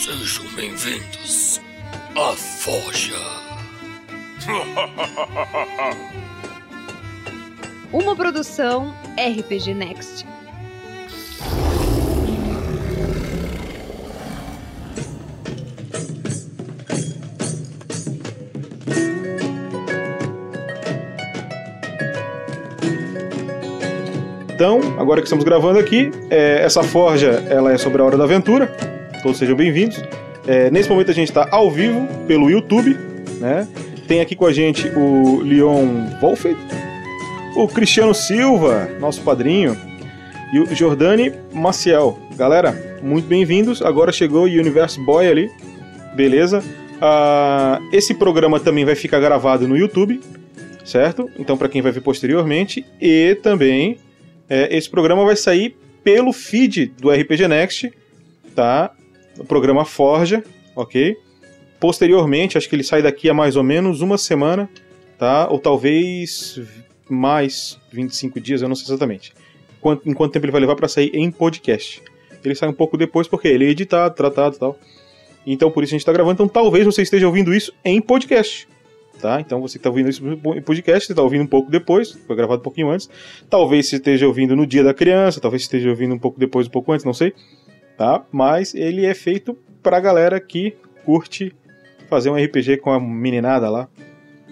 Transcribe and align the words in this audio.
Sejam 0.00 0.44
bem-vindos 0.54 1.60
à 2.14 2.32
Forja. 2.36 3.16
Uma 7.92 8.14
produção 8.14 8.94
RPG 9.16 9.74
Next. 9.74 10.24
Então, 24.54 24.78
agora 24.96 25.20
que 25.20 25.26
estamos 25.26 25.44
gravando 25.44 25.80
aqui, 25.80 26.12
é, 26.30 26.62
essa 26.62 26.84
forja 26.84 27.44
ela 27.50 27.72
é 27.72 27.78
sobre 27.78 28.00
a 28.00 28.04
Hora 28.04 28.16
da 28.16 28.22
Aventura. 28.22 28.96
Todos 29.22 29.38
sejam 29.38 29.56
bem-vindos. 29.56 30.00
É, 30.46 30.70
nesse 30.70 30.88
momento 30.88 31.10
a 31.10 31.14
gente 31.14 31.28
está 31.28 31.48
ao 31.50 31.70
vivo 31.70 32.06
pelo 32.26 32.48
YouTube, 32.48 32.96
né? 33.40 33.66
Tem 34.06 34.20
aqui 34.20 34.36
com 34.36 34.46
a 34.46 34.52
gente 34.52 34.88
o 34.90 35.40
Leon 35.42 36.06
Wolfed, 36.20 36.56
o 37.56 37.66
Cristiano 37.66 38.14
Silva, 38.14 38.88
nosso 39.00 39.20
padrinho, 39.22 39.76
e 40.52 40.60
o 40.60 40.74
Jordani 40.74 41.32
Maciel. 41.52 42.16
Galera, 42.36 43.00
muito 43.02 43.26
bem-vindos. 43.26 43.82
Agora 43.82 44.12
chegou 44.12 44.42
o 44.42 44.48
Universe 44.48 45.00
Boy 45.00 45.26
ali, 45.26 45.50
beleza? 46.14 46.62
Ah, 47.00 47.80
esse 47.92 48.14
programa 48.14 48.60
também 48.60 48.84
vai 48.84 48.94
ficar 48.94 49.18
gravado 49.18 49.66
no 49.66 49.76
YouTube, 49.76 50.20
certo? 50.84 51.28
Então, 51.36 51.58
para 51.58 51.68
quem 51.68 51.82
vai 51.82 51.90
ver 51.90 52.02
posteriormente, 52.02 52.86
e 53.00 53.36
também 53.42 53.98
é, 54.48 54.74
esse 54.76 54.88
programa 54.88 55.24
vai 55.24 55.34
sair 55.34 55.76
pelo 56.04 56.32
feed 56.32 56.92
do 56.98 57.10
RPG 57.10 57.48
Next, 57.48 57.92
tá? 58.54 58.92
O 59.38 59.44
programa 59.44 59.84
Forja, 59.84 60.42
ok? 60.74 61.16
Posteriormente, 61.80 62.58
acho 62.58 62.68
que 62.68 62.74
ele 62.74 62.82
sai 62.82 63.02
daqui 63.02 63.30
a 63.30 63.34
mais 63.34 63.56
ou 63.56 63.62
menos 63.62 64.00
uma 64.00 64.18
semana, 64.18 64.68
tá? 65.16 65.48
Ou 65.48 65.58
talvez 65.58 66.60
mais 67.08 67.78
25 67.92 68.40
dias, 68.40 68.62
eu 68.62 68.68
não 68.68 68.74
sei 68.74 68.86
exatamente. 68.86 69.32
Quanto, 69.80 70.08
em 70.08 70.12
quanto 70.12 70.32
tempo 70.32 70.44
ele 70.44 70.52
vai 70.52 70.60
levar 70.60 70.74
para 70.74 70.88
sair 70.88 71.10
em 71.14 71.30
podcast. 71.30 72.02
Ele 72.44 72.54
sai 72.54 72.68
um 72.68 72.72
pouco 72.72 72.96
depois 72.96 73.28
porque 73.28 73.48
ele 73.48 73.64
é 73.64 73.68
editado, 73.68 74.14
tratado 74.14 74.56
e 74.56 74.58
tal. 74.58 74.78
Então 75.46 75.70
por 75.70 75.84
isso 75.84 75.92
a 75.92 75.94
gente 75.94 76.02
está 76.02 76.12
gravando. 76.12 76.34
Então 76.34 76.48
talvez 76.48 76.84
você 76.84 77.02
esteja 77.02 77.26
ouvindo 77.26 77.54
isso 77.54 77.72
em 77.84 78.00
podcast 78.00 78.66
tá? 79.18 79.40
Então 79.40 79.60
você 79.60 79.74
que 79.74 79.80
está 79.80 79.90
ouvindo 79.90 80.08
isso 80.08 80.22
em 80.26 80.62
podcast, 80.62 81.06
você 81.06 81.12
está 81.12 81.22
ouvindo 81.22 81.42
um 81.42 81.46
pouco 81.46 81.70
depois, 81.70 82.12
foi 82.12 82.36
gravado 82.36 82.60
um 82.60 82.62
pouquinho 82.62 82.90
antes. 82.90 83.10
Talvez 83.50 83.88
você 83.88 83.96
esteja 83.96 84.26
ouvindo 84.26 84.56
no 84.56 84.66
dia 84.66 84.82
da 84.82 84.94
criança, 84.94 85.40
talvez 85.40 85.62
você 85.62 85.66
esteja 85.66 85.90
ouvindo 85.90 86.14
um 86.14 86.18
pouco 86.18 86.38
depois, 86.38 86.66
um 86.66 86.70
pouco 86.70 86.92
antes, 86.92 87.04
não 87.04 87.12
sei, 87.12 87.34
tá? 87.98 88.24
Mas 88.30 88.74
ele 88.74 89.04
é 89.04 89.12
feito 89.12 89.58
pra 89.82 89.98
galera 89.98 90.40
que 90.40 90.76
curte 91.04 91.54
fazer 92.08 92.30
um 92.30 92.36
RPG 92.42 92.78
com 92.78 92.92
a 92.92 93.00
meninada 93.00 93.68
lá, 93.68 93.88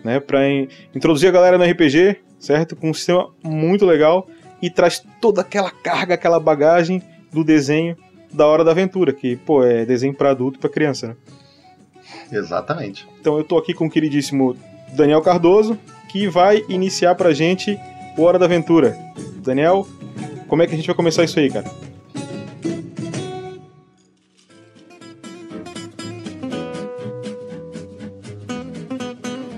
né? 0.04 0.20
Pra 0.20 0.46
in 0.46 0.68
introduzir 0.94 1.28
a 1.28 1.32
galera 1.32 1.56
no 1.56 1.64
RPG, 1.64 2.16
certo? 2.38 2.74
Com 2.76 2.90
um 2.90 2.94
sistema 2.94 3.30
muito 3.42 3.86
legal 3.86 4.28
e 4.60 4.68
traz 4.68 5.02
toda 5.20 5.40
aquela 5.40 5.70
carga, 5.70 6.14
aquela 6.14 6.40
bagagem 6.40 7.00
do 7.32 7.44
desenho 7.44 7.96
da 8.32 8.46
hora 8.46 8.64
da 8.64 8.72
aventura, 8.72 9.12
que, 9.12 9.36
pô, 9.36 9.64
é 9.64 9.86
desenho 9.86 10.12
para 10.12 10.30
adulto 10.30 10.58
e 10.58 10.60
pra 10.60 10.68
criança, 10.68 11.08
né? 11.08 11.16
Exatamente. 12.30 13.06
Então 13.20 13.38
eu 13.38 13.44
tô 13.44 13.56
aqui 13.56 13.72
com 13.72 13.86
o 13.86 13.90
queridíssimo 13.90 14.56
Daniel 14.92 15.22
Cardoso, 15.22 15.78
que 16.08 16.28
vai 16.28 16.62
iniciar 16.68 17.14
pra 17.14 17.32
gente 17.32 17.78
o 18.18 18.22
Hora 18.22 18.38
da 18.38 18.46
Aventura. 18.46 18.96
Daniel, 19.38 19.86
como 20.48 20.62
é 20.62 20.66
que 20.66 20.74
a 20.74 20.76
gente 20.76 20.86
vai 20.86 20.96
começar 20.96 21.24
isso 21.24 21.38
aí, 21.38 21.50
cara? 21.50 21.70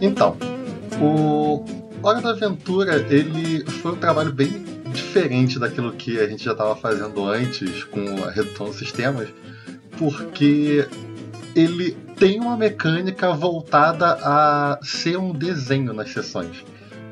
Então, 0.00 0.36
o 1.00 1.64
Hora 2.02 2.20
da 2.20 2.30
Aventura, 2.30 3.04
ele 3.10 3.64
foi 3.64 3.92
um 3.92 3.96
trabalho 3.96 4.32
bem 4.32 4.64
diferente 4.92 5.58
daquilo 5.58 5.92
que 5.92 6.18
a 6.18 6.26
gente 6.28 6.44
já 6.44 6.52
estava 6.52 6.74
fazendo 6.76 7.24
antes 7.26 7.84
com 7.84 8.00
a 8.24 8.30
dos 8.30 8.76
sistemas, 8.76 9.28
porque 9.98 10.86
ele 11.54 11.96
tem 12.16 12.40
uma 12.40 12.56
mecânica 12.56 13.32
voltada 13.32 14.18
a 14.22 14.78
ser 14.82 15.18
um 15.18 15.32
desenho 15.32 15.92
nas 15.92 16.10
sessões. 16.10 16.64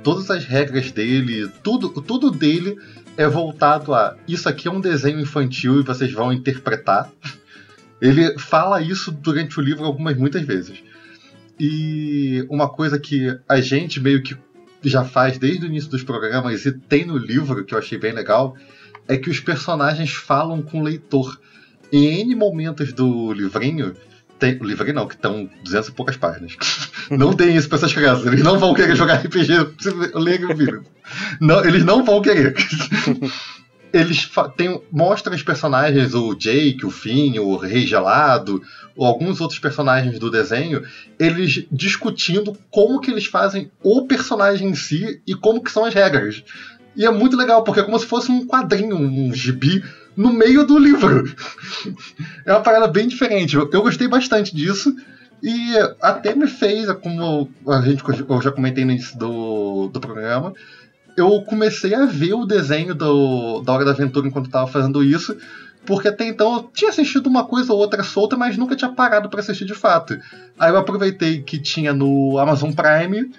Todas 0.02 0.30
as 0.30 0.44
regras 0.44 0.92
dele, 0.92 1.48
tudo, 1.62 1.88
tudo 2.00 2.30
dele 2.30 2.78
é 3.16 3.26
voltado 3.26 3.92
a 3.92 4.16
isso 4.28 4.48
aqui 4.48 4.68
é 4.68 4.70
um 4.70 4.80
desenho 4.80 5.18
infantil 5.18 5.80
e 5.80 5.82
vocês 5.82 6.12
vão 6.12 6.32
interpretar. 6.32 7.10
Ele 8.00 8.38
fala 8.38 8.80
isso 8.80 9.10
durante 9.10 9.58
o 9.58 9.62
livro 9.62 9.84
algumas 9.84 10.16
muitas 10.16 10.42
vezes. 10.42 10.82
E 11.58 12.46
uma 12.50 12.68
coisa 12.68 12.98
que 12.98 13.38
a 13.48 13.60
gente 13.60 14.00
meio 14.00 14.22
que 14.22 14.36
já 14.82 15.04
faz 15.04 15.38
desde 15.38 15.64
o 15.64 15.68
início 15.68 15.90
dos 15.90 16.02
programas 16.02 16.64
e 16.66 16.72
tem 16.72 17.04
no 17.04 17.16
livro 17.16 17.64
que 17.64 17.74
eu 17.74 17.78
achei 17.78 17.98
bem 17.98 18.12
legal 18.12 18.54
é 19.08 19.16
que 19.16 19.30
os 19.30 19.40
personagens 19.40 20.12
falam 20.12 20.62
com 20.62 20.80
o 20.80 20.82
leitor. 20.82 21.40
Em 21.92 22.20
N 22.20 22.34
momentos 22.34 22.92
do 22.92 23.32
livrinho, 23.32 23.94
tem, 24.38 24.58
o 24.60 24.64
livro 24.64 24.92
não, 24.92 25.06
que 25.06 25.14
estão 25.14 25.48
200 25.64 25.88
e 25.88 25.92
poucas 25.92 26.16
páginas. 26.16 26.56
Não 27.10 27.32
tem 27.32 27.54
isso 27.56 27.68
para 27.68 27.78
essas 27.78 27.92
crianças. 27.92 28.26
Eles 28.26 28.42
não 28.42 28.58
vão 28.58 28.74
querer 28.74 28.96
jogar 28.96 29.24
RPG. 29.24 29.52
Ler 30.12 30.44
o 30.44 30.52
livro. 30.52 30.82
Não, 31.40 31.64
eles 31.64 31.84
não 31.84 32.04
vão 32.04 32.20
querer. 32.20 32.52
Eles 33.92 34.28
tem, 34.56 34.80
mostram 34.90 35.34
os 35.34 35.42
personagens, 35.42 36.14
o 36.14 36.34
Jake, 36.34 36.84
o 36.84 36.90
Finn, 36.90 37.38
o 37.38 37.56
Rei 37.56 37.86
Gelado, 37.86 38.60
ou 38.96 39.06
alguns 39.06 39.40
outros 39.40 39.58
personagens 39.58 40.18
do 40.18 40.30
desenho, 40.30 40.82
eles 41.18 41.66
discutindo 41.70 42.56
como 42.70 43.00
que 43.00 43.10
eles 43.10 43.26
fazem 43.26 43.70
o 43.82 44.06
personagem 44.06 44.68
em 44.68 44.74
si 44.74 45.20
e 45.26 45.34
como 45.34 45.62
que 45.62 45.70
são 45.70 45.84
as 45.84 45.94
regras. 45.94 46.42
E 46.96 47.04
é 47.04 47.10
muito 47.10 47.36
legal, 47.36 47.62
porque 47.62 47.80
é 47.80 47.82
como 47.82 47.98
se 47.98 48.06
fosse 48.06 48.32
um 48.32 48.46
quadrinho, 48.46 48.96
um 48.96 49.32
gibi 49.32 49.84
no 50.16 50.32
meio 50.32 50.66
do 50.66 50.78
livro. 50.78 51.24
É 52.44 52.52
uma 52.52 52.60
parada 52.60 52.86
bem 52.86 53.08
diferente. 53.08 53.56
Eu, 53.56 53.68
eu 53.72 53.82
gostei 53.82 54.06
bastante 54.06 54.54
disso. 54.54 54.94
E 55.42 55.74
até 56.00 56.34
me 56.34 56.46
fez, 56.46 56.90
como 56.94 57.50
a 57.68 57.80
gente, 57.82 58.02
eu 58.28 58.40
já 58.40 58.50
comentei 58.50 58.84
no 58.84 58.92
início 58.92 59.18
do, 59.18 59.88
do 59.88 60.00
programa, 60.00 60.54
eu 61.16 61.42
comecei 61.42 61.94
a 61.94 62.06
ver 62.06 62.34
o 62.34 62.44
desenho 62.44 62.94
do, 62.94 63.60
da 63.62 63.72
Hora 63.72 63.84
da 63.84 63.90
Aventura 63.92 64.26
enquanto 64.26 64.46
estava 64.46 64.66
fazendo 64.66 65.02
isso, 65.02 65.36
porque 65.84 66.08
até 66.08 66.26
então 66.26 66.54
eu 66.54 66.70
tinha 66.74 66.90
assistido 66.90 67.26
uma 67.28 67.44
coisa 67.44 67.72
ou 67.72 67.78
outra 67.78 68.02
solta, 68.02 68.36
mas 68.36 68.56
nunca 68.56 68.76
tinha 68.76 68.90
parado 68.90 69.28
para 69.28 69.40
assistir 69.40 69.64
de 69.64 69.74
fato. 69.74 70.18
Aí 70.58 70.70
eu 70.70 70.76
aproveitei 70.76 71.42
que 71.42 71.58
tinha 71.58 71.92
no 71.92 72.38
Amazon 72.38 72.72
Prime, 72.72 73.30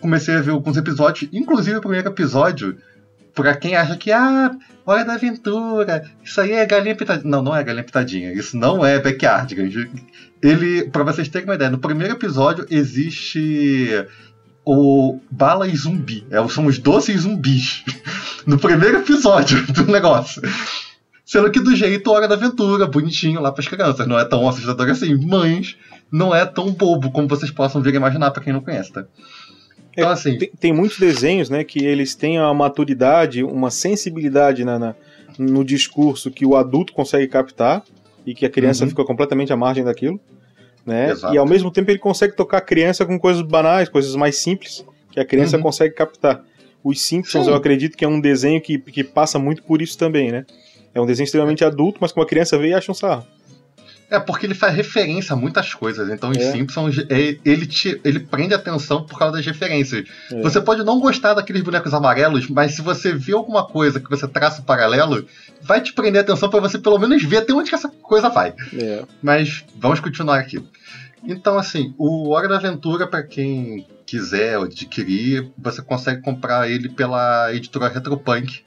comecei 0.00 0.36
a 0.36 0.40
ver 0.40 0.50
alguns 0.50 0.76
episódios, 0.76 1.30
inclusive 1.32 1.76
o 1.76 1.80
primeiro 1.80 2.08
episódio 2.08 2.76
Pra 3.34 3.54
quem 3.56 3.76
acha 3.76 3.96
que, 3.96 4.10
ah, 4.10 4.50
hora 4.84 5.04
da 5.04 5.14
aventura, 5.14 6.04
isso 6.22 6.40
aí 6.40 6.52
é 6.52 6.66
galinha 6.66 6.96
pitadinha. 6.96 7.30
Não, 7.30 7.42
não 7.42 7.54
é 7.54 7.62
galinha 7.62 7.84
pitadinha. 7.84 8.32
Isso 8.32 8.56
não 8.56 8.84
é 8.84 8.98
backyard. 8.98 9.54
Ele, 10.42 10.90
pra 10.90 11.04
vocês 11.04 11.28
terem 11.28 11.46
uma 11.46 11.54
ideia, 11.54 11.70
no 11.70 11.78
primeiro 11.78 12.14
episódio 12.14 12.66
existe 12.68 14.06
o 14.64 15.18
Bala 15.30 15.66
e 15.66 15.76
Zumbi. 15.76 16.26
É, 16.30 16.46
são 16.48 16.66
os 16.66 16.78
doces 16.78 17.22
zumbis. 17.22 17.84
No 18.46 18.58
primeiro 18.58 19.00
episódio 19.00 19.64
do 19.70 19.84
negócio. 19.84 20.40
Sendo 21.26 21.50
que 21.50 21.60
do 21.60 21.76
jeito 21.76 22.10
Hora 22.10 22.26
da 22.26 22.34
Aventura, 22.34 22.86
bonitinho 22.86 23.38
lá 23.38 23.52
pras 23.52 23.68
crianças. 23.68 24.06
Não 24.06 24.18
é 24.18 24.24
tão 24.24 24.48
assustador 24.48 24.88
assim, 24.88 25.14
mas 25.26 25.76
não 26.10 26.34
é 26.34 26.46
tão 26.46 26.72
bobo 26.72 27.10
como 27.10 27.28
vocês 27.28 27.50
possam 27.50 27.82
vir 27.82 27.94
imaginar 27.94 28.30
pra 28.30 28.42
quem 28.42 28.52
não 28.52 28.62
conhece, 28.62 28.92
tá? 28.92 29.04
Então, 29.92 30.08
é, 30.08 30.12
assim... 30.12 30.38
tem, 30.38 30.50
tem, 30.58 30.72
muitos 30.72 30.98
desenhos 30.98 31.50
né, 31.50 31.62
que 31.62 31.84
eles 31.84 32.14
têm 32.14 32.40
uma 32.40 32.54
maturidade, 32.54 33.44
uma 33.44 33.70
sensibilidade 33.70 34.64
na, 34.64 34.78
na, 34.78 34.94
no 35.38 35.64
discurso 35.64 36.30
que 36.30 36.46
o 36.46 36.56
adulto 36.56 36.92
consegue 36.92 37.28
captar 37.28 37.82
e 38.26 38.34
que 38.34 38.46
a 38.46 38.50
criança 38.50 38.84
uhum. 38.84 38.90
fica 38.90 39.04
completamente 39.04 39.52
à 39.52 39.56
margem 39.56 39.84
daquilo. 39.84 40.18
Né? 40.84 41.14
E 41.32 41.38
ao 41.38 41.46
mesmo 41.46 41.70
tempo 41.70 41.90
ele 41.90 41.98
consegue 41.98 42.34
tocar 42.34 42.58
a 42.58 42.62
criança 42.62 43.04
com 43.04 43.18
coisas 43.18 43.42
banais, 43.42 43.88
coisas 43.88 44.14
mais 44.16 44.36
simples, 44.36 44.84
que 45.10 45.20
a 45.20 45.24
criança 45.24 45.56
uhum. 45.56 45.62
consegue 45.62 45.94
captar. 45.94 46.42
Os 46.82 47.02
Simpsons, 47.02 47.44
Sim. 47.44 47.50
eu 47.50 47.56
acredito 47.56 47.96
que 47.96 48.04
é 48.04 48.08
um 48.08 48.20
desenho 48.20 48.60
que, 48.60 48.78
que 48.78 49.04
passa 49.04 49.38
muito 49.38 49.62
por 49.62 49.82
isso 49.82 49.98
também, 49.98 50.32
né? 50.32 50.46
É 50.94 51.00
um 51.00 51.06
desenho 51.06 51.24
extremamente 51.24 51.64
adulto, 51.64 51.98
mas 52.00 52.10
com 52.10 52.22
a 52.22 52.26
criança 52.26 52.58
vê 52.58 52.68
e 52.68 52.74
acha 52.74 52.90
um 52.90 52.94
sarro. 52.94 53.26
É, 54.10 54.18
porque 54.18 54.44
ele 54.44 54.54
faz 54.54 54.74
referência 54.74 55.34
a 55.34 55.36
muitas 55.36 55.72
coisas. 55.72 56.10
Então, 56.10 56.30
os 56.30 56.36
é. 56.36 56.50
Simpsons, 56.50 56.98
é, 57.08 57.38
ele, 57.44 57.64
te, 57.64 58.00
ele 58.04 58.18
prende 58.18 58.52
atenção 58.52 59.06
por 59.06 59.16
causa 59.16 59.36
das 59.36 59.46
referências. 59.46 60.08
É. 60.32 60.42
Você 60.42 60.60
pode 60.60 60.82
não 60.82 60.98
gostar 60.98 61.34
daqueles 61.34 61.62
bonecos 61.62 61.94
amarelos, 61.94 62.48
mas 62.48 62.74
se 62.74 62.82
você 62.82 63.12
vê 63.12 63.32
alguma 63.32 63.64
coisa 63.64 64.00
que 64.00 64.10
você 64.10 64.26
traça 64.26 64.62
um 64.62 64.64
paralelo, 64.64 65.24
vai 65.62 65.80
te 65.80 65.92
prender 65.92 66.22
atenção 66.22 66.50
para 66.50 66.58
você 66.58 66.76
pelo 66.76 66.98
menos 66.98 67.22
ver 67.22 67.38
até 67.38 67.52
onde 67.52 67.70
que 67.70 67.74
essa 67.76 67.88
coisa 67.88 68.28
vai. 68.28 68.52
É. 68.74 69.04
Mas 69.22 69.64
vamos 69.76 70.00
continuar 70.00 70.40
aqui. 70.40 70.60
Então, 71.22 71.56
assim, 71.56 71.94
o 71.96 72.30
Hora 72.30 72.48
da 72.48 72.56
Aventura, 72.56 73.06
para 73.06 73.22
quem 73.22 73.86
quiser 74.06 74.56
adquirir, 74.56 75.52
você 75.56 75.80
consegue 75.80 76.20
comprar 76.20 76.68
ele 76.68 76.88
pela 76.88 77.54
editora 77.54 77.88
Retropunk, 77.88 78.62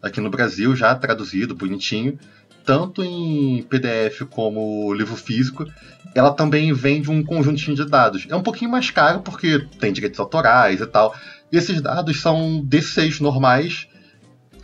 aqui 0.00 0.20
no 0.20 0.30
Brasil, 0.30 0.76
já 0.76 0.94
traduzido, 0.94 1.54
bonitinho. 1.54 2.18
Tanto 2.64 3.04
em 3.04 3.62
PDF 3.62 4.22
como 4.30 4.92
livro 4.94 5.16
físico, 5.16 5.66
ela 6.14 6.32
também 6.32 6.72
vende 6.72 7.10
um 7.10 7.22
conjuntinho 7.22 7.76
de 7.76 7.84
dados. 7.84 8.26
É 8.28 8.36
um 8.36 8.42
pouquinho 8.42 8.70
mais 8.70 8.90
caro 8.90 9.20
porque 9.20 9.66
tem 9.78 9.92
direitos 9.92 10.18
autorais 10.18 10.80
e 10.80 10.86
tal. 10.86 11.14
E 11.52 11.56
esses 11.56 11.80
dados 11.80 12.20
são 12.20 12.64
D6 12.66 13.20
normais, 13.20 13.86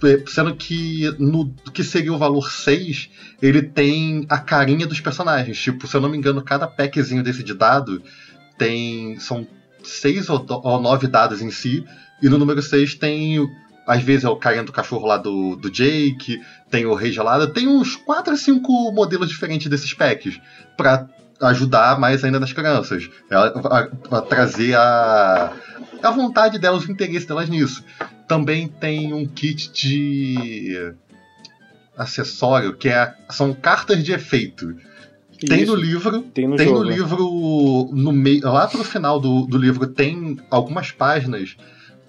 é, 0.03 0.23
sendo 0.27 0.55
que 0.55 1.15
no 1.19 1.53
que 1.73 1.85
seria 1.85 2.13
o 2.13 2.19
valor 2.19 2.51
6, 2.51 3.11
ele 3.43 3.63
tem 3.63 4.25
a 4.29 4.39
carinha 4.39 4.87
dos 4.87 5.01
personagens. 5.01 5.61
Tipo, 5.61 5.87
se 5.87 5.97
eu 5.97 6.01
não 6.01 6.09
me 6.09 6.17
engano, 6.17 6.43
cada 6.43 6.67
packzinho 6.67 7.23
desse 7.23 7.43
de 7.43 7.55
dado 7.55 8.03
tem. 8.57 9.19
são 9.19 9.47
seis 9.83 10.29
ou, 10.29 10.45
ou 10.49 10.81
nove 10.81 11.07
dados 11.07 11.43
em 11.43 11.51
si. 11.51 11.85
E 12.23 12.29
no 12.29 12.39
número 12.39 12.63
6 12.63 12.95
tem. 12.95 13.39
Às 13.87 14.03
vezes 14.03 14.25
é 14.25 14.29
o 14.29 14.37
carinha 14.37 14.63
do 14.63 14.73
cachorro 14.73 15.07
lá 15.07 15.17
do, 15.17 15.57
do 15.57 15.71
Jake, 15.71 16.41
tem 16.71 16.87
o 16.87 16.95
Rei 16.95 17.13
Gelado, 17.13 17.53
tem 17.53 17.67
uns 17.67 17.97
4 17.97 18.33
a 18.33 18.37
5 18.37 18.93
modelos 18.93 19.29
diferentes 19.29 19.69
desses 19.69 19.93
packs. 19.93 20.41
Pra 20.77 21.09
ajudar 21.41 21.99
mais 21.99 22.23
ainda 22.23 22.39
nas 22.39 22.53
crianças. 22.53 23.09
A, 23.31 23.89
a, 24.19 24.21
trazer 24.21 24.75
a, 24.77 25.53
a 26.03 26.11
vontade 26.11 26.59
delas, 26.59 26.85
o 26.85 26.93
interesse 26.93 27.27
delas 27.27 27.49
nisso. 27.49 27.85
Também 28.29 28.69
tem 28.69 29.13
um 29.13 29.27
kit 29.27 29.71
de 29.73 30.93
acessório 31.97 32.77
que 32.77 32.89
é, 32.89 33.15
são 33.31 33.53
cartas 33.53 34.05
de 34.05 34.13
efeito. 34.13 34.77
Tem 35.47 35.65
no 35.65 35.75
livro, 35.75 36.21
tem 36.23 36.47
no, 36.47 36.57
tem 36.57 36.69
jogo. 36.69 36.85
no 36.85 36.91
livro 36.91 37.91
no 37.93 38.13
meio, 38.13 38.45
lá 38.45 38.67
pro 38.67 38.85
final 38.85 39.19
do, 39.19 39.47
do 39.47 39.57
livro 39.57 39.87
tem 39.87 40.39
algumas 40.51 40.91
páginas 40.91 41.57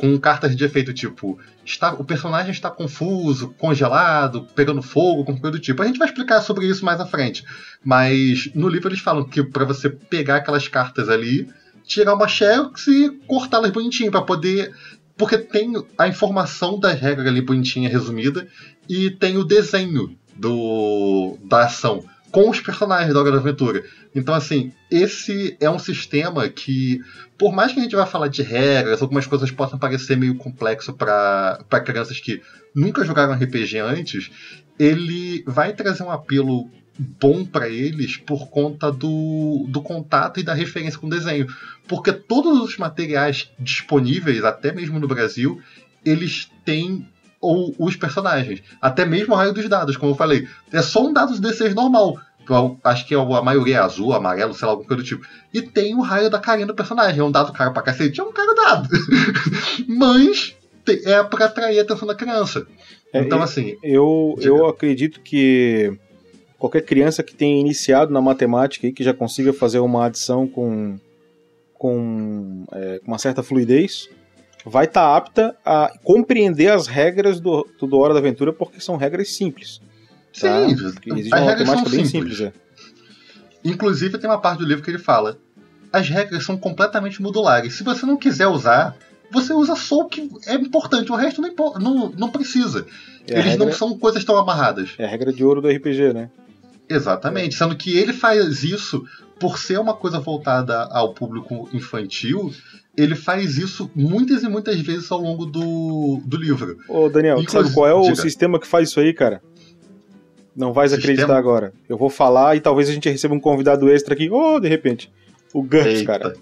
com 0.01 0.19
cartas 0.19 0.55
de 0.55 0.65
efeito 0.65 0.91
tipo 0.91 1.39
está, 1.63 1.93
o 1.93 2.03
personagem 2.03 2.49
está 2.49 2.71
confuso, 2.71 3.53
congelado, 3.59 4.47
pegando 4.55 4.81
fogo, 4.81 5.23
com 5.23 5.37
coisa 5.37 5.59
do 5.59 5.61
tipo. 5.61 5.79
A 5.83 5.85
gente 5.85 5.99
vai 5.99 6.07
explicar 6.07 6.41
sobre 6.41 6.65
isso 6.65 6.83
mais 6.83 6.99
à 6.99 7.05
frente. 7.05 7.45
Mas 7.85 8.49
no 8.55 8.67
livro 8.67 8.89
eles 8.89 8.99
falam 8.99 9.23
que 9.23 9.43
para 9.43 9.63
você 9.63 9.91
pegar 9.91 10.37
aquelas 10.37 10.67
cartas 10.67 11.07
ali, 11.07 11.47
tirar 11.83 12.15
uma 12.15 12.27
xerox 12.27 12.87
e 12.87 13.11
cortá-las 13.27 13.69
bonitinho 13.69 14.09
para 14.09 14.23
poder 14.23 14.73
porque 15.15 15.37
tem 15.37 15.71
a 15.95 16.07
informação 16.07 16.79
das 16.79 16.99
regras 16.99 17.27
ali 17.27 17.39
bonitinha 17.39 17.87
resumida 17.87 18.47
e 18.89 19.11
tem 19.11 19.37
o 19.37 19.43
desenho 19.43 20.17
do 20.35 21.37
da 21.43 21.65
ação 21.65 22.03
com 22.31 22.49
os 22.49 22.59
personagens 22.59 23.13
da 23.13 23.19
Hora 23.19 23.31
da 23.31 23.37
Aventura. 23.37 23.83
Então, 24.15 24.33
assim, 24.33 24.71
esse 24.89 25.55
é 25.59 25.69
um 25.69 25.79
sistema 25.79 26.47
que, 26.47 27.01
por 27.37 27.53
mais 27.53 27.73
que 27.73 27.79
a 27.79 27.83
gente 27.83 27.95
vá 27.95 28.05
falar 28.05 28.27
de 28.27 28.41
regras, 28.41 29.01
algumas 29.01 29.27
coisas 29.27 29.51
possam 29.51 29.77
parecer 29.77 30.15
meio 30.15 30.35
complexo 30.35 30.93
para 30.93 31.59
crianças 31.85 32.19
que 32.19 32.41
nunca 32.73 33.03
jogaram 33.03 33.33
RPG 33.33 33.79
antes, 33.79 34.31
ele 34.79 35.43
vai 35.45 35.73
trazer 35.73 36.03
um 36.03 36.11
apelo 36.11 36.69
bom 36.97 37.45
para 37.45 37.67
eles 37.67 38.17
por 38.17 38.49
conta 38.49 38.91
do, 38.91 39.65
do 39.67 39.81
contato 39.81 40.39
e 40.39 40.43
da 40.43 40.53
referência 40.53 40.99
com 40.99 41.07
o 41.07 41.09
desenho. 41.09 41.47
Porque 41.87 42.11
todos 42.11 42.61
os 42.61 42.77
materiais 42.77 43.49
disponíveis, 43.59 44.43
até 44.43 44.71
mesmo 44.71 44.99
no 44.99 45.07
Brasil, 45.07 45.61
eles 46.05 46.49
têm 46.63 47.07
ou 47.41 47.73
os 47.79 47.95
personagens. 47.95 48.61
Até 48.79 49.03
mesmo 49.03 49.33
o 49.33 49.37
raio 49.37 49.51
dos 49.53 49.67
dados, 49.67 49.97
como 49.97 50.11
eu 50.11 50.15
falei. 50.15 50.47
É 50.71 50.81
só 50.81 51.03
um 51.05 51.11
dado 51.11 51.33
D6 51.33 51.73
normal. 51.73 52.17
Eu 52.49 52.77
acho 52.83 53.07
que 53.07 53.15
a 53.15 53.41
maioria 53.41 53.77
é 53.77 53.79
azul, 53.79 54.13
amarelo, 54.13 54.53
sei 54.53 54.65
lá, 54.65 54.73
alguma 54.73 54.87
coisa 54.87 55.03
do 55.03 55.07
tipo. 55.07 55.25
E 55.53 55.61
tem 55.61 55.95
o 55.95 56.01
raio 56.01 56.29
da 56.29 56.39
carinha 56.39 56.67
do 56.67 56.75
personagem. 56.75 57.19
É 57.19 57.23
um 57.23 57.31
dado 57.31 57.53
cara 57.53 57.71
pra 57.71 57.81
cacete, 57.81 58.19
é 58.19 58.23
um 58.23 58.31
cara 58.33 58.53
dado. 58.53 58.89
Mas 59.87 60.55
é 61.05 61.23
pra 61.23 61.45
atrair 61.45 61.79
a 61.79 61.83
atenção 61.83 62.07
da 62.07 62.15
criança. 62.15 62.65
É, 63.13 63.21
então, 63.21 63.37
eu- 63.37 63.43
assim. 63.43 63.77
Eu, 63.83 64.35
Diga. 64.37 64.47
eu 64.49 64.67
acredito 64.67 65.21
que 65.21 65.97
qualquer 66.57 66.81
criança 66.81 67.23
que 67.23 67.33
tenha 67.35 67.59
iniciado 67.59 68.11
na 68.11 68.21
matemática 68.21 68.85
e 68.87 68.91
que 68.91 69.03
já 69.03 69.13
consiga 69.13 69.53
fazer 69.53 69.79
uma 69.79 70.05
adição 70.05 70.47
com, 70.47 70.97
com 71.73 72.65
é, 72.71 72.99
com 72.99 73.07
uma 73.07 73.17
certa 73.17 73.41
fluidez 73.41 74.09
vai 74.65 74.85
estar 74.85 75.15
apta 75.15 75.55
a 75.65 75.91
compreender 76.03 76.71
as 76.71 76.87
regras 76.87 77.39
do, 77.39 77.67
do 77.79 77.97
Hora 77.97 78.13
da 78.13 78.19
Aventura 78.19 78.53
porque 78.53 78.79
são 78.79 78.95
regras 78.97 79.29
simples. 79.35 79.79
Tá? 80.39 80.65
Sim, 80.67 80.71
existe 80.73 81.33
as 81.33 81.41
uma 81.41 81.49
regras 81.49 81.67
bem 81.69 82.05
simples. 82.05 82.37
simples. 82.37 82.41
é. 82.41 82.53
Inclusive, 83.63 84.17
tem 84.17 84.29
uma 84.29 84.39
parte 84.39 84.59
do 84.59 84.65
livro 84.65 84.83
que 84.83 84.89
ele 84.89 84.97
fala: 84.97 85.37
as 85.91 86.09
regras 86.09 86.43
são 86.43 86.57
completamente 86.57 87.21
modulares. 87.21 87.75
Se 87.75 87.83
você 87.83 88.05
não 88.05 88.17
quiser 88.17 88.47
usar, 88.47 88.95
você 89.31 89.53
usa 89.53 89.75
só 89.75 89.99
o 89.99 90.05
que 90.07 90.29
é 90.47 90.55
importante, 90.55 91.11
o 91.11 91.15
resto 91.15 91.41
não, 91.41 91.49
impo- 91.49 91.79
não, 91.79 92.09
não 92.11 92.29
precisa. 92.29 92.85
É 93.27 93.33
Eles 93.33 93.45
regra- 93.45 93.65
não 93.65 93.73
são 93.73 93.97
coisas 93.97 94.23
tão 94.23 94.37
amarradas. 94.37 94.91
É 94.97 95.05
a 95.05 95.07
regra 95.07 95.31
de 95.31 95.43
ouro 95.43 95.61
do 95.61 95.69
RPG, 95.69 96.13
né? 96.13 96.29
Exatamente. 96.89 97.55
Sendo 97.55 97.75
que 97.75 97.97
ele 97.97 98.13
faz 98.13 98.63
isso 98.63 99.05
por 99.39 99.57
ser 99.57 99.79
uma 99.79 99.93
coisa 99.93 100.19
voltada 100.19 100.83
ao 100.91 101.13
público 101.13 101.69
infantil. 101.73 102.53
Ele 102.97 103.15
faz 103.15 103.57
isso 103.57 103.89
muitas 103.95 104.43
e 104.43 104.49
muitas 104.49 104.79
vezes 104.81 105.09
ao 105.11 105.19
longo 105.21 105.45
do, 105.45 106.21
do 106.25 106.35
livro. 106.37 106.77
Ô, 106.89 107.07
Daniel, 107.09 107.39
Inclusive- 107.39 107.63
sabe 107.63 107.73
qual 107.73 107.87
é 107.87 107.93
o 107.93 108.01
diga. 108.03 108.15
sistema 108.17 108.59
que 108.59 108.67
faz 108.67 108.89
isso 108.89 108.99
aí, 108.99 109.13
cara? 109.13 109.41
Não 110.55 110.73
vais 110.73 110.91
Sistema? 110.91 111.13
acreditar 111.13 111.37
agora. 111.37 111.73
Eu 111.87 111.97
vou 111.97 112.09
falar 112.09 112.57
e 112.57 112.59
talvez 112.59 112.89
a 112.89 112.93
gente 112.93 113.09
receba 113.09 113.33
um 113.33 113.39
convidado 113.39 113.89
extra 113.89 114.13
aqui. 114.13 114.29
Oh, 114.29 114.59
de 114.59 114.67
repente. 114.67 115.09
O 115.53 115.65
Eita. 115.73 116.05
cara. 116.05 116.33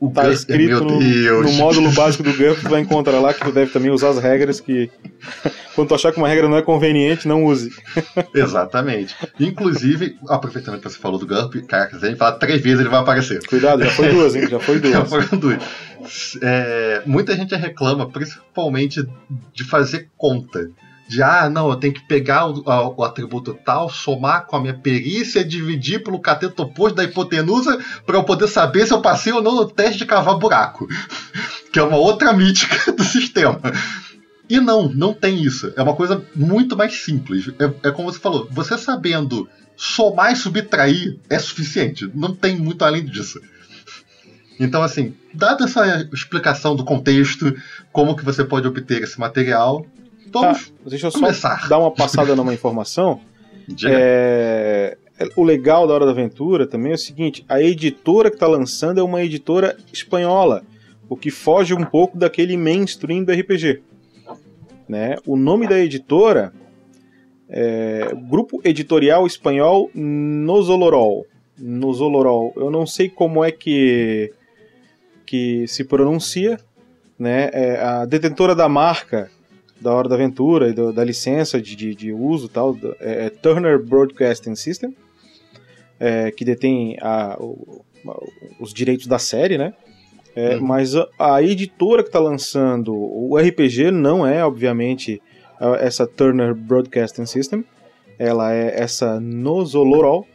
O 0.00 0.10
Tá 0.12 0.22
Gus- 0.28 0.40
escrito 0.40 0.84
no, 0.84 1.42
no 1.42 1.52
módulo 1.54 1.90
básico 1.90 2.22
do 2.22 2.32
tu 2.32 2.68
vai 2.68 2.80
encontrar 2.82 3.18
lá 3.18 3.34
que 3.34 3.40
tu 3.44 3.50
deve 3.50 3.72
também 3.72 3.90
usar 3.90 4.10
as 4.10 4.18
regras 4.18 4.60
que. 4.60 4.88
Quando 5.74 5.88
tu 5.88 5.94
achar 5.94 6.12
que 6.12 6.18
uma 6.18 6.28
regra 6.28 6.48
não 6.48 6.56
é 6.56 6.62
conveniente, 6.62 7.26
não 7.26 7.44
use. 7.44 7.70
Exatamente. 8.34 9.14
Inclusive, 9.40 10.16
aproveitando 10.28 10.78
que 10.78 10.88
você 10.88 10.98
falou 10.98 11.18
do 11.18 11.26
GURP, 11.26 11.62
cara, 11.66 11.90
se 11.90 11.96
a 12.04 12.08
gente 12.08 12.18
falar 12.18 12.32
três 12.32 12.60
vezes, 12.62 12.80
ele 12.80 12.88
vai 12.88 13.00
aparecer. 13.00 13.44
Cuidado, 13.46 13.82
já 13.84 13.90
foi 13.90 14.08
duas, 14.10 14.34
hein? 14.36 14.46
Já 14.48 14.60
foi 14.60 14.76
Já 14.82 15.00
duas. 15.00 15.08
foram 15.08 15.38
duas. 15.38 15.58
É, 16.42 17.02
muita 17.04 17.34
gente 17.36 17.54
reclama, 17.56 18.08
principalmente, 18.08 19.04
de 19.52 19.64
fazer 19.64 20.08
conta. 20.16 20.70
De, 21.08 21.22
ah, 21.22 21.48
não, 21.48 21.70
eu 21.70 21.76
tenho 21.76 21.94
que 21.94 22.06
pegar 22.06 22.46
o, 22.46 22.62
o 22.96 23.02
atributo 23.02 23.58
tal, 23.64 23.88
somar 23.88 24.46
com 24.46 24.56
a 24.56 24.60
minha 24.60 24.78
perícia, 24.78 25.42
dividir 25.42 26.02
pelo 26.02 26.20
cateto 26.20 26.62
oposto 26.62 26.96
da 26.96 27.04
hipotenusa, 27.04 27.78
para 28.04 28.16
eu 28.16 28.24
poder 28.24 28.46
saber 28.46 28.86
se 28.86 28.92
eu 28.92 29.00
passei 29.00 29.32
ou 29.32 29.42
não 29.42 29.54
no 29.54 29.64
teste 29.66 29.98
de 29.98 30.06
cavar 30.06 30.36
buraco. 30.36 30.86
que 31.72 31.78
é 31.78 31.82
uma 31.82 31.96
outra 31.96 32.32
mítica 32.32 32.92
do 32.92 33.02
sistema. 33.02 33.60
E 34.48 34.60
não, 34.60 34.88
não 34.88 35.12
tem 35.12 35.42
isso. 35.42 35.72
É 35.76 35.82
uma 35.82 35.94
coisa 35.94 36.24
muito 36.34 36.76
mais 36.76 36.94
simples. 37.02 37.48
É, 37.58 37.88
é 37.88 37.90
como 37.90 38.10
você 38.10 38.18
falou, 38.18 38.48
você 38.50 38.76
sabendo 38.76 39.48
somar 39.76 40.32
e 40.32 40.36
subtrair 40.36 41.18
é 41.30 41.38
suficiente. 41.38 42.10
Não 42.14 42.34
tem 42.34 42.56
muito 42.56 42.84
além 42.84 43.04
disso. 43.04 43.40
Então, 44.58 44.82
assim, 44.82 45.14
dada 45.32 45.64
essa 45.64 46.08
explicação 46.12 46.74
do 46.74 46.84
contexto, 46.84 47.54
como 47.92 48.16
que 48.16 48.24
você 48.24 48.42
pode 48.42 48.66
obter 48.66 49.02
esse 49.02 49.18
material, 49.20 49.86
vamos 50.32 50.72
Deixa 50.86 51.06
eu 51.06 51.10
só 51.10 51.20
começar. 51.20 51.68
dar 51.68 51.78
uma 51.78 51.90
passada 51.90 52.34
numa 52.34 52.54
informação. 52.54 53.20
É, 53.84 54.96
o 55.36 55.42
legal 55.42 55.86
da 55.86 55.92
Hora 55.92 56.06
da 56.06 56.12
Aventura 56.12 56.66
também 56.66 56.92
é 56.92 56.94
o 56.94 56.98
seguinte: 56.98 57.44
a 57.46 57.60
editora 57.60 58.30
que 58.30 58.36
está 58.36 58.46
lançando 58.46 58.98
é 58.98 59.02
uma 59.02 59.22
editora 59.22 59.76
espanhola, 59.92 60.62
o 61.08 61.16
que 61.16 61.30
foge 61.30 61.74
um 61.74 61.84
pouco 61.84 62.16
daquele 62.16 62.56
mainstream 62.56 63.24
do 63.24 63.32
RPG. 63.32 63.82
Né? 64.88 65.16
O 65.26 65.36
nome 65.36 65.68
da 65.68 65.78
editora 65.78 66.52
é 67.48 68.10
Grupo 68.28 68.60
Editorial 68.64 69.26
Espanhol 69.26 69.90
Nosolorol. 69.94 71.26
Nosolorol. 71.58 72.52
Eu 72.56 72.70
não 72.70 72.86
sei 72.86 73.08
como 73.08 73.44
é 73.44 73.50
que, 73.50 74.32
que 75.26 75.66
se 75.66 75.84
pronuncia. 75.84 76.58
Né? 77.18 77.50
É 77.52 77.80
a 77.82 78.04
detentora 78.06 78.54
da 78.54 78.68
marca 78.68 79.30
da 79.80 79.92
Hora 79.94 80.08
da 80.08 80.14
Aventura 80.14 80.68
e 80.68 80.72
do- 80.72 80.92
da 80.92 81.04
licença 81.04 81.60
de, 81.60 81.74
de, 81.76 81.94
de 81.94 82.12
uso 82.12 82.48
tal, 82.48 82.76
é, 83.00 83.26
é 83.26 83.30
Turner 83.30 83.78
Broadcasting 83.82 84.54
System, 84.54 84.94
é, 86.00 86.30
que 86.30 86.44
detém 86.44 86.96
a- 87.00 87.36
o- 87.38 87.84
os 88.60 88.72
direitos 88.72 89.06
da 89.06 89.18
série, 89.18 89.58
né? 89.58 89.72
É, 90.36 90.56
Uhum. 90.56 90.62
Mas 90.66 90.94
a, 90.94 91.06
a 91.18 91.42
editora 91.42 92.02
que 92.02 92.08
está 92.10 92.20
lançando 92.20 92.94
o 92.94 93.36
RPG 93.36 93.90
não 93.90 94.26
é, 94.26 94.44
obviamente, 94.44 95.20
a- 95.60 95.76
essa 95.80 96.06
Turner 96.06 96.54
Broadcasting 96.54 97.26
System, 97.26 97.64
ela 98.18 98.52
é 98.54 98.80
essa 98.80 99.18
Nosolorol 99.20 100.26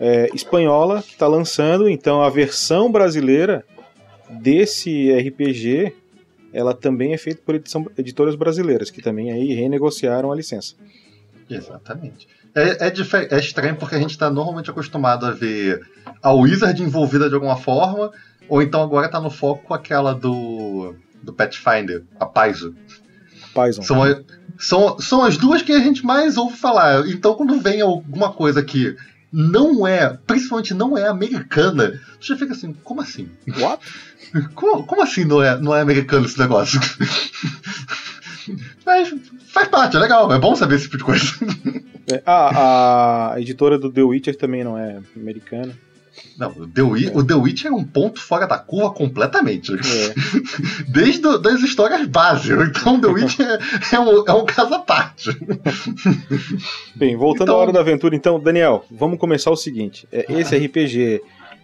é, 0.00 0.28
espanhola 0.34 1.02
que 1.02 1.12
está 1.12 1.26
lançando, 1.26 1.88
então 1.88 2.22
a 2.22 2.28
versão 2.30 2.90
brasileira 2.92 3.64
desse 4.30 5.10
RPG 5.12 5.92
ela 6.52 6.74
também 6.74 7.12
é 7.12 7.18
feita 7.18 7.40
por 7.44 7.54
edição- 7.54 7.90
editoras 7.96 8.34
brasileiras, 8.34 8.90
que 8.90 9.02
também 9.02 9.32
aí 9.32 9.54
renegociaram 9.54 10.32
a 10.32 10.36
licença. 10.36 10.74
Exatamente. 11.48 12.28
É, 12.54 12.88
é, 12.88 13.36
é 13.36 13.38
estranho 13.38 13.76
porque 13.76 13.94
a 13.94 13.98
gente 13.98 14.10
está 14.10 14.30
normalmente 14.30 14.70
acostumado 14.70 15.26
a 15.26 15.30
ver 15.30 15.80
a 16.22 16.32
Wizard 16.32 16.82
envolvida 16.82 17.28
de 17.28 17.34
alguma 17.34 17.56
forma, 17.56 18.10
ou 18.48 18.62
então 18.62 18.82
agora 18.82 19.06
está 19.06 19.20
no 19.20 19.30
foco 19.30 19.72
aquela 19.72 20.14
do, 20.14 20.94
do 21.22 21.32
Pathfinder, 21.32 22.04
a 22.18 22.26
Paizo. 22.26 22.74
Python. 23.54 23.82
São, 23.82 24.24
são, 24.58 24.98
são 25.00 25.22
as 25.24 25.36
duas 25.36 25.62
que 25.62 25.72
a 25.72 25.80
gente 25.80 26.04
mais 26.04 26.36
ouve 26.36 26.56
falar. 26.56 27.08
Então, 27.08 27.34
quando 27.34 27.60
vem 27.60 27.80
alguma 27.80 28.32
coisa 28.32 28.62
que 28.62 28.96
não 29.32 29.86
é, 29.86 30.18
principalmente 30.26 30.74
não 30.74 30.96
é 30.96 31.08
americana, 31.08 32.00
você 32.20 32.36
fica 32.36 32.52
assim, 32.52 32.72
como 32.84 33.00
assim? 33.00 33.28
What? 33.58 33.82
Como, 34.54 34.84
como 34.84 35.02
assim 35.02 35.24
não 35.24 35.42
é, 35.42 35.58
não 35.58 35.74
é 35.74 35.80
americano 35.80 36.26
esse 36.26 36.38
negócio? 36.38 36.78
Mas 38.84 39.14
faz 39.46 39.68
parte, 39.68 39.96
é 39.96 40.00
legal, 40.00 40.30
é 40.30 40.38
bom 40.38 40.54
saber 40.54 40.74
esse 40.74 40.84
tipo 40.84 40.98
de 40.98 41.04
coisa. 41.04 41.24
É, 42.12 42.22
ah, 42.26 43.32
a 43.34 43.40
editora 43.40 43.78
do 43.78 43.90
The 43.90 44.02
Witcher 44.02 44.36
também 44.36 44.64
não 44.64 44.76
é 44.76 45.00
americana. 45.16 45.72
Não, 46.38 46.50
o 46.50 46.66
The, 46.68 46.82
Witch, 46.82 47.10
o 47.14 47.24
The 47.24 47.34
Witch 47.34 47.64
é 47.64 47.70
um 47.70 47.84
ponto 47.84 48.20
fora 48.20 48.46
da 48.46 48.58
curva 48.58 48.90
completamente. 48.92 49.72
É. 49.72 49.76
Desde 50.90 51.20
do, 51.20 51.38
das 51.38 51.60
histórias 51.62 52.06
base. 52.06 52.52
Então, 52.52 53.00
The 53.00 53.06
Witch 53.08 53.40
é, 53.40 53.58
é 53.96 54.00
um, 54.00 54.24
é 54.26 54.32
um 54.32 54.44
caso 54.46 54.74
à 54.74 54.78
parte. 54.78 55.30
Bem, 56.94 57.16
voltando 57.16 57.48
Então- 57.48 57.56
à 57.56 57.58
hora 57.58 57.72
da 57.72 57.80
aventura, 57.80 58.14
então, 58.14 58.38
Daniel, 58.40 58.84
vamos 58.90 59.18
começar 59.18 59.50
o 59.50 59.56
seguinte. 59.56 60.06
É, 60.12 60.26
esse 60.32 60.56
RPG, 60.56 61.20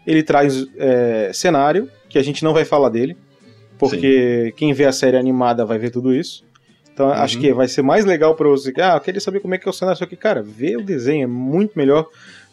ele 0.06 0.23
traz 0.23 0.66
é, 0.76 1.30
cenário, 1.32 1.88
que 2.08 2.18
a 2.18 2.23
gente 2.23 2.42
não 2.44 2.52
vai 2.52 2.64
falar 2.64 2.88
dele, 2.88 3.16
porque 3.78 4.52
quem 4.56 4.73
vê 4.73 4.84
a 4.84 4.92
série 4.92 5.16
animada 5.16 5.64
vai 5.64 5.78
ver 5.78 5.90
tudo 5.90 6.14
isso. 6.14 6.44
Então, 6.92 7.11
acho 7.11 7.37
Uhum. 7.37 7.42
que 7.42 7.52
vai 7.52 7.66
ser 7.66 7.82
mais 7.82 8.04
legal 8.04 8.37
pra 8.37 8.49
você. 8.49 8.73
Ah, 8.78 8.94
eu 8.94 9.00
queria 9.00 9.20
saber 9.20 9.40
como 9.40 9.52
é 9.54 9.58
que 9.58 9.66
é 9.66 9.70
o 9.70 9.75
cenário. 9.75 9.99
Só 9.99 10.06
que, 10.06 10.14
cara, 10.14 10.42
ver 10.44 10.76
o 10.76 10.82
desenho 10.84 11.25
é 11.25 11.26
muito 11.26 11.73
melhor 11.76 12.06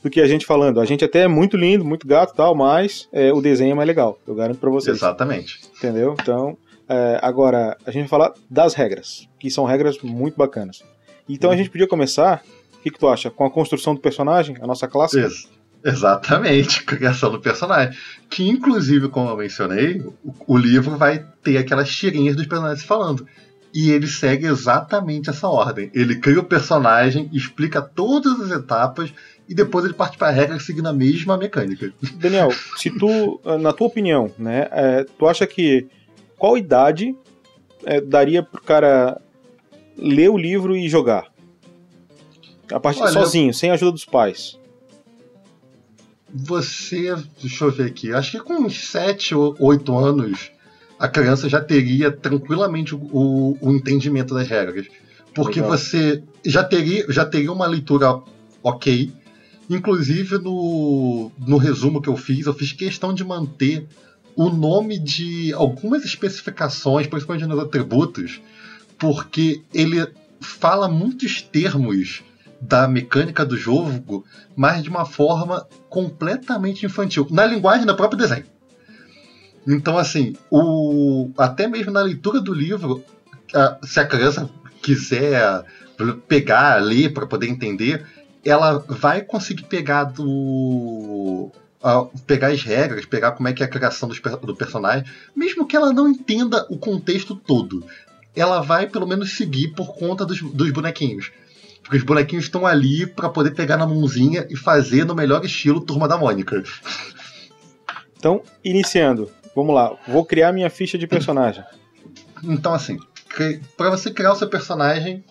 do 0.03 0.10
que 0.10 0.20
a 0.20 0.27
gente 0.27 0.46
falando. 0.46 0.79
A 0.79 0.86
gente 0.86 1.05
até 1.05 1.22
é 1.22 1.27
muito 1.27 1.55
lindo, 1.58 1.86
muito 1.86 2.08
gato 2.08 2.34
e 2.34 2.36
tal, 2.36 2.55
mas 2.55 3.08
é, 3.12 3.31
o 3.31 3.41
desenho 3.41 3.72
é 3.72 3.75
mais 3.75 3.88
legal. 3.88 4.20
Eu 4.27 4.36
garanto 4.36 4.58
pra 4.58 4.70
vocês. 4.70 4.98
Exatamente. 4.98 5.60
Entendeu? 5.77 6.15
Então, 6.20 6.58
é, 6.89 7.20
agora, 7.22 7.77
a 7.86 7.91
gente 7.91 8.01
vai 8.03 8.10
falar 8.10 8.34
das 8.50 8.74
regras, 8.74 9.27
que 9.39 9.50
são 9.50 9.65
regras 9.65 9.98
muito 10.01 10.36
bacanas. 10.36 10.84
Então 11.29 11.51
a 11.51 11.55
gente 11.55 11.70
podia 11.70 11.88
começar, 11.88 12.43
o 12.74 12.81
que, 12.81 12.89
que 12.89 13.00
tu 13.00 13.08
acha? 13.08 13.29
Com 13.29 13.46
a 13.46 13.51
construção 13.51 13.93
do 13.96 14.01
personagem, 14.01 14.58
a 14.60 14.67
nossa 14.67 14.88
classe? 14.88 15.20
Ex- 15.20 15.48
exatamente, 15.86 16.84
criação 16.84 17.31
do 17.31 17.39
personagem. 17.39 17.98
Que, 18.29 18.50
inclusive, 18.50 19.08
como 19.08 19.29
eu 19.29 19.38
mencionei, 19.38 20.01
o, 20.24 20.34
o 20.48 20.58
livro 20.58 20.98
vai 20.98 21.25
ter 21.43 21.58
aquelas 21.58 21.89
tirinhas 21.89 22.36
dos 22.36 22.48
personagens 22.48 22.84
falando. 22.84 23.25
E 23.74 23.91
ele 23.91 24.08
segue 24.08 24.48
exatamente 24.48 25.29
essa 25.29 25.48
ordem. 25.48 25.89
Ele 25.93 26.17
cria 26.17 26.41
o 26.41 26.43
personagem, 26.43 27.29
explica 27.31 27.81
todas 27.81 28.38
as 28.41 28.51
etapas 28.51 29.13
e 29.51 29.53
depois 29.53 29.84
ele 29.84 29.93
parte 29.93 30.17
para 30.17 30.29
a 30.29 30.31
regra 30.31 30.58
seguindo 30.60 30.88
a 30.88 30.93
mesma 30.93 31.36
mecânica. 31.38 31.91
Daniel, 32.13 32.50
se 32.77 32.89
tu, 32.89 33.39
na 33.60 33.74
tua 33.74 33.88
opinião, 33.88 34.31
né, 34.38 34.70
é, 34.72 35.03
tu 35.20 35.27
acha 35.27 35.46
que 35.46 35.88
qual 36.38 36.58
idade 36.58 37.13
é, 37.84 38.00
daria 38.00 38.41
pro 38.41 38.62
cara 38.62 39.22
ler 39.98 40.29
o 40.29 40.38
livro 40.38 40.74
e 40.75 40.88
jogar? 40.88 41.29
A 42.72 42.79
partir 42.79 43.01
Olha, 43.01 43.12
sozinho, 43.12 43.53
sem 43.53 43.70
a 43.70 43.74
ajuda 43.74 43.91
dos 43.91 44.05
pais. 44.05 44.58
Você, 46.34 47.13
deixa 47.41 47.65
eu 47.65 47.72
ver 47.72 47.88
aqui, 47.88 48.13
acho 48.13 48.31
que 48.31 48.39
com 48.39 48.53
uns 48.53 48.88
7 48.88 49.36
ou 49.36 49.53
8 49.60 49.98
anos 49.98 50.50
a 50.98 51.08
criança 51.10 51.50
já 51.50 51.60
teria 51.60 52.10
tranquilamente 52.10 52.96
o, 52.96 53.00
o- 53.12 53.58
o 53.60 53.72
entendimento 53.72 54.34
das 54.34 54.48
regras. 54.48 54.88
Porque 55.34 55.60
Legal. 55.60 55.77
você 55.77 56.24
já 56.46 56.63
teria, 56.63 57.05
já 57.10 57.25
teria 57.25 57.51
uma 57.51 57.65
leitura 57.67 58.22
ok. 58.63 59.12
Inclusive 59.72 60.38
no, 60.38 61.32
no 61.40 61.56
resumo 61.56 62.01
que 62.01 62.10
eu 62.10 62.18
fiz, 62.18 62.46
eu 62.46 62.54
fiz 62.54 62.74
questão 62.74 63.13
de 63.13 63.24
manter 63.24 63.88
o 64.36 64.50
nome 64.50 65.00
de 65.00 65.54
algumas 65.54 66.04
especificações, 66.04 67.08
principalmente 67.08 67.48
nos 67.48 67.58
atributos, 67.58 68.42
porque 69.00 69.62
ele 69.74 70.06
fala 70.42 70.90
muitos 70.90 71.42
termos 71.42 72.22
da 72.60 72.86
mecânica 72.86 73.46
do 73.46 73.56
jogo, 73.56 74.25
mas 74.58 74.84
de 74.84 74.90
uma 74.90 75.06
forma 75.06 75.66
completamente 75.90 76.86
infantil, 76.86 77.25
na 77.32 77.46
linguagem 77.46 77.86
do 77.86 77.96
próprio 77.96 78.20
desenho. 78.20 78.46
Então, 79.66 79.98
assim, 79.98 80.36
o, 80.50 81.30
até 81.38 81.66
mesmo 81.66 81.94
na 81.94 82.01
leitura 82.01 82.42
do 82.42 82.54
livro, 82.54 83.01
se 83.84 84.01
a 84.01 84.06
criança 84.06 84.50
quiser 84.82 85.63
pegar, 86.28 86.82
ler 86.82 87.13
para 87.13 87.25
poder 87.25 87.48
entender, 87.48 88.06
ela 88.43 88.79
vai 88.88 89.21
conseguir 89.21 89.63
pegar 89.63 90.05
do. 90.05 91.51
pegar 92.25 92.48
as 92.48 92.63
regras, 92.63 93.05
pegar 93.05 93.31
como 93.31 93.48
é 93.48 93.53
que 93.53 93.63
é 93.63 93.65
a 93.65 93.69
criação 93.69 94.10
do 94.10 94.55
personagem, 94.55 95.05
mesmo 95.36 95.67
que 95.67 95.75
ela 95.75 95.93
não 95.93 96.07
entenda 96.07 96.65
o 96.69 96.77
contexto 96.77 97.36
todo. 97.36 97.86
Ela 98.36 98.62
vai 98.62 98.88
pelo 98.88 99.07
menos 99.07 99.36
seguir 99.36 99.69
por 99.69 99.93
conta 99.95 100.25
dos, 100.25 100.41
dos 100.41 100.71
bonequinhos. 100.71 101.31
Porque 101.83 101.98
os 101.98 102.03
bonequinhos 102.03 102.45
estão 102.45 102.65
ali 102.65 103.05
para 103.05 103.27
poder 103.29 103.51
pegar 103.51 103.75
na 103.75 103.86
mãozinha 103.86 104.48
e 104.50 104.55
fazer 104.55 105.03
no 105.03 105.15
melhor 105.15 105.43
estilo 105.43 105.81
Turma 105.81 106.07
da 106.07 106.17
Mônica. 106.17 106.63
Então, 108.17 108.41
iniciando, 108.63 109.29
vamos 109.55 109.75
lá, 109.75 109.98
vou 110.07 110.24
criar 110.24 110.53
minha 110.53 110.69
ficha 110.69 110.98
de 110.98 111.07
personagem. 111.07 111.63
Então, 112.43 112.74
assim, 112.74 112.98
para 113.75 113.89
você 113.89 114.12
criar 114.12 114.33
o 114.33 114.36
seu 114.36 114.48
personagem, 114.48 115.24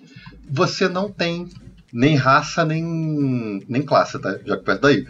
você 0.48 0.88
não 0.88 1.10
tem 1.10 1.48
nem 1.92 2.14
raça, 2.14 2.64
nem, 2.64 3.64
nem 3.68 3.82
classe, 3.82 4.18
tá? 4.18 4.38
Já 4.44 4.56
que 4.56 4.64
perto 4.64 4.82
daí. 4.82 5.06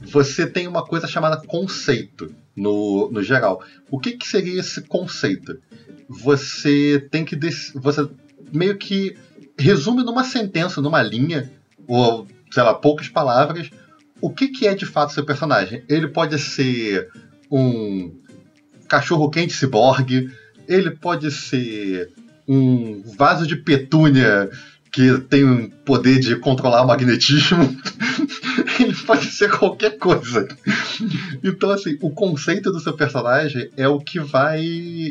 Você 0.00 0.46
tem 0.46 0.66
uma 0.66 0.84
coisa 0.84 1.06
chamada 1.06 1.40
conceito 1.46 2.34
no, 2.56 3.10
no 3.10 3.22
geral. 3.22 3.62
O 3.90 3.98
que, 3.98 4.12
que 4.12 4.26
seria 4.26 4.60
esse 4.60 4.82
conceito? 4.82 5.58
Você 6.08 7.06
tem 7.10 7.24
que. 7.24 7.38
Você 7.74 8.08
meio 8.52 8.76
que 8.76 9.16
resume 9.58 10.02
numa 10.02 10.24
sentença, 10.24 10.80
numa 10.80 11.02
linha, 11.02 11.50
ou, 11.86 12.26
sei 12.50 12.62
lá, 12.62 12.74
poucas 12.74 13.08
palavras, 13.08 13.70
o 14.20 14.30
que, 14.30 14.48
que 14.48 14.66
é 14.66 14.74
de 14.74 14.86
fato 14.86 15.12
seu 15.12 15.24
personagem. 15.24 15.84
Ele 15.88 16.08
pode 16.08 16.38
ser 16.38 17.08
um 17.50 18.14
cachorro 18.88 19.30
quente 19.30 19.52
ciborgue, 19.54 20.30
ele 20.68 20.90
pode 20.90 21.30
ser 21.30 22.10
um 22.46 23.02
vaso 23.16 23.46
de 23.46 23.56
petúnia 23.56 24.50
que 24.92 25.18
tem 25.20 25.42
o 25.42 25.70
poder 25.70 26.20
de 26.20 26.36
controlar 26.36 26.84
magnetismo. 26.84 27.58
ele 28.78 28.94
pode 28.94 29.26
ser 29.26 29.50
qualquer 29.50 29.96
coisa. 29.96 30.46
Então, 31.42 31.70
assim, 31.70 31.96
o 32.02 32.10
conceito 32.10 32.70
do 32.70 32.78
seu 32.78 32.92
personagem 32.92 33.70
é 33.74 33.88
o 33.88 33.98
que 33.98 34.20
vai. 34.20 34.62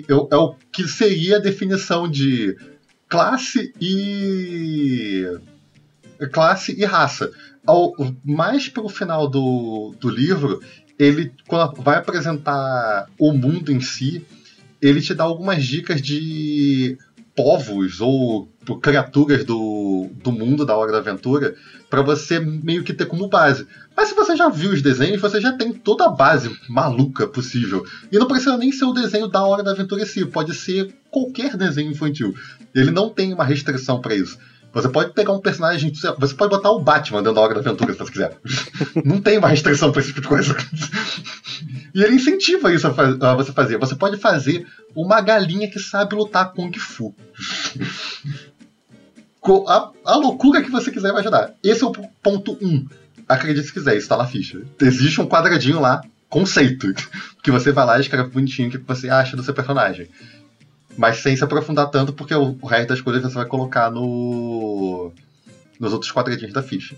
É 0.07 0.13
é 0.31 0.37
o 0.37 0.55
que 0.71 0.87
seria 0.87 1.37
a 1.37 1.41
definição 1.41 2.07
de 2.07 2.55
classe 3.09 3.73
e. 3.81 5.25
classe 6.31 6.79
e 6.79 6.85
raça. 6.85 7.31
Ao, 7.65 7.93
mais 8.23 8.69
pro 8.69 8.87
final 8.89 9.27
do, 9.27 9.95
do 9.99 10.09
livro, 10.09 10.61
ele, 10.97 11.31
quando 11.47 11.81
vai 11.81 11.97
apresentar 11.97 13.07
o 13.19 13.33
mundo 13.33 13.71
em 13.71 13.79
si, 13.79 14.25
ele 14.81 15.01
te 15.01 15.13
dá 15.13 15.23
algumas 15.23 15.63
dicas 15.63 16.01
de 16.01 16.97
povos 17.35 18.01
ou 18.01 18.50
criaturas 18.81 19.43
do, 19.43 20.09
do 20.23 20.31
mundo 20.31 20.65
da 20.65 20.75
Hora 20.75 20.91
da 20.91 20.99
Aventura 20.99 21.55
para 21.89 22.01
você 22.01 22.39
meio 22.39 22.83
que 22.83 22.93
ter 22.93 23.05
como 23.05 23.27
base. 23.27 23.67
Mas 23.95 24.09
se 24.09 24.15
você 24.15 24.35
já 24.35 24.47
viu 24.49 24.71
os 24.71 24.81
desenhos, 24.81 25.21
você 25.21 25.41
já 25.41 25.51
tem 25.51 25.73
toda 25.73 26.05
a 26.05 26.09
base 26.09 26.55
maluca 26.69 27.27
possível. 27.27 27.85
E 28.11 28.17
não 28.17 28.27
precisa 28.27 28.57
nem 28.57 28.71
ser 28.71 28.85
o 28.85 28.93
desenho 28.93 29.27
da 29.27 29.43
Hora 29.43 29.63
da 29.63 29.71
Aventura 29.71 30.01
em 30.01 30.05
si, 30.05 30.25
pode 30.25 30.53
ser 30.53 30.93
qualquer 31.09 31.57
desenho 31.57 31.91
infantil. 31.91 32.33
Ele 32.73 32.91
não 32.91 33.09
tem 33.09 33.33
uma 33.33 33.43
restrição 33.43 33.99
para 33.99 34.15
isso. 34.15 34.37
Você 34.73 34.87
pode 34.87 35.13
pegar 35.13 35.33
um 35.33 35.41
personagem, 35.41 35.91
você 35.93 36.33
pode 36.33 36.49
botar 36.49 36.71
o 36.71 36.79
Batman 36.79 37.19
dentro 37.19 37.35
da 37.35 37.41
Hora 37.41 37.55
da 37.55 37.59
Aventura 37.59 37.91
se 37.91 37.99
você 37.99 38.11
quiser. 38.11 38.37
Não 39.03 39.19
tem 39.19 39.37
uma 39.37 39.49
restrição 39.49 39.91
para 39.91 39.99
esse 39.99 40.09
tipo 40.09 40.21
de 40.21 40.27
coisa. 40.27 40.55
E 41.93 42.01
ele 42.01 42.15
incentiva 42.15 42.73
isso 42.73 42.87
a, 42.87 42.93
fa 42.93 43.17
a 43.19 43.35
você 43.35 43.51
fazer. 43.51 43.77
Você 43.77 43.95
pode 43.95 44.17
fazer 44.17 44.65
uma 44.95 45.19
galinha 45.19 45.69
que 45.69 45.77
sabe 45.77 46.15
lutar 46.15 46.53
Kung 46.53 46.71
Fu. 46.77 47.13
A, 49.67 49.91
a 50.05 50.15
loucura 50.15 50.61
que 50.61 50.69
você 50.69 50.91
quiser 50.91 51.11
vai 51.11 51.21
ajudar. 51.21 51.53
Esse 51.63 51.83
é 51.83 51.87
o 51.87 51.91
ponto 52.21 52.57
1. 52.61 52.67
Um. 52.67 52.87
Acredite 53.27 53.67
se 53.67 53.73
quiser, 53.73 53.97
isso 53.97 54.07
tá 54.07 54.17
na 54.17 54.27
ficha. 54.27 54.61
Existe 54.79 55.21
um 55.21 55.27
quadradinho 55.27 55.79
lá, 55.79 56.01
conceito, 56.29 56.93
que 57.41 57.51
você 57.51 57.71
vai 57.71 57.85
lá 57.85 57.97
e 57.97 58.01
escreve 58.01 58.29
bonitinho 58.29 58.67
o 58.67 58.71
que 58.71 58.77
você 58.77 59.09
acha 59.09 59.35
do 59.35 59.43
seu 59.43 59.53
personagem. 59.53 60.07
Mas 60.97 61.17
sem 61.17 61.35
se 61.35 61.43
aprofundar 61.43 61.89
tanto, 61.89 62.13
porque 62.13 62.35
o 62.35 62.57
o 62.61 62.67
resto 62.67 62.89
das 62.89 63.01
coisas 63.01 63.23
você 63.23 63.33
vai 63.33 63.45
colocar 63.45 63.89
no 63.89 65.11
nos 65.79 65.93
outros 65.93 66.11
quadradinhos 66.11 66.53
da 66.53 66.61
ficha. 66.61 66.95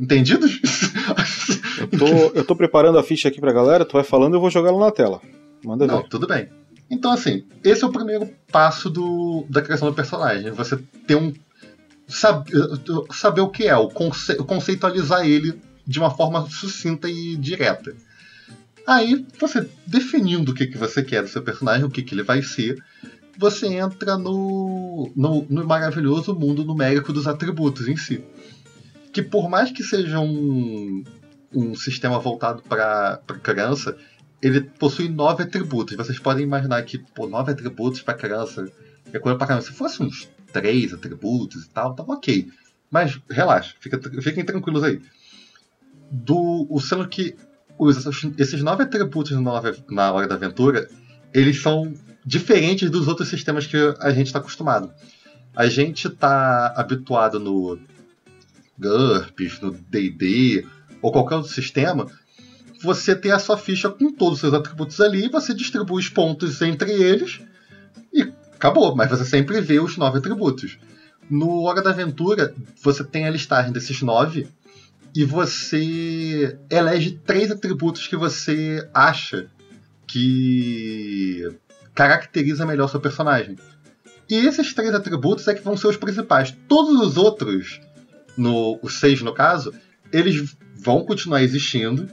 Entendidos? 0.00 0.60
Eu 1.78 1.88
tô, 1.88 2.06
eu 2.38 2.44
tô 2.44 2.56
preparando 2.56 2.98
a 2.98 3.02
ficha 3.02 3.28
aqui 3.28 3.38
pra 3.38 3.52
galera, 3.52 3.84
tu 3.84 3.92
vai 3.92 4.02
falando 4.02 4.32
e 4.32 4.36
eu 4.36 4.40
vou 4.40 4.48
jogar 4.48 4.70
ela 4.70 4.86
na 4.86 4.90
tela. 4.90 5.20
Manda 5.62 5.86
Não, 5.86 5.98
ver. 5.98 6.08
tudo 6.08 6.26
bem. 6.26 6.48
Então, 6.90 7.12
assim, 7.12 7.44
esse 7.62 7.84
é 7.84 7.86
o 7.86 7.92
primeiro 7.92 8.30
passo 8.50 8.88
do, 8.88 9.44
da 9.50 9.60
criação 9.60 9.88
do 9.88 9.94
personagem. 9.94 10.50
Você 10.52 10.78
ter 11.06 11.16
um. 11.16 11.34
Saber, 12.08 12.52
saber 13.12 13.40
o 13.40 13.48
que 13.48 13.66
é, 13.66 13.76
o 13.76 13.88
conce, 13.88 14.36
conceitualizar 14.36 15.26
ele 15.26 15.60
de 15.86 15.98
uma 15.98 16.10
forma 16.10 16.48
sucinta 16.48 17.08
e 17.08 17.36
direta. 17.36 17.94
Aí, 18.86 19.26
você 19.38 19.68
definindo 19.86 20.52
o 20.52 20.54
que, 20.54 20.66
que 20.66 20.78
você 20.78 21.02
quer 21.02 21.22
do 21.22 21.28
seu 21.28 21.42
personagem, 21.42 21.84
o 21.84 21.90
que, 21.90 22.02
que 22.02 22.14
ele 22.14 22.22
vai 22.22 22.42
ser, 22.42 22.80
você 23.36 23.66
entra 23.66 24.16
no, 24.16 25.10
no, 25.14 25.46
no 25.48 25.66
maravilhoso 25.66 26.34
mundo 26.34 26.64
numérico 26.64 27.12
dos 27.12 27.26
atributos 27.26 27.88
em 27.88 27.96
si. 27.96 28.24
Que 29.12 29.22
por 29.22 29.48
mais 29.48 29.72
que 29.72 29.82
seja 29.82 30.20
um, 30.20 31.02
um 31.52 31.74
sistema 31.74 32.18
voltado 32.18 32.62
para 32.62 33.18
criança, 33.42 33.96
ele 34.40 34.60
possui 34.60 35.08
nove 35.08 35.42
atributos. 35.42 35.96
Vocês 35.96 36.18
podem 36.18 36.44
imaginar 36.44 36.82
que, 36.82 36.98
pô, 36.98 37.26
nove 37.26 37.52
atributos 37.52 38.02
para 38.02 38.14
criança 38.14 38.70
é 39.12 39.18
coisa 39.18 39.36
pra 39.36 39.46
caramba. 39.46 39.66
Se 39.66 39.72
fosse 39.72 40.02
uns 40.02 40.28
três 40.52 40.92
atributos 40.92 41.64
e 41.64 41.68
tal, 41.68 41.94
tava 41.94 42.12
ok. 42.12 42.48
Mas 42.90 43.20
relaxa, 43.30 43.74
fica, 43.80 43.98
fiquem 44.22 44.44
tranquilos 44.44 44.82
aí. 44.82 45.00
Do, 46.10 46.66
o 46.70 46.80
sendo 46.80 47.08
que 47.08 47.34
os, 47.78 48.06
esses 48.38 48.62
nove 48.62 48.84
atributos 48.84 49.32
na, 49.32 49.62
na 49.90 50.12
hora 50.12 50.26
da 50.26 50.34
aventura, 50.34 50.88
eles 51.32 51.60
são 51.60 51.92
diferentes 52.24 52.90
dos 52.90 53.08
outros 53.08 53.28
sistemas 53.28 53.66
que 53.66 53.76
a 54.00 54.10
gente 54.10 54.26
está 54.26 54.38
acostumado. 54.38 54.90
A 55.54 55.66
gente 55.66 56.08
está 56.08 56.72
habituado 56.76 57.38
no 57.38 57.78
GURPS, 58.78 59.60
no 59.60 59.72
D&D 59.72 60.66
ou 61.00 61.12
qualquer 61.12 61.36
outro 61.36 61.52
sistema, 61.52 62.06
você 62.82 63.14
tem 63.14 63.32
a 63.32 63.38
sua 63.38 63.56
ficha 63.56 63.88
com 63.88 64.12
todos 64.12 64.34
os 64.34 64.40
seus 64.40 64.54
atributos 64.54 65.00
ali, 65.00 65.28
você 65.28 65.54
distribui 65.54 66.00
os 66.00 66.08
pontos 66.08 66.60
entre 66.60 66.92
eles 66.92 67.40
acabou. 68.56 68.94
Mas 68.96 69.10
você 69.10 69.24
sempre 69.24 69.60
vê 69.60 69.78
os 69.78 69.96
nove 69.96 70.18
atributos. 70.18 70.78
No 71.28 71.62
Hora 71.62 71.82
da 71.82 71.90
Aventura, 71.90 72.54
você 72.82 73.04
tem 73.04 73.26
a 73.26 73.30
listagem 73.30 73.72
desses 73.72 74.02
nove 74.02 74.48
e 75.14 75.24
você 75.24 76.58
elege 76.70 77.18
três 77.24 77.50
atributos 77.50 78.06
que 78.06 78.16
você 78.16 78.88
acha 78.92 79.48
que 80.06 81.48
caracteriza 81.94 82.66
melhor 82.66 82.88
seu 82.88 83.00
personagem. 83.00 83.56
E 84.28 84.34
esses 84.34 84.74
três 84.74 84.94
atributos 84.94 85.46
é 85.48 85.54
que 85.54 85.62
vão 85.62 85.76
ser 85.76 85.88
os 85.88 85.96
principais. 85.96 86.54
Todos 86.68 87.00
os 87.00 87.16
outros, 87.16 87.80
no, 88.36 88.78
os 88.82 89.00
seis 89.00 89.22
no 89.22 89.32
caso, 89.32 89.72
eles 90.12 90.56
vão 90.74 91.04
continuar 91.04 91.42
existindo, 91.42 92.08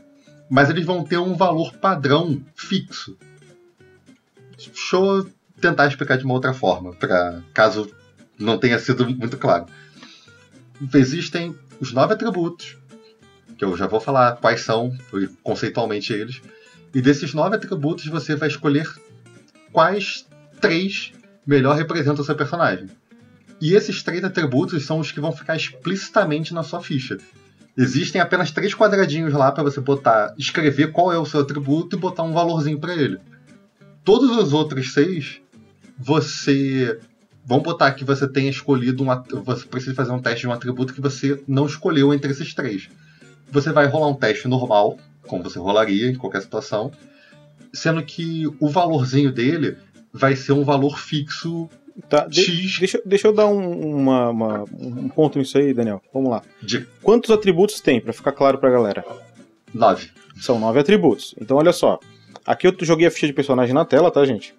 mas 0.50 0.70
eles 0.70 0.86
vão 0.86 1.04
ter 1.04 1.18
um 1.18 1.36
valor 1.36 1.74
padrão 1.74 2.42
fixo. 2.56 3.18
Eu 4.58 5.28
tentar 5.64 5.88
explicar 5.88 6.18
de 6.18 6.26
uma 6.26 6.34
outra 6.34 6.54
forma, 6.54 6.94
para 6.94 7.42
caso 7.54 7.90
não 8.38 8.58
tenha 8.58 8.78
sido 8.78 9.10
muito 9.10 9.38
claro. 9.38 9.66
Existem 10.94 11.56
os 11.80 11.94
nove 11.94 12.14
atributos, 12.14 12.78
que 13.58 13.64
eu 13.64 13.76
já 13.78 13.88
vou 13.88 14.00
falar 14.00 14.36
quais 14.38 14.62
são, 14.62 14.92
conceitualmente 15.42 16.12
eles. 16.12 16.42
E 16.94 17.02
desses 17.02 17.34
nove 17.34 17.56
atributos 17.56 18.06
você 18.08 18.36
vai 18.36 18.50
escolher 18.50 18.88
quais 19.72 20.28
três 20.60 21.14
melhor 21.48 21.76
representam 21.76 22.22
o 22.22 22.26
seu 22.26 22.36
personagem. 22.36 22.90
E 23.62 23.74
esses 23.74 24.04
três 24.04 24.24
atributos 24.24 24.86
são 24.86 25.00
os 25.00 25.12
que 25.12 25.22
vão 25.22 25.32
ficar 25.32 25.56
explicitamente 25.56 26.54
na 26.54 26.64
sua 26.64 26.82
ficha. 26.82 27.18
Existem 27.78 28.20
apenas 28.20 28.52
três 28.52 28.76
quadradinhos 28.76 29.34
lá 29.34 29.52
para 29.52 29.64
você 29.64 29.80
botar, 29.80 30.34
escrever 30.38 30.92
qual 30.92 31.14
é 31.14 31.18
o 31.18 31.26
seu 31.26 31.40
atributo 31.40 31.96
e 31.96 32.00
botar 32.00 32.24
um 32.24 32.34
valorzinho 32.34 32.80
para 32.80 32.94
ele. 32.94 33.20
Todos 34.04 34.36
os 34.38 34.52
outros 34.52 34.94
seis, 34.94 35.42
você 35.98 37.00
Vamos 37.46 37.64
botar 37.64 37.92
que 37.92 38.06
você 38.06 38.28
tenha 38.28 38.50
escolhido 38.50 39.04
um. 39.04 39.42
Você 39.44 39.66
precisa 39.66 39.94
fazer 39.94 40.12
um 40.12 40.22
teste 40.22 40.42
de 40.42 40.48
um 40.48 40.54
atributo 40.54 40.94
que 40.94 41.02
você 41.02 41.42
não 41.48 41.66
escolheu 41.66 42.14
entre 42.14 42.32
esses 42.32 42.54
três. 42.54 42.90
Você 43.52 43.72
vai 43.72 43.86
rolar 43.86 44.08
um 44.08 44.14
teste 44.14 44.48
normal, 44.48 44.98
como 45.28 45.44
você 45.44 45.60
rolaria 45.60 46.10
em 46.10 46.16
qualquer 46.16 46.42
situação, 46.42 46.92
sendo 47.74 48.02
que 48.02 48.48
o 48.60 48.70
valorzinho 48.70 49.32
dele 49.32 49.78
vai 50.12 50.36
ser 50.36 50.54
um 50.54 50.64
valor 50.64 50.98
fixo 50.98 51.70
Tá, 52.10 52.26
de, 52.26 52.44
deixa, 52.80 53.00
deixa 53.06 53.28
eu 53.28 53.34
dar 53.34 53.46
um, 53.46 53.98
uma, 53.98 54.30
uma, 54.32 54.64
um 54.80 55.08
ponto 55.10 55.38
nisso 55.38 55.60
aí, 55.60 55.76
Daniel. 55.76 56.02
Vamos 56.12 56.32
lá. 56.32 56.42
De... 56.60 56.88
Quantos 57.04 57.30
atributos 57.30 57.80
tem, 57.80 58.02
para 58.02 58.12
ficar 58.12 58.32
claro 58.32 58.58
pra 58.58 58.72
galera? 58.72 59.06
Nove. 59.72 60.10
São 60.42 60.60
nove 60.60 60.80
atributos. 60.80 61.36
Então, 61.40 61.56
olha 61.56 61.72
só. 61.72 62.00
Aqui 62.44 62.66
eu 62.66 62.76
joguei 62.82 63.06
a 63.06 63.12
ficha 63.12 63.28
de 63.28 63.34
personagem 63.34 63.76
na 63.76 63.86
tela, 63.86 64.10
tá, 64.10 64.26
gente? 64.26 64.56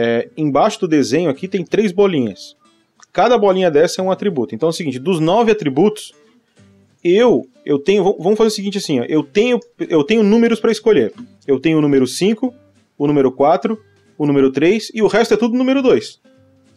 É, 0.00 0.28
embaixo 0.36 0.78
do 0.78 0.86
desenho 0.86 1.28
aqui 1.28 1.48
tem 1.48 1.64
três 1.64 1.90
bolinhas. 1.90 2.56
Cada 3.12 3.36
bolinha 3.36 3.68
dessa 3.68 4.00
é 4.00 4.04
um 4.04 4.12
atributo. 4.12 4.54
Então 4.54 4.68
é 4.68 4.70
o 4.70 4.72
seguinte, 4.72 4.96
dos 4.96 5.18
nove 5.18 5.50
atributos, 5.50 6.12
eu 7.02 7.48
eu 7.66 7.80
tenho. 7.80 8.04
Vamos 8.04 8.38
fazer 8.38 8.46
o 8.46 8.52
seguinte 8.52 8.78
assim, 8.78 9.00
ó, 9.00 9.04
eu 9.08 9.24
tenho 9.24 9.58
eu 9.80 10.04
tenho 10.04 10.22
números 10.22 10.60
para 10.60 10.70
escolher. 10.70 11.12
Eu 11.48 11.58
tenho 11.58 11.78
o 11.78 11.80
número 11.80 12.06
5, 12.06 12.54
o 12.96 13.06
número 13.08 13.32
4, 13.32 13.76
o 14.16 14.24
número 14.24 14.52
3 14.52 14.92
e 14.94 15.02
o 15.02 15.08
resto 15.08 15.34
é 15.34 15.36
tudo 15.36 15.58
número 15.58 15.82
2. 15.82 16.20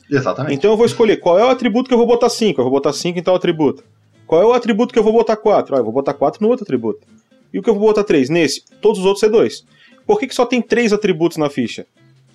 Exatamente. 0.09 0.55
Então 0.55 0.71
eu 0.71 0.77
vou 0.77 0.87
escolher 0.87 1.17
qual 1.17 1.37
é 1.37 1.45
o 1.45 1.49
atributo 1.49 1.89
que 1.89 1.93
eu 1.93 1.99
vou 1.99 2.07
botar 2.07 2.29
5. 2.29 2.59
Eu 2.59 2.65
vou 2.65 2.73
botar 2.73 2.91
5 2.91 3.19
em 3.19 3.21
tal 3.21 3.35
atributo. 3.35 3.83
Qual 4.25 4.41
é 4.41 4.45
o 4.45 4.53
atributo 4.53 4.91
que 4.91 4.97
eu 4.97 5.03
vou 5.03 5.13
botar 5.13 5.37
4? 5.37 5.75
Ah, 5.75 5.77
eu 5.77 5.83
vou 5.83 5.93
botar 5.93 6.15
4 6.15 6.41
no 6.41 6.49
outro 6.49 6.63
atributo. 6.63 7.05
E 7.53 7.59
o 7.59 7.61
que 7.61 7.69
eu 7.69 7.75
vou 7.75 7.83
botar 7.83 8.03
3? 8.03 8.31
Nesse. 8.31 8.63
Todos 8.81 8.97
os 8.97 9.05
outros 9.05 9.21
é 9.21 9.29
2. 9.29 9.63
Por 10.07 10.17
que, 10.17 10.25
que 10.25 10.33
só 10.33 10.43
tem 10.43 10.59
3 10.59 10.91
atributos 10.91 11.37
na 11.37 11.51
ficha? 11.51 11.85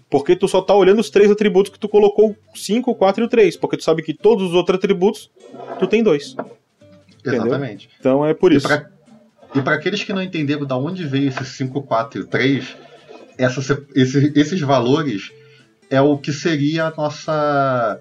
Porque 0.08 0.36
tu 0.36 0.46
só 0.46 0.60
tá 0.60 0.74
olhando 0.74 1.00
os 1.00 1.10
três 1.10 1.30
atributos 1.30 1.72
que 1.72 1.78
tu 1.78 1.88
colocou 1.88 2.36
5, 2.54 2.94
4 2.94 3.24
e 3.24 3.26
o 3.26 3.28
3. 3.28 3.56
Porque 3.56 3.76
tu 3.76 3.84
sabe 3.84 4.02
que 4.02 4.14
todos 4.14 4.48
os 4.48 4.54
outros 4.54 4.78
atributos 4.78 5.30
tu 5.78 5.86
tem 5.86 6.02
dois. 6.02 6.36
Exatamente. 7.24 7.88
Então 7.98 8.24
é 8.24 8.32
por 8.32 8.52
isso. 8.52 8.68
E 9.54 9.62
para 9.62 9.74
aqueles 9.74 10.04
que 10.04 10.12
não 10.12 10.22
entenderam 10.22 10.64
de 10.64 10.74
onde 10.74 11.04
veio 11.06 11.28
esses 11.28 11.48
5, 11.48 11.82
4 11.82 12.20
e 12.20 12.24
3, 12.24 12.76
essa, 13.38 13.84
esse, 13.94 14.32
esses 14.34 14.60
valores 14.60 15.32
é 15.90 16.00
o 16.00 16.18
que 16.18 16.32
seria 16.32 16.86
a 16.86 16.90
nossa 16.96 18.00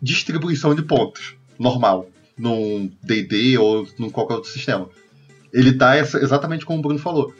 distribuição 0.00 0.74
de 0.74 0.82
pontos 0.82 1.36
normal 1.58 2.08
num 2.36 2.90
D&D 3.02 3.58
ou 3.58 3.86
num 3.98 4.10
qualquer 4.10 4.34
outro 4.34 4.50
sistema. 4.50 4.88
Ele 5.52 5.72
dá 5.72 5.94
essa, 5.94 6.18
exatamente 6.18 6.64
como 6.64 6.78
o 6.78 6.82
Bruno 6.82 6.98
falou. 6.98 7.34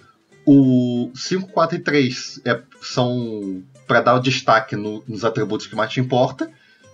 O 0.46 1.10
5, 1.14 1.48
4 1.48 1.76
e 1.76 1.80
3 1.80 2.40
é, 2.44 2.60
são 2.82 3.62
para 3.90 4.00
dar 4.00 4.14
o 4.14 4.20
destaque 4.20 4.76
no, 4.76 5.02
nos 5.08 5.24
atributos 5.24 5.66
que 5.66 5.74
mais 5.74 5.90
te 5.90 5.98
importa, 5.98 6.48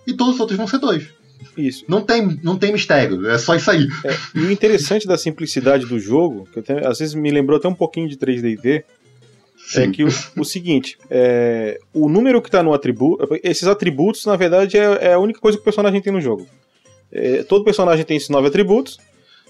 e 0.07 0.13
todos 0.13 0.33
os 0.33 0.39
outros 0.39 0.57
vão 0.57 0.65
ser 0.65 0.79
dois. 0.79 1.07
Isso. 1.55 1.85
Não 1.87 2.01
tem, 2.01 2.39
não 2.41 2.57
tem 2.57 2.73
mistério, 2.73 3.29
é 3.29 3.37
só 3.37 3.53
isso 3.53 3.69
aí. 3.69 3.87
É, 4.03 4.15
e 4.33 4.39
o 4.39 4.51
interessante 4.51 5.05
da 5.05 5.15
simplicidade 5.15 5.85
do 5.85 5.99
jogo, 5.99 6.49
que 6.51 6.57
até, 6.57 6.87
às 6.87 6.97
vezes 6.97 7.13
me 7.13 7.29
lembrou 7.29 7.59
até 7.59 7.67
um 7.67 7.75
pouquinho 7.75 8.09
de 8.09 8.17
3D, 8.17 8.83
é 9.75 9.87
que 9.89 10.03
o, 10.03 10.07
o 10.39 10.43
seguinte, 10.43 10.97
é, 11.07 11.79
o 11.93 12.09
número 12.09 12.41
que 12.41 12.47
está 12.47 12.63
no 12.63 12.73
atributo, 12.73 13.27
esses 13.43 13.67
atributos, 13.67 14.25
na 14.25 14.35
verdade, 14.35 14.75
é, 14.75 15.09
é, 15.09 15.13
a 15.13 15.19
única 15.19 15.39
coisa 15.39 15.55
que 15.55 15.61
o 15.61 15.63
personagem 15.63 16.01
tem 16.01 16.11
no 16.11 16.19
jogo. 16.19 16.47
É, 17.11 17.43
todo 17.43 17.63
personagem 17.63 18.03
tem 18.03 18.17
esses 18.17 18.29
nove 18.29 18.47
atributos, 18.47 18.97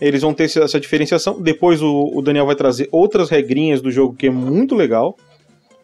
eles 0.02 0.22
vão 0.22 0.34
ter 0.34 0.44
essa 0.44 0.80
diferenciação. 0.82 1.42
Depois 1.42 1.82
o, 1.82 2.12
o 2.14 2.22
Daniel 2.22 2.46
vai 2.46 2.56
trazer 2.56 2.90
outras 2.92 3.30
regrinhas 3.30 3.82
do 3.82 3.90
jogo 3.90 4.18
que 4.18 4.28
é 4.28 4.30
muito 4.30 4.76
legal 4.76 5.18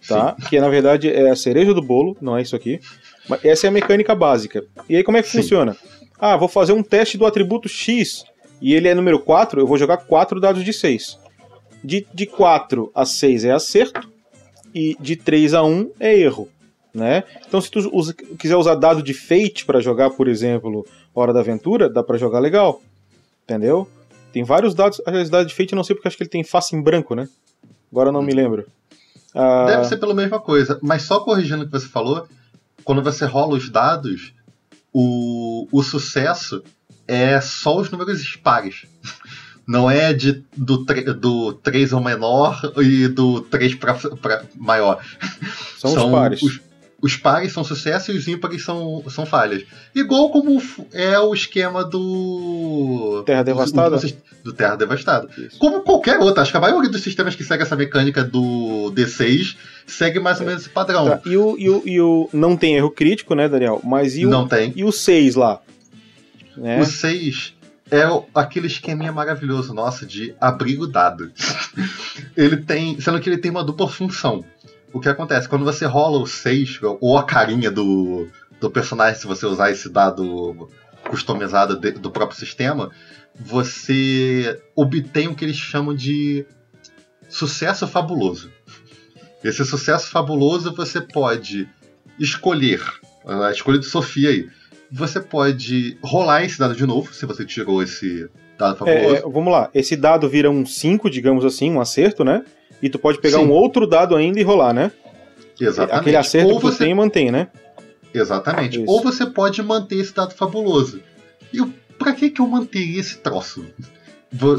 tá? 0.07 0.35
Sim. 0.39 0.47
Que 0.49 0.59
na 0.59 0.69
verdade 0.69 1.09
é 1.09 1.29
a 1.29 1.35
cereja 1.35 1.73
do 1.73 1.81
bolo, 1.81 2.15
não 2.21 2.37
é 2.37 2.41
isso 2.41 2.55
aqui. 2.55 2.79
Mas 3.27 3.43
essa 3.43 3.67
é 3.67 3.69
a 3.69 3.71
mecânica 3.71 4.13
básica. 4.13 4.63
E 4.89 4.95
aí 4.95 5.03
como 5.03 5.17
é 5.17 5.21
que 5.21 5.29
Sim. 5.29 5.41
funciona? 5.41 5.77
Ah, 6.19 6.37
vou 6.37 6.47
fazer 6.47 6.73
um 6.73 6.83
teste 6.83 7.17
do 7.17 7.25
atributo 7.25 7.67
X 7.67 8.23
e 8.61 8.73
ele 8.73 8.87
é 8.87 8.95
número 8.95 9.19
4, 9.19 9.59
eu 9.59 9.67
vou 9.67 9.77
jogar 9.77 9.97
4 9.97 10.39
dados 10.39 10.63
de 10.63 10.71
6. 10.71 11.19
De, 11.83 12.07
de 12.13 12.25
4 12.25 12.91
a 12.95 13.05
6 13.05 13.45
é 13.45 13.51
acerto 13.51 14.09
e 14.73 14.95
de 14.99 15.15
3 15.15 15.53
a 15.53 15.63
1 15.63 15.91
é 15.99 16.17
erro. 16.17 16.47
Né? 16.93 17.23
Então, 17.47 17.59
se 17.59 17.71
tu 17.71 17.89
usa, 17.91 18.13
quiser 18.13 18.55
usar 18.55 18.75
dado 18.75 19.01
de 19.01 19.13
fate 19.13 19.65
para 19.65 19.81
jogar, 19.81 20.11
por 20.11 20.27
exemplo, 20.27 20.85
Hora 21.13 21.33
da 21.33 21.39
Aventura, 21.39 21.89
dá 21.89 22.03
para 22.03 22.17
jogar 22.17 22.39
legal. 22.39 22.81
Entendeu? 23.43 23.87
Tem 24.31 24.43
vários 24.43 24.73
dados. 24.73 25.01
As 25.05 25.29
dados 25.29 25.47
de 25.47 25.55
fate 25.55 25.73
eu 25.73 25.75
não 25.75 25.83
sei 25.83 25.95
porque 25.95 26.07
acho 26.07 26.15
que 26.15 26.23
ele 26.23 26.29
tem 26.29 26.43
face 26.43 26.75
em 26.75 26.81
branco, 26.81 27.15
né? 27.15 27.27
Agora 27.91 28.11
não 28.11 28.21
me 28.21 28.33
lembro. 28.33 28.65
Ah... 29.33 29.65
Deve 29.67 29.85
ser 29.85 29.97
pela 29.97 30.13
mesma 30.13 30.39
coisa, 30.39 30.79
mas 30.81 31.03
só 31.03 31.19
corrigindo 31.19 31.63
o 31.63 31.65
que 31.65 31.71
você 31.71 31.87
falou, 31.87 32.27
quando 32.83 33.01
você 33.01 33.25
rola 33.25 33.55
os 33.55 33.69
dados, 33.69 34.33
o, 34.91 35.67
o 35.71 35.81
sucesso 35.81 36.63
é 37.07 37.39
só 37.41 37.77
os 37.77 37.89
números 37.89 38.35
pares. 38.35 38.85
Não 39.65 39.89
é 39.89 40.11
de, 40.11 40.43
do, 40.57 40.83
do 41.13 41.53
3 41.53 41.93
ao 41.93 42.03
menor 42.03 42.59
e 42.77 43.07
do 43.07 43.39
3 43.41 43.75
para 43.75 44.43
maior. 44.55 45.01
São, 45.77 45.91
São 45.91 46.05
os 46.07 46.11
pares. 46.11 46.43
Os, 46.43 46.59
os 47.03 47.17
pares 47.17 47.51
são 47.51 47.65
sucesso 47.65 48.13
e 48.13 48.17
os 48.17 48.29
ímpares 48.29 48.63
são, 48.63 49.03
são 49.09 49.25
falhas. 49.25 49.65
Igual 49.93 50.31
como 50.31 50.63
é 50.93 51.19
o 51.19 51.33
esquema 51.33 51.83
do. 51.83 53.23
Terra 53.25 53.43
Devastada? 53.43 53.97
Do, 53.97 54.13
do 54.41 54.53
Terra 54.53 54.77
Devastada. 54.77 55.27
Isso. 55.37 55.59
Como 55.59 55.81
qualquer 55.81 56.17
outra. 56.19 56.41
Acho 56.41 56.51
que 56.51 56.57
a 56.57 56.61
maioria 56.61 56.89
dos 56.89 57.01
sistemas 57.01 57.35
que 57.35 57.43
segue 57.43 57.63
essa 57.63 57.75
mecânica 57.75 58.23
do 58.23 58.89
D6 58.95 59.57
segue 59.85 60.21
mais 60.21 60.39
ou 60.39 60.45
menos 60.45 60.61
esse 60.61 60.69
padrão. 60.69 61.09
Tá. 61.09 61.21
E, 61.25 61.35
o, 61.35 61.57
e, 61.59 61.69
o, 61.69 61.83
e 61.85 61.99
o. 61.99 62.29
Não 62.31 62.55
tem 62.55 62.77
erro 62.77 62.89
crítico, 62.89 63.35
né, 63.35 63.49
Daniel? 63.49 63.81
Mas 63.83 64.15
e 64.15 64.25
o. 64.25 64.29
Não 64.29 64.47
tem. 64.47 64.71
E 64.73 64.85
o 64.85 64.91
6 64.91 65.35
lá? 65.35 65.59
Né? 66.55 66.79
O 66.79 66.85
6 66.85 67.53
é 67.91 68.03
aquele 68.33 68.67
esqueminha 68.67 69.11
maravilhoso 69.11 69.73
nosso 69.73 70.05
de 70.05 70.33
abrir 70.39 70.79
o 70.79 70.87
dado. 70.87 71.29
ele 72.37 72.55
tem. 72.55 72.97
Sendo 73.01 73.19
que 73.19 73.29
ele 73.29 73.39
tem 73.39 73.51
uma 73.51 73.63
dupla 73.63 73.89
função 73.89 74.45
o 74.93 74.99
que 74.99 75.09
acontece? 75.09 75.49
Quando 75.49 75.65
você 75.65 75.85
rola 75.85 76.19
o 76.19 76.27
6, 76.27 76.79
ou 77.01 77.17
a 77.17 77.23
carinha 77.23 77.71
do, 77.71 78.27
do 78.61 78.69
personagem, 78.69 79.19
se 79.19 79.27
você 79.27 79.45
usar 79.45 79.71
esse 79.71 79.89
dado 79.89 80.69
customizado 81.09 81.77
de, 81.79 81.91
do 81.91 82.11
próprio 82.11 82.37
sistema, 82.37 82.91
você 83.35 84.61
obtém 84.75 85.27
o 85.27 85.35
que 85.35 85.43
eles 85.43 85.57
chamam 85.57 85.95
de 85.95 86.45
sucesso 87.27 87.87
fabuloso. 87.87 88.51
Esse 89.43 89.65
sucesso 89.65 90.09
fabuloso 90.09 90.73
você 90.73 91.01
pode 91.01 91.67
escolher, 92.19 92.81
a 93.25 93.51
escolha 93.51 93.79
de 93.79 93.85
Sofia 93.85 94.29
aí, 94.29 94.47
você 94.91 95.19
pode 95.19 95.97
rolar 96.03 96.43
esse 96.43 96.59
dado 96.59 96.75
de 96.75 96.85
novo, 96.85 97.11
se 97.13 97.25
você 97.25 97.43
tirou 97.43 97.81
esse 97.81 98.29
dado 98.57 98.77
fabuloso. 98.77 99.15
É, 99.15 99.17
é, 99.17 99.21
vamos 99.21 99.51
lá, 99.51 99.69
esse 99.73 99.95
dado 99.95 100.29
vira 100.29 100.51
um 100.51 100.63
5, 100.65 101.09
digamos 101.09 101.43
assim, 101.43 101.71
um 101.71 101.81
acerto, 101.81 102.23
né? 102.23 102.45
E 102.81 102.89
tu 102.89 102.99
pode 102.99 103.19
pegar 103.19 103.39
Sim. 103.39 103.45
um 103.45 103.51
outro 103.51 103.87
dado 103.87 104.15
ainda 104.15 104.39
e 104.39 104.43
rolar, 104.43 104.73
né? 104.73 104.91
Exatamente. 105.59 105.99
Aquele 106.01 106.17
acerto 106.17 106.49
Ou 106.49 106.55
que 106.59 106.61
tu 106.67 106.71
você- 106.71 106.83
tem 106.83 106.91
e 106.91 106.95
mantém, 106.95 107.31
né? 107.31 107.47
Exatamente. 108.13 108.81
Isso. 108.81 108.91
Ou 108.91 109.01
você 109.01 109.25
pode 109.25 109.61
manter 109.63 109.95
esse 109.97 110.13
dado 110.13 110.33
fabuloso. 110.33 111.01
E 111.51 111.57
eu- 111.57 111.71
pra 111.97 112.13
que 112.13 112.29
que 112.29 112.41
eu 112.41 112.47
manteria 112.47 112.99
esse 112.99 113.17
troço? 113.17 113.65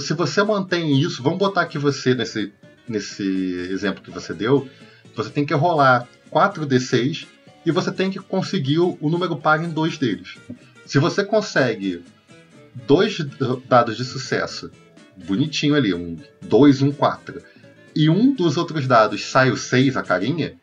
Se 0.00 0.14
você 0.14 0.42
mantém 0.42 0.98
isso, 1.00 1.22
vamos 1.22 1.38
botar 1.38 1.66
que 1.66 1.78
você, 1.78 2.14
nesse, 2.14 2.52
nesse 2.88 3.22
exemplo 3.70 4.02
que 4.02 4.10
você 4.10 4.32
deu, 4.32 4.68
você 5.14 5.30
tem 5.30 5.44
que 5.44 5.52
rolar 5.54 6.08
4d6 6.30 7.26
e 7.66 7.70
você 7.72 7.90
tem 7.90 8.10
que 8.10 8.18
conseguir 8.20 8.78
o, 8.78 8.96
o 9.00 9.10
número 9.10 9.36
par 9.36 9.62
em 9.62 9.68
dois 9.68 9.98
deles. 9.98 10.36
Se 10.86 10.98
você 10.98 11.24
consegue 11.24 12.02
dois 12.86 13.18
dados 13.68 13.96
de 13.96 14.04
sucesso, 14.04 14.70
bonitinho 15.26 15.74
ali, 15.74 15.92
um 15.94 16.16
2 16.42 16.80
e 16.80 16.84
um 16.84 16.92
4, 16.92 17.42
e 17.94 18.08
um 18.08 18.34
dos 18.34 18.56
outros 18.56 18.86
dados 18.86 19.24
sai 19.24 19.50
o 19.50 19.56
6, 19.56 19.96
a 19.96 20.02
carinha, 20.02 20.54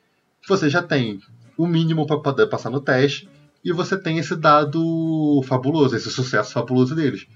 você 0.48 0.70
já 0.70 0.82
tem 0.82 1.20
o 1.58 1.67
mínimo 1.67 2.06
para 2.06 2.20
poder 2.20 2.48
passar 2.48 2.70
no 2.70 2.82
teste 2.82 3.30
e 3.63 3.72
você 3.72 3.98
tem 3.98 4.17
esse 4.17 4.36
dado 4.36 5.41
fabuloso, 5.48 5.96
esse 5.96 6.10
sucesso 6.10 6.52
fabuloso 6.52 6.96
deles. 6.96 7.28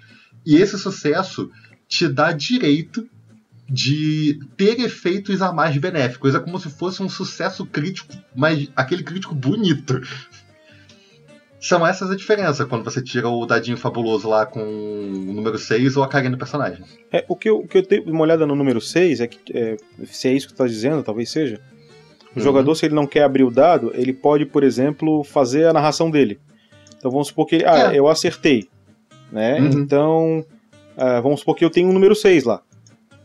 E 0.45 0.55
esse 0.55 0.77
sucesso 0.77 1.51
te 1.87 2.07
dá 2.07 2.31
direito 2.31 3.07
de 3.69 4.39
ter 4.55 4.79
efeitos 4.79 5.41
a 5.41 5.51
mais 5.51 5.75
benéficos. 5.77 6.35
É 6.35 6.39
como 6.39 6.59
se 6.59 6.69
fosse 6.69 7.01
um 7.01 7.09
sucesso 7.09 7.65
crítico, 7.65 8.13
mas 8.35 8.69
aquele 8.75 9.03
crítico 9.03 9.33
bonito. 9.33 10.01
São 11.67 11.85
essas 11.87 12.11
a 12.11 12.15
diferença 12.15 12.65
quando 12.65 12.83
você 12.83 13.01
tira 13.01 13.27
o 13.27 13.45
dadinho 13.45 13.77
fabuloso 13.77 14.29
lá 14.29 14.45
com 14.45 14.59
o 14.61 15.33
número 15.33 15.57
6 15.57 15.97
ou 15.97 16.03
a 16.03 16.07
carinha 16.07 16.31
do 16.31 16.37
personagem. 16.37 16.83
É, 17.11 17.25
o 17.27 17.35
que 17.35 17.49
eu, 17.49 17.57
o 17.59 17.67
que 17.67 17.79
eu 17.79 17.81
dei 17.81 17.99
uma 18.01 18.21
olhada 18.21 18.45
no 18.45 18.55
número 18.55 18.79
6 18.79 19.19
é 19.21 19.27
que, 19.27 19.39
é, 19.51 19.77
se 20.05 20.27
é 20.27 20.33
isso 20.33 20.47
que 20.47 20.53
tu 20.53 20.57
tá 20.57 20.67
dizendo, 20.67 21.01
talvez 21.01 21.29
seja. 21.31 21.59
O 22.35 22.39
Uhum. 22.39 22.43
jogador, 22.43 22.75
se 22.75 22.85
ele 22.85 22.93
não 22.93 23.07
quer 23.07 23.23
abrir 23.23 23.43
o 23.43 23.49
dado, 23.49 23.91
ele 23.95 24.13
pode, 24.13 24.45
por 24.45 24.63
exemplo, 24.63 25.23
fazer 25.23 25.65
a 25.65 25.73
narração 25.73 26.11
dele. 26.11 26.39
Então 26.97 27.09
vamos 27.09 27.27
supor 27.29 27.45
que 27.47 27.55
ele. 27.55 27.65
Ah, 27.65 27.91
É. 27.93 27.97
eu 27.99 28.07
acertei. 28.07 28.67
Né? 29.31 29.59
Uhum. 29.59 29.67
Então. 29.79 30.45
ah, 30.97 31.19
vamos 31.19 31.39
supor 31.39 31.55
que 31.55 31.65
eu 31.65 31.69
tenho 31.69 31.89
um 31.89 31.93
número 31.93 32.13
6 32.15 32.43
lá. 32.43 32.61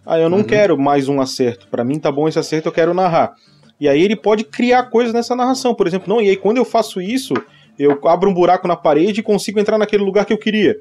Ah, 0.07 0.19
eu 0.19 0.31
não 0.31 0.39
Uhum. 0.39 0.45
quero 0.45 0.79
mais 0.79 1.09
um 1.09 1.21
acerto. 1.21 1.69
Pra 1.69 1.85
mim 1.85 1.99
tá 1.99 2.11
bom 2.11 2.27
esse 2.27 2.39
acerto, 2.39 2.69
eu 2.69 2.73
quero 2.73 2.95
narrar. 2.95 3.35
E 3.79 3.87
aí 3.89 4.03
ele 4.03 4.17
pode 4.17 4.45
criar 4.45 4.85
coisas 4.85 5.13
nessa 5.13 5.37
narração. 5.37 5.75
Por 5.75 5.87
exemplo, 5.87 6.09
não, 6.13 6.21
e 6.23 6.29
aí 6.31 6.37
quando 6.37 6.57
eu 6.57 6.65
faço 6.65 7.01
isso, 7.03 7.35
eu 7.83 7.99
abro 8.09 8.31
um 8.31 8.35
buraco 8.35 8.69
na 8.69 8.77
parede 8.77 9.21
e 9.21 9.23
consigo 9.23 9.59
entrar 9.59 9.79
naquele 9.79 10.03
lugar 10.05 10.25
que 10.25 10.33
eu 10.33 10.39
queria. 10.39 10.81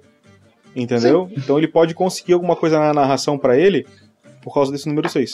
Entendeu? 0.75 1.29
Então 1.35 1.57
ele 1.57 1.67
pode 1.67 1.93
conseguir 1.93 2.33
alguma 2.33 2.55
coisa 2.55 2.79
na 2.79 2.93
narração 2.93 3.37
pra 3.37 3.57
ele 3.57 3.87
por 4.41 4.53
causa 4.53 4.71
desse 4.71 4.87
número 4.87 5.09
6. 5.09 5.31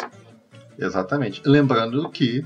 Exatamente. 0.79 1.41
Lembrando 1.45 2.09
que, 2.09 2.45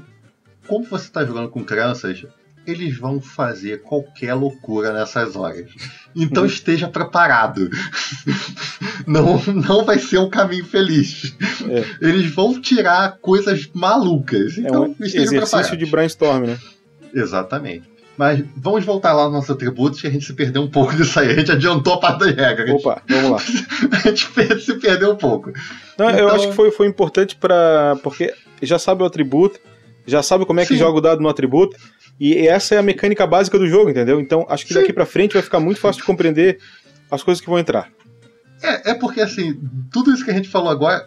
como 0.68 0.86
você 0.86 1.06
está 1.06 1.24
jogando 1.26 1.50
com 1.50 1.64
crianças, 1.64 2.26
eles 2.66 2.98
vão 2.98 3.20
fazer 3.22 3.82
qualquer 3.82 4.34
loucura 4.34 4.94
nessas 4.94 5.36
horas. 5.36 5.70
Então 6.16 6.46
esteja 6.48 6.88
preparado. 6.88 7.70
Não, 9.08 9.42
não 9.46 9.84
vai 9.84 9.98
ser 9.98 10.20
um 10.20 10.30
caminho 10.30 10.66
feliz. 10.66 11.36
É. 11.68 12.08
Eles 12.08 12.32
vão 12.32 12.62
tirar 12.62 13.18
coisas 13.20 13.68
malucas. 13.74 14.58
É 14.58 14.62
Então 14.62 14.84
um 14.84 14.92
estejam 14.92 15.24
exercício 15.24 15.50
preparados. 15.58 15.78
de 15.80 15.86
brainstorm, 15.86 16.46
né? 16.46 16.60
Exatamente. 17.14 17.90
Mas 18.20 18.44
vamos 18.58 18.84
voltar 18.84 19.14
lá 19.14 19.24
nos 19.24 19.32
nossos 19.32 19.50
atributos, 19.52 20.02
que 20.02 20.06
a 20.06 20.10
gente 20.10 20.26
se 20.26 20.34
perdeu 20.34 20.62
um 20.62 20.68
pouco 20.70 20.94
disso 20.94 21.18
aí. 21.22 21.30
A 21.32 21.36
gente 21.36 21.54
adiantou 21.54 21.94
a 21.94 22.00
parte 22.02 22.20
das 22.20 22.36
regras. 22.36 22.70
Opa, 22.72 23.02
vamos 23.08 23.32
lá. 23.32 23.38
A 23.96 24.10
gente 24.10 24.62
se 24.62 24.74
perdeu 24.78 25.14
um 25.14 25.16
pouco. 25.16 25.54
Não, 25.98 26.10
eu 26.10 26.26
Então- 26.26 26.36
acho 26.36 26.50
que 26.50 26.54
foi, 26.54 26.70
foi 26.70 26.86
importante 26.88 27.38
para 27.38 27.96
porque 28.04 28.34
já 28.62 28.78
sabe 28.78 29.04
o 29.04 29.06
atributo, 29.06 29.58
já 30.06 30.22
sabe 30.22 30.46
como 30.46 30.60
é 30.60 30.66
que 30.66 30.74
Sim. 30.74 30.80
joga 30.80 30.98
o 30.98 31.02
dado 31.02 31.22
no 31.22 31.30
atributo, 31.30 31.78
e 32.20 32.46
essa 32.46 32.76
é 32.76 32.78
a 32.78 32.82
mecânica 32.84 33.26
básica 33.26 33.58
do 33.58 33.66
jogo, 33.70 33.90
entendeu? 33.90 34.20
Então 34.20 34.46
acho 34.50 34.66
que 34.66 34.74
Sim. 34.74 34.82
daqui 34.82 34.92
pra 34.92 35.06
frente 35.06 35.32
vai 35.36 35.42
ficar 35.42 35.62
muito 35.62 35.80
fácil 35.80 36.02
de 36.02 36.06
compreender 36.06 36.60
as 37.10 37.24
coisas 37.24 37.40
que 37.40 37.50
vão 37.50 37.58
entrar. 37.58 37.88
É, 38.62 38.92
é 38.92 38.94
porque, 38.96 39.22
assim, 39.22 39.58
tudo 39.94 40.12
isso 40.12 40.26
que 40.26 40.32
a 40.32 40.34
gente 40.34 40.50
falou 40.50 40.70
agora 40.70 41.06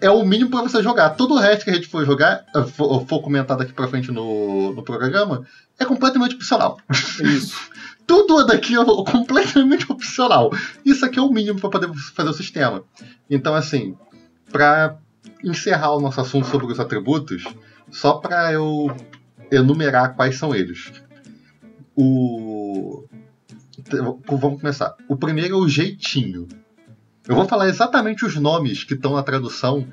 é 0.00 0.08
o 0.10 0.24
mínimo 0.24 0.50
pra 0.50 0.62
você 0.62 0.80
jogar. 0.80 1.10
Todo 1.10 1.34
o 1.34 1.38
resto 1.38 1.64
que 1.64 1.70
a 1.70 1.74
gente 1.74 1.88
for 1.88 2.04
jogar, 2.06 2.44
for, 2.76 3.04
for 3.06 3.20
comentar 3.20 3.56
daqui 3.56 3.72
pra 3.72 3.88
frente 3.88 4.12
no, 4.12 4.72
no 4.74 4.82
programa, 4.84 5.42
é 5.78 5.84
completamente 5.84 6.34
opcional. 6.34 6.78
Isso. 7.20 7.56
Tudo 8.06 8.44
daqui 8.46 8.76
é 8.76 8.84
completamente 8.84 9.84
opcional. 9.90 10.50
Isso 10.84 11.04
aqui 11.04 11.18
é 11.18 11.22
o 11.22 11.30
mínimo 11.30 11.58
pra 11.58 11.70
poder 11.70 11.92
fazer 12.14 12.30
o 12.30 12.34
sistema. 12.34 12.84
Então, 13.28 13.54
assim, 13.54 13.96
pra 14.50 14.96
encerrar 15.42 15.92
o 15.92 16.00
nosso 16.00 16.20
assunto 16.20 16.46
sobre 16.46 16.66
os 16.72 16.78
atributos, 16.78 17.44
só 17.90 18.14
pra 18.14 18.52
eu 18.52 18.94
enumerar 19.50 20.14
quais 20.14 20.36
são 20.38 20.54
eles. 20.54 20.92
O. 21.96 23.04
Vamos 24.28 24.60
começar. 24.60 24.94
O 25.08 25.16
primeiro 25.16 25.54
é 25.54 25.58
o 25.58 25.68
jeitinho. 25.68 26.46
Eu 27.26 27.34
vou 27.34 27.46
falar 27.46 27.68
exatamente 27.68 28.24
os 28.24 28.36
nomes 28.36 28.84
que 28.84 28.94
estão 28.94 29.14
na 29.14 29.22
tradução 29.22 29.86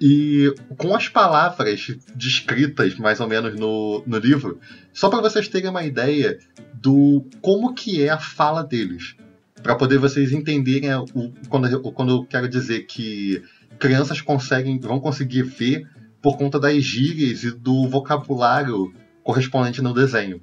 e 0.00 0.52
com 0.76 0.94
as 0.94 1.08
palavras 1.08 1.96
descritas 2.14 2.96
mais 2.96 3.20
ou 3.20 3.28
menos 3.28 3.58
no, 3.58 4.02
no 4.06 4.18
livro, 4.18 4.60
só 4.92 5.08
para 5.08 5.20
vocês 5.20 5.48
terem 5.48 5.70
uma 5.70 5.84
ideia 5.84 6.38
do 6.74 7.24
como 7.40 7.74
que 7.74 8.02
é 8.02 8.10
a 8.10 8.18
fala 8.18 8.62
deles, 8.62 9.16
para 9.62 9.74
poder 9.76 9.98
vocês 9.98 10.32
entenderem 10.32 10.94
o, 10.94 11.32
quando, 11.48 11.80
quando 11.92 12.12
eu 12.12 12.24
quero 12.24 12.48
dizer 12.48 12.86
que 12.86 13.42
crianças 13.78 14.20
conseguem 14.20 14.78
vão 14.78 15.00
conseguir 15.00 15.42
ver 15.42 15.88
por 16.20 16.36
conta 16.36 16.58
das 16.58 16.82
gírias 16.82 17.44
e 17.44 17.50
do 17.50 17.88
vocabulário 17.88 18.92
correspondente 19.22 19.82
no 19.82 19.94
desenho. 19.94 20.40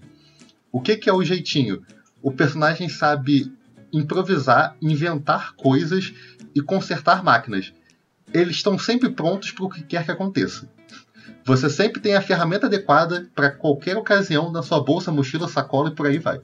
O 0.71 0.81
que, 0.81 0.95
que 0.95 1.09
é 1.09 1.13
o 1.13 1.23
jeitinho? 1.23 1.81
O 2.21 2.31
personagem 2.31 2.87
sabe 2.87 3.51
improvisar, 3.91 4.75
inventar 4.81 5.53
coisas 5.55 6.13
e 6.55 6.61
consertar 6.61 7.23
máquinas. 7.23 7.73
Eles 8.33 8.55
estão 8.57 8.77
sempre 8.77 9.09
prontos 9.09 9.51
para 9.51 9.65
o 9.65 9.69
que 9.69 9.83
quer 9.83 10.05
que 10.05 10.11
aconteça. 10.11 10.69
Você 11.43 11.69
sempre 11.69 11.99
tem 11.99 12.15
a 12.15 12.21
ferramenta 12.21 12.67
adequada 12.67 13.29
para 13.35 13.49
qualquer 13.49 13.97
ocasião 13.97 14.51
na 14.51 14.61
sua 14.61 14.81
bolsa, 14.81 15.11
mochila, 15.11 15.47
sacola 15.47 15.89
e 15.89 15.95
por 15.95 16.05
aí 16.05 16.19
vai. 16.19 16.39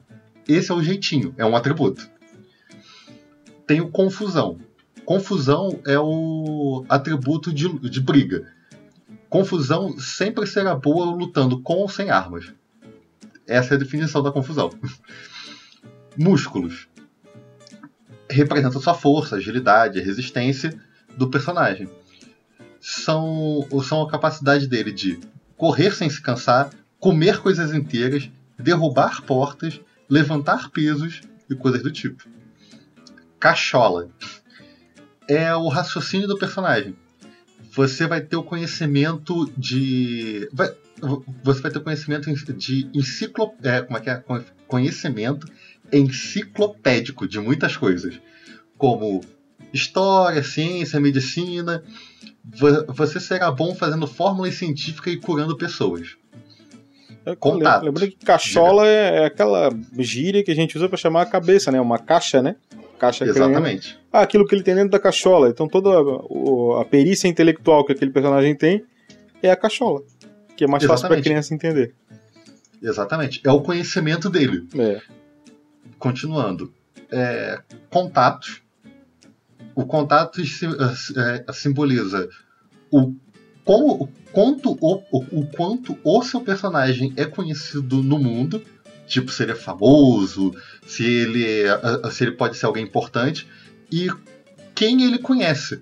Esse 0.46 0.70
é 0.70 0.74
o 0.74 0.82
jeitinho, 0.82 1.34
é 1.36 1.46
um 1.46 1.56
atributo. 1.56 2.08
Tem 3.66 3.80
o 3.80 3.90
confusão. 3.90 4.58
Confusão 5.04 5.80
é 5.86 5.98
o 5.98 6.84
atributo 6.88 7.52
de, 7.52 7.68
de 7.88 8.00
briga. 8.00 8.52
Confusão 9.28 9.98
sempre 9.98 10.46
será 10.46 10.74
boa 10.74 11.06
lutando 11.06 11.60
com 11.60 11.74
ou 11.74 11.88
sem 11.88 12.10
armas. 12.10 12.52
Essa 13.46 13.74
é 13.74 13.76
a 13.76 13.78
definição 13.78 14.22
da 14.22 14.32
confusão. 14.32 14.70
Músculos. 16.16 16.88
Representa 18.28 18.78
sua 18.80 18.94
força, 18.94 19.36
agilidade, 19.36 20.00
resistência 20.00 20.78
do 21.16 21.28
personagem. 21.30 21.88
São, 22.80 23.66
são 23.82 24.02
a 24.02 24.10
capacidade 24.10 24.66
dele 24.66 24.92
de 24.92 25.18
correr 25.56 25.94
sem 25.94 26.08
se 26.08 26.20
cansar, 26.22 26.70
comer 26.98 27.38
coisas 27.40 27.74
inteiras, 27.74 28.30
derrubar 28.58 29.22
portas, 29.22 29.80
levantar 30.08 30.70
pesos 30.70 31.20
e 31.50 31.54
coisas 31.54 31.82
do 31.82 31.90
tipo. 31.90 32.24
Cachola. 33.38 34.10
É 35.28 35.54
o 35.54 35.68
raciocínio 35.68 36.26
do 36.26 36.38
personagem. 36.38 36.96
Você 37.72 38.06
vai 38.06 38.20
ter 38.20 38.36
o 38.36 38.42
conhecimento 38.42 39.50
de. 39.56 40.48
vai- 40.52 40.74
você 41.44 41.60
vai 41.60 41.70
ter 41.70 41.78
o 41.78 41.82
conhecimento 41.84 42.32
de 42.54 42.90
enciclo, 42.92 43.54
é, 43.62 43.82
como 43.82 43.98
é 43.98 44.00
que 44.00 44.10
é? 44.10 44.24
Conhecimento 44.66 45.46
enciclopédico 45.92 47.28
de 47.28 47.38
muitas 47.38 47.76
coisas. 47.76 48.18
Como 48.76 49.20
história, 49.72 50.42
ciência, 50.42 50.98
medicina. 51.00 51.82
Vo- 52.44 52.84
Você 52.88 53.20
será 53.20 53.50
bom 53.50 53.74
fazendo 53.74 54.06
fórmulas 54.06 54.54
científicas 54.54 55.12
e 55.12 55.16
curando 55.18 55.56
pessoas. 55.56 56.16
Contatos. 57.38 57.84
Lembrando 57.84 58.10
que 58.10 58.24
cachola 58.24 58.86
é, 58.88 59.18
é 59.18 59.24
aquela 59.26 59.68
gíria 59.98 60.42
que 60.42 60.50
a 60.50 60.54
gente 60.54 60.76
usa 60.78 60.88
pra 60.88 60.96
chamar 60.96 61.22
a 61.22 61.26
cabeça, 61.26 61.70
né? 61.70 61.78
Uma 61.78 61.98
caixa, 61.98 62.40
né? 62.40 62.56
Caixa 62.98 63.24
crânio. 63.26 63.42
Exatamente. 63.44 63.98
Ah, 64.10 64.22
aquilo 64.22 64.46
que 64.46 64.54
ele 64.54 64.62
tem 64.62 64.74
dentro 64.74 64.90
da 64.90 64.98
cachola. 64.98 65.48
Então 65.50 65.68
toda 65.68 65.90
a, 65.90 66.80
a 66.80 66.84
perícia 66.86 67.28
intelectual 67.28 67.84
que 67.84 67.92
aquele 67.92 68.10
personagem 68.10 68.54
tem 68.56 68.82
é 69.42 69.50
a 69.50 69.56
cachola. 69.56 70.02
Que 70.56 70.64
é 70.64 70.66
mais 70.66 70.82
fácil 70.84 71.06
pra 71.06 71.16
Exatamente. 71.18 71.24
criança 71.24 71.54
entender. 71.54 71.94
Exatamente. 72.82 73.40
É 73.44 73.52
o 73.52 73.60
conhecimento 73.60 74.30
dele. 74.30 74.66
É. 74.78 75.00
Continuando. 75.98 76.72
É, 77.10 77.60
contatos. 77.90 78.62
O 79.78 79.86
contato 79.86 80.44
sim- 80.44 80.66
é, 81.16 81.52
simboliza 81.52 82.28
o, 82.90 83.14
como, 83.64 83.92
o, 83.92 84.08
quanto 84.32 84.76
o, 84.80 85.04
o, 85.12 85.40
o 85.40 85.46
quanto 85.46 85.96
o 86.02 86.20
seu 86.20 86.40
personagem 86.40 87.12
é 87.16 87.24
conhecido 87.24 88.02
no 88.02 88.18
mundo. 88.18 88.60
Tipo, 89.06 89.30
se 89.30 89.44
ele 89.44 89.52
é 89.52 89.54
famoso, 89.54 90.52
se 90.84 91.04
ele, 91.04 91.62
é- 91.62 92.10
se 92.10 92.24
ele 92.24 92.32
pode 92.32 92.56
ser 92.56 92.66
alguém 92.66 92.82
importante. 92.82 93.46
E 93.92 94.08
quem 94.74 95.04
ele 95.04 95.18
conhece. 95.18 95.80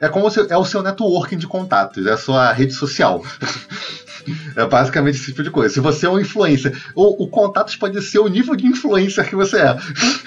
É 0.00 0.08
como 0.08 0.28
se, 0.28 0.40
é 0.52 0.56
o 0.56 0.64
seu 0.64 0.82
networking 0.82 1.38
de 1.38 1.46
contatos, 1.46 2.04
é 2.04 2.12
a 2.14 2.18
sua 2.18 2.52
rede 2.52 2.72
social. 2.72 3.22
É 4.54 4.66
basicamente 4.66 5.16
esse 5.16 5.26
tipo 5.26 5.42
de 5.42 5.50
coisa. 5.50 5.72
Se 5.74 5.80
você 5.80 6.06
é 6.06 6.10
um 6.10 6.18
influencer, 6.20 6.76
o, 6.94 7.24
o 7.24 7.28
contatos 7.28 7.76
pode 7.76 8.00
ser 8.02 8.18
o 8.18 8.28
nível 8.28 8.56
de 8.56 8.66
influencer 8.66 9.28
que 9.28 9.36
você 9.36 9.58
é. 9.58 9.76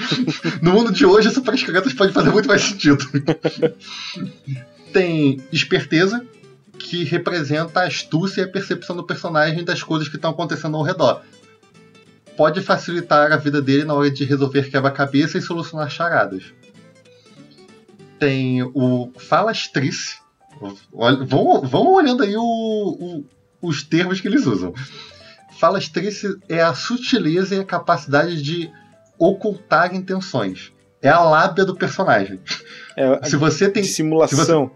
No 0.61 0.71
mundo 0.73 0.91
de 0.91 1.05
hoje, 1.05 1.29
super 1.31 1.53
escritas 1.53 1.93
pode 1.93 2.13
fazer 2.13 2.29
muito 2.29 2.47
mais 2.47 2.61
sentido. 2.61 3.05
Tem 4.93 5.39
esperteza, 5.51 6.25
que 6.77 7.03
representa 7.03 7.81
a 7.81 7.87
astúcia 7.87 8.41
e 8.41 8.43
a 8.45 8.47
percepção 8.47 8.95
do 8.95 9.03
personagem 9.03 9.63
das 9.63 9.83
coisas 9.83 10.07
que 10.07 10.15
estão 10.15 10.31
acontecendo 10.31 10.77
ao 10.77 10.83
redor. 10.83 11.21
Pode 12.37 12.61
facilitar 12.61 13.31
a 13.33 13.37
vida 13.37 13.61
dele 13.61 13.83
na 13.83 13.93
hora 13.93 14.09
de 14.09 14.23
resolver 14.23 14.69
quebra-cabeça 14.69 15.37
e 15.37 15.41
solucionar 15.41 15.89
charadas. 15.89 16.45
Tem 18.17 18.63
o 18.63 19.11
falastrice. 19.17 20.15
Vão, 21.25 21.61
vão 21.61 21.93
olhando 21.93 22.23
aí 22.23 22.35
o- 22.35 23.23
os 23.61 23.83
termos 23.83 24.21
que 24.21 24.27
eles 24.27 24.45
usam. 24.45 24.73
Falastrice 25.59 26.37
é 26.47 26.61
a 26.61 26.73
sutileza 26.73 27.55
e 27.55 27.59
a 27.59 27.65
capacidade 27.65 28.41
de 28.41 28.71
ocultar 29.17 29.93
intenções. 29.93 30.71
É 31.01 31.09
a 31.09 31.21
lábia 31.21 31.65
do 31.65 31.75
personagem. 31.75 32.39
É, 32.95 33.27
Se 33.27 33.35
você 33.35 33.69
tem. 33.69 33.83
simulação. 33.83 34.71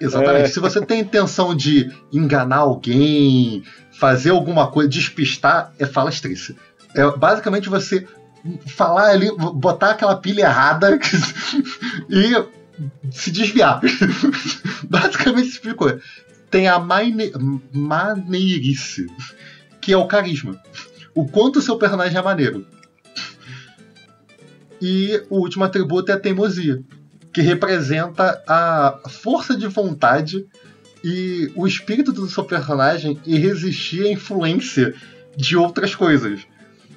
Exatamente. 0.00 0.44
É. 0.44 0.48
Se 0.48 0.60
você 0.60 0.84
tem 0.84 1.00
intenção 1.00 1.54
de 1.54 1.90
enganar 2.12 2.58
alguém, 2.58 3.62
fazer 3.92 4.30
alguma 4.30 4.70
coisa, 4.70 4.90
despistar, 4.90 5.72
é 5.78 5.86
falastrice. 5.86 6.56
É 6.94 7.08
basicamente 7.16 7.68
você 7.68 8.06
falar 8.66 9.10
ali, 9.10 9.30
botar 9.36 9.90
aquela 9.90 10.16
pilha 10.16 10.42
errada 10.42 10.98
e 12.10 12.44
se 13.10 13.30
desviar. 13.30 13.80
basicamente 14.88 15.74
coisa. 15.74 16.00
Tem 16.52 16.68
a 16.68 16.78
maine- 16.78 17.32
maneirice, 17.72 19.06
que 19.80 19.92
é 19.92 19.96
o 19.96 20.06
carisma. 20.06 20.60
O 21.14 21.26
quanto 21.26 21.58
o 21.58 21.62
seu 21.62 21.78
personagem 21.78 22.18
é 22.18 22.22
maneiro. 22.22 22.66
E 24.80 25.22
o 25.30 25.38
último 25.38 25.64
atributo 25.64 26.12
é 26.12 26.14
a 26.14 26.20
teimosia, 26.20 26.82
que 27.32 27.40
representa 27.40 28.42
a 28.46 29.00
força 29.08 29.56
de 29.56 29.66
vontade 29.66 30.46
e 31.02 31.50
o 31.54 31.66
espírito 31.66 32.12
do 32.12 32.28
seu 32.28 32.44
personagem 32.44 33.18
em 33.26 33.38
resistir 33.38 34.04
à 34.04 34.12
influência 34.12 34.94
de 35.34 35.56
outras 35.56 35.94
coisas. 35.94 36.40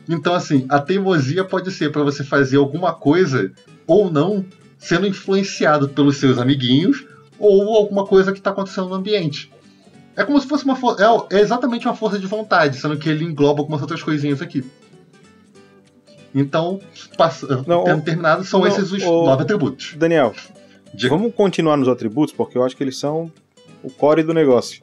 Então, 0.09 0.33
assim, 0.33 0.65
a 0.67 0.79
teimosia 0.79 1.45
pode 1.45 1.71
ser 1.71 1.91
para 1.91 2.03
você 2.03 2.23
fazer 2.23 2.57
alguma 2.57 2.93
coisa 2.93 3.51
ou 3.87 4.11
não 4.11 4.45
sendo 4.77 5.07
influenciado 5.07 5.87
pelos 5.87 6.17
seus 6.17 6.37
amiguinhos 6.37 7.05
ou 7.39 7.75
alguma 7.75 8.05
coisa 8.05 8.31
que 8.31 8.37
está 8.39 8.49
acontecendo 8.51 8.89
no 8.89 8.95
ambiente. 8.95 9.51
É 10.15 10.23
como 10.23 10.39
se 10.39 10.47
fosse 10.47 10.63
uma 10.63 10.75
força. 10.75 11.03
É, 11.31 11.37
é 11.37 11.41
exatamente 11.41 11.85
uma 11.87 11.95
força 11.95 12.17
de 12.17 12.25
vontade, 12.27 12.77
sendo 12.77 12.97
que 12.97 13.09
ele 13.09 13.25
engloba 13.25 13.59
algumas 13.61 13.81
outras 13.81 14.01
coisinhas 14.01 14.41
aqui. 14.41 14.63
Então, 16.33 16.79
passa, 17.17 17.63
Não, 17.65 17.83
tendo 17.85 18.01
terminado, 18.03 18.43
são 18.43 18.59
não, 18.61 18.67
esses 18.67 18.91
os 18.91 19.03
o- 19.03 19.23
nove 19.25 19.43
atributos. 19.43 19.93
Daniel, 19.97 20.33
Diga. 20.93 21.09
vamos 21.15 21.33
continuar 21.33 21.77
nos 21.77 21.87
atributos, 21.87 22.33
porque 22.35 22.57
eu 22.57 22.63
acho 22.63 22.75
que 22.75 22.83
eles 22.83 22.97
são 22.97 23.31
o 23.81 23.89
core 23.89 24.23
do 24.23 24.33
negócio. 24.33 24.81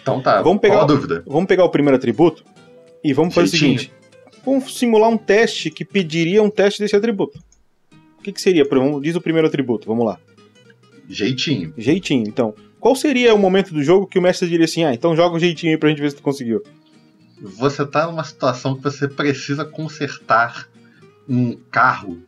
Então 0.00 0.20
tá, 0.22 0.40
Vamos 0.42 0.60
pegar 0.60 0.76
qual 0.76 0.82
a 0.82 0.84
o- 0.84 0.88
dúvida? 0.96 1.24
Vamos 1.26 1.46
pegar 1.46 1.64
o 1.64 1.68
primeiro 1.70 1.96
atributo 1.96 2.44
e 3.02 3.12
vamos 3.12 3.34
fazer 3.34 3.56
Jeitinho. 3.56 3.74
o 3.76 3.78
seguinte: 3.80 3.92
vamos 4.44 4.78
simular 4.78 5.10
um 5.10 5.16
teste 5.16 5.70
que 5.70 5.84
pediria 5.84 6.40
um 6.42 6.50
teste 6.50 6.80
desse 6.80 6.94
atributo. 6.94 7.38
O 8.18 8.22
que, 8.22 8.30
que 8.32 8.40
seria? 8.40 8.64
Diz 9.02 9.16
o 9.16 9.20
primeiro 9.20 9.48
atributo, 9.48 9.88
vamos 9.88 10.06
lá. 10.06 10.18
Jeitinho. 11.08 11.72
Jeitinho, 11.76 12.24
então. 12.26 12.54
Qual 12.80 12.94
seria 12.94 13.34
o 13.34 13.38
momento 13.38 13.72
do 13.72 13.82
jogo 13.82 14.06
que 14.06 14.18
o 14.18 14.22
mestre 14.22 14.48
diria 14.48 14.64
assim: 14.64 14.84
ah, 14.84 14.92
então 14.94 15.16
joga 15.16 15.36
o 15.36 15.38
jeitinho 15.40 15.72
aí 15.72 15.78
pra 15.78 15.88
gente 15.88 16.00
ver 16.00 16.10
se 16.10 16.16
tu 16.16 16.22
conseguiu? 16.22 16.62
Você 17.40 17.84
tá 17.86 18.06
numa 18.06 18.24
situação 18.24 18.74
que 18.76 18.82
você 18.82 19.06
precisa 19.08 19.64
consertar 19.64 20.68
um 21.28 21.56
carro 21.70 22.18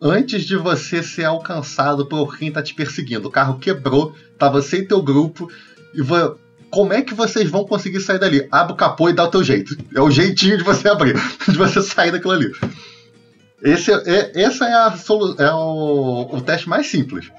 antes 0.00 0.44
de 0.44 0.56
você 0.56 1.02
ser 1.02 1.24
alcançado 1.24 2.06
por 2.06 2.38
quem 2.38 2.50
tá 2.52 2.62
te 2.62 2.74
perseguindo. 2.74 3.28
O 3.28 3.30
carro 3.30 3.58
quebrou, 3.58 4.14
tá 4.38 4.48
você 4.48 4.78
e 4.78 4.86
teu 4.86 5.02
grupo, 5.02 5.50
e 5.94 6.00
vo- 6.00 6.36
como 6.70 6.92
é 6.92 7.02
que 7.02 7.14
vocês 7.14 7.50
vão 7.50 7.64
conseguir 7.64 8.00
sair 8.00 8.18
dali? 8.18 8.46
Abre 8.50 8.72
o 8.74 8.76
capô 8.76 9.08
e 9.08 9.12
dá 9.12 9.24
o 9.24 9.30
teu 9.30 9.42
jeito. 9.42 9.76
É 9.94 10.00
o 10.00 10.10
jeitinho 10.10 10.56
de 10.56 10.62
você 10.64 10.86
abrir, 10.88 11.14
de 11.48 11.56
você 11.56 11.82
sair 11.82 12.12
daquilo 12.12 12.32
ali. 12.32 12.50
Esse 13.62 13.90
é, 13.92 14.02
é- 14.06 14.42
essa 14.42 14.66
é, 14.66 14.72
a 14.74 14.92
solu- 14.96 15.34
é 15.38 15.50
o, 15.52 16.28
o 16.36 16.40
teste 16.40 16.68
mais 16.68 16.86
simples. 16.86 17.30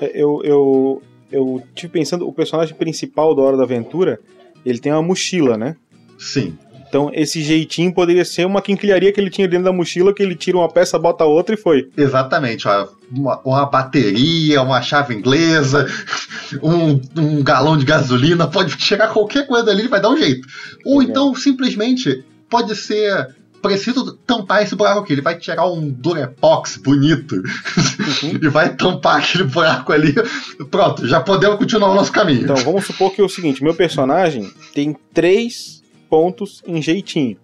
É, 0.00 0.12
Eu, 0.14 0.40
eu, 0.44 1.02
eu 1.30 1.62
tive 1.74 1.92
pensando, 1.92 2.26
o 2.26 2.32
personagem 2.32 2.74
principal 2.74 3.34
da 3.34 3.42
Hora 3.42 3.56
da 3.56 3.64
Aventura, 3.64 4.18
ele 4.64 4.78
tem 4.78 4.92
uma 4.92 5.02
mochila, 5.02 5.56
né? 5.56 5.76
Sim. 6.18 6.56
Então 6.88 7.10
esse 7.12 7.42
jeitinho 7.42 7.92
poderia 7.92 8.24
ser 8.24 8.46
uma 8.46 8.62
quinquilharia 8.62 9.12
que 9.12 9.20
ele 9.20 9.30
tinha 9.30 9.48
dentro 9.48 9.64
da 9.64 9.72
mochila, 9.72 10.14
que 10.14 10.22
ele 10.22 10.34
tira 10.34 10.56
uma 10.56 10.68
peça, 10.68 10.98
bota 10.98 11.24
outra 11.24 11.54
e 11.54 11.58
foi. 11.58 11.90
Exatamente, 11.96 12.66
ó, 12.68 12.88
uma, 13.10 13.40
uma 13.44 13.66
bateria, 13.66 14.62
uma 14.62 14.80
chave 14.80 15.14
inglesa, 15.14 15.86
um, 16.62 17.00
um 17.20 17.42
galão 17.42 17.76
de 17.76 17.84
gasolina, 17.84 18.46
pode 18.46 18.80
chegar 18.82 19.08
qualquer 19.08 19.46
coisa 19.46 19.70
ali 19.70 19.84
e 19.84 19.88
vai 19.88 20.00
dar 20.00 20.10
um 20.10 20.16
jeito. 20.16 20.46
Ou 20.84 21.00
Legal. 21.00 21.10
então, 21.10 21.34
simplesmente, 21.34 22.24
pode 22.48 22.74
ser. 22.76 23.34
Preciso 23.62 24.12
tampar 24.26 24.62
esse 24.62 24.76
buraco 24.76 25.00
aqui. 25.00 25.12
Ele 25.14 25.22
vai 25.22 25.36
tirar 25.38 25.66
um 25.66 25.88
Durepox 25.90 26.76
bonito 26.76 27.36
Uhum. 27.36 28.38
e 28.42 28.48
vai 28.48 28.74
tampar 28.76 29.18
aquele 29.20 29.44
buraco 29.44 29.92
ali. 29.92 30.14
Pronto, 30.70 31.06
já 31.06 31.20
podemos 31.20 31.56
continuar 31.58 31.90
o 31.90 31.94
nosso 31.94 32.12
caminho. 32.12 32.42
Então 32.42 32.56
vamos 32.56 32.84
supor 32.86 33.12
que 33.12 33.20
é 33.20 33.24
o 33.24 33.28
seguinte: 33.28 33.62
meu 33.64 33.74
personagem 33.74 34.50
tem 34.74 34.96
três 35.12 35.82
pontos 36.08 36.62
em 36.66 36.80
jeitinho. 36.80 37.36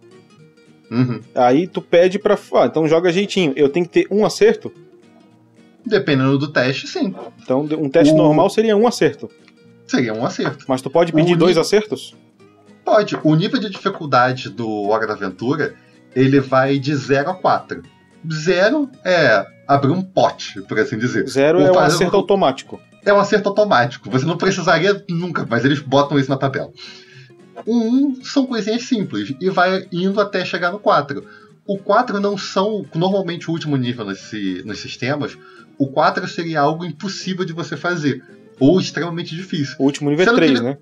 Uhum. 0.90 1.20
Aí 1.34 1.66
tu 1.66 1.80
pede 1.82 2.18
pra. 2.18 2.38
Ah, 2.54 2.66
então 2.66 2.86
joga 2.86 3.10
jeitinho. 3.12 3.52
Eu 3.56 3.68
tenho 3.68 3.86
que 3.86 3.92
ter 4.02 4.06
um 4.10 4.24
acerto? 4.24 4.70
Dependendo 5.84 6.38
do 6.38 6.48
teste, 6.48 6.86
sim. 6.86 7.12
Então 7.42 7.62
um 7.78 7.88
teste 7.88 8.14
O- 8.14 8.16
normal 8.16 8.48
seria 8.50 8.76
um 8.76 8.86
acerto. 8.86 9.28
Seria 9.86 10.14
um 10.14 10.24
acerto. 10.24 10.64
Mas 10.68 10.80
tu 10.80 10.88
pode 10.88 11.12
pedir 11.12 11.34
O 11.34 11.36
dois 11.36 11.58
acertos? 11.58 12.14
Pode. 12.84 13.18
O 13.24 13.34
nível 13.34 13.58
de 13.58 13.68
dificuldade 13.70 14.48
do 14.48 14.68
Hora 14.88 15.06
da 15.06 15.14
Aventura, 15.14 15.74
ele 16.14 16.40
vai 16.40 16.78
de 16.78 16.94
0 16.94 17.30
a 17.30 17.34
4. 17.34 17.82
Zero 18.32 18.88
é 19.04 19.44
abrir 19.66 19.90
um 19.90 20.02
pote, 20.02 20.60
por 20.62 20.78
assim 20.78 20.98
dizer. 20.98 21.26
Zero 21.28 21.60
Ou 21.60 21.66
é 21.66 21.72
um 21.72 21.78
acerto 21.78 22.16
automático. 22.16 22.80
É 23.04 23.12
um 23.12 23.18
acerto 23.18 23.48
automático. 23.48 24.08
Você 24.10 24.24
não 24.24 24.36
precisaria 24.36 25.04
nunca, 25.10 25.46
mas 25.48 25.64
eles 25.64 25.80
botam 25.80 26.18
isso 26.18 26.30
na 26.30 26.36
tabela. 26.36 26.70
O 27.66 27.78
1 27.78 28.24
são 28.24 28.46
coisinhas 28.46 28.84
simples 28.84 29.34
e 29.40 29.50
vai 29.50 29.86
indo 29.92 30.20
até 30.20 30.44
chegar 30.44 30.70
no 30.72 30.78
4. 30.78 31.24
O 31.66 31.78
4 31.78 32.18
não 32.20 32.36
são 32.38 32.84
normalmente 32.94 33.48
o 33.48 33.52
último 33.52 33.76
nível 33.76 34.04
nesse, 34.06 34.62
nos 34.64 34.80
sistemas. 34.80 35.36
O 35.78 35.86
4 35.88 36.26
seria 36.28 36.60
algo 36.60 36.84
impossível 36.84 37.44
de 37.44 37.52
você 37.52 37.76
fazer. 37.76 38.22
Ou 38.60 38.80
extremamente 38.80 39.34
difícil. 39.34 39.74
O 39.78 39.84
último 39.84 40.10
nível 40.10 40.22
é 40.22 40.26
Sendo 40.26 40.34
que 40.40 40.46
3, 40.46 40.58
ele- 40.60 40.68
né? 40.68 40.78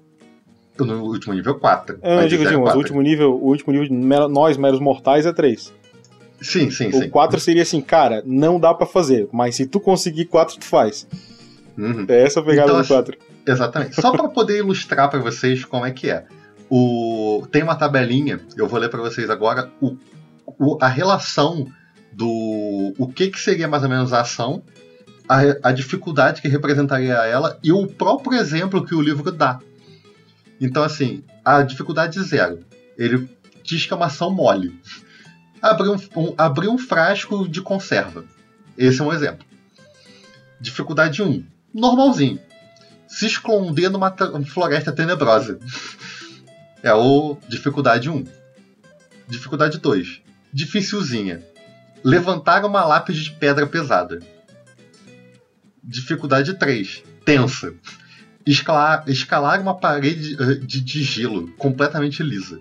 No 0.84 1.02
último 1.04 1.34
nível 1.34 1.54
4. 1.58 1.98
Eu 2.02 2.08
não 2.10 2.16
Vai 2.16 2.24
de 2.24 2.30
digo, 2.30 2.44
digo, 2.48 2.60
mas 2.60 2.70
o 2.70 2.74
4. 2.74 2.78
último 2.78 3.02
nível, 3.02 3.32
o 3.34 3.46
último 3.48 3.72
nível 3.72 3.88
de 3.88 3.94
nós, 4.32 4.56
meros 4.56 4.80
mortais, 4.80 5.26
é 5.26 5.32
3. 5.32 5.72
Sim, 6.40 6.70
sim, 6.70 6.90
sim. 6.90 7.04
O 7.04 7.10
4 7.10 7.38
seria 7.38 7.62
assim, 7.62 7.80
cara, 7.80 8.22
não 8.24 8.58
dá 8.58 8.72
pra 8.72 8.86
fazer, 8.86 9.28
mas 9.32 9.54
se 9.56 9.66
tu 9.66 9.78
conseguir 9.78 10.24
4, 10.26 10.56
tu 10.58 10.64
faz. 10.64 11.06
Uhum. 11.76 12.04
É 12.08 12.22
essa 12.24 12.40
a 12.40 12.42
pegada 12.42 12.68
Então, 12.68 12.76
do 12.76 12.80
assim, 12.80 12.94
4. 12.94 13.16
Exatamente. 13.46 14.00
Só 14.00 14.10
para 14.10 14.28
poder 14.28 14.58
ilustrar 14.58 15.08
para 15.10 15.18
vocês 15.20 15.64
como 15.64 15.84
é 15.86 15.90
que 15.90 16.10
é. 16.10 16.24
O... 16.68 17.46
Tem 17.50 17.62
uma 17.62 17.74
tabelinha, 17.74 18.40
eu 18.56 18.66
vou 18.68 18.78
ler 18.78 18.88
para 18.88 19.00
vocês 19.00 19.28
agora 19.28 19.70
o... 19.80 19.96
o- 20.58 20.78
a 20.80 20.88
relação 20.88 21.66
do 22.12 22.92
o 22.98 23.06
que, 23.08 23.28
que 23.28 23.38
seria 23.40 23.68
mais 23.68 23.82
ou 23.82 23.88
menos 23.88 24.12
a 24.12 24.20
ação, 24.20 24.62
a, 25.28 25.40
a 25.68 25.72
dificuldade 25.72 26.42
que 26.42 26.48
representaria 26.48 27.14
ela 27.14 27.58
e 27.62 27.72
o 27.72 27.86
próprio 27.86 28.38
exemplo 28.38 28.84
que 28.84 28.94
o 28.94 29.00
livro 29.00 29.30
dá. 29.30 29.58
Então, 30.60 30.82
assim, 30.82 31.24
a 31.44 31.62
dificuldade 31.62 32.20
zero. 32.22 32.60
Ele 32.98 33.28
diz 33.62 33.86
que 33.86 33.92
é 33.92 33.96
uma 33.96 34.06
ação 34.06 34.30
mole. 34.30 34.78
Abrir 35.62 35.88
um, 35.88 35.96
um- 36.16 36.34
abrir 36.36 36.68
um 36.68 36.78
frasco 36.78 37.48
de 37.48 37.60
conserva. 37.62 38.24
Esse 38.76 39.00
é 39.00 39.04
um 39.04 39.12
exemplo. 39.12 39.46
Dificuldade 40.60 41.22
1. 41.22 41.44
Normalzinho 41.74 42.38
se 43.08 43.26
esconder 43.26 43.88
numa 43.90 44.14
floresta 44.46 44.92
tenebrosa. 44.92 45.58
É 46.82 46.94
o 46.94 47.36
dificuldade 47.46 48.08
1. 48.08 48.24
Dificuldade 49.28 49.76
2. 49.76 50.22
Dificilzinha. 50.50 51.42
Levantar 52.02 52.64
uma 52.64 52.82
lápide 52.86 53.22
de 53.22 53.32
pedra 53.32 53.66
pesada. 53.66 54.18
Dificuldade 55.84 56.54
3. 56.54 57.02
Tensa. 57.22 57.74
Escalar, 58.46 59.04
escalar 59.06 59.60
uma 59.60 59.76
parede 59.76 60.36
eh, 60.40 60.54
de, 60.54 60.80
de 60.80 61.02
gelo 61.02 61.48
completamente 61.58 62.22
lisa. 62.22 62.60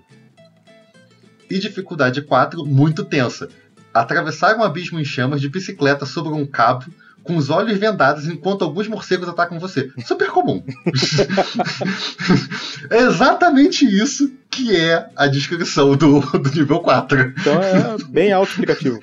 E 1.49 1.57
dificuldade 1.57 2.21
4, 2.21 2.65
muito 2.65 3.03
tensa. 3.03 3.49
Atravessar 3.93 4.57
um 4.57 4.63
abismo 4.63 4.99
em 4.99 5.05
chamas 5.05 5.41
de 5.41 5.49
bicicleta 5.49 6.05
sobre 6.05 6.33
um 6.33 6.45
cabo 6.45 6.85
com 7.23 7.35
os 7.35 7.49
olhos 7.49 7.77
vendados 7.77 8.27
enquanto 8.27 8.63
alguns 8.63 8.87
morcegos 8.87 9.27
atacam 9.27 9.59
você. 9.59 9.91
Super 10.05 10.29
comum. 10.29 10.63
é 12.89 13.03
exatamente 13.03 13.85
isso 13.85 14.31
que 14.49 14.75
é 14.75 15.09
a 15.15 15.27
descrição 15.27 15.95
do, 15.95 16.21
do 16.21 16.51
nível 16.51 16.79
4. 16.79 17.33
Então 17.37 17.61
é 17.61 17.97
bem 18.09 18.31
auto-explicativo. 18.31 18.99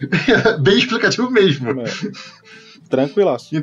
bem 0.60 0.78
explicativo 0.78 1.30
mesmo. 1.30 1.80
É. 1.80 1.84
Tranquilaço. 2.88 3.54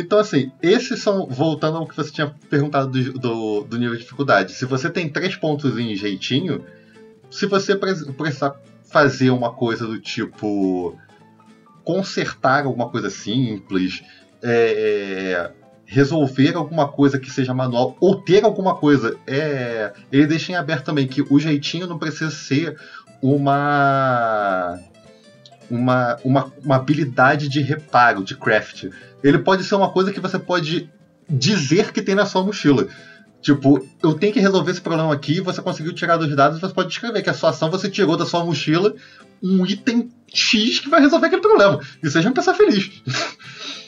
Então, 0.00 0.18
assim, 0.18 0.50
esses 0.62 1.00
são. 1.00 1.26
Voltando 1.26 1.78
ao 1.78 1.86
que 1.86 1.96
você 1.96 2.10
tinha 2.10 2.34
perguntado 2.48 2.88
do, 2.88 3.12
do, 3.12 3.60
do 3.64 3.78
nível 3.78 3.94
de 3.94 4.02
dificuldade. 4.02 4.52
Se 4.52 4.64
você 4.64 4.90
tem 4.90 5.08
três 5.08 5.36
pontos 5.36 5.78
em 5.78 5.94
jeitinho, 5.94 6.64
se 7.30 7.46
você 7.46 7.76
precisar 7.76 8.56
fazer 8.90 9.30
uma 9.30 9.52
coisa 9.52 9.86
do 9.86 10.00
tipo 10.00 10.98
consertar 11.84 12.66
alguma 12.66 12.88
coisa 12.88 13.08
simples, 13.10 14.02
é, 14.42 15.50
resolver 15.86 16.54
alguma 16.54 16.86
coisa 16.86 17.18
que 17.18 17.30
seja 17.30 17.52
manual, 17.52 17.96
ou 18.00 18.20
ter 18.20 18.44
alguma 18.44 18.76
coisa. 18.76 19.16
É, 19.26 19.92
ele 20.12 20.26
deixa 20.26 20.52
em 20.52 20.54
aberto 20.54 20.84
também 20.84 21.06
que 21.06 21.22
o 21.22 21.38
jeitinho 21.38 21.86
não 21.86 21.98
precisa 21.98 22.30
ser 22.30 22.76
uma. 23.22 24.78
Uma, 25.70 26.18
uma, 26.24 26.52
uma 26.64 26.76
habilidade 26.76 27.48
de 27.48 27.60
reparo, 27.60 28.24
de 28.24 28.36
craft. 28.36 28.86
Ele 29.22 29.38
pode 29.38 29.64
ser 29.64 29.74
uma 29.76 29.90
coisa 29.90 30.12
que 30.12 30.20
você 30.20 30.38
pode 30.38 30.90
dizer 31.28 31.92
que 31.92 32.02
tem 32.02 32.14
na 32.14 32.26
sua 32.26 32.42
mochila. 32.42 32.88
Tipo, 33.40 33.86
eu 34.02 34.14
tenho 34.14 34.32
que 34.32 34.40
resolver 34.40 34.70
esse 34.70 34.80
problema 34.80 35.14
aqui, 35.14 35.40
você 35.40 35.62
conseguiu 35.62 35.94
tirar 35.94 36.18
dos 36.18 36.34
dados, 36.34 36.60
você 36.60 36.74
pode 36.74 36.92
escrever 36.92 37.22
que 37.22 37.30
a 37.30 37.34
sua 37.34 37.50
ação 37.50 37.70
você 37.70 37.88
tirou 37.88 38.16
da 38.16 38.26
sua 38.26 38.44
mochila 38.44 38.94
um 39.42 39.64
item 39.64 40.10
X 40.28 40.80
que 40.80 40.90
vai 40.90 41.00
resolver 41.00 41.26
aquele 41.26 41.40
problema. 41.40 41.80
E 42.02 42.10
seja 42.10 42.28
uma 42.28 42.34
pessoa 42.34 42.54
feliz. 42.54 42.90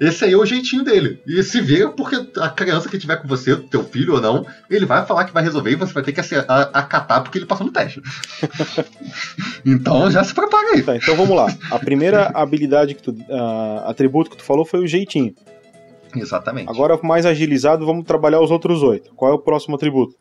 Esse 0.00 0.24
aí 0.24 0.32
é 0.32 0.36
o 0.36 0.46
jeitinho 0.46 0.82
dele. 0.82 1.20
E 1.26 1.42
se 1.42 1.60
vê 1.60 1.86
porque 1.86 2.16
a 2.38 2.48
criança 2.48 2.88
que 2.88 2.98
tiver 2.98 3.16
com 3.16 3.28
você, 3.28 3.54
teu 3.54 3.84
filho 3.84 4.14
ou 4.14 4.20
não, 4.20 4.46
ele 4.70 4.86
vai 4.86 5.04
falar 5.04 5.26
que 5.26 5.32
vai 5.32 5.42
resolver 5.42 5.72
e 5.72 5.76
você 5.76 5.92
vai 5.92 6.02
ter 6.02 6.12
que 6.12 6.20
acatar 6.72 7.22
porque 7.22 7.36
ele 7.36 7.44
passou 7.44 7.66
no 7.66 7.72
teste. 7.72 8.00
então 9.64 10.10
já 10.10 10.24
se 10.24 10.32
prepara 10.32 10.70
aí. 10.70 10.82
Tá, 10.82 10.96
então 10.96 11.14
vamos 11.14 11.36
lá. 11.36 11.54
A 11.70 11.78
primeira 11.78 12.28
habilidade 12.34 12.94
que 12.94 13.02
tu. 13.02 13.10
Uh, 13.10 13.84
atributo 13.84 14.30
que 14.30 14.38
tu 14.38 14.42
falou 14.42 14.64
foi 14.64 14.80
o 14.80 14.86
jeitinho. 14.86 15.34
Exatamente. 16.16 16.70
Agora, 16.70 16.98
mais 17.02 17.26
agilizado, 17.26 17.84
vamos 17.84 18.06
trabalhar 18.06 18.40
os 18.40 18.50
outros 18.50 18.82
oito. 18.82 19.12
Qual 19.14 19.30
é 19.30 19.34
o 19.34 19.38
próximo 19.38 19.76
atributo? 19.76 20.14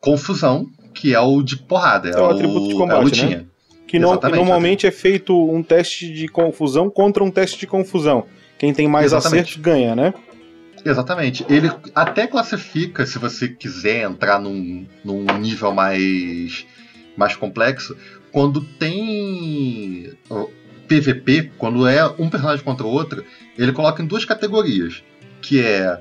Confusão, 0.00 0.66
que 0.94 1.14
é 1.14 1.20
o 1.20 1.42
de 1.42 1.58
porrada. 1.58 2.08
É, 2.08 2.14
é 2.14 2.20
o 2.20 2.30
atributo 2.30 2.68
de 2.68 2.74
combate, 2.74 3.22
é 3.22 3.28
né? 3.28 3.44
Que, 3.86 3.98
no, 3.98 4.18
que 4.18 4.28
normalmente 4.28 4.86
é 4.86 4.90
feito 4.90 5.36
um 5.36 5.62
teste 5.62 6.10
de 6.10 6.26
confusão 6.26 6.88
contra 6.88 7.22
um 7.22 7.30
teste 7.30 7.58
de 7.58 7.66
confusão. 7.66 8.24
Quem 8.62 8.72
tem 8.72 8.86
mais 8.86 9.06
Exatamente. 9.06 9.40
acertos 9.40 9.60
ganha, 9.60 9.96
né? 9.96 10.14
Exatamente. 10.84 11.44
Ele 11.48 11.68
até 11.92 12.28
classifica, 12.28 13.04
se 13.04 13.18
você 13.18 13.48
quiser 13.48 14.08
entrar 14.08 14.38
num, 14.38 14.86
num 15.04 15.24
nível 15.40 15.74
mais, 15.74 16.64
mais 17.16 17.34
complexo, 17.34 17.96
quando 18.30 18.60
tem 18.60 20.12
PVP, 20.86 21.50
quando 21.58 21.88
é 21.88 22.06
um 22.06 22.30
personagem 22.30 22.64
contra 22.64 22.86
o 22.86 22.88
outro, 22.88 23.24
ele 23.58 23.72
coloca 23.72 24.00
em 24.00 24.06
duas 24.06 24.24
categorias, 24.24 25.02
que 25.40 25.60
é 25.60 26.00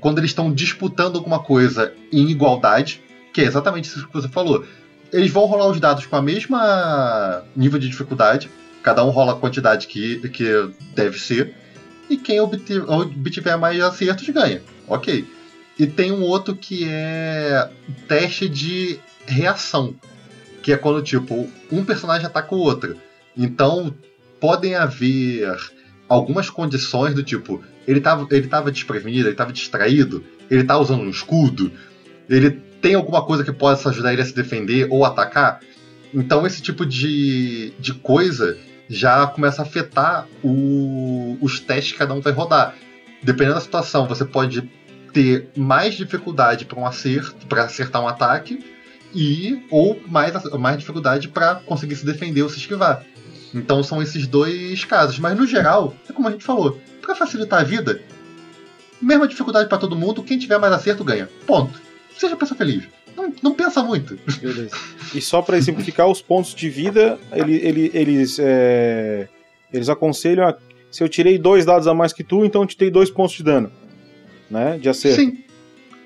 quando 0.00 0.18
eles 0.18 0.32
estão 0.32 0.52
disputando 0.52 1.14
alguma 1.14 1.38
coisa 1.38 1.94
em 2.12 2.28
igualdade, 2.28 3.00
que 3.32 3.40
é 3.40 3.44
exatamente 3.44 3.84
isso 3.84 4.08
que 4.08 4.14
você 4.14 4.28
falou. 4.28 4.66
Eles 5.12 5.30
vão 5.30 5.44
rolar 5.44 5.68
os 5.68 5.78
dados 5.78 6.06
com 6.06 6.16
a 6.16 6.22
mesma 6.22 7.44
nível 7.54 7.78
de 7.78 7.88
dificuldade, 7.88 8.50
cada 8.82 9.04
um 9.04 9.10
rola 9.10 9.34
a 9.34 9.36
quantidade 9.36 9.86
que, 9.86 10.28
que 10.30 10.44
deve 10.92 11.20
ser, 11.20 11.62
e 12.08 12.16
quem 12.16 12.40
obtiver, 12.40 13.58
mais 13.58 13.80
acertos 13.80 14.28
ganha. 14.28 14.62
Ok. 14.86 15.26
E 15.78 15.86
tem 15.86 16.12
um 16.12 16.22
outro 16.22 16.54
que 16.54 16.84
é 16.88 17.68
teste 18.06 18.48
de 18.48 18.98
reação, 19.26 19.94
que 20.62 20.72
é 20.72 20.76
quando, 20.76 21.02
tipo, 21.02 21.48
um 21.70 21.84
personagem 21.84 22.26
ataca 22.26 22.54
o 22.54 22.58
outro. 22.58 22.96
Então, 23.36 23.92
podem 24.38 24.74
haver 24.74 25.56
algumas 26.08 26.50
condições 26.50 27.14
do 27.14 27.22
tipo, 27.22 27.64
ele 27.86 27.98
estava 27.98 28.26
ele 28.30 28.46
tava 28.46 28.70
desprevenido, 28.70 29.26
ele 29.26 29.34
estava 29.34 29.52
distraído, 29.52 30.24
ele 30.50 30.62
está 30.62 30.78
usando 30.78 31.02
um 31.02 31.10
escudo, 31.10 31.72
ele 32.28 32.50
tem 32.80 32.94
alguma 32.94 33.24
coisa 33.24 33.42
que 33.42 33.52
possa 33.52 33.88
ajudar 33.88 34.12
ele 34.12 34.22
a 34.22 34.24
se 34.24 34.34
defender 34.34 34.86
ou 34.90 35.04
atacar. 35.04 35.60
Então 36.12 36.46
esse 36.46 36.62
tipo 36.62 36.86
de, 36.86 37.72
de 37.80 37.94
coisa 37.94 38.56
já 38.94 39.26
começa 39.26 39.60
a 39.60 39.64
afetar 39.64 40.26
o, 40.42 41.36
os 41.40 41.58
testes 41.58 41.92
que 41.92 41.98
cada 41.98 42.14
um 42.14 42.20
vai 42.20 42.32
rodar. 42.32 42.74
Dependendo 43.22 43.56
da 43.56 43.60
situação, 43.60 44.06
você 44.06 44.24
pode 44.24 44.62
ter 45.12 45.48
mais 45.56 45.94
dificuldade 45.94 46.64
para 46.64 46.78
um 46.78 46.86
acerto, 46.86 47.46
para 47.46 47.64
acertar 47.64 48.02
um 48.02 48.08
ataque, 48.08 48.64
e 49.12 49.64
ou 49.70 50.00
mais, 50.06 50.32
mais 50.58 50.78
dificuldade 50.78 51.28
para 51.28 51.56
conseguir 51.56 51.96
se 51.96 52.06
defender 52.06 52.42
ou 52.42 52.48
se 52.48 52.58
esquivar. 52.58 53.04
Então 53.52 53.82
são 53.82 54.02
esses 54.02 54.26
dois 54.26 54.84
casos. 54.84 55.18
Mas 55.18 55.36
no 55.36 55.46
geral, 55.46 55.94
é 56.08 56.12
como 56.12 56.28
a 56.28 56.30
gente 56.30 56.44
falou, 56.44 56.80
para 57.00 57.14
facilitar 57.14 57.60
a 57.60 57.64
vida, 57.64 58.00
mesma 59.00 59.26
dificuldade 59.26 59.68
para 59.68 59.78
todo 59.78 59.96
mundo, 59.96 60.22
quem 60.22 60.38
tiver 60.38 60.58
mais 60.58 60.72
acerto 60.72 61.04
ganha. 61.04 61.28
Ponto. 61.46 61.80
Seja 62.16 62.36
pessoa 62.36 62.56
feliz. 62.56 62.84
Não, 63.16 63.32
não 63.42 63.54
pensa 63.54 63.82
muito. 63.82 64.18
E 65.14 65.20
só 65.20 65.40
para 65.40 65.56
exemplificar 65.56 66.08
os 66.08 66.20
pontos 66.20 66.54
de 66.54 66.68
vida, 66.68 67.18
ele, 67.32 67.54
ele, 67.54 67.90
eles, 67.94 68.38
é, 68.40 69.28
eles 69.72 69.88
aconselham 69.88 70.48
a, 70.48 70.56
se 70.90 71.02
eu 71.02 71.08
tirei 71.08 71.38
dois 71.38 71.64
dados 71.64 71.86
a 71.86 71.94
mais 71.94 72.12
que 72.12 72.22
tu, 72.22 72.44
então 72.44 72.62
eu 72.62 72.66
te 72.66 72.78
dei 72.78 72.90
dois 72.90 73.10
pontos 73.10 73.34
de 73.34 73.42
dano. 73.42 73.70
Né? 74.50 74.78
De 74.78 74.88
acerto. 74.88 75.20
Sim. 75.20 75.44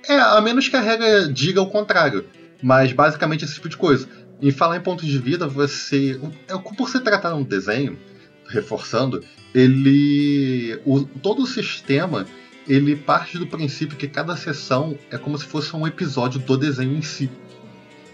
É, 0.09 0.18
a 0.18 0.40
menos 0.40 0.68
que 0.68 0.77
a 0.77 0.81
regra 0.81 1.29
diga 1.29 1.61
o 1.61 1.68
contrário. 1.68 2.25
Mas 2.62 2.92
basicamente 2.92 3.44
esse 3.44 3.55
tipo 3.55 3.68
de 3.68 3.77
coisa. 3.77 4.09
Em 4.40 4.51
falar 4.51 4.77
em 4.77 4.81
pontos 4.81 5.07
de 5.07 5.18
vida, 5.18 5.47
você. 5.47 6.18
É, 6.49 6.57
por 6.57 6.88
se 6.88 7.01
tratar 7.01 7.35
um 7.35 7.42
desenho, 7.42 7.99
reforçando, 8.47 9.23
ele. 9.55 10.81
O, 10.85 11.05
todo 11.05 11.42
o 11.42 11.47
sistema 11.47 12.27
ele 12.68 12.94
parte 12.94 13.38
do 13.38 13.46
princípio 13.46 13.96
que 13.96 14.07
cada 14.07 14.37
sessão 14.37 14.96
é 15.11 15.16
como 15.16 15.38
se 15.38 15.44
fosse 15.44 15.74
um 15.74 15.87
episódio 15.87 16.38
do 16.38 16.57
desenho 16.57 16.96
em 16.96 17.02
si. 17.02 17.31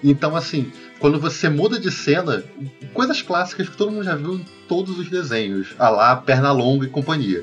Então, 0.02 0.36
assim, 0.36 0.70
quando 0.98 1.18
você 1.18 1.48
muda 1.48 1.80
de 1.80 1.90
cena, 1.90 2.44
coisas 2.92 3.22
clássicas 3.22 3.68
que 3.68 3.76
todo 3.76 3.90
mundo 3.90 4.04
já 4.04 4.14
viu 4.14 4.34
em 4.34 4.44
todos 4.68 4.98
os 4.98 5.08
desenhos, 5.08 5.74
a 5.78 5.88
lá, 5.88 6.16
perna 6.16 6.52
longa 6.52 6.86
e 6.86 6.90
companhia. 6.90 7.42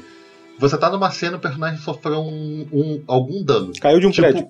Você 0.60 0.78
tá 0.78 0.90
numa 0.90 1.10
cena, 1.10 1.38
o 1.38 1.40
personagem 1.40 1.80
sofreu 1.80 2.20
um, 2.20 2.68
um 2.72 3.04
algum 3.08 3.44
dano. 3.44 3.74
Caiu 3.82 4.00
de 4.00 4.06
um 4.06 4.12
tipo, 4.12 4.28
prédio. 4.28 4.48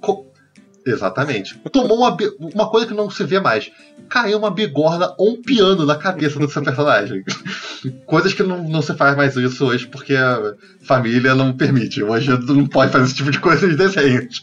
Exatamente. 0.85 1.57
Tomou 1.71 1.99
uma, 1.99 2.17
uma 2.39 2.69
coisa 2.69 2.87
que 2.87 2.93
não 2.93 3.09
se 3.09 3.23
vê 3.23 3.39
mais. 3.39 3.71
Caiu 4.09 4.37
uma 4.37 4.51
bigorna 4.51 5.13
ou 5.17 5.33
um 5.33 5.41
piano 5.41 5.85
na 5.85 5.95
cabeça 5.95 6.39
do 6.39 6.49
seu 6.49 6.63
personagem. 6.63 7.23
Coisas 8.05 8.33
que 8.33 8.43
não, 8.43 8.67
não 8.67 8.81
se 8.81 8.93
faz 8.95 9.15
mais 9.15 9.35
isso 9.35 9.65
hoje 9.65 9.87
porque 9.87 10.15
a 10.15 10.55
família 10.81 11.35
não 11.35 11.55
permite. 11.55 12.03
Hoje 12.03 12.29
não 12.47 12.67
pode 12.67 12.91
fazer 12.91 13.05
esse 13.05 13.15
tipo 13.15 13.31
de 13.31 13.39
coisa 13.39 13.67
em 13.67 13.75
desenhos. 13.75 14.41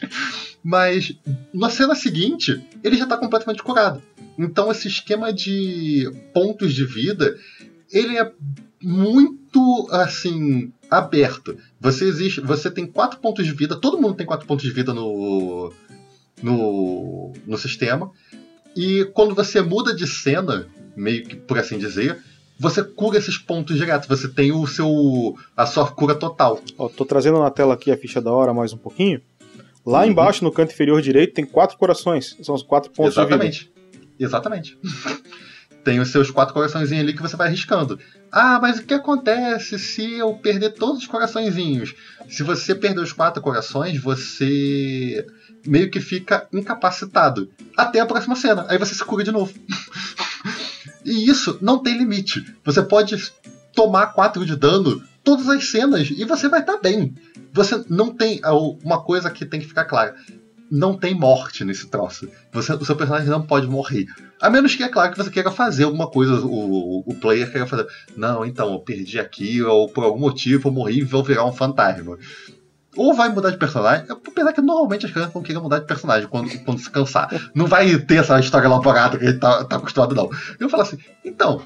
Mas 0.63 1.13
na 1.53 1.71
cena 1.71 1.95
seguinte, 1.95 2.63
ele 2.83 2.97
já 2.97 3.05
está 3.05 3.17
completamente 3.17 3.63
curado. 3.63 4.03
Então 4.39 4.71
esse 4.71 4.87
esquema 4.87 5.33
de 5.33 6.09
pontos 6.33 6.73
de 6.73 6.85
vida, 6.85 7.37
ele 7.93 8.17
é 8.17 8.31
muito 8.81 9.89
assim 9.91 10.73
aberto. 10.91 11.57
Você 11.81 12.05
existe, 12.05 12.41
você 12.41 12.71
tem 12.71 12.87
quatro 12.87 13.19
pontos 13.19 13.45
de 13.45 13.53
vida. 13.53 13.77
Todo 13.77 14.01
mundo 14.01 14.15
tem 14.15 14.27
quatro 14.27 14.47
pontos 14.47 14.65
de 14.65 14.73
vida 14.73 14.95
no 14.95 15.73
no, 16.43 17.33
no 17.47 17.59
sistema. 17.59 18.11
E 18.77 19.05
quando 19.15 19.35
você 19.35 19.61
muda 19.61 19.95
de 19.95 20.07
cena, 20.07 20.69
meio 20.97 21.25
que 21.25 21.37
por 21.37 21.59
assim 21.59 21.79
dizer, 21.79 22.19
você 22.59 22.83
cura 22.83 23.19
esses 23.19 23.39
pontos 23.39 23.77
direto. 23.77 24.09
Você 24.09 24.29
tem 24.29 24.53
o 24.53 24.67
seu 24.67 25.37
a 25.57 25.67
sua 25.67 25.91
cura 25.91 26.15
total. 26.15 26.61
Ó, 26.77 26.89
tô 26.89 27.05
trazendo 27.05 27.39
na 27.39 27.51
tela 27.51 27.75
aqui 27.75 27.91
a 27.91 27.97
ficha 27.97 28.21
da 28.21 28.33
hora 28.33 28.53
mais 28.53 28.73
um 28.73 28.79
pouquinho. 28.79 29.21
Lá 29.87 30.01
uhum. 30.01 30.09
embaixo, 30.09 30.45
no 30.45 30.53
canto 30.53 30.73
inferior 30.73 31.01
direito, 31.01 31.35
tem 31.35 31.47
quatro 31.47 31.79
corações. 31.79 32.37
São 32.43 32.55
os 32.55 32.63
quatro 32.63 32.91
pontos 32.91 33.17
Exatamente. 33.17 33.73
Exatamente. 34.19 34.79
tem 35.85 36.01
os 36.01 36.11
seus 36.11 36.31
quatro 36.31 36.53
coraçõezinhos 36.53 37.03
ali 37.03 37.15
que 37.15 37.23
você 37.23 37.37
vai 37.37 37.49
riscando. 37.49 37.99
Ah, 38.31 38.59
mas 38.61 38.79
o 38.79 38.85
que 38.85 38.93
acontece 38.93 39.79
se 39.79 40.19
eu 40.19 40.35
perder 40.35 40.75
todos 40.75 40.99
os 40.99 41.07
coraçõezinhos? 41.07 41.95
Se 42.29 42.43
você 42.43 42.75
perder 42.75 43.01
os 43.01 43.13
quatro 43.13 43.41
corações, 43.41 43.99
você 43.99 45.25
meio 45.67 45.91
que 45.91 46.01
fica 46.01 46.47
incapacitado. 46.53 47.51
Até 47.77 48.01
a 48.01 48.07
próxima 48.07 48.37
cena. 48.37 48.67
Aí 48.69 48.79
você 48.79 48.95
se 48.95 49.05
cura 49.05 49.25
de 49.25 49.33
novo. 49.33 49.53
e 51.05 51.29
isso 51.29 51.59
não 51.61 51.79
tem 51.79 51.97
limite. 51.97 52.45
Você 52.65 52.83
pode 52.83 53.33
tomar 53.75 54.09
4 54.09 54.45
de 54.45 54.57
dano 54.57 55.03
todas 55.23 55.49
as 55.49 55.71
cenas 55.71 56.09
e 56.11 56.25
você 56.25 56.49
vai 56.49 56.61
estar 56.61 56.75
tá 56.75 56.81
bem. 56.81 57.15
Você 57.53 57.85
não 57.89 58.15
tem. 58.15 58.41
Uma 58.83 59.03
coisa 59.03 59.31
que 59.31 59.45
tem 59.45 59.61
que 59.61 59.67
ficar 59.67 59.85
clara. 59.85 60.15
Não 60.71 60.97
tem 60.97 61.15
morte 61.15 61.65
nesse 61.65 61.87
troço. 61.87 62.29
Você, 62.53 62.73
o 62.75 62.85
seu 62.85 62.95
personagem 62.95 63.29
não 63.29 63.43
pode 63.43 63.67
morrer. 63.67 64.07
A 64.41 64.51
menos 64.51 64.75
que 64.75 64.83
é 64.83 64.89
claro 64.89 65.11
que 65.11 65.17
você 65.17 65.31
queira 65.31 65.51
fazer 65.51 65.85
alguma 65.85 66.11
coisa, 66.11 66.45
o, 66.45 67.03
o 67.07 67.15
player 67.15 67.51
queira 67.51 67.67
fazer. 67.67 67.87
Não, 68.15 68.45
então, 68.45 68.73
eu 68.73 68.79
perdi 68.81 69.19
aqui, 69.19 69.63
ou 69.63 69.89
por 69.89 70.05
algum 70.05 70.21
motivo 70.21 70.69
eu 70.69 70.73
morri 70.73 70.99
e 70.99 71.05
vou 71.05 71.25
virar 71.25 71.47
um 71.47 71.53
fantasma 71.53 72.19
ou 72.97 73.15
vai 73.15 73.29
mudar 73.29 73.51
de 73.51 73.57
personagem, 73.57 74.07
apesar 74.09 74.53
que 74.53 74.61
normalmente 74.61 75.07
as 75.07 75.13
crianças 75.13 75.33
vão 75.33 75.43
querer 75.43 75.61
mudar 75.61 75.79
de 75.79 75.87
personagem 75.87 76.29
quando, 76.29 76.51
quando 76.65 76.81
se 76.81 76.91
cansar. 76.91 77.29
Não 77.55 77.67
vai 77.67 77.99
ter 77.99 78.17
essa 78.17 78.39
história 78.41 78.67
elaborada 78.67 79.19
que 79.19 79.25
a 79.25 79.31
gente 79.31 79.41
tá, 79.41 79.65
tá 79.65 79.77
acostumado, 79.77 80.15
não. 80.15 80.31
Eu 80.59 80.69
falo 80.69 80.83
assim, 80.83 80.99
então, 81.25 81.63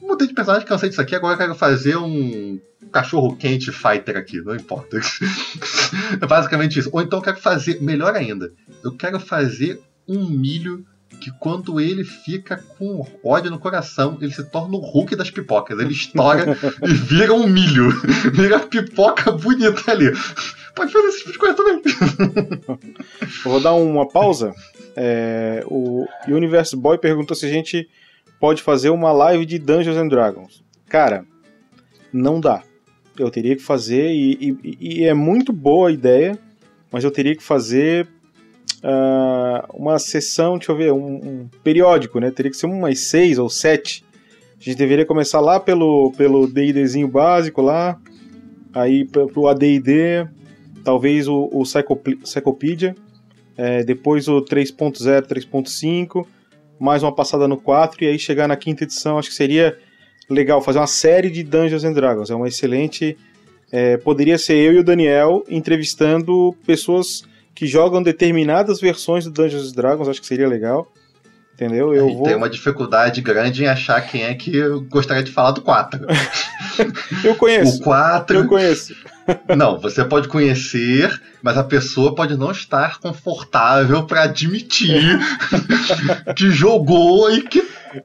mudei 0.00 0.28
de 0.28 0.34
personagem, 0.34 0.66
cansei 0.66 0.88
disso 0.88 1.00
aqui, 1.00 1.14
agora 1.14 1.34
eu 1.34 1.38
quero 1.38 1.54
fazer 1.54 1.96
um 1.96 2.60
cachorro 2.92 3.36
quente 3.36 3.72
fighter 3.72 4.16
aqui, 4.16 4.40
não 4.40 4.54
importa. 4.54 4.98
é 6.20 6.26
basicamente 6.26 6.78
isso. 6.78 6.90
Ou 6.92 7.02
então 7.02 7.18
eu 7.18 7.22
quero 7.22 7.38
fazer, 7.38 7.82
melhor 7.82 8.14
ainda, 8.14 8.52
eu 8.82 8.92
quero 8.92 9.18
fazer 9.18 9.80
um 10.06 10.28
milho 10.28 10.84
que 11.20 11.30
quando 11.38 11.80
ele 11.80 12.04
fica 12.04 12.56
com 12.78 13.06
ódio 13.24 13.50
no 13.50 13.58
coração, 13.58 14.18
ele 14.20 14.32
se 14.32 14.44
torna 14.44 14.76
o 14.76 14.80
Hulk 14.80 15.16
das 15.16 15.30
pipocas. 15.30 15.78
Ele 15.78 15.92
estoura 15.92 16.56
e 16.82 16.92
vira 16.92 17.32
um 17.32 17.46
milho. 17.46 17.90
Vira 18.32 18.60
pipoca 18.60 19.32
bonita 19.32 19.90
ali. 19.90 20.12
Pode 20.74 20.92
fazer 20.92 21.06
esse 21.08 21.18
tipo 21.18 21.32
de 21.32 21.38
coisa 21.38 21.54
também. 21.54 21.82
Vou 23.44 23.60
dar 23.60 23.74
uma 23.74 24.08
pausa. 24.08 24.52
É, 24.96 25.64
o 25.66 26.06
Universe 26.28 26.76
Boy 26.76 26.98
perguntou 26.98 27.36
se 27.36 27.46
a 27.46 27.48
gente 27.48 27.88
pode 28.40 28.62
fazer 28.62 28.90
uma 28.90 29.12
live 29.12 29.46
de 29.46 29.58
Dungeons 29.58 29.96
and 29.96 30.08
Dragons. 30.08 30.64
Cara, 30.88 31.24
não 32.12 32.40
dá. 32.40 32.62
Eu 33.18 33.30
teria 33.30 33.54
que 33.54 33.62
fazer, 33.62 34.10
e, 34.10 34.56
e, 34.62 34.76
e 34.80 35.04
é 35.04 35.14
muito 35.14 35.52
boa 35.52 35.88
a 35.88 35.92
ideia, 35.92 36.38
mas 36.90 37.04
eu 37.04 37.10
teria 37.10 37.36
que 37.36 37.42
fazer 37.42 38.08
uh, 38.84 39.66
uma 39.72 39.98
sessão, 39.98 40.58
deixa 40.58 40.70
eu 40.70 40.76
ver, 40.76 40.92
um, 40.92 41.14
um, 41.14 41.48
periódico, 41.62 42.20
né? 42.20 42.30
Teria 42.30 42.50
que 42.50 42.56
ser 42.56 42.66
umas 42.66 42.98
seis 43.00 43.38
ou 43.38 43.48
sete. 43.48 44.04
A 44.60 44.62
gente 44.62 44.76
deveria 44.76 45.06
começar 45.06 45.40
lá 45.40 45.58
pelo 45.58 46.12
pelo 46.12 46.46
D&Dzinho 46.46 47.08
básico 47.08 47.62
lá, 47.62 47.98
aí 48.72 49.04
pro 49.04 49.48
AD&D, 49.48 50.26
talvez 50.84 51.26
o, 51.26 51.48
o 51.52 51.64
Cyclopedia, 51.64 52.94
é, 53.56 53.82
depois 53.82 54.28
o 54.28 54.42
3.0, 54.42 55.26
3.5, 55.26 56.26
mais 56.78 57.02
uma 57.02 57.14
passada 57.14 57.46
no 57.48 57.56
4 57.56 58.04
e 58.04 58.08
aí 58.08 58.18
chegar 58.18 58.48
na 58.48 58.56
quinta 58.56 58.84
edição, 58.84 59.18
acho 59.18 59.28
que 59.28 59.34
seria 59.34 59.78
legal 60.28 60.60
fazer 60.60 60.78
uma 60.78 60.86
série 60.86 61.30
de 61.30 61.42
Dungeons 61.42 61.84
and 61.84 61.92
Dragons. 61.92 62.30
É 62.30 62.34
uma 62.34 62.48
excelente. 62.48 63.16
É, 63.72 63.96
poderia 63.96 64.38
ser 64.38 64.56
eu 64.56 64.74
e 64.74 64.78
o 64.78 64.84
Daniel 64.84 65.42
entrevistando 65.48 66.54
pessoas 66.64 67.24
que 67.54 67.66
jogam 67.66 68.02
determinadas 68.02 68.80
versões 68.80 69.24
do 69.24 69.30
Dungeons 69.30 69.72
Dragons, 69.72 70.08
acho 70.08 70.20
que 70.20 70.26
seria 70.26 70.48
legal. 70.48 70.90
Entendeu? 71.54 71.94
Eu 71.94 72.12
vou... 72.12 72.24
Tem 72.24 72.34
uma 72.34 72.50
dificuldade 72.50 73.20
grande 73.20 73.62
em 73.62 73.68
achar 73.68 74.00
quem 74.00 74.24
é 74.24 74.34
que 74.34 74.60
gostaria 74.88 75.22
de 75.22 75.30
falar 75.30 75.52
do 75.52 75.62
4. 75.62 76.00
eu 77.22 77.36
conheço. 77.36 77.78
O 77.78 77.84
4. 77.84 78.38
Eu 78.38 78.48
conheço. 78.48 78.92
não, 79.56 79.78
você 79.78 80.04
pode 80.04 80.26
conhecer, 80.26 81.20
mas 81.40 81.56
a 81.56 81.62
pessoa 81.64 82.12
pode 82.12 82.36
não 82.36 82.50
estar 82.50 82.98
confortável 82.98 84.04
para 84.04 84.24
admitir 84.24 85.18
que 86.34 86.50
jogou 86.50 87.30
e 87.30 87.42
que 87.42 87.62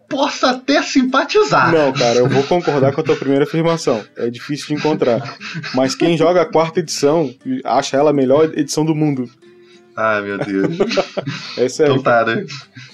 possa 0.08 0.52
até 0.52 0.82
simpatizar. 0.84 1.74
Não, 1.74 1.92
cara, 1.92 2.20
eu 2.20 2.30
vou 2.30 2.44
concordar 2.44 2.94
com 2.94 3.02
a 3.02 3.04
tua 3.04 3.16
primeira 3.16 3.46
afirmação. 3.46 4.04
É 4.16 4.30
difícil 4.30 4.68
de 4.68 4.74
encontrar. 4.76 5.38
Mas 5.74 5.96
quem 5.96 6.16
joga 6.16 6.42
a 6.44 6.46
quarta 6.46 6.80
edição 6.80 7.34
acha 7.64 7.98
ela 7.98 8.12
a 8.12 8.14
melhor 8.14 8.52
edição 8.56 8.86
do 8.86 8.94
mundo. 8.94 9.28
Ai, 10.00 10.22
meu 10.22 10.38
Deus. 10.38 10.78
é 11.58 11.68
sério. 11.68 11.96
Então 11.96 12.04
tá, 12.04 12.26
né? 12.26 12.46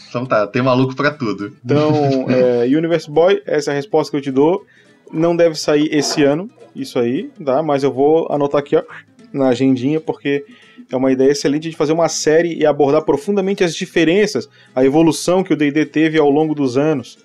Então 0.10 0.26
tá, 0.26 0.48
tem 0.48 0.62
maluco 0.62 0.96
pra 0.96 1.12
tudo. 1.12 1.54
Então, 1.64 2.26
é, 2.30 2.66
Universe 2.66 3.10
Boy, 3.10 3.44
essa 3.46 3.70
é 3.70 3.74
a 3.74 3.76
resposta 3.76 4.10
que 4.10 4.18
eu 4.18 4.22
te 4.22 4.32
dou. 4.32 4.66
Não 5.14 5.36
deve 5.36 5.54
sair 5.56 5.88
esse 5.94 6.24
ano, 6.24 6.50
isso 6.76 6.98
aí, 6.98 7.30
tá? 7.44 7.62
Mas 7.62 7.84
eu 7.84 7.94
vou 7.94 8.28
anotar 8.32 8.60
aqui, 8.60 8.76
ó, 8.76 8.84
na 9.32 9.50
agendinha, 9.50 10.02
porque 10.02 10.44
é 10.92 10.96
uma 10.96 11.12
ideia 11.12 11.30
excelente 11.30 11.70
de 11.70 11.76
fazer 11.76 11.94
uma 11.94 12.10
série 12.10 12.56
e 12.56 12.66
abordar 12.66 13.04
profundamente 13.04 13.64
as 13.64 13.76
diferenças, 13.76 14.50
a 14.74 14.84
evolução 14.84 15.44
que 15.44 15.54
o 15.54 15.56
D&D 15.56 15.86
teve 15.86 16.18
ao 16.18 16.30
longo 16.30 16.56
dos 16.56 16.76
anos. 16.76 17.20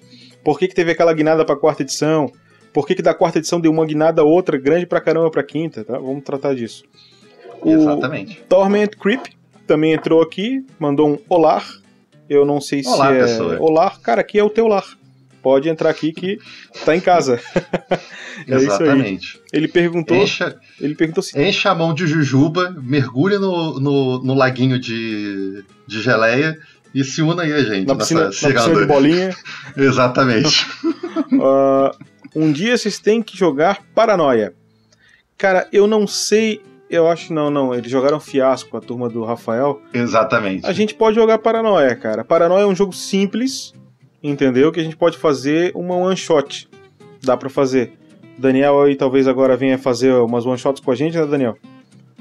Por 0.45 0.59
que, 0.59 0.69
que 0.69 0.75
teve 0.75 0.91
aquela 0.91 1.15
guinada 1.15 1.43
para 1.43 1.55
a 1.55 1.59
quarta 1.59 1.83
edição? 1.83 2.31
Por 2.71 2.87
que, 2.87 2.95
que 2.95 3.03
da 3.03 3.15
quarta 3.15 3.39
edição 3.39 3.61
deu 3.61 3.73
uma 3.73 3.87
guinada 3.87 4.23
outra 4.23 4.59
grande 4.59 4.85
pra 4.85 5.01
caramba 5.01 5.31
pra 5.31 5.43
quinta, 5.43 5.85
tá? 5.85 5.99
Vamos 5.99 6.23
tratar 6.23 6.55
disso. 6.55 6.85
O 7.63 7.71
Exatamente. 7.71 8.43
Torment 8.49 8.91
Creep 9.01 9.40
também 9.71 9.93
entrou 9.93 10.21
aqui, 10.21 10.67
mandou 10.81 11.13
um 11.13 11.19
olá. 11.29 11.63
Eu 12.29 12.45
não 12.45 12.61
sei 12.61 12.83
olá, 12.85 13.07
se 13.07 13.13
é 13.13 13.21
pessoa. 13.21 13.57
olá, 13.61 13.97
cara, 14.03 14.21
aqui 14.21 14.37
é 14.37 14.43
o 14.43 14.51
teu 14.51 14.67
lar 14.67 14.85
pode 15.41 15.69
entrar 15.69 15.89
aqui 15.89 16.13
que 16.13 16.39
tá 16.85 16.95
em 16.95 17.01
casa. 17.01 17.41
é 18.49 18.55
Exatamente. 18.55 19.41
Ele 19.53 19.69
perguntou. 19.69 20.17
Encha, 20.17 20.59
ele 20.81 20.97
perguntou 20.97 21.23
se. 21.23 21.41
Enche 21.41 21.69
a 21.69 21.75
mão 21.75 21.95
de 21.95 22.05
jujuba, 22.05 22.77
mergulha 22.83 23.39
no, 23.39 23.79
no, 23.79 24.25
no 24.25 24.35
laguinho 24.35 24.79
de, 24.79 25.65
de 25.87 26.03
geleia 26.03 26.59
e 26.93 27.05
se 27.05 27.23
una 27.23 27.45
aí 27.45 27.53
a 27.53 27.63
gente. 27.63 27.87
Na 27.87 27.95
piscina, 27.95 28.25
na 28.25 28.29
piscina 28.31 28.81
de 28.81 28.87
bolinha. 28.87 29.37
Exatamente. 29.79 30.67
uh, 31.33 31.97
um 32.35 32.51
dia 32.51 32.77
vocês 32.77 32.99
têm 32.99 33.23
que 33.23 33.39
jogar 33.39 33.83
Paranoia. 33.95 34.53
Cara, 35.39 35.69
eu 35.73 35.87
não 35.87 36.09
sei. 36.09 36.61
Eu 36.91 37.09
acho 37.09 37.33
não, 37.33 37.51
não. 37.51 37.73
Eles 37.73 37.91
jogaram 37.91 38.19
fiasco 38.19 38.77
a 38.77 38.81
turma 38.81 39.09
do 39.09 39.25
Rafael. 39.25 39.81
Exatamente. 39.95 40.67
A 40.67 40.73
gente 40.73 40.95
pode 40.95 41.15
jogar 41.15 41.39
Paranoia, 41.39 41.95
cara. 41.95 42.25
Paranoia 42.25 42.63
é 42.63 42.67
um 42.67 42.75
jogo 42.75 42.93
simples 42.93 43.73
entendeu? 44.23 44.71
Que 44.71 44.81
a 44.81 44.83
gente 44.83 44.97
pode 44.97 45.17
fazer 45.19 45.73
uma 45.75 45.95
one 45.95 46.17
shot. 46.17 46.69
Dá 47.23 47.37
para 47.37 47.49
fazer. 47.49 47.93
Daniel 48.39 48.83
aí 48.83 48.97
talvez 48.97 49.29
agora 49.29 49.57
venha 49.57 49.77
fazer 49.79 50.13
umas 50.13 50.47
one 50.47 50.59
shots 50.59 50.81
com 50.81 50.91
a 50.91 50.95
gente, 50.95 51.17
né, 51.17 51.27
Daniel? 51.27 51.57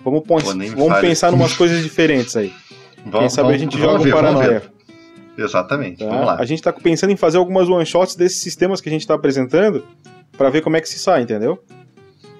Vamos, 0.03 0.21
Pô, 0.21 0.37
vamos 0.39 0.99
pensar 0.99 1.31
em 1.31 1.35
umas 1.35 1.53
coisas 1.53 1.81
diferentes 1.83 2.35
aí. 2.35 2.53
Vamos, 3.05 3.19
Quem 3.19 3.29
sabe 3.29 3.47
vamos, 3.47 3.61
a 3.61 3.63
gente 3.63 3.77
joga 3.77 4.03
ver, 4.03 4.09
um 4.09 4.15
Paranoia. 4.15 4.63
Exatamente, 5.37 5.99
tá? 5.99 6.09
vamos 6.09 6.25
lá. 6.25 6.35
A 6.37 6.45
gente 6.45 6.61
tá 6.61 6.73
pensando 6.73 7.11
em 7.11 7.15
fazer 7.15 7.37
algumas 7.37 7.69
one 7.69 7.85
shots 7.85 8.15
desses 8.15 8.41
sistemas 8.41 8.81
que 8.81 8.89
a 8.89 8.91
gente 8.91 9.07
tá 9.07 9.13
apresentando 9.13 9.85
para 10.37 10.49
ver 10.49 10.61
como 10.61 10.75
é 10.75 10.81
que 10.81 10.89
se 10.89 10.99
sai, 10.99 11.21
entendeu? 11.21 11.63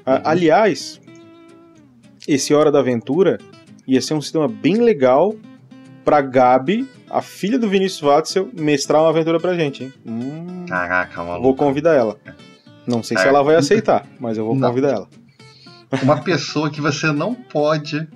Uhum. 0.05 0.21
Aliás, 0.23 0.99
esse 2.33 2.53
Hora 2.53 2.71
da 2.71 2.79
Aventura 2.79 3.39
ia 3.87 4.01
ser 4.01 4.13
um 4.13 4.21
sistema 4.21 4.47
bem 4.47 4.75
legal 4.75 5.35
pra 6.05 6.21
Gabi 6.21 6.87
a 7.09 7.21
filha 7.21 7.57
do 7.57 7.67
Vinícius 7.67 8.01
Watzel 8.01 8.49
mestrar 8.53 9.01
uma 9.01 9.09
aventura 9.09 9.39
pra 9.39 9.55
gente, 9.55 9.83
hein? 9.83 9.93
Hum, 10.05 10.65
Caraca, 10.67 11.23
maluco. 11.23 11.41
Vou 11.41 11.55
convidar 11.55 11.95
ela. 11.95 12.17
Não 12.85 13.01
sei 13.01 13.17
é. 13.17 13.21
se 13.21 13.27
ela 13.27 13.41
vai 13.41 13.55
aceitar, 13.55 14.05
mas 14.19 14.37
eu 14.37 14.45
vou 14.45 14.55
não. 14.55 14.69
convidar 14.69 14.89
ela. 14.89 15.07
Uma 16.03 16.21
pessoa 16.21 16.69
que 16.69 16.79
você 16.79 17.11
não 17.11 17.33
pode 17.33 18.07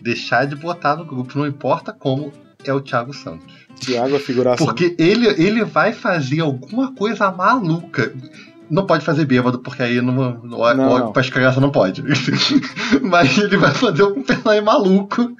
deixar 0.00 0.46
de 0.46 0.54
botar 0.54 0.94
no 0.94 1.04
grupo, 1.04 1.36
não 1.36 1.46
importa 1.46 1.92
como, 1.92 2.32
é 2.64 2.72
o 2.72 2.80
Thiago 2.80 3.12
Santos. 3.12 3.52
Thiago 3.80 4.14
é 4.14 4.18
figuração. 4.20 4.66
Porque 4.66 4.94
ele, 4.98 5.26
ele 5.26 5.64
vai 5.64 5.92
fazer 5.92 6.40
alguma 6.40 6.94
coisa 6.94 7.30
maluca. 7.32 8.12
Não 8.70 8.86
pode 8.86 9.04
fazer 9.04 9.24
bêbado, 9.24 9.58
porque 9.58 9.82
aí 9.82 10.00
não, 10.00 10.12
não, 10.42 10.74
não, 10.74 11.12
para 11.12 11.20
as 11.20 11.28
crianças 11.28 11.60
não 11.60 11.70
pode. 11.70 12.02
Mas 13.02 13.36
ele 13.36 13.56
vai 13.56 13.72
fazer 13.74 14.04
um 14.04 14.22
personagem 14.22 14.62
maluco 14.62 15.32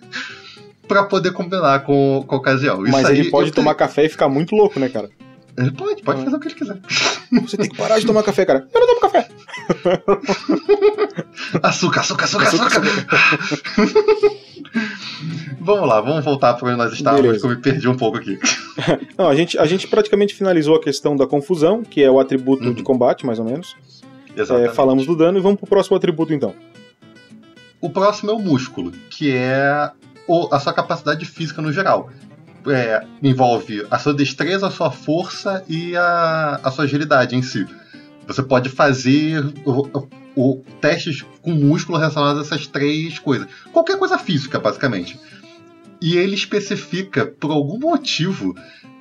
para 0.89 1.05
poder 1.05 1.33
combinar 1.33 1.81
com, 1.81 2.25
com 2.27 2.35
a 2.35 2.39
ocasião. 2.39 2.83
Isso 2.83 2.93
Mas 2.93 3.09
ele 3.09 3.31
pode 3.31 3.53
tomar 3.53 3.75
café 3.77 4.07
e 4.07 4.09
ficar 4.09 4.29
muito 4.29 4.57
louco, 4.57 4.81
né, 4.81 4.89
cara? 4.89 5.09
Ele 5.57 5.71
pode, 5.73 6.03
pode 6.03 6.21
ah. 6.21 6.25
fazer 6.25 6.37
o 6.37 6.41
que 6.41 6.49
ele 6.49 6.55
quiser. 6.55 6.79
Você 7.43 7.57
tem 7.57 7.69
que 7.69 7.77
parar 7.77 7.99
de 7.99 8.07
tomar 8.07 8.23
café, 8.23 8.45
cara. 8.45 8.67
Eu 8.73 8.81
não 8.81 8.87
tomo 8.87 9.01
café. 9.01 9.29
açúcar, 11.63 12.01
açúcar, 12.01 12.25
açúcar, 12.25 12.47
açúcar. 12.47 12.81
vamos 15.61 15.89
lá, 15.89 16.01
vamos 16.01 16.25
voltar 16.25 16.55
para 16.55 16.69
onde 16.69 16.79
nós 16.79 16.93
estávamos, 16.93 17.23
Beleza. 17.23 17.41
que 17.41 17.47
eu 17.47 17.57
me 17.57 17.63
perdi 17.63 17.89
um 17.89 17.97
pouco 17.97 18.19
aqui. 18.19 18.39
Não, 19.19 19.29
a 19.29 19.35
gente, 19.35 19.59
a 19.59 19.67
gente 19.67 19.87
praticamente 19.87 20.35
finalizou 20.35 20.77
a 20.77 20.81
questão 20.81 21.17
da 21.17 21.27
confusão, 21.27 21.83
que 21.83 22.03
é 22.03 22.11
o 22.11 22.19
atributo 22.19 22.65
uhum. 22.65 22.75
de 22.75 22.83
combate, 22.83 23.27
mais 23.27 23.39
ou 23.39 23.45
menos. 23.45 23.77
É, 24.37 24.69
falamos 24.69 25.07
do 25.07 25.17
dano 25.17 25.39
e 25.39 25.41
vamos 25.41 25.59
pro 25.59 25.69
próximo 25.69 25.97
atributo 25.97 26.33
então. 26.33 26.55
O 27.81 27.91
próximo 27.91 28.31
é 28.31 28.35
o 28.35 28.39
músculo, 28.39 28.93
que 29.11 29.31
é 29.33 29.91
a 30.53 30.61
sua 30.61 30.73
capacidade 30.73 31.25
física 31.25 31.61
no 31.61 31.73
geral. 31.73 32.11
É, 32.67 33.05
envolve 33.23 33.87
a 33.91 33.99
sua 33.99 34.15
destreza, 34.15 34.67
a 34.67 34.71
sua 34.71 34.91
força 34.91 35.65
e 35.69 35.97
a, 35.97 36.61
a 36.63 36.71
sua 36.71 36.85
agilidade 36.85 37.37
em 37.37 37.43
si. 37.43 37.67
Você 38.27 38.43
pode 38.43 38.69
fazer 38.69 39.45
o, 39.65 40.09
o, 40.37 40.63
testes 40.81 41.25
com 41.43 41.53
músculo 41.53 41.99
relacionados 41.99 42.41
a 42.41 42.45
essas 42.45 42.67
três 42.67 43.19
coisas. 43.19 43.49
Qualquer 43.73 43.99
coisa 43.99 44.19
física, 44.19 44.59
basicamente. 44.59 45.19
E 46.01 46.17
ele 46.17 46.35
especifica, 46.35 47.27
por 47.27 47.51
algum 47.51 47.79
motivo, 47.79 48.55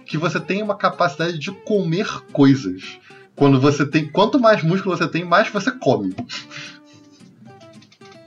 que 0.06 0.18
você 0.18 0.40
tem 0.40 0.62
uma 0.64 0.76
capacidade 0.76 1.38
de 1.38 1.52
comer 1.52 2.08
coisas. 2.32 3.00
Quando 3.36 3.60
você 3.60 3.86
tem. 3.86 4.08
Quanto 4.08 4.40
mais 4.40 4.64
músculo 4.64 4.98
você 4.98 5.08
tem, 5.08 5.24
mais 5.24 5.48
você 5.50 5.72
come. 5.72 6.14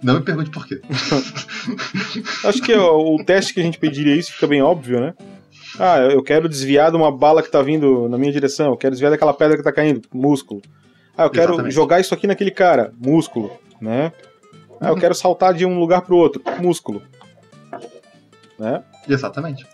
Não 0.02 0.14
me 0.14 0.20
pergunte 0.22 0.50
por 0.50 0.66
quê. 0.66 0.80
Acho 2.44 2.60
que 2.60 2.74
o, 2.74 3.14
o 3.14 3.24
teste 3.24 3.54
que 3.54 3.60
a 3.60 3.62
gente 3.62 3.78
pediria 3.78 4.16
isso 4.16 4.32
fica 4.32 4.46
bem 4.46 4.60
óbvio, 4.60 5.00
né? 5.00 5.14
Ah, 5.78 5.98
eu 5.98 6.22
quero 6.22 6.48
desviar 6.48 6.90
de 6.90 6.96
uma 6.96 7.10
bala 7.10 7.42
que 7.42 7.50
tá 7.50 7.62
vindo 7.62 8.08
na 8.08 8.18
minha 8.18 8.32
direção, 8.32 8.70
eu 8.70 8.76
quero 8.76 8.92
desviar 8.92 9.10
daquela 9.10 9.32
pedra 9.32 9.56
que 9.56 9.62
tá 9.62 9.72
caindo, 9.72 10.02
músculo. 10.12 10.60
Ah, 11.16 11.24
eu 11.24 11.30
quero 11.30 11.52
Exatamente. 11.52 11.74
jogar 11.74 12.00
isso 12.00 12.12
aqui 12.12 12.26
naquele 12.26 12.50
cara, 12.50 12.92
músculo, 12.98 13.52
né? 13.80 14.12
Ah, 14.80 14.88
eu 14.88 14.96
quero 14.96 15.14
saltar 15.14 15.54
de 15.54 15.64
um 15.64 15.78
lugar 15.78 16.02
pro 16.02 16.16
outro, 16.16 16.42
músculo. 16.60 17.02
Né? 18.58 18.82
Exatamente. 19.08 19.64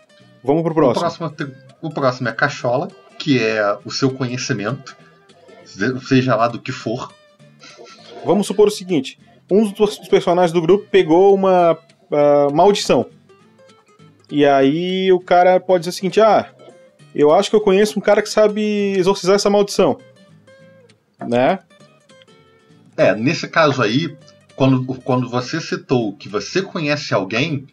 Vamos 0.45 0.63
pro 0.63 0.75
próximo. 0.75 1.07
O 1.07 1.31
próximo, 1.31 1.55
o 1.81 1.91
próximo 1.91 2.29
é 2.29 2.33
cachola, 2.33 2.89
que 3.19 3.43
é 3.43 3.79
o 3.85 3.91
seu 3.91 4.11
conhecimento, 4.11 4.97
seja 6.07 6.37
lá 6.37 6.49
do 6.49 6.61
que 6.61 6.73
for. 6.73 7.13
Vamos 8.25 8.47
supor 8.47 8.69
o 8.69 8.71
seguinte: 8.71 9.19
um 9.51 9.71
dos 9.71 9.99
personagens 10.09 10.53
do 10.53 10.61
grupo 10.61 10.87
pegou 10.91 11.35
uma 11.35 11.73
uh, 11.73 12.55
maldição. 12.55 13.07
E 14.31 14.45
aí 14.45 15.11
o 15.13 15.21
cara 15.21 15.59
pode 15.59 15.83
dizer 15.83 15.91
o 15.91 15.95
seguinte: 15.95 16.21
ah, 16.21 16.51
eu 17.15 17.33
acho 17.33 17.51
que 17.51 17.57
eu 17.57 17.61
conheço 17.61 17.99
um 17.99 18.03
cara 18.03 18.23
que 18.23 18.29
sabe 18.29 18.95
exorcizar 18.97 19.37
essa 19.37 19.51
maldição. 19.51 19.99
Né? 21.27 21.59
É, 22.97 23.15
nesse 23.15 23.49
caso 23.49 23.83
aí, 23.83 24.17
quando, 24.55 24.85
quando 25.03 25.29
você 25.29 25.61
citou 25.61 26.13
que 26.15 26.29
você 26.29 26.63
conhece 26.63 27.15
alguém, 27.15 27.67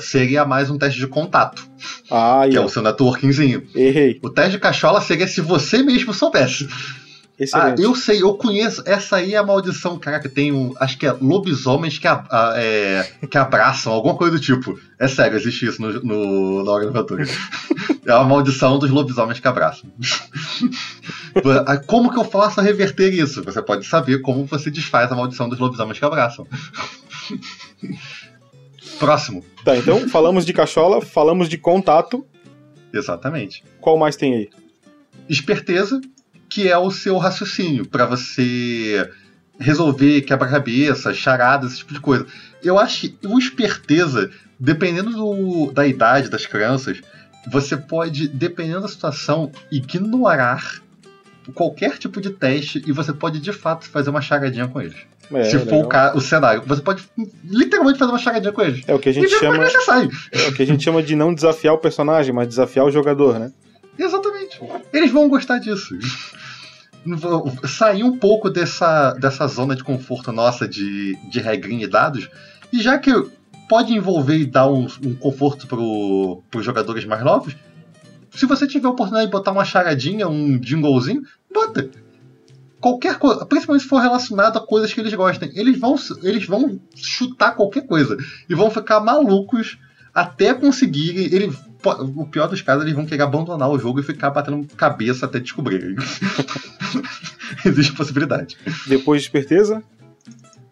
seria 0.00 0.44
mais 0.44 0.70
um 0.70 0.78
teste 0.78 0.98
de 0.98 1.06
contato. 1.06 1.66
Ah, 2.10 2.42
que 2.50 2.56
é 2.56 2.60
o 2.60 2.68
seu 2.68 2.82
networkingzinho. 2.82 3.66
Errei. 3.74 4.18
O 4.22 4.30
teste 4.30 4.52
de 4.52 4.58
cachola 4.58 5.00
seria 5.00 5.26
se 5.26 5.40
você 5.40 5.82
mesmo 5.82 6.12
soubesse. 6.12 6.68
Excelente. 7.42 7.80
Ah, 7.80 7.84
eu 7.84 7.94
sei, 7.96 8.22
eu 8.22 8.34
conheço. 8.34 8.84
Essa 8.86 9.16
aí 9.16 9.34
é 9.34 9.36
a 9.36 9.42
maldição, 9.42 9.98
caraca. 9.98 10.28
Tem 10.28 10.52
um. 10.52 10.72
Acho 10.78 10.96
que 10.96 11.04
é 11.04 11.12
lobisomens 11.12 11.98
que, 11.98 12.06
a, 12.06 12.24
a, 12.30 12.52
é, 12.56 13.02
que 13.28 13.36
abraçam, 13.36 13.92
alguma 13.92 14.14
coisa 14.14 14.36
do 14.36 14.40
tipo. 14.40 14.78
É 14.96 15.08
sério, 15.08 15.36
existe 15.36 15.66
isso 15.66 15.82
no, 15.82 15.92
no, 16.04 16.64
na 16.64 16.70
Organizatura. 16.70 17.24
é 18.06 18.12
a 18.12 18.22
maldição 18.22 18.78
dos 18.78 18.90
lobisomens 18.90 19.40
que 19.40 19.48
abraçam. 19.48 19.90
como 21.88 22.12
que 22.12 22.18
eu 22.18 22.24
faço 22.24 22.60
a 22.60 22.62
reverter 22.62 23.12
isso? 23.12 23.42
Você 23.42 23.60
pode 23.60 23.84
saber 23.86 24.20
como 24.20 24.44
você 24.44 24.70
desfaz 24.70 25.10
a 25.10 25.16
maldição 25.16 25.48
dos 25.48 25.58
lobisomens 25.58 25.98
que 25.98 26.04
abraçam. 26.04 26.46
Próximo. 29.00 29.44
Tá, 29.64 29.76
então 29.76 30.08
falamos 30.08 30.46
de 30.46 30.52
cachola, 30.52 31.00
falamos 31.00 31.48
de 31.48 31.58
contato. 31.58 32.24
Exatamente. 32.94 33.64
Qual 33.80 33.98
mais 33.98 34.14
tem 34.14 34.34
aí? 34.34 34.50
Esperteza, 35.28 36.00
que 36.52 36.68
é 36.68 36.76
o 36.76 36.90
seu 36.90 37.16
raciocínio 37.16 37.86
para 37.86 38.04
você 38.04 39.10
resolver 39.58 40.20
quebra-cabeça, 40.22 41.14
charadas, 41.14 41.72
esse 41.72 41.78
tipo 41.78 41.94
de 41.94 42.00
coisa. 42.00 42.26
Eu 42.62 42.78
acho 42.78 43.00
que 43.00 43.26
o 43.26 43.38
esperteza, 43.38 44.30
dependendo 44.60 45.10
do, 45.10 45.72
da 45.72 45.86
idade 45.86 46.28
das 46.28 46.44
crianças, 46.44 47.00
você 47.50 47.74
pode, 47.76 48.28
dependendo 48.28 48.82
da 48.82 48.88
situação, 48.88 49.50
ignorar 49.70 50.82
qualquer 51.54 51.96
tipo 51.96 52.20
de 52.20 52.30
teste 52.30 52.82
e 52.86 52.92
você 52.92 53.12
pode 53.12 53.40
de 53.40 53.52
fato 53.52 53.88
fazer 53.88 54.10
uma 54.10 54.20
charadinha 54.20 54.68
com 54.68 54.80
eles. 54.80 54.96
É, 55.32 55.44
se 55.44 55.58
for 55.60 55.86
o, 55.86 56.18
o, 56.18 56.20
cenário, 56.20 56.62
você 56.66 56.82
pode 56.82 57.02
literalmente 57.42 57.98
fazer 57.98 58.12
uma 58.12 58.18
charadinha 58.18 58.52
com 58.52 58.60
eles. 58.60 58.84
É 58.86 58.94
o 58.94 58.98
que 58.98 59.08
a 59.08 59.12
gente 59.12 59.30
chama. 59.30 59.64
É 60.30 60.48
o 60.48 60.52
que 60.52 60.62
a 60.62 60.66
gente 60.66 60.84
chama 60.84 61.02
de 61.02 61.16
não 61.16 61.32
desafiar 61.32 61.72
o 61.72 61.78
personagem, 61.78 62.34
mas 62.34 62.46
desafiar 62.46 62.84
o 62.84 62.90
jogador, 62.90 63.38
né? 63.38 63.50
Exatamente. 63.98 64.60
Eles 64.92 65.10
vão 65.10 65.28
gostar 65.28 65.58
disso. 65.58 65.98
Sair 67.66 68.04
um 68.04 68.16
pouco 68.16 68.48
dessa, 68.48 69.12
dessa 69.14 69.46
zona 69.46 69.74
de 69.74 69.82
conforto 69.82 70.30
nossa 70.30 70.68
de, 70.68 71.16
de 71.28 71.40
regrinha 71.40 71.84
e 71.84 71.88
dados. 71.88 72.28
E 72.72 72.80
já 72.80 72.98
que 72.98 73.12
pode 73.68 73.92
envolver 73.92 74.36
e 74.36 74.46
dar 74.46 74.68
um, 74.68 74.86
um 75.04 75.14
conforto 75.14 75.66
para 75.66 75.78
os 76.58 76.64
jogadores 76.64 77.04
mais 77.04 77.24
novos, 77.24 77.56
se 78.34 78.46
você 78.46 78.66
tiver 78.66 78.86
a 78.86 78.90
oportunidade 78.90 79.26
de 79.26 79.32
botar 79.32 79.52
uma 79.52 79.64
charadinha, 79.64 80.28
um 80.28 80.62
jinglezinho, 80.62 81.22
bota. 81.52 81.90
Qualquer 82.80 83.18
coisa, 83.18 83.46
principalmente 83.46 83.82
se 83.82 83.88
for 83.88 84.00
relacionado 84.00 84.56
a 84.56 84.66
coisas 84.66 84.92
que 84.92 85.00
eles 85.00 85.14
gostem, 85.14 85.52
eles 85.54 85.78
vão, 85.78 85.94
eles 86.22 86.46
vão 86.46 86.80
chutar 86.96 87.54
qualquer 87.54 87.86
coisa 87.86 88.16
e 88.48 88.54
vão 88.54 88.70
ficar 88.70 89.00
malucos 89.00 89.78
até 90.12 90.52
conseguirem. 90.52 91.52
O 91.84 92.26
pior 92.26 92.48
dos 92.48 92.62
casos, 92.62 92.82
eles 92.82 92.94
vão 92.94 93.06
querer 93.06 93.22
abandonar 93.22 93.68
o 93.68 93.78
jogo 93.78 94.00
e 94.00 94.02
ficar 94.02 94.30
batendo 94.30 94.66
cabeça 94.76 95.26
até 95.26 95.40
descobrir. 95.40 95.96
Existe 97.64 97.92
possibilidade. 97.92 98.56
Depois 98.86 99.22
de 99.22 99.28
esperteza? 99.28 99.82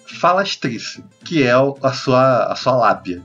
Falastrice, 0.07 1.05
que 1.25 1.43
é 1.43 1.53
a 1.53 1.93
sua, 1.93 2.53
a 2.53 2.57
sua 2.57 2.77
lábia. 2.77 3.23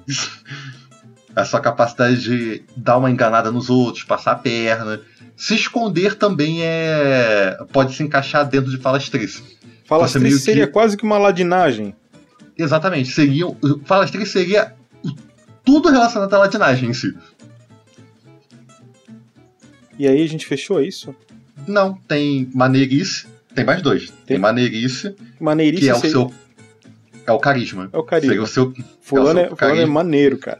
a 1.35 1.43
sua 1.43 1.59
capacidade 1.59 2.21
de 2.21 2.63
dar 2.77 2.97
uma 2.97 3.11
enganada 3.11 3.51
nos 3.51 3.69
outros, 3.69 4.03
passar 4.03 4.31
a 4.31 4.35
perna. 4.35 5.01
Se 5.35 5.55
esconder 5.55 6.15
também 6.15 6.63
é. 6.63 7.57
pode 7.73 7.93
se 7.93 8.03
encaixar 8.03 8.47
dentro 8.47 8.71
de 8.71 8.77
falastrice. 8.77 9.43
Falastrice 9.85 10.39
seria 10.39 10.65
que... 10.65 10.73
quase 10.73 10.95
que 10.95 11.03
uma 11.03 11.17
ladinagem. 11.17 11.93
Exatamente. 12.57 13.09
Seria, 13.09 13.45
falastrice 13.83 14.31
seria 14.31 14.73
tudo 15.65 15.89
relacionado 15.89 16.33
à 16.33 16.37
ladinagem 16.39 16.89
em 16.89 16.93
si. 16.93 17.13
E 19.97 20.07
aí 20.07 20.21
a 20.21 20.27
gente 20.27 20.45
fechou 20.45 20.81
isso? 20.81 21.15
Não, 21.67 21.93
tem 22.07 22.49
maneirice. 22.53 23.27
Tem 23.53 23.63
mais 23.63 23.81
dois. 23.81 24.09
Tem, 24.09 24.17
tem 24.25 24.37
maneirice. 24.37 25.15
Maneirice 25.39 25.83
que 25.83 25.89
é 25.89 25.93
o 25.93 25.99
seu. 25.99 26.33
É 27.25 27.31
o 27.31 27.39
carisma. 27.39 27.89
É 27.91 27.97
o 27.97 28.03
carisma. 28.03 28.29
Seria 28.29 28.43
o 28.43 28.47
seu, 28.47 28.73
fulano, 29.01 29.39
é, 29.39 29.43
o 29.43 29.47
seu 29.47 29.53
é, 29.53 29.57
fulano 29.57 29.81
é 29.81 29.85
maneiro, 29.85 30.37
cara. 30.37 30.59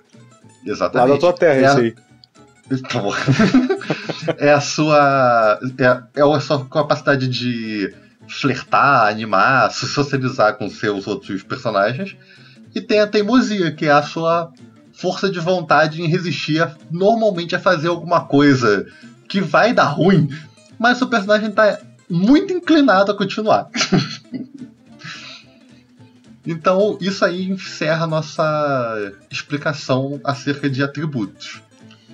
Exatamente. 0.66 1.10
Lá 1.10 1.14
da 1.14 1.20
tua 1.20 1.34
terra, 1.34 1.60
é 1.60 1.66
isso 1.66 1.80
aí. 1.80 1.96
é 4.40 4.52
a 4.52 4.62
sua. 4.62 5.60
É, 5.78 6.20
é 6.20 6.24
a 6.24 6.40
sua 6.40 6.66
capacidade 6.66 7.28
de 7.28 7.94
flertar, 8.28 9.08
animar, 9.08 9.72
se 9.72 9.88
socializar 9.88 10.58
com 10.58 10.70
seus 10.70 11.06
outros 11.06 11.44
personagens. 11.44 12.16
E 12.74 12.82
tem 12.82 13.00
a 13.00 13.08
teimosia, 13.08 13.72
que 13.72 13.86
é 13.86 13.92
a 13.92 14.02
sua 14.02 14.52
força 14.94 15.30
de 15.30 15.40
vontade 15.40 16.02
em 16.02 16.08
resistir 16.08 16.62
a, 16.62 16.74
normalmente 16.90 17.56
a 17.56 17.60
fazer 17.60 17.90
alguma 17.90 18.26
coisa 18.26 18.86
que 19.36 19.42
vai 19.42 19.74
dar 19.74 19.90
ruim, 19.90 20.30
mas 20.80 21.02
o 21.02 21.08
personagem 21.08 21.52
tá 21.52 21.78
muito 22.10 22.54
inclinado 22.54 23.12
a 23.12 23.18
continuar. 23.18 23.70
então, 26.48 26.98
isso 27.02 27.26
aí 27.26 27.50
encerra 27.50 28.08
nossa 28.08 29.12
explicação 29.30 30.22
acerca 30.24 30.70
de 30.70 30.82
atributos. 30.82 31.62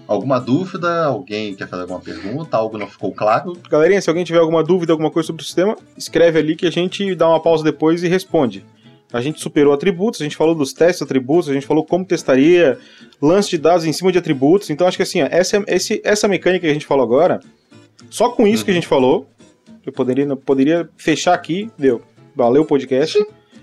Alguma 0.08 0.40
dúvida? 0.40 1.06
Alguém 1.06 1.54
quer 1.54 1.68
fazer 1.68 1.84
alguma 1.84 2.00
pergunta? 2.00 2.58
Algo 2.58 2.76
não 2.76 2.88
ficou 2.88 3.14
claro? 3.14 3.56
Galerinha, 3.70 4.02
se 4.02 4.10
alguém 4.10 4.26
tiver 4.26 4.40
alguma 4.40 4.64
dúvida, 4.64 4.92
alguma 4.92 5.12
coisa 5.12 5.28
sobre 5.28 5.44
o 5.44 5.46
sistema, 5.46 5.78
escreve 5.96 6.40
ali 6.40 6.56
que 6.56 6.66
a 6.66 6.72
gente 6.72 7.14
dá 7.14 7.30
uma 7.30 7.40
pausa 7.40 7.64
depois 7.64 8.02
e 8.02 8.08
responde. 8.08 8.66
A 9.14 9.22
gente 9.22 9.42
superou 9.42 9.74
atributos, 9.74 10.22
a 10.22 10.24
gente 10.24 10.38
falou 10.38 10.56
dos 10.56 10.72
testes 10.72 11.00
de 11.00 11.04
atributos, 11.04 11.50
a 11.50 11.54
gente 11.54 11.68
falou 11.68 11.86
como 11.86 12.06
testaria, 12.06 12.78
lance 13.22 13.50
de 13.50 13.58
dados 13.58 13.86
em 13.86 13.92
cima 13.92 14.12
de 14.12 14.18
atributos. 14.18 14.70
Então 14.70 14.88
acho 14.88 14.98
que 14.98 15.04
assim, 15.04 15.22
ó, 15.22 15.28
essa, 15.30 15.64
esse, 15.68 16.02
essa 16.04 16.28
mecânica 16.28 16.66
que 16.66 16.72
a 16.72 16.74
gente 16.74 16.86
falou 16.86 17.04
agora, 17.04 17.40
só 18.10 18.30
com 18.30 18.48
isso 18.48 18.62
uhum. 18.62 18.66
que 18.66 18.72
a 18.72 18.74
gente 18.74 18.88
falou, 18.88 19.28
eu 19.86 19.92
poderia, 19.92 20.36
poderia 20.36 20.90
fechar 20.96 21.34
aqui, 21.34 21.70
deu. 21.78 22.02
Valeu 22.36 22.62
o 22.62 22.66
podcast. 22.66 23.18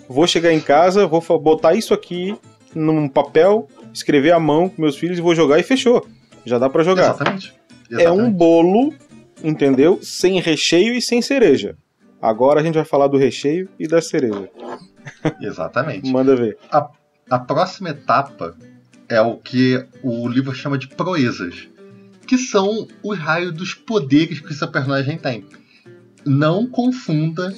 Vou 0.09 0.26
chegar 0.26 0.53
em 0.53 0.61
casa, 0.61 1.07
vou 1.07 1.22
botar 1.38 1.74
isso 1.74 1.94
aqui 1.94 2.34
num 2.74 3.09
papel, 3.09 3.68
escrever 3.92 4.32
à 4.32 4.40
mão 4.40 4.68
com 4.68 4.82
meus 4.82 4.96
filhos 4.96 5.18
e 5.18 5.22
vou 5.22 5.34
jogar 5.34 5.59
e 5.59 5.62
fechou. 5.62 6.07
Já 6.44 6.59
dá 6.59 6.68
para 6.68 6.82
jogar. 6.82 7.14
Exatamente. 7.14 7.55
Exatamente. 7.90 8.07
É 8.07 8.11
um 8.11 8.30
bolo, 8.30 8.92
entendeu? 9.42 9.99
Sem 10.03 10.40
recheio 10.40 10.94
e 10.94 11.01
sem 11.01 11.22
cereja. 11.22 11.76
Agora 12.20 12.61
a 12.61 12.62
gente 12.62 12.74
vai 12.74 12.84
falar 12.84 13.07
do 13.07 13.16
recheio 13.16 13.68
e 13.78 13.86
da 13.86 14.01
cereja. 14.01 14.51
Exatamente. 15.41 16.11
Manda 16.11 16.35
ver. 16.37 16.59
A, 16.71 16.89
a 17.31 17.39
próxima 17.39 17.91
etapa 17.91 18.57
é 19.09 19.21
o 19.21 19.37
que 19.37 19.85
o 20.03 20.29
livro 20.29 20.55
chama 20.55 20.79
de 20.79 20.89
proezas, 20.89 21.69
que 22.27 22.37
são 22.37 22.87
os 23.03 23.19
raios 23.19 23.53
dos 23.53 23.75
poderes 23.75 24.41
que 24.41 24.53
o 24.53 24.55
seu 24.55 24.69
personagem 24.69 25.16
tem. 25.16 25.47
Não 26.25 26.66
confunda 26.66 27.55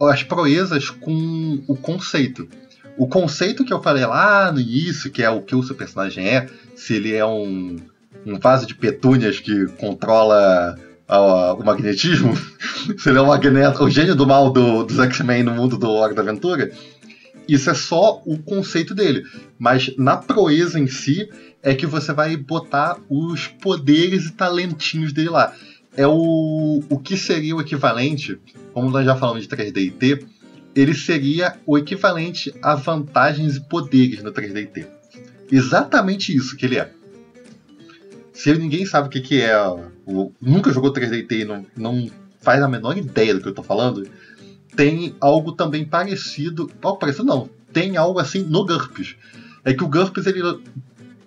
as 0.00 0.22
proezas 0.22 0.88
com 0.88 1.62
o 1.66 1.76
conceito. 1.76 2.48
O 2.96 3.06
conceito 3.06 3.64
que 3.64 3.72
eu 3.72 3.82
falei 3.82 4.04
lá 4.06 4.50
no 4.50 4.60
início, 4.60 5.10
que 5.10 5.22
é 5.22 5.30
o 5.30 5.42
que 5.42 5.54
o 5.54 5.62
seu 5.62 5.74
personagem 5.74 6.26
é, 6.26 6.48
se 6.74 6.94
ele 6.94 7.14
é 7.14 7.24
um 7.24 7.76
um 8.24 8.38
vaso 8.38 8.66
de 8.66 8.74
petúnias 8.74 9.40
que 9.40 9.66
controla 9.78 10.78
uh, 11.10 11.54
o 11.60 11.64
magnetismo. 11.64 12.34
Se 12.96 13.08
ele 13.08 13.18
é 13.18 13.20
o, 13.20 13.26
magneto, 13.26 13.82
o 13.82 13.90
gênio 13.90 14.14
do 14.14 14.26
mal 14.26 14.50
do, 14.50 14.84
dos 14.84 14.98
X-Men 14.98 15.42
no 15.42 15.52
mundo 15.52 15.76
do 15.76 15.90
Hora 15.90 16.14
da 16.14 16.22
Aventura. 16.22 16.70
Isso 17.48 17.68
é 17.68 17.74
só 17.74 18.22
o 18.24 18.38
conceito 18.38 18.94
dele. 18.94 19.24
Mas 19.58 19.92
na 19.98 20.16
proeza 20.16 20.78
em 20.78 20.86
si, 20.86 21.28
é 21.62 21.74
que 21.74 21.86
você 21.86 22.12
vai 22.12 22.36
botar 22.36 22.96
os 23.08 23.48
poderes 23.48 24.26
e 24.26 24.32
talentinhos 24.32 25.12
dele 25.12 25.30
lá. 25.30 25.52
É 25.96 26.06
o, 26.06 26.82
o 26.88 26.98
que 26.98 27.16
seria 27.16 27.56
o 27.56 27.60
equivalente, 27.60 28.38
como 28.72 28.90
nós 28.90 29.04
já 29.04 29.16
falamos 29.16 29.42
de 29.42 29.48
3D 29.48 29.76
e 29.78 29.90
T, 29.90 30.26
ele 30.74 30.94
seria 30.94 31.56
o 31.66 31.76
equivalente 31.76 32.54
a 32.62 32.76
vantagens 32.76 33.56
e 33.56 33.68
poderes 33.68 34.22
no 34.22 34.32
3D 34.32 34.62
e 34.62 34.66
T. 34.66 34.86
Exatamente 35.50 36.34
isso 36.34 36.56
que 36.56 36.64
ele 36.64 36.78
é. 36.78 36.92
Se 38.32 38.54
ninguém 38.54 38.86
sabe 38.86 39.08
o 39.08 39.10
que, 39.10 39.20
que 39.20 39.42
é, 39.42 39.52
o, 40.10 40.32
nunca 40.40 40.72
jogou 40.72 40.92
3D 40.92 41.30
e 41.30 41.44
não, 41.44 41.66
não 41.76 42.10
faz 42.40 42.62
a 42.62 42.68
menor 42.68 42.96
ideia 42.96 43.34
do 43.34 43.40
que 43.40 43.46
eu 43.46 43.50
estou 43.50 43.64
falando, 43.64 44.08
tem 44.74 45.14
algo 45.20 45.52
também 45.52 45.84
parecido. 45.84 46.70
Algo 46.82 46.98
parecido 46.98 47.24
não, 47.24 47.48
tem 47.72 47.96
algo 47.96 48.18
assim 48.18 48.42
no 48.42 48.64
GURPS. 48.64 49.16
É 49.64 49.74
que 49.74 49.84
o 49.84 49.88
GURPS 49.88 50.26
ele 50.26 50.42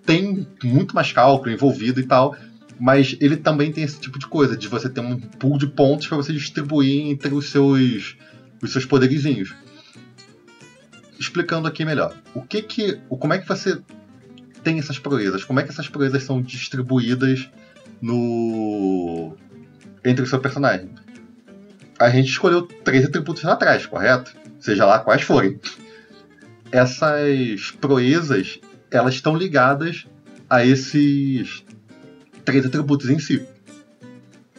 tem 0.04 0.46
muito 0.62 0.94
mais 0.94 1.12
cálculo 1.12 1.52
envolvido 1.52 2.00
e 2.00 2.04
tal, 2.04 2.36
mas 2.78 3.16
ele 3.20 3.36
também 3.36 3.72
tem 3.72 3.84
esse 3.84 4.00
tipo 4.00 4.18
de 4.18 4.26
coisa, 4.26 4.56
de 4.56 4.68
você 4.68 4.88
ter 4.88 5.00
um 5.00 5.18
pool 5.18 5.58
de 5.58 5.66
pontos 5.66 6.06
para 6.06 6.16
você 6.16 6.32
distribuir 6.32 7.06
entre 7.06 7.32
os 7.32 7.50
seus, 7.50 8.16
os 8.62 8.72
seus 8.72 8.84
poderizinhos. 8.84 9.54
Explicando 11.18 11.68
aqui 11.68 11.84
melhor, 11.84 12.14
o 12.34 12.42
que 12.42 12.60
que, 12.60 13.00
como 13.08 13.32
é 13.32 13.38
que 13.38 13.48
você 13.48 13.80
tem 14.62 14.78
essas 14.78 14.98
proezas? 14.98 15.44
Como 15.44 15.60
é 15.60 15.62
que 15.62 15.70
essas 15.70 15.88
proezas 15.88 16.24
são 16.24 16.42
distribuídas 16.42 17.48
no 18.00 19.36
entre 20.04 20.24
o 20.24 20.26
seu 20.26 20.40
personagem? 20.40 20.90
A 21.98 22.10
gente 22.10 22.28
escolheu 22.28 22.62
três 22.62 23.04
atributos 23.04 23.42
lá 23.42 23.52
atrás, 23.52 23.86
correto? 23.86 24.34
Seja 24.60 24.84
lá 24.84 24.98
quais 24.98 25.22
forem. 25.22 25.60
Essas 26.70 27.70
proezas 27.80 28.58
elas 28.90 29.14
estão 29.14 29.36
ligadas 29.36 30.06
a 30.48 30.64
esses 30.64 31.64
três 32.44 32.64
atributos 32.64 33.10
em 33.10 33.18
si. 33.18 33.46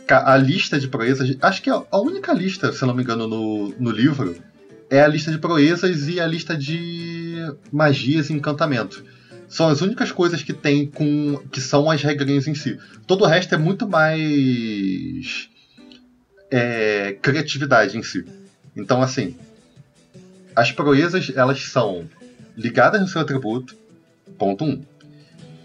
A 0.08 0.38
lista 0.38 0.80
de 0.80 0.88
proezas, 0.88 1.36
acho 1.42 1.62
que 1.62 1.70
a 1.70 2.00
única 2.00 2.32
lista, 2.34 2.72
se 2.72 2.86
não 2.86 2.94
me 2.94 3.02
engano, 3.02 3.28
no, 3.28 3.70
no 3.80 3.92
livro 3.92 4.36
é 4.90 5.02
a 5.02 5.08
lista 5.08 5.32
de 5.32 5.40
proezas 5.40 6.08
e 6.08 6.20
a 6.20 6.28
lista 6.28 6.56
de 6.56 7.36
magias 7.72 8.30
e 8.30 8.34
encantamento. 8.34 9.04
São 9.48 9.68
as 9.68 9.82
únicas 9.82 10.12
coisas 10.12 10.42
que 10.44 10.54
tem 10.54 10.86
com 10.86 11.38
que 11.52 11.62
são 11.62 11.90
as 11.90 12.02
regrinhas 12.02 12.48
em 12.48 12.56
si. 12.56 12.78
Todo 13.06 13.24
o 13.24 13.28
resto 13.28 13.54
é 13.54 13.58
muito 13.58 13.88
mais 13.88 15.50
é, 16.50 17.18
criatividade 17.22 17.98
em 17.98 18.04
si. 18.04 18.26
Então, 18.76 19.02
assim, 19.02 19.36
as 20.56 20.72
proezas 20.72 21.32
elas 21.36 21.62
são 21.64 22.08
ligadas 22.58 23.02
no 23.02 23.08
seu 23.08 23.22
atributo, 23.22 23.76
Ponto 24.38 24.66
1. 24.66 24.68
Um. 24.68 24.84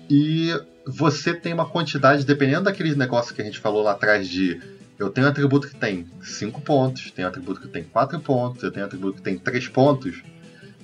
E 0.09 0.61
você 0.87 1.35
tem 1.35 1.53
uma 1.53 1.69
quantidade, 1.69 2.25
dependendo 2.25 2.65
daquele 2.65 2.95
negócio 2.95 3.35
que 3.35 3.41
a 3.41 3.45
gente 3.45 3.59
falou 3.59 3.83
lá 3.83 3.93
atrás 3.93 4.29
de 4.29 4.61
eu 4.99 5.09
tenho 5.09 5.27
um 5.27 5.31
atributo 5.31 5.69
que 5.69 5.77
tem 5.77 6.07
5 6.23 6.61
pontos, 6.61 7.11
tenho 7.11 7.27
um 7.27 7.31
atributo 7.31 7.61
que 7.61 7.69
tem 7.69 7.83
4 7.83 8.21
pontos, 8.21 8.63
eu 8.63 8.71
tenho 8.71 8.85
um 8.85 8.87
atributo 8.87 9.17
que 9.17 9.23
tem 9.23 9.39
3 9.39 9.69
pontos, 9.69 10.23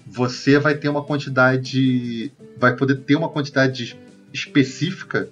você 0.06 0.58
vai 0.58 0.76
ter 0.76 0.88
uma 0.88 1.02
quantidade. 1.02 2.32
vai 2.56 2.76
poder 2.76 2.96
ter 2.96 3.16
uma 3.16 3.28
quantidade 3.28 3.98
específica 4.32 5.28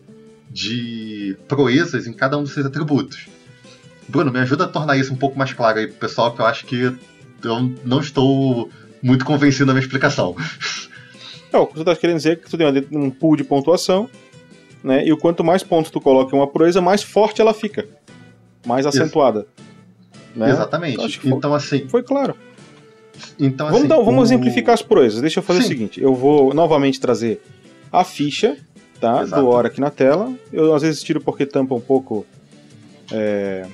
de 0.50 1.36
proezas 1.46 2.06
em 2.06 2.12
cada 2.12 2.36
um 2.36 2.42
dos 2.42 2.52
seus 2.52 2.66
atributos. 2.66 3.26
Bruno, 4.08 4.32
me 4.32 4.40
ajuda 4.40 4.64
a 4.64 4.68
tornar 4.68 4.96
isso 4.96 5.12
um 5.12 5.16
pouco 5.16 5.38
mais 5.38 5.52
claro 5.52 5.78
aí 5.78 5.86
pro 5.86 5.96
pessoal, 5.96 6.34
que 6.34 6.40
eu 6.40 6.46
acho 6.46 6.66
que 6.66 6.92
eu 7.42 7.72
não 7.84 8.00
estou 8.00 8.70
muito 9.02 9.24
convencido 9.24 9.66
da 9.66 9.72
minha 9.72 9.82
explicação. 9.84 10.36
Não, 11.52 11.62
o 11.62 11.66
que 11.66 11.74
você 11.74 11.80
está 11.80 11.94
querendo 11.94 12.16
dizer 12.16 12.32
é 12.32 12.36
que 12.36 12.50
tu 12.50 12.58
tem 12.58 12.66
um 12.92 13.10
pool 13.10 13.36
de 13.36 13.44
pontuação, 13.44 14.10
né? 14.82 15.06
E 15.06 15.12
o 15.12 15.16
quanto 15.16 15.44
mais 15.44 15.62
pontos 15.62 15.90
tu 15.90 16.00
coloca 16.00 16.34
em 16.34 16.38
uma 16.38 16.48
proeza, 16.48 16.80
mais 16.80 17.02
forte 17.02 17.40
ela 17.40 17.54
fica. 17.54 17.86
Mais 18.66 18.86
acentuada. 18.86 19.46
Né? 20.34 20.50
Exatamente. 20.50 21.20
Então, 21.24 21.38
então, 21.38 21.54
assim. 21.54 21.86
Foi 21.88 22.02
claro. 22.02 22.34
Então, 23.38 23.66
vamos, 23.66 23.80
assim, 23.80 23.88
dar, 23.88 23.96
vamos 23.96 24.20
o... 24.20 24.24
exemplificar 24.24 24.74
as 24.74 24.82
proezas. 24.82 25.20
Deixa 25.20 25.40
eu 25.40 25.42
fazer 25.42 25.60
Sim. 25.60 25.66
o 25.66 25.68
seguinte: 25.68 26.02
eu 26.02 26.14
vou 26.14 26.54
novamente 26.54 27.00
trazer 27.00 27.40
a 27.92 28.04
ficha 28.04 28.56
tá, 29.00 29.22
Exato. 29.22 29.42
do 29.42 29.48
Hora 29.48 29.68
aqui 29.68 29.80
na 29.80 29.90
tela. 29.90 30.32
Eu 30.52 30.74
às 30.74 30.82
vezes 30.82 31.02
tiro 31.02 31.20
porque 31.20 31.44
tampa 31.44 31.74
um 31.74 31.80
pouco 31.80 32.26
é, 33.12 33.66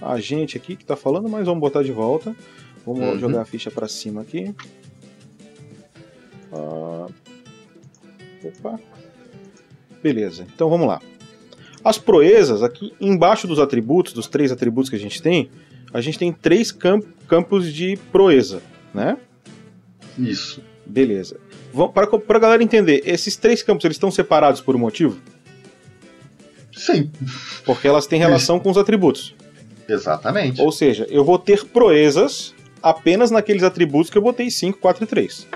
a 0.00 0.18
gente 0.18 0.56
aqui 0.56 0.76
que 0.76 0.82
está 0.82 0.96
falando, 0.96 1.28
mas 1.28 1.46
vamos 1.46 1.60
botar 1.60 1.82
de 1.82 1.92
volta. 1.92 2.34
Vamos 2.84 3.00
uhum. 3.00 3.18
jogar 3.18 3.42
a 3.42 3.44
ficha 3.44 3.70
para 3.70 3.86
cima 3.86 4.22
aqui. 4.22 4.52
Uh, 6.52 7.12
opa. 8.44 8.80
Beleza, 10.02 10.44
então 10.52 10.68
vamos 10.68 10.88
lá. 10.88 11.00
As 11.84 11.98
proezas, 11.98 12.62
aqui 12.62 12.92
embaixo 13.00 13.46
dos 13.46 13.60
atributos, 13.60 14.12
dos 14.12 14.26
três 14.26 14.50
atributos 14.50 14.90
que 14.90 14.96
a 14.96 14.98
gente 14.98 15.22
tem, 15.22 15.48
a 15.92 16.00
gente 16.00 16.18
tem 16.18 16.32
três 16.32 16.72
camp 16.72 17.04
campos 17.28 17.72
de 17.72 17.96
proeza, 18.10 18.62
né? 18.92 19.16
Isso. 20.18 20.62
Beleza. 20.84 21.38
Para 21.94 22.36
a 22.36 22.38
galera 22.38 22.62
entender, 22.62 23.02
esses 23.06 23.36
três 23.36 23.62
campos 23.62 23.84
eles 23.84 23.96
estão 23.96 24.10
separados 24.10 24.60
por 24.60 24.76
um 24.76 24.78
motivo? 24.78 25.18
Sim. 26.74 27.10
Porque 27.64 27.88
elas 27.88 28.06
têm 28.06 28.18
relação 28.18 28.60
com 28.60 28.70
os 28.70 28.76
atributos. 28.76 29.34
Exatamente. 29.88 30.60
Ou 30.60 30.70
seja, 30.70 31.06
eu 31.08 31.24
vou 31.24 31.38
ter 31.38 31.64
proezas 31.64 32.54
apenas 32.82 33.30
naqueles 33.30 33.62
atributos 33.62 34.10
que 34.10 34.18
eu 34.18 34.22
botei 34.22 34.50
5, 34.50 34.78
4 34.78 35.04
e 35.04 35.06
3. 35.06 35.48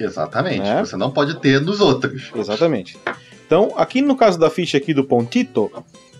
Exatamente. 0.00 0.60
Né? 0.60 0.80
Você 0.84 0.96
não 0.96 1.10
pode 1.10 1.38
ter 1.40 1.60
nos 1.60 1.80
outros. 1.80 2.30
Exatamente. 2.34 2.98
Então, 3.46 3.72
aqui 3.76 4.00
no 4.00 4.16
caso 4.16 4.38
da 4.38 4.48
ficha 4.48 4.78
aqui 4.78 4.94
do 4.94 5.04
Pontito, 5.04 5.70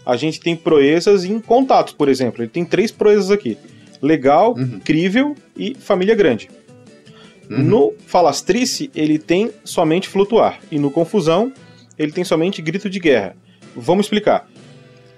a 0.05 0.17
gente 0.17 0.41
tem 0.41 0.57
proezas 0.57 1.25
em 1.25 1.39
contatos, 1.41 1.93
por 1.93 2.09
exemplo. 2.09 2.43
Ele 2.43 2.51
tem 2.51 2.65
três 2.65 2.91
proezas 2.91 3.31
aqui: 3.31 3.57
legal, 4.01 4.55
uhum. 4.57 4.81
crível 4.81 5.35
e 5.57 5.75
família 5.75 6.15
grande. 6.15 6.51
Uhum. 7.51 7.63
No 7.63 7.95
falastrice, 8.07 8.91
ele 8.95 9.19
tem 9.19 9.51
somente 9.65 10.09
flutuar. 10.09 10.59
E 10.71 10.79
no 10.79 10.91
confusão, 10.91 11.53
ele 11.99 12.13
tem 12.13 12.25
somente 12.25 12.63
grito 12.63 12.89
de 12.89 12.99
guerra. 12.99 13.37
Vamos 13.77 14.07
explicar. 14.07 14.49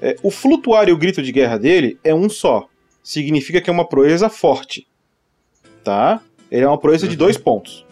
É, 0.01 0.16
o 0.22 0.30
flutuar 0.30 0.89
e 0.89 0.93
o 0.93 0.97
grito 0.99 1.22
de 1.22 1.32
guerra 1.32 1.59
dele 1.59 1.99
é 2.03 2.14
um 2.14 2.28
só. 2.28 2.68
Significa 3.03 3.61
que 3.61 3.70
é 3.70 3.72
uma 3.72 3.87
proeza 3.87 4.28
forte. 4.28 4.87
Tá? 5.82 6.20
Ele 6.51 6.64
é 6.64 6.68
uma 6.68 6.78
proeza 6.78 7.05
uhum. 7.05 7.11
de 7.11 7.16
dois 7.16 7.37
pontos. 7.37 7.85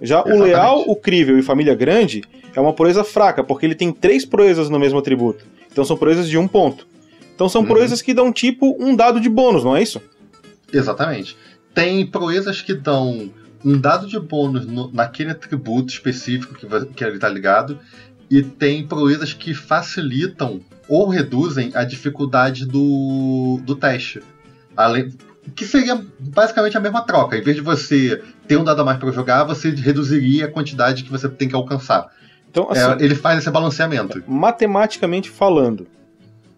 Já 0.00 0.20
Exatamente. 0.20 0.40
o 0.40 0.44
leal, 0.44 0.84
o 0.86 0.94
crível 0.94 1.38
e 1.38 1.42
família 1.42 1.74
grande 1.74 2.22
é 2.54 2.60
uma 2.60 2.72
proeza 2.72 3.02
fraca, 3.02 3.42
porque 3.42 3.66
ele 3.66 3.74
tem 3.74 3.92
três 3.92 4.24
proezas 4.24 4.70
no 4.70 4.78
mesmo 4.78 4.98
atributo. 4.98 5.44
Então 5.70 5.84
são 5.84 5.96
proezas 5.96 6.28
de 6.28 6.38
um 6.38 6.48
ponto. 6.48 6.86
Então 7.34 7.48
são 7.48 7.62
uhum. 7.62 7.68
proezas 7.68 8.02
que 8.02 8.14
dão 8.14 8.32
tipo 8.32 8.76
um 8.80 8.96
dado 8.96 9.20
de 9.20 9.28
bônus, 9.28 9.64
não 9.64 9.76
é 9.76 9.82
isso? 9.82 10.00
Exatamente. 10.72 11.36
Tem 11.72 12.06
proezas 12.06 12.60
que 12.60 12.74
dão 12.74 13.30
um 13.64 13.78
dado 13.78 14.06
de 14.06 14.18
bônus 14.18 14.66
no, 14.66 14.90
naquele 14.92 15.30
atributo 15.30 15.92
específico 15.92 16.54
que, 16.54 16.66
que 16.86 17.04
ele 17.04 17.16
está 17.16 17.28
ligado, 17.28 17.78
e 18.30 18.42
tem 18.42 18.86
proezas 18.86 19.32
que 19.32 19.54
facilitam 19.54 20.60
ou 20.88 21.08
reduzem 21.08 21.70
a 21.74 21.84
dificuldade 21.84 22.66
do, 22.66 23.60
do 23.64 23.74
teste. 23.74 24.22
Além, 24.76 25.12
que 25.54 25.66
seria 25.66 26.00
basicamente 26.18 26.76
a 26.76 26.80
mesma 26.80 27.02
troca. 27.02 27.36
Em 27.36 27.42
vez 27.42 27.56
de 27.56 27.62
você 27.62 28.22
ter 28.46 28.56
um 28.56 28.64
dado 28.64 28.82
a 28.82 28.84
mais 28.84 28.98
para 28.98 29.10
jogar, 29.10 29.44
você 29.44 29.70
reduziria 29.70 30.46
a 30.46 30.50
quantidade 30.50 31.04
que 31.04 31.10
você 31.10 31.28
tem 31.28 31.48
que 31.48 31.54
alcançar. 31.54 32.06
Então, 32.50 32.68
assim, 32.70 33.02
é, 33.02 33.04
ele 33.04 33.14
faz 33.14 33.38
esse 33.38 33.50
balanceamento. 33.50 34.22
Matematicamente 34.26 35.30
falando, 35.30 35.86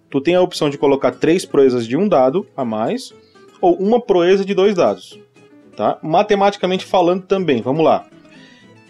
tu 0.08 0.20
tem 0.20 0.34
a 0.34 0.40
opção 0.40 0.70
de 0.70 0.78
colocar 0.78 1.12
três 1.12 1.44
proezas 1.44 1.86
de 1.86 1.96
um 1.96 2.08
dado 2.08 2.46
a 2.56 2.64
mais 2.64 3.12
ou 3.60 3.74
uma 3.76 4.00
proeza 4.00 4.44
de 4.44 4.54
dois 4.54 4.74
dados. 4.74 5.18
Tá? 5.76 5.98
Matematicamente 6.02 6.84
falando 6.84 7.22
também, 7.22 7.62
vamos 7.62 7.84
lá. 7.84 8.06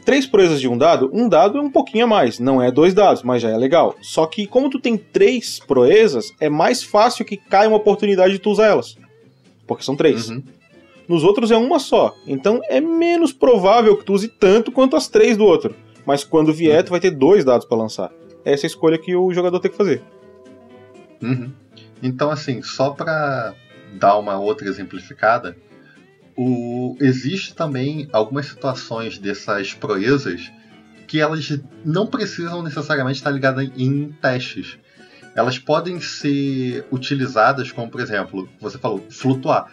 Três 0.04 0.26
proezas 0.26 0.60
de 0.60 0.66
um 0.66 0.78
dado, 0.78 1.10
um 1.12 1.28
dado 1.28 1.58
é 1.58 1.60
um 1.60 1.70
pouquinho 1.70 2.04
a 2.04 2.08
mais, 2.08 2.38
não 2.38 2.60
é 2.60 2.70
dois 2.70 2.94
dados, 2.94 3.22
mas 3.22 3.42
já 3.42 3.50
é 3.50 3.56
legal. 3.56 3.94
Só 4.00 4.26
que 4.26 4.46
como 4.46 4.70
tu 4.70 4.80
tem 4.80 4.96
três 4.96 5.60
proezas, 5.60 6.32
é 6.40 6.48
mais 6.48 6.82
fácil 6.82 7.24
que 7.24 7.36
caia 7.36 7.68
uma 7.68 7.76
oportunidade 7.76 8.32
de 8.32 8.38
tu 8.38 8.50
usar 8.50 8.66
elas 8.66 8.96
porque 9.70 9.84
são 9.84 9.94
três. 9.94 10.28
Uhum. 10.28 10.42
Nos 11.06 11.22
outros 11.22 11.52
é 11.52 11.56
uma 11.56 11.78
só. 11.78 12.12
Então 12.26 12.60
é 12.68 12.80
menos 12.80 13.32
provável 13.32 13.96
que 13.96 14.04
tu 14.04 14.12
use 14.14 14.26
tanto 14.26 14.72
quanto 14.72 14.96
as 14.96 15.06
três 15.06 15.36
do 15.36 15.44
outro. 15.44 15.76
Mas 16.06 16.24
quando 16.24 16.52
vier, 16.52 16.78
uhum. 16.78 16.84
tu 16.84 16.90
vai 16.90 17.00
ter 17.00 17.10
dois 17.10 17.44
dados 17.44 17.66
para 17.66 17.76
lançar. 17.76 18.10
Essa 18.44 18.64
é 18.64 18.66
a 18.66 18.68
escolha 18.68 18.98
que 18.98 19.14
o 19.14 19.32
jogador 19.32 19.60
tem 19.60 19.70
que 19.70 19.76
fazer. 19.76 20.02
Uhum. 21.22 21.52
Então, 22.02 22.30
assim, 22.30 22.62
só 22.62 22.90
para 22.90 23.54
dar 23.92 24.18
uma 24.18 24.38
outra 24.38 24.68
exemplificada, 24.68 25.56
o... 26.36 26.96
existe 27.00 27.54
também 27.54 28.08
algumas 28.12 28.46
situações 28.46 29.18
dessas 29.18 29.74
proezas 29.74 30.50
que 31.06 31.20
elas 31.20 31.58
não 31.84 32.06
precisam 32.06 32.62
necessariamente 32.62 33.18
estar 33.18 33.30
ligadas 33.30 33.68
em 33.76 34.12
testes. 34.22 34.78
Elas 35.34 35.58
podem 35.58 36.00
ser 36.00 36.86
utilizadas 36.90 37.72
como, 37.72 37.90
por 37.90 38.00
exemplo, 38.00 38.48
você 38.60 38.78
falou, 38.78 39.04
flutuar. 39.10 39.70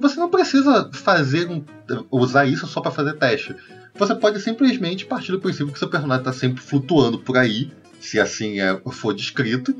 Você 0.00 0.18
não 0.18 0.28
precisa 0.28 0.90
fazer 0.92 1.48
um, 1.48 1.64
usar 2.10 2.46
isso 2.46 2.66
só 2.66 2.80
para 2.80 2.90
fazer 2.90 3.14
teste. 3.14 3.54
Você 3.94 4.14
pode 4.14 4.40
simplesmente 4.40 5.04
partir 5.04 5.32
do 5.32 5.40
princípio 5.40 5.72
que 5.72 5.78
seu 5.78 5.88
personagem 5.88 6.22
está 6.22 6.32
sempre 6.32 6.62
flutuando 6.62 7.18
por 7.18 7.36
aí, 7.36 7.70
se 8.00 8.18
assim 8.18 8.60
é, 8.60 8.80
for 8.90 9.14
descrito, 9.14 9.76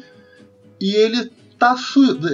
e 0.80 0.94
ele 0.94 1.30
tá, 1.58 1.76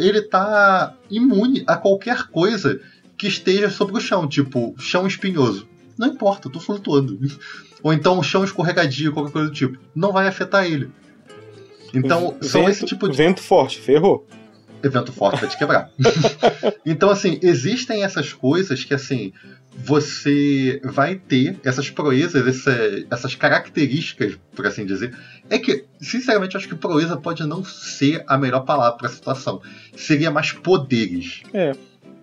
ele 0.01 0.23
tá 0.23 0.95
imune 1.11 1.63
a 1.67 1.77
qualquer 1.77 2.29
coisa 2.29 2.81
que 3.17 3.27
esteja 3.27 3.71
sobre 3.71 3.97
o 3.97 4.01
chão, 4.01 4.29
tipo 4.29 4.75
chão 4.79 5.07
espinhoso. 5.07 5.69
Não 5.99 6.09
importa, 6.09 6.49
eu 6.49 6.53
tô 6.53 6.61
flutuando. 6.61 7.19
Ou 7.83 7.93
então 7.93 8.23
chão 8.23 8.45
escorregadio, 8.45 9.13
qualquer 9.13 9.33
coisa 9.33 9.49
do 9.49 9.55
tipo. 9.55 9.79
Não 9.95 10.13
vai 10.13 10.27
afetar 10.27 10.65
ele. 10.65 10.91
Então, 11.93 12.33
vento, 12.33 12.47
são 12.47 12.69
esse 12.69 12.85
tipo 12.85 13.09
de. 13.09 13.17
Vento 13.17 13.41
forte, 13.41 13.81
ferrou. 13.81 14.27
Evento 14.83 15.13
forte 15.13 15.41
vai 15.41 15.49
te 15.49 15.59
quebrar. 15.59 15.91
então, 16.87 17.11
assim, 17.11 17.39
existem 17.43 18.05
essas 18.05 18.33
coisas 18.33 18.85
que, 18.85 18.95
assim, 18.95 19.33
você 19.81 20.81
vai 20.83 21.15
ter 21.15 21.57
essas 21.65 21.89
proezas, 21.89 22.47
essa, 22.47 22.77
essas 23.09 23.35
características, 23.37 24.37
por 24.55 24.67
assim 24.67 24.85
dizer. 24.85 25.17
É 25.49 25.57
que, 25.57 25.85
sinceramente, 26.01 26.57
acho 26.57 26.69
que 26.69 26.75
proeza 26.75 27.17
pode 27.17 27.47
não 27.47 27.65
ser 27.65 28.25
a 28.27 28.37
melhor 28.37 28.65
palavra 28.65 28.99
para 28.99 29.07
a 29.07 29.11
situação. 29.11 29.63
Seria 29.95 30.33
mais 30.33 30.51
poderes. 30.51 31.43
É. 31.55 31.73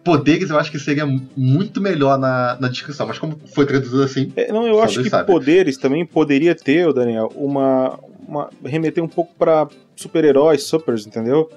Poderes 0.03 0.49
eu 0.49 0.59
acho 0.59 0.69
que 0.69 0.77
seria 0.77 1.05
muito 1.35 1.79
melhor 1.79 2.19
na, 2.19 2.57
na 2.59 2.67
descrição, 2.67 3.07
mas 3.07 3.17
como 3.17 3.39
foi 3.53 3.65
traduzido 3.65 4.03
assim. 4.03 4.31
É, 4.35 4.51
não, 4.51 4.67
eu 4.67 4.81
acho 4.83 5.01
que 5.01 5.09
sabe. 5.09 5.25
poderes 5.25 5.77
também 5.77 6.05
poderia 6.05 6.53
ter, 6.53 6.91
Daniel, 6.93 7.31
uma. 7.35 7.97
uma 8.27 8.49
remeter 8.63 9.03
um 9.03 9.07
pouco 9.07 9.33
para 9.35 9.67
super-heróis, 9.95 10.63
supers, 10.63 11.07
entendeu? 11.07 11.49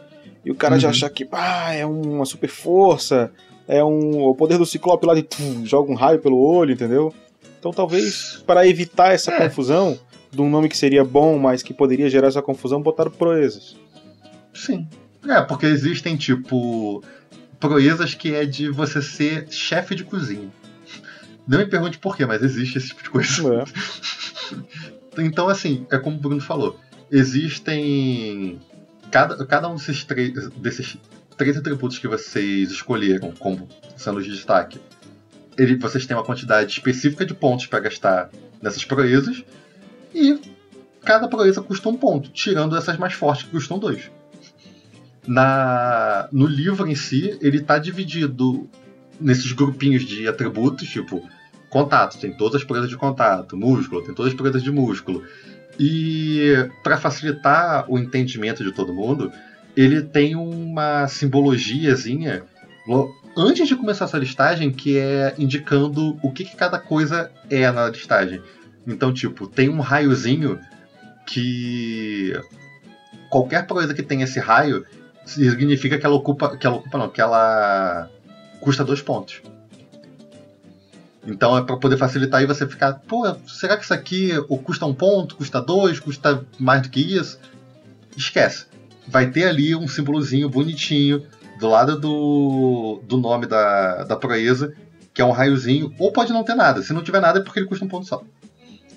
E 0.45 0.51
o 0.51 0.55
cara 0.55 0.75
uhum. 0.75 0.81
já 0.81 0.91
achar 0.91 1.11
que 1.11 1.29
ah, 1.33 1.75
é 1.75 1.85
uma 1.85 2.25
super 2.25 2.49
força, 2.49 3.31
é 3.69 3.85
um 3.85 4.23
o 4.25 4.35
poder 4.35 4.59
do 4.59 4.67
Ciclope 4.67 5.07
lá 5.07 5.15
de 5.15 5.23
tum, 5.23 5.65
joga 5.65 5.93
um 5.93 5.95
raio 5.95 6.19
pelo 6.19 6.39
olho, 6.39 6.73
entendeu? 6.73 7.15
Então 7.59 7.71
talvez 7.71 8.43
para 8.47 8.67
evitar 8.67 9.13
essa 9.13 9.31
é. 9.31 9.39
confusão 9.39 9.99
de 10.31 10.41
um 10.41 10.49
nome 10.49 10.69
que 10.69 10.77
seria 10.77 11.05
bom, 11.05 11.39
mas 11.39 11.63
que 11.63 11.75
poderia 11.75 12.09
gerar 12.09 12.29
essa 12.29 12.43
confusão, 12.43 12.83
botaram 12.83 13.11
proezas. 13.11 13.77
Sim. 14.55 14.89
É, 15.29 15.43
porque 15.43 15.67
existem 15.67 16.17
tipo 16.17 17.03
proezas 17.61 18.15
que 18.15 18.35
é 18.35 18.47
de 18.47 18.71
você 18.71 19.03
ser 19.03 19.49
chefe 19.51 19.95
de 19.95 20.05
cozinha. 20.05 20.49
Não 21.47 21.59
me 21.59 21.67
pergunte 21.67 21.99
por 21.99 22.17
quê, 22.17 22.27
mas 22.27 22.43
existe 22.43 22.79
esse 22.79 22.89
tipo 22.89 23.03
de 23.03 23.11
coisa. 23.11 23.65
É. 25.17 25.23
então, 25.23 25.49
assim, 25.49 25.87
é 25.91 25.99
como 25.99 26.17
o 26.17 26.21
Bruno 26.21 26.41
falou. 26.41 26.79
Existem. 27.11 28.61
Cada, 29.11 29.47
cada 29.47 29.69
um 29.69 29.77
desses, 29.77 30.07
desses 30.59 30.99
três 31.39 31.57
atributos 31.57 31.99
que 31.99 32.07
vocês 32.07 32.71
escolheram 32.71 33.33
como 33.33 33.67
sendo 33.97 34.23
de 34.23 34.31
destaque. 34.31 34.79
Ele, 35.57 35.77
vocês 35.77 36.05
têm 36.05 36.17
uma 36.17 36.25
quantidade 36.25 36.71
específica 36.71 37.25
de 37.25 37.35
pontos 37.35 37.67
para 37.67 37.81
gastar 37.81 38.31
nessas 38.61 38.85
proezas. 38.85 39.43
E 40.15 40.39
cada 41.03 41.29
proeza 41.29 41.63
custa 41.63 41.89
um 41.89 41.97
ponto, 41.97 42.29
tirando 42.31 42.77
essas 42.77 42.99
mais 42.99 43.15
fortes 43.15 43.45
que 43.45 43.51
custam 43.51 43.79
dois 43.79 44.11
na 45.29 46.27
no 46.33 46.47
livro 46.47 46.89
em 46.89 46.95
si, 46.95 47.39
ele 47.43 47.59
está 47.59 47.79
dividido 47.79 48.67
nesses 49.21 49.53
grupinhos 49.53 50.03
de 50.05 50.27
atributos, 50.27 50.89
tipo 50.89 51.23
contato, 51.69 52.19
tem 52.19 52.35
todas 52.35 52.63
as 52.63 52.65
proezas 52.65 52.89
de 52.89 52.97
contato, 52.97 53.55
músculo, 53.55 54.03
tem 54.03 54.15
todas 54.15 54.33
as 54.33 54.37
proezas 54.37 54.63
de 54.63 54.73
músculo. 54.73 55.23
E 55.79 56.67
para 56.83 56.97
facilitar 56.97 57.85
o 57.89 57.99
entendimento 57.99 58.65
de 58.65 58.73
todo 58.73 58.95
mundo, 58.95 59.31
ele 59.79 60.03
tem 60.03 60.35
uma 60.35 61.07
simbologiazinha 61.07 62.43
antes 63.37 63.69
de 63.69 63.77
começar 63.77 64.07
essa 64.07 64.19
listagem 64.19 64.73
que 64.73 64.99
é 64.99 65.33
indicando 65.39 66.19
o 66.21 66.33
que, 66.33 66.45
que 66.45 66.57
cada 66.57 66.81
coisa 66.81 67.31
é 67.49 67.71
na 67.71 67.89
listagem. 67.89 68.43
Então, 68.85 69.15
tipo, 69.15 69.47
tem 69.47 69.69
um 69.69 69.79
raiozinho 69.79 70.59
que 71.25 72.33
qualquer 73.31 73.69
proeza 73.69 73.95
que 73.95 74.03
tenha 74.03 74.25
esse 74.25 74.41
raio, 74.41 74.85
significa 75.25 75.97
que 75.97 76.05
ela 76.05 76.17
ocupa. 76.17 76.57
Que 76.57 76.67
ela 76.67 76.77
ocupa 76.77 76.99
não, 76.99 77.09
que 77.09 77.21
ela 77.21 78.11
custa 78.61 78.85
dois 78.85 79.01
pontos. 79.01 79.41
Então 81.25 81.57
é 81.57 81.63
para 81.63 81.77
poder 81.77 81.99
facilitar 81.99 82.43
e 82.43 82.47
você 82.47 82.67
ficar, 82.67 82.95
pô, 83.07 83.33
será 83.47 83.77
que 83.77 83.85
isso 83.85 83.95
aqui 83.95 84.31
custa 84.65 84.87
um 84.87 84.95
ponto, 84.95 85.37
custa 85.37 85.61
dois, 85.61 86.01
custa 86.01 86.45
mais 86.59 86.83
do 86.83 86.91
que 86.91 87.17
isso? 87.17 87.39
Esquece. 88.17 88.68
Vai 89.09 89.31
ter 89.31 89.45
ali 89.45 89.75
um 89.75 89.89
símbolozinho 89.89 90.49
bonitinho 90.49 91.27
do 91.59 91.69
lado 91.69 91.99
do, 91.99 93.01
do 93.05 93.17
nome 93.17 93.47
da, 93.47 94.05
da 94.05 94.17
proeza, 94.17 94.75
que 95.13 95.21
é 95.21 95.25
um 95.25 95.33
raiozinho, 95.33 95.93
ou 95.99 96.13
pode 96.13 96.33
não 96.33 96.45
ter 96.45 96.55
nada. 96.55 96.83
Se 96.83 96.93
não 96.93 97.03
tiver 97.03 97.21
nada 97.21 97.41
é 97.41 97.43
porque 97.43 97.59
ele 97.59 97.67
custa 97.67 97.85
um 97.85 97.89
ponto 97.89 98.07
só. 98.07 98.23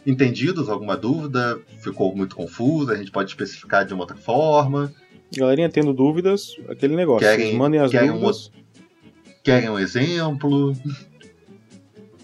Entendidos? 0.05 0.70
Alguma 0.70 0.97
dúvida? 0.97 1.59
Ficou 1.80 2.16
muito 2.16 2.36
confuso? 2.36 2.91
A 2.91 2.95
gente 2.95 3.12
pode 3.12 3.30
especificar 3.30 3.86
de 3.86 3.93
uma 3.93 4.03
outra 4.03 4.18
forma? 4.18 4.93
Galerinha 5.36 5.70
tendo 5.70 5.93
dúvidas, 5.93 6.55
aquele 6.68 6.95
negócio. 6.95 7.28
Querem, 7.28 7.55
mandem 7.55 7.80
as 7.80 7.91
querem 7.91 8.12
dúvidas. 8.12 8.47
Um, 8.47 9.32
querem 9.43 9.70
um 9.70 9.80
exemplo? 9.80 10.76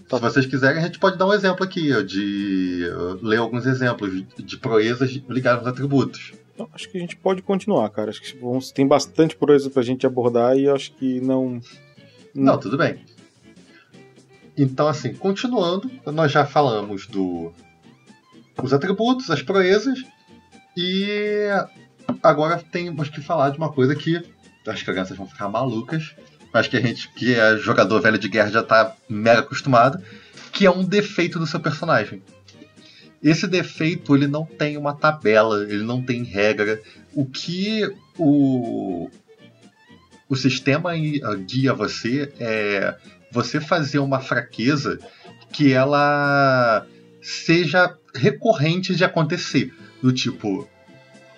Tá. 0.09 0.17
Se 0.17 0.21
vocês 0.21 0.45
quiserem, 0.45 0.81
a 0.81 0.85
gente 0.85 0.99
pode 0.99 1.17
dar 1.17 1.27
um 1.27 1.33
exemplo 1.33 1.63
aqui, 1.63 1.91
de 2.03 2.85
ler 3.21 3.37
alguns 3.37 3.65
exemplos 3.65 4.23
de 4.37 4.57
proezas 4.57 5.21
ligadas 5.29 5.59
aos 5.59 5.67
atributos. 5.67 6.33
Então, 6.57 6.67
acho 6.73 6.89
que 6.89 6.97
a 6.97 6.99
gente 6.99 7.15
pode 7.15 7.43
continuar, 7.43 7.87
cara. 7.91 8.09
Acho 8.09 8.19
que 8.19 8.35
vamos, 8.35 8.71
tem 8.71 8.87
bastante 8.87 9.35
proeza 9.35 9.69
pra 9.69 9.83
gente 9.83 10.07
abordar 10.07 10.57
e 10.57 10.67
acho 10.67 10.91
que 10.93 11.21
não. 11.21 11.61
Não, 12.33 12.59
tudo 12.59 12.75
bem. 12.75 13.05
Então, 14.57 14.87
assim, 14.87 15.13
continuando, 15.13 15.87
nós 16.07 16.31
já 16.31 16.47
falamos 16.47 17.05
do 17.05 17.53
os 18.63 18.73
atributos, 18.73 19.29
as 19.29 19.43
proezas, 19.43 20.03
e 20.75 21.47
agora 22.23 22.57
temos 22.71 23.07
que 23.07 23.21
falar 23.21 23.51
de 23.51 23.59
uma 23.59 23.71
coisa 23.71 23.95
que 23.95 24.15
acho 24.15 24.83
que 24.83 24.89
as 24.89 24.95
crianças 24.95 25.15
vão 25.15 25.27
ficar 25.27 25.47
malucas. 25.49 26.15
Acho 26.51 26.71
que 26.71 26.77
a 26.77 26.81
gente, 26.81 27.07
que 27.09 27.35
é 27.35 27.55
jogador 27.57 28.01
velho 28.01 28.17
de 28.17 28.27
guerra, 28.27 28.49
já 28.49 28.61
está 28.61 28.95
mega 29.07 29.41
acostumado. 29.41 30.01
Que 30.51 30.65
é 30.65 30.71
um 30.71 30.83
defeito 30.83 31.37
do 31.37 31.45
seu 31.45 31.59
personagem. 31.59 32.23
Esse 33.21 33.47
defeito 33.47 34.15
ele 34.15 34.27
não 34.27 34.45
tem 34.45 34.77
uma 34.77 34.93
tabela, 34.93 35.63
ele 35.63 35.83
não 35.83 36.01
tem 36.01 36.23
regra. 36.23 36.81
O 37.13 37.25
que 37.25 37.89
o, 38.17 39.09
o 40.29 40.35
sistema 40.35 40.91
guia 41.45 41.73
você 41.73 42.31
é 42.39 42.95
você 43.31 43.59
fazer 43.59 43.99
uma 43.99 44.19
fraqueza 44.19 44.99
que 45.51 45.73
ela 45.73 46.85
seja 47.21 47.95
recorrente 48.13 48.95
de 48.95 49.03
acontecer. 49.03 49.73
Do 50.01 50.13
tipo, 50.13 50.67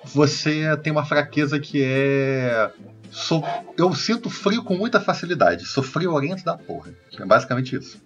você 0.03 0.75
tem 0.77 0.91
uma 0.91 1.05
fraqueza 1.05 1.59
que 1.59 1.81
é. 1.83 2.71
Sou, 3.11 3.43
eu 3.77 3.93
sinto 3.95 4.29
frio 4.29 4.63
com 4.63 4.75
muita 4.75 4.99
facilidade. 4.99 5.65
Sou 5.65 5.81
friorento 5.81 6.43
da 6.43 6.57
porra. 6.57 6.93
É 7.17 7.25
basicamente 7.25 7.75
isso. 7.75 7.99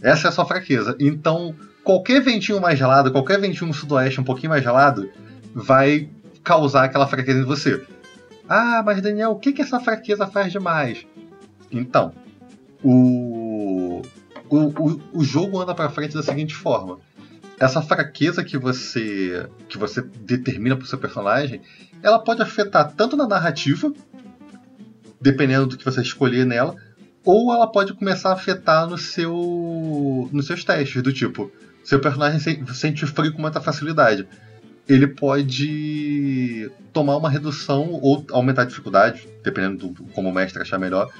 Essa 0.00 0.26
é 0.26 0.30
a 0.30 0.32
sua 0.32 0.44
fraqueza. 0.44 0.96
Então, 0.98 1.54
qualquer 1.84 2.20
ventinho 2.20 2.60
mais 2.60 2.78
gelado, 2.78 3.12
qualquer 3.12 3.40
ventinho 3.40 3.68
no 3.68 3.74
sudoeste 3.74 4.20
um 4.20 4.24
pouquinho 4.24 4.50
mais 4.50 4.62
gelado, 4.62 5.10
vai 5.54 6.08
causar 6.42 6.84
aquela 6.84 7.06
fraqueza 7.06 7.40
em 7.40 7.44
você. 7.44 7.84
Ah, 8.48 8.82
mas 8.84 9.00
Daniel, 9.00 9.30
o 9.30 9.38
que, 9.38 9.52
que 9.52 9.62
essa 9.62 9.80
fraqueza 9.80 10.26
faz 10.26 10.52
demais? 10.52 11.06
Então, 11.70 12.12
o, 12.82 14.02
o, 14.48 14.58
o, 14.58 15.00
o 15.14 15.24
jogo 15.24 15.60
anda 15.60 15.74
para 15.74 15.88
frente 15.88 16.14
da 16.14 16.22
seguinte 16.22 16.54
forma 16.54 16.98
essa 17.64 17.80
fraqueza 17.80 18.42
que 18.42 18.58
você 18.58 19.48
que 19.68 19.78
você 19.78 20.02
determina 20.02 20.76
para 20.76 20.84
o 20.84 20.88
seu 20.88 20.98
personagem, 20.98 21.60
ela 22.02 22.18
pode 22.18 22.42
afetar 22.42 22.92
tanto 22.92 23.16
na 23.16 23.26
narrativa, 23.26 23.92
dependendo 25.20 25.66
do 25.66 25.78
que 25.78 25.84
você 25.84 26.02
escolher 26.02 26.44
nela, 26.44 26.74
ou 27.24 27.52
ela 27.54 27.68
pode 27.68 27.94
começar 27.94 28.30
a 28.30 28.34
afetar 28.34 28.88
no 28.88 28.98
seu 28.98 30.28
nos 30.32 30.46
seus 30.46 30.64
testes, 30.64 31.02
do 31.02 31.12
tipo, 31.12 31.52
seu 31.84 32.00
personagem 32.00 32.40
sente 32.74 33.06
frio 33.06 33.32
com 33.32 33.40
muita 33.40 33.60
facilidade. 33.60 34.26
Ele 34.88 35.06
pode 35.06 36.70
tomar 36.92 37.16
uma 37.16 37.30
redução 37.30 37.88
ou 38.02 38.24
aumentar 38.30 38.62
a 38.62 38.66
dificuldade, 38.66 39.28
dependendo 39.42 39.88
do 39.88 40.04
como 40.06 40.28
o 40.28 40.34
mestre 40.34 40.60
achar 40.60 40.78
melhor, 40.78 41.10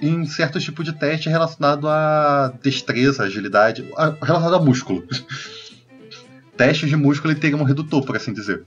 em 0.00 0.24
certos 0.26 0.64
tipos 0.64 0.84
de 0.84 0.92
teste 0.92 1.28
relacionado 1.28 1.88
a 1.88 2.52
destreza, 2.62 3.24
agilidade, 3.24 3.84
relacionado 4.22 4.54
a 4.54 4.60
músculo. 4.60 5.06
testes 6.56 6.88
de 6.88 6.96
músculo 6.96 7.32
ele 7.32 7.40
teria 7.40 7.56
um 7.56 7.64
redutor, 7.64 8.04
por 8.04 8.16
assim 8.16 8.32
dizer. 8.32 8.64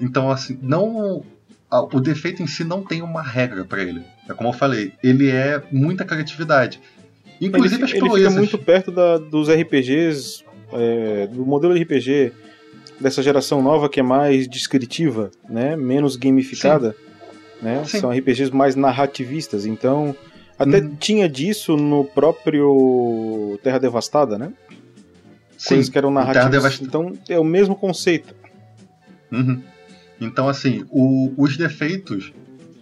Então, 0.00 0.30
assim, 0.30 0.58
não. 0.62 1.24
O 1.70 2.00
defeito 2.00 2.42
em 2.42 2.46
si 2.46 2.62
não 2.62 2.82
tem 2.82 3.02
uma 3.02 3.20
regra 3.20 3.64
para 3.64 3.82
ele. 3.82 4.02
É 4.28 4.32
como 4.32 4.50
eu 4.50 4.52
falei, 4.52 4.94
ele 5.02 5.28
é 5.28 5.62
muita 5.70 6.04
criatividade. 6.04 6.80
Inclusive 7.40 7.82
ele, 7.82 7.84
as 7.84 7.98
proezas. 7.98 8.18
Ele 8.18 8.28
fica 8.28 8.38
muito 8.38 8.58
perto 8.58 8.90
da, 8.90 9.18
dos 9.18 9.48
RPGs 9.48 10.44
é, 10.72 11.26
do 11.26 11.44
modelo 11.44 11.74
RPG 11.74 12.32
dessa 13.00 13.22
geração 13.22 13.62
nova 13.62 13.88
que 13.88 14.00
é 14.00 14.02
mais 14.02 14.48
descritiva, 14.48 15.30
né? 15.48 15.76
Menos 15.76 16.16
gamificada, 16.16 16.92
Sim. 16.92 17.64
né? 17.64 17.84
Sim. 17.84 18.00
São 18.00 18.10
RPGs 18.10 18.54
mais 18.54 18.74
narrativistas. 18.74 19.66
Então, 19.66 20.16
até 20.58 20.78
hum. 20.78 20.96
tinha 20.98 21.28
disso 21.28 21.76
no 21.76 22.04
próprio 22.04 23.58
Terra 23.62 23.78
Devastada, 23.78 24.38
né? 24.38 24.52
Sim. 25.58 25.68
Coisas 25.68 25.88
que 25.88 25.98
eram 25.98 26.10
narrativas. 26.10 26.80
Então, 26.80 27.12
é 27.28 27.38
o 27.38 27.44
mesmo 27.44 27.74
conceito. 27.74 28.34
Uhum. 29.30 29.62
Então, 30.20 30.48
assim, 30.48 30.84
o, 30.90 31.32
os 31.36 31.56
defeitos, 31.56 32.32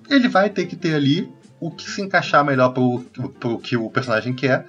ele 0.09 0.29
vai 0.29 0.51
ter 0.51 0.67
que 0.67 0.77
ter 0.77 0.95
ali 0.95 1.29
o 1.61 1.71
que 1.71 1.91
se 1.91 2.03
encaixar 2.03 2.45
melhor 2.45 2.71
pro, 2.71 3.01
pro 3.41 3.59
que 3.59 3.77
o 3.77 3.91
personagem 3.91 4.35
quer. 4.35 4.67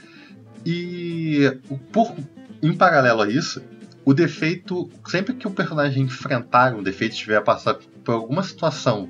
E 0.65 1.59
por, 1.91 2.15
em 2.61 2.73
paralelo 2.73 3.21
a 3.21 3.29
isso, 3.29 3.61
o 4.03 4.13
defeito, 4.13 4.89
sempre 5.07 5.33
que 5.33 5.47
o 5.47 5.51
personagem 5.51 6.03
enfrentar 6.03 6.73
um 6.73 6.83
defeito, 6.83 7.13
estiver 7.13 7.37
a 7.37 7.41
passar 7.41 7.75
por 8.03 8.13
alguma 8.13 8.43
situação 8.43 9.09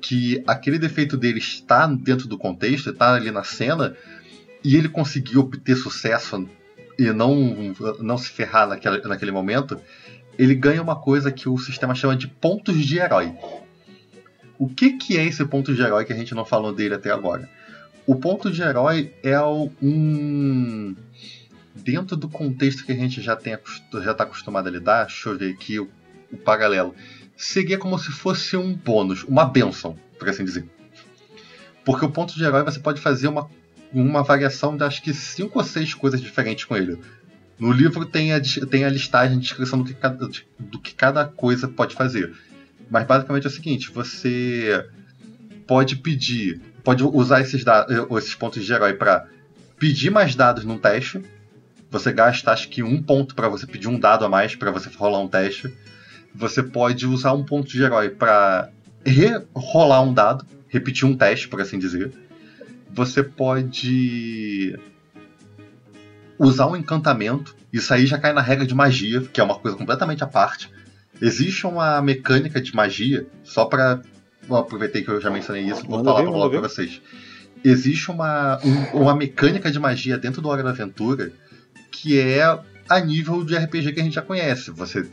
que 0.00 0.42
aquele 0.46 0.78
defeito 0.78 1.16
dele 1.16 1.38
está 1.38 1.86
dentro 1.86 2.28
do 2.28 2.38
contexto, 2.38 2.90
está 2.90 3.14
ali 3.14 3.30
na 3.30 3.42
cena, 3.42 3.96
e 4.64 4.76
ele 4.76 4.88
conseguir 4.88 5.38
obter 5.38 5.76
sucesso 5.76 6.48
e 6.98 7.10
não, 7.12 7.74
não 8.00 8.18
se 8.18 8.28
ferrar 8.28 8.68
naquele, 8.68 9.00
naquele 9.02 9.30
momento, 9.30 9.80
ele 10.38 10.54
ganha 10.54 10.82
uma 10.82 10.96
coisa 10.96 11.32
que 11.32 11.48
o 11.48 11.58
sistema 11.58 11.94
chama 11.94 12.16
de 12.16 12.28
pontos 12.28 12.76
de 12.76 12.98
herói. 12.98 13.32
O 14.58 14.68
que, 14.68 14.92
que 14.92 15.16
é 15.16 15.24
esse 15.24 15.44
ponto 15.44 15.74
de 15.74 15.80
herói 15.80 16.04
que 16.04 16.12
a 16.12 16.16
gente 16.16 16.34
não 16.34 16.44
falou 16.44 16.72
dele 16.74 16.94
até 16.94 17.10
agora? 17.10 17.48
O 18.06 18.16
ponto 18.16 18.50
de 18.50 18.60
herói 18.60 19.14
é 19.22 19.40
um 19.40 20.96
dentro 21.74 22.16
do 22.16 22.28
contexto 22.28 22.84
que 22.84 22.92
a 22.92 22.96
gente 22.96 23.22
já 23.22 23.34
está 23.34 24.24
acostumado 24.24 24.66
a 24.66 24.70
lidar, 24.70 25.06
deixa 25.06 25.28
eu 25.28 25.38
ver 25.38 25.52
aqui 25.52 25.78
o, 25.78 25.88
o 26.32 26.36
paralelo, 26.36 26.94
seria 27.36 27.78
como 27.78 27.98
se 27.98 28.10
fosse 28.10 28.56
um 28.56 28.74
bônus, 28.74 29.22
uma 29.24 29.44
benção, 29.44 29.96
por 30.18 30.28
assim 30.28 30.44
dizer. 30.44 30.68
Porque 31.84 32.04
o 32.04 32.10
ponto 32.10 32.34
de 32.34 32.42
herói 32.42 32.64
você 32.64 32.80
pode 32.80 33.00
fazer 33.00 33.28
uma, 33.28 33.48
uma 33.92 34.22
variação 34.22 34.76
de 34.76 34.84
acho 34.84 35.02
que 35.02 35.14
cinco 35.14 35.58
ou 35.58 35.64
seis 35.64 35.94
coisas 35.94 36.20
diferentes 36.20 36.64
com 36.64 36.76
ele. 36.76 36.98
No 37.58 37.72
livro 37.72 38.04
tem 38.04 38.32
a, 38.32 38.40
tem 38.70 38.84
a 38.84 38.90
listagem, 38.90 39.36
a 39.36 39.40
descrição 39.40 39.78
do 39.78 39.84
que, 39.84 39.94
cada, 39.94 40.28
do 40.58 40.78
que 40.78 40.94
cada 40.94 41.24
coisa 41.24 41.66
pode 41.66 41.94
fazer. 41.94 42.34
Mas 42.90 43.06
basicamente 43.06 43.44
é 43.44 43.48
o 43.48 43.52
seguinte: 43.52 43.90
você 43.90 44.86
pode 45.66 45.96
pedir, 45.96 46.60
pode 46.82 47.02
usar 47.02 47.40
esses, 47.40 47.64
esses 48.16 48.34
pontos 48.34 48.64
de 48.64 48.72
herói 48.72 48.94
para 48.94 49.26
pedir 49.78 50.10
mais 50.10 50.34
dados 50.34 50.64
num 50.64 50.78
teste, 50.78 51.22
você 51.90 52.12
gasta 52.12 52.52
acho 52.52 52.68
que 52.68 52.82
um 52.82 53.02
ponto 53.02 53.34
para 53.34 53.48
você 53.48 53.66
pedir 53.66 53.88
um 53.88 53.98
dado 53.98 54.24
a 54.24 54.28
mais 54.28 54.54
para 54.54 54.70
você 54.70 54.90
rolar 54.96 55.20
um 55.20 55.28
teste. 55.28 55.72
Você 56.34 56.62
pode 56.62 57.06
usar 57.06 57.32
um 57.32 57.42
ponto 57.42 57.68
de 57.68 57.82
herói 57.82 58.10
para 58.10 58.70
rolar 59.54 60.02
um 60.02 60.12
dado, 60.12 60.44
repetir 60.68 61.06
um 61.06 61.16
teste, 61.16 61.48
por 61.48 61.60
assim 61.60 61.78
dizer. 61.78 62.12
Você 62.90 63.22
pode 63.22 64.78
usar 66.38 66.66
um 66.66 66.76
encantamento. 66.76 67.56
Isso 67.72 67.92
aí 67.92 68.06
já 68.06 68.18
cai 68.18 68.32
na 68.32 68.40
regra 68.40 68.66
de 68.66 68.74
magia, 68.74 69.22
que 69.22 69.40
é 69.40 69.44
uma 69.44 69.58
coisa 69.58 69.76
completamente 69.76 70.22
à 70.22 70.26
parte. 70.26 70.70
Existe 71.20 71.66
uma 71.66 72.00
mecânica 72.00 72.60
de 72.60 72.74
magia, 72.74 73.26
só 73.42 73.64
para 73.64 74.00
aproveitei 74.50 75.02
que 75.02 75.10
eu 75.10 75.20
já 75.20 75.30
mencionei 75.30 75.64
isso, 75.64 75.86
vou 75.86 76.02
falar 76.02 76.22
para 76.48 76.60
vocês. 76.60 77.02
Existe 77.62 78.10
uma, 78.10 78.58
um, 78.64 79.02
uma 79.02 79.14
mecânica 79.14 79.70
de 79.70 79.78
magia 79.78 80.16
dentro 80.16 80.40
do 80.40 80.48
Hora 80.48 80.62
da 80.62 80.70
Aventura 80.70 81.32
que 81.90 82.18
é 82.18 82.42
a 82.88 83.00
nível 83.00 83.44
de 83.44 83.56
RPG 83.56 83.92
que 83.92 84.00
a 84.00 84.04
gente 84.04 84.14
já 84.14 84.22
conhece. 84.22 84.70
Você 84.70 85.08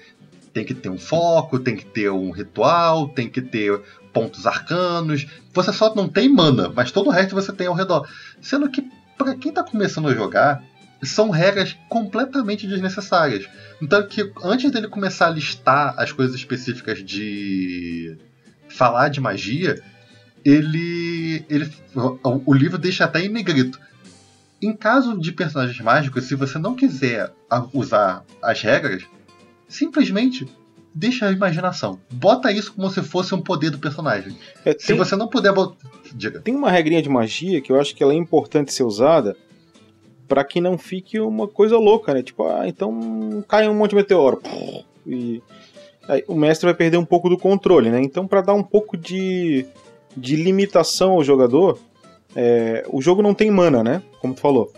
tem 0.53 0.63
que 0.63 0.73
ter 0.73 0.89
um 0.89 0.97
foco, 0.97 1.59
tem 1.59 1.75
que 1.75 1.85
ter 1.85 2.09
um 2.09 2.31
ritual, 2.31 3.09
tem 3.09 3.27
que 3.27 3.41
ter 3.41 3.81
pontos 4.13 4.45
arcanos. 4.45 5.27
Você 5.53 5.73
só 5.73 5.93
não 5.93 6.07
tem 6.07 6.29
mana, 6.29 6.71
mas 6.73 6.91
todo 6.91 7.07
o 7.07 7.11
resto 7.11 7.35
você 7.35 7.51
tem 7.51 7.67
ao 7.67 7.73
redor. 7.73 8.07
Sendo 8.39 8.69
que, 8.69 8.87
para 9.17 9.35
quem 9.35 9.49
está 9.49 9.63
começando 9.63 10.07
a 10.07 10.13
jogar, 10.13 10.63
são 11.03 11.29
regras 11.29 11.77
completamente 11.89 12.67
desnecessárias. 12.67 13.47
Então, 13.81 14.07
que 14.07 14.31
antes 14.43 14.71
dele 14.71 14.87
começar 14.87 15.27
a 15.27 15.31
listar 15.31 15.93
as 15.97 16.11
coisas 16.11 16.35
específicas 16.35 17.03
de 17.03 18.17
falar 18.69 19.09
de 19.09 19.19
magia, 19.19 19.81
ele, 20.43 21.45
ele 21.49 21.71
o, 22.23 22.53
livro 22.53 22.77
deixa 22.77 23.05
até 23.05 23.23
em 23.23 23.29
negrito 23.29 23.79
em 24.61 24.73
caso 24.73 25.17
de 25.19 25.31
personagens 25.31 25.79
mágicos, 25.79 26.25
se 26.25 26.35
você 26.35 26.57
não 26.57 26.75
quiser 26.75 27.31
usar 27.73 28.23
as 28.41 28.61
regras, 28.61 29.03
simplesmente 29.67 30.47
deixa 30.93 31.27
a 31.27 31.31
imaginação. 31.31 31.99
Bota 32.11 32.51
isso 32.51 32.73
como 32.73 32.89
se 32.89 33.01
fosse 33.03 33.35
um 33.35 33.41
poder 33.41 33.69
do 33.69 33.79
personagem. 33.79 34.35
É, 34.63 34.73
tem, 34.73 34.79
se 34.79 34.93
você 34.93 35.15
não 35.15 35.27
puder 35.27 35.53
botar. 35.53 35.75
Diga. 36.13 36.39
Tem 36.39 36.55
uma 36.55 36.71
regrinha 36.71 37.01
de 37.01 37.09
magia 37.09 37.61
que 37.61 37.71
eu 37.71 37.79
acho 37.79 37.93
que 37.93 38.01
ela 38.01 38.13
é 38.13 38.15
importante 38.15 38.73
ser 38.73 38.83
usada 38.83 39.35
para 40.27 40.43
que 40.43 40.59
não 40.59 40.77
fique 40.77 41.19
uma 41.19 41.47
coisa 41.47 41.77
louca, 41.77 42.13
né? 42.13 42.23
Tipo, 42.23 42.47
ah, 42.47 42.67
então 42.67 43.43
cai 43.47 43.67
um 43.67 43.73
monte 43.73 43.91
de 43.91 43.95
meteoro. 43.97 44.41
E 45.05 45.41
aí, 46.07 46.23
o 46.27 46.35
mestre 46.35 46.65
vai 46.65 46.73
perder 46.73 46.97
um 46.97 47.05
pouco 47.05 47.29
do 47.29 47.37
controle, 47.37 47.89
né? 47.89 48.01
Então, 48.01 48.27
para 48.27 48.41
dar 48.41 48.53
um 48.53 48.63
pouco 48.63 48.97
de, 48.97 49.65
de 50.15 50.35
limitação 50.35 51.11
ao 51.11 51.23
jogador, 51.23 51.79
é, 52.35 52.85
o 52.91 53.01
jogo 53.01 53.21
não 53.21 53.33
tem 53.33 53.49
mana, 53.49 53.83
né? 53.83 54.01
Como 54.19 54.33
tu 54.33 54.41
falou. 54.41 54.71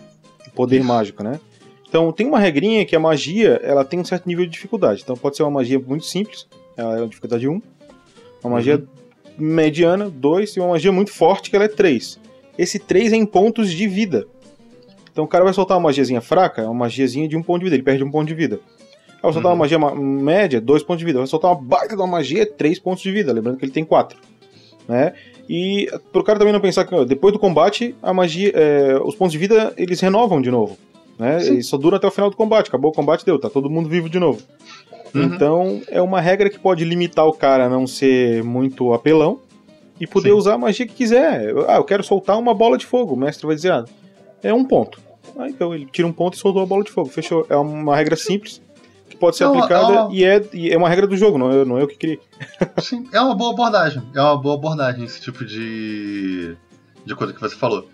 Poder 0.53 0.83
mágico, 0.83 1.23
né? 1.23 1.39
Então 1.87 2.11
tem 2.11 2.27
uma 2.27 2.39
regrinha 2.39 2.85
que 2.85 2.95
a 2.95 2.99
magia 2.99 3.59
ela 3.63 3.85
tem 3.85 3.99
um 3.99 4.05
certo 4.05 4.27
nível 4.27 4.45
de 4.45 4.51
dificuldade. 4.51 5.01
Então 5.03 5.15
pode 5.15 5.37
ser 5.37 5.43
uma 5.43 5.51
magia 5.51 5.79
muito 5.79 6.05
simples, 6.05 6.47
ela 6.75 6.97
é 6.97 7.01
uma 7.01 7.07
dificuldade 7.07 7.47
1. 7.47 7.61
Uma 8.43 8.55
magia 8.55 8.75
uhum. 8.75 8.85
mediana, 9.37 10.09
2, 10.09 10.55
e 10.55 10.59
uma 10.59 10.69
magia 10.69 10.91
muito 10.91 11.11
forte, 11.11 11.49
que 11.49 11.55
ela 11.55 11.65
é 11.65 11.69
3. 11.69 12.19
Esse 12.57 12.79
3 12.79 13.13
é 13.13 13.15
em 13.15 13.25
pontos 13.25 13.71
de 13.71 13.87
vida. 13.87 14.27
Então 15.17 15.25
o 15.25 15.27
cara 15.27 15.43
vai 15.43 15.51
soltar 15.51 15.75
uma 15.77 15.85
magiazinha 15.85 16.21
fraca, 16.21 16.61
é 16.61 16.65
uma 16.65 16.75
magiazinha 16.75 17.27
de 17.27 17.35
um 17.35 17.41
ponto 17.41 17.57
de 17.57 17.63
vida, 17.63 17.75
ele 17.75 17.81
perde 17.81 18.03
um 18.03 18.11
ponto 18.11 18.27
de 18.27 18.35
vida. 18.35 18.59
Vai 19.19 19.33
soltar 19.33 19.51
uhum. 19.51 19.57
uma 19.57 19.63
magia 19.63 19.79
média, 19.79 20.61
2 20.61 20.83
pontos 20.83 20.99
de 20.99 21.05
vida. 21.05 21.17
Vai 21.17 21.25
soltar 21.25 21.49
uma 21.49 21.59
baita 21.59 21.95
de 21.95 21.99
uma 21.99 22.05
magia, 22.05 22.45
3 22.45 22.77
pontos 22.77 23.01
de 23.01 23.11
vida. 23.11 23.33
Lembrando 23.33 23.57
que 23.57 23.65
ele 23.65 23.71
tem 23.71 23.83
4. 23.83 24.15
Né? 24.87 25.13
E 25.49 25.89
pro 26.11 26.23
cara 26.23 26.37
também 26.37 26.53
não 26.53 26.59
pensar 26.59 26.85
que 26.85 27.05
depois 27.05 27.33
do 27.33 27.39
combate, 27.39 27.95
a 27.99 28.13
magia, 28.13 28.51
é, 28.53 28.95
os 29.03 29.15
pontos 29.15 29.31
de 29.31 29.39
vida 29.39 29.73
eles 29.75 29.99
renovam 29.99 30.39
de 30.39 30.51
novo. 30.51 30.77
Né? 31.17 31.41
E 31.49 31.63
só 31.63 31.77
dura 31.77 31.97
até 31.97 32.05
o 32.05 32.11
final 32.11 32.29
do 32.29 32.37
combate. 32.37 32.67
Acabou 32.67 32.91
o 32.91 32.93
combate, 32.93 33.25
deu, 33.25 33.39
tá 33.39 33.49
todo 33.49 33.71
mundo 33.71 33.89
vivo 33.89 34.07
de 34.07 34.19
novo. 34.19 34.39
Uhum. 35.15 35.23
Então 35.23 35.81
é 35.87 35.99
uma 35.99 36.21
regra 36.21 36.47
que 36.47 36.59
pode 36.59 36.85
limitar 36.85 37.25
o 37.25 37.33
cara 37.33 37.65
a 37.65 37.69
não 37.69 37.87
ser 37.87 38.43
muito 38.43 38.93
apelão 38.93 39.39
e 39.99 40.05
poder 40.05 40.29
Sim. 40.29 40.35
usar 40.35 40.53
a 40.53 40.57
magia 40.59 40.85
que 40.85 40.93
quiser. 40.93 41.55
Ah, 41.67 41.77
eu 41.77 41.83
quero 41.83 42.03
soltar 42.03 42.37
uma 42.37 42.53
bola 42.53 42.77
de 42.77 42.85
fogo. 42.85 43.15
O 43.15 43.17
mestre 43.17 43.47
vai 43.47 43.55
dizer, 43.55 43.71
ah, 43.71 43.83
é 44.43 44.53
um 44.53 44.63
ponto. 44.63 45.06
Ah, 45.37 45.49
então 45.49 45.73
ele 45.73 45.85
tira 45.85 46.07
um 46.07 46.13
ponto 46.13 46.35
e 46.35 46.37
soltou 46.37 46.61
a 46.61 46.65
bola 46.65 46.83
de 46.83 46.91
fogo. 46.91 47.09
Fechou. 47.09 47.45
É 47.49 47.55
uma 47.55 47.95
regra 47.95 48.15
simples 48.15 48.61
que 49.09 49.15
pode 49.15 49.37
ser 49.37 49.45
não, 49.45 49.57
aplicada 49.57 49.93
é 49.93 50.01
uma... 50.01 50.15
e, 50.15 50.23
é, 50.23 50.49
e 50.53 50.69
é 50.71 50.77
uma 50.77 50.89
regra 50.89 51.07
do 51.07 51.17
jogo, 51.17 51.37
não 51.37 51.51
é, 51.51 51.65
não 51.65 51.77
é 51.77 51.81
eu 51.81 51.87
que 51.87 51.97
criei. 51.97 52.19
Sim, 52.81 53.07
é 53.11 53.19
uma 53.19 53.35
boa 53.35 53.51
abordagem. 53.51 54.03
É 54.13 54.21
uma 54.21 54.37
boa 54.37 54.55
abordagem 54.55 55.03
esse 55.03 55.21
tipo 55.21 55.43
de, 55.43 56.55
de 57.05 57.15
coisa 57.15 57.33
que 57.33 57.41
você 57.41 57.55
falou. 57.55 57.89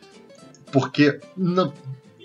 Porque 0.71 1.19
não, 1.37 1.71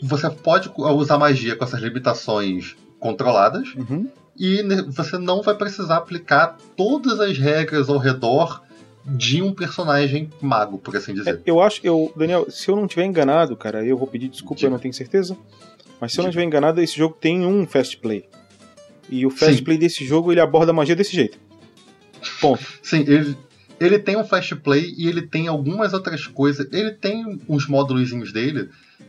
você 0.02 0.28
pode 0.30 0.70
usar 0.76 1.18
magia 1.18 1.56
com 1.56 1.64
essas 1.64 1.80
limitações 1.80 2.76
controladas 2.98 3.74
uhum. 3.74 4.08
e 4.36 4.62
você 4.88 5.18
não 5.18 5.42
vai 5.42 5.54
precisar 5.54 5.98
aplicar 5.98 6.56
todas 6.76 7.20
as 7.20 7.38
regras 7.38 7.88
ao 7.88 7.98
redor 7.98 8.62
de 9.08 9.42
um 9.42 9.54
personagem 9.54 10.30
mago, 10.40 10.78
por 10.78 10.96
assim 10.96 11.14
dizer. 11.14 11.36
É, 11.36 11.40
eu 11.46 11.60
acho, 11.60 11.80
eu, 11.82 12.12
Daniel, 12.14 12.50
se 12.50 12.68
eu 12.68 12.76
não 12.76 12.86
tiver 12.86 13.04
enganado, 13.04 13.56
cara, 13.56 13.84
eu 13.84 13.96
vou 13.96 14.06
pedir 14.06 14.28
desculpa, 14.28 14.62
eu 14.64 14.70
não 14.70 14.78
tenho 14.78 14.92
certeza. 14.92 15.36
Mas 16.00 16.12
se 16.12 16.20
eu 16.20 16.22
não 16.22 16.28
estiver 16.28 16.44
enganado, 16.44 16.80
esse 16.80 16.96
jogo 16.96 17.16
tem 17.18 17.44
um 17.44 17.66
fast 17.66 17.96
play. 17.96 18.24
E 19.10 19.24
o 19.24 19.30
fast 19.30 19.56
Sim. 19.56 19.64
play 19.64 19.78
desse 19.78 20.04
jogo 20.04 20.30
ele 20.30 20.40
aborda 20.40 20.70
a 20.70 20.74
magia 20.74 20.94
desse 20.94 21.14
jeito. 21.14 21.38
Ponto. 22.40 22.64
Sim, 22.82 23.04
ele, 23.06 23.36
ele 23.80 23.98
tem 23.98 24.16
um 24.16 24.24
fast 24.24 24.54
play 24.56 24.94
e 24.96 25.08
ele 25.08 25.22
tem 25.22 25.48
algumas 25.48 25.94
outras 25.94 26.26
coisas. 26.26 26.68
Ele 26.72 26.92
tem 26.92 27.40
uns 27.48 27.66
módulos 27.66 28.32
dele 28.32 28.68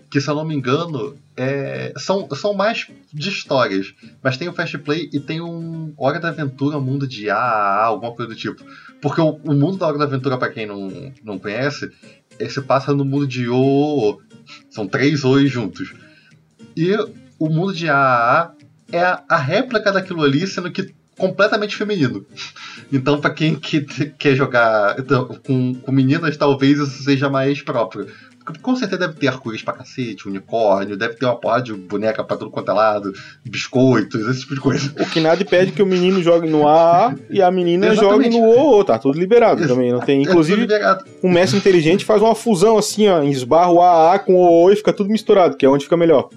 que, 0.10 0.20
se 0.20 0.30
eu 0.30 0.36
não 0.36 0.44
me 0.44 0.56
engano, 0.56 1.16
é, 1.38 1.94
são, 1.98 2.28
são 2.36 2.54
mais 2.54 2.88
de 3.14 3.30
histórias. 3.30 3.94
Mas 4.24 4.38
tem 4.38 4.50
o 4.50 4.54
Fast 4.54 4.78
Play 4.80 5.10
e 5.14 5.20
tem 5.20 5.42
um 5.42 5.94
Hora 5.98 6.20
da 6.20 6.30
Aventura 6.30 6.80
Mundo 6.80 7.08
de 7.08 7.30
A, 7.30 7.84
alguma 7.84 8.14
coisa 8.14 8.34
do 8.34 8.38
tipo. 8.38 8.64
Porque 9.02 9.22
o, 9.22 9.40
o 9.44 9.54
mundo 9.54 9.78
da 9.78 9.88
Hora 9.88 9.98
da 9.98 10.06
Aventura, 10.06 10.38
para 10.38 10.52
quem 10.52 10.66
não, 10.66 11.14
não 11.24 11.38
conhece, 11.38 11.92
é, 12.40 12.50
se 12.50 12.62
passa 12.62 12.94
no 12.94 13.06
mundo 13.06 13.28
de 13.28 13.48
O. 13.48 14.20
São 14.70 14.88
três 14.88 15.24
O's 15.24 15.50
juntos. 15.50 15.94
E 16.76 16.96
o 17.38 17.50
mundo 17.50 17.74
de 17.74 17.88
A 17.90 18.52
é 18.92 19.04
a, 19.04 19.24
a 19.30 19.38
réplica 19.38 19.92
daquilo 19.92 20.24
ali, 20.24 20.48
sendo 20.48 20.72
que 20.72 20.94
completamente 21.18 21.76
feminino. 21.76 22.26
Então, 22.92 23.22
para 23.22 23.30
quem 23.30 23.54
que, 23.54 23.82
quer 24.18 24.36
jogar 24.36 24.98
então, 24.98 25.28
com, 25.46 25.76
com 25.76 25.92
meninas, 25.92 26.36
talvez 26.36 26.80
isso 26.80 27.04
seja 27.04 27.30
mais 27.30 27.62
próprio. 27.62 28.08
Com 28.62 28.76
certeza 28.76 29.00
deve 29.08 29.14
ter 29.20 29.28
arco-íris 29.28 29.62
pra 29.62 29.74
cacete, 29.74 30.28
unicórnio, 30.28 30.98
deve 30.98 31.16
ter 31.16 31.26
uma 31.26 31.36
porra 31.36 31.62
de 31.62 31.74
boneca 31.74 32.24
pra 32.24 32.36
tudo 32.38 32.52
quanto 32.52 32.72
é 32.72 32.74
lado, 32.74 33.14
biscoitos, 33.46 34.28
esse 34.28 34.42
tipo 34.42 34.56
de 34.56 34.62
coisa. 34.62 34.94
O 35.00 35.06
que 35.06 35.20
nada 35.20 35.42
impede 35.42 35.72
que 35.72 35.82
o 35.82 35.86
menino 35.86 36.22
jogue 36.22 36.50
no 36.50 36.68
AA 36.68 37.16
e 37.30 37.42
a 37.42 37.52
menina 37.52 37.96
jogue 37.96 38.30
no 38.30 38.42
OO, 38.42 38.84
tá 38.84 38.98
tudo 38.98 39.20
liberado 39.20 39.62
Ex- 39.62 39.70
também. 39.70 39.92
Não 39.92 40.00
tem, 40.00 40.20
É 40.26 40.30
inclusive, 40.30 40.62
liberado. 40.62 41.06
um 41.24 41.32
mestre 41.32 41.58
inteligente 41.58 42.06
faz 42.06 42.22
uma 42.22 42.36
fusão 42.36 42.78
assim, 42.78 43.08
ó, 43.08 43.22
esbarra 43.24 43.72
o 43.72 43.82
AA 43.82 44.20
com 44.20 44.34
o 44.36 44.40
OO 44.64 44.72
e 44.72 44.76
fica 44.76 44.92
tudo 44.94 45.10
misturado, 45.10 45.56
que 45.58 45.66
é 45.66 45.70
onde 45.70 45.84
fica 45.86 45.98
melhor. 45.98 46.30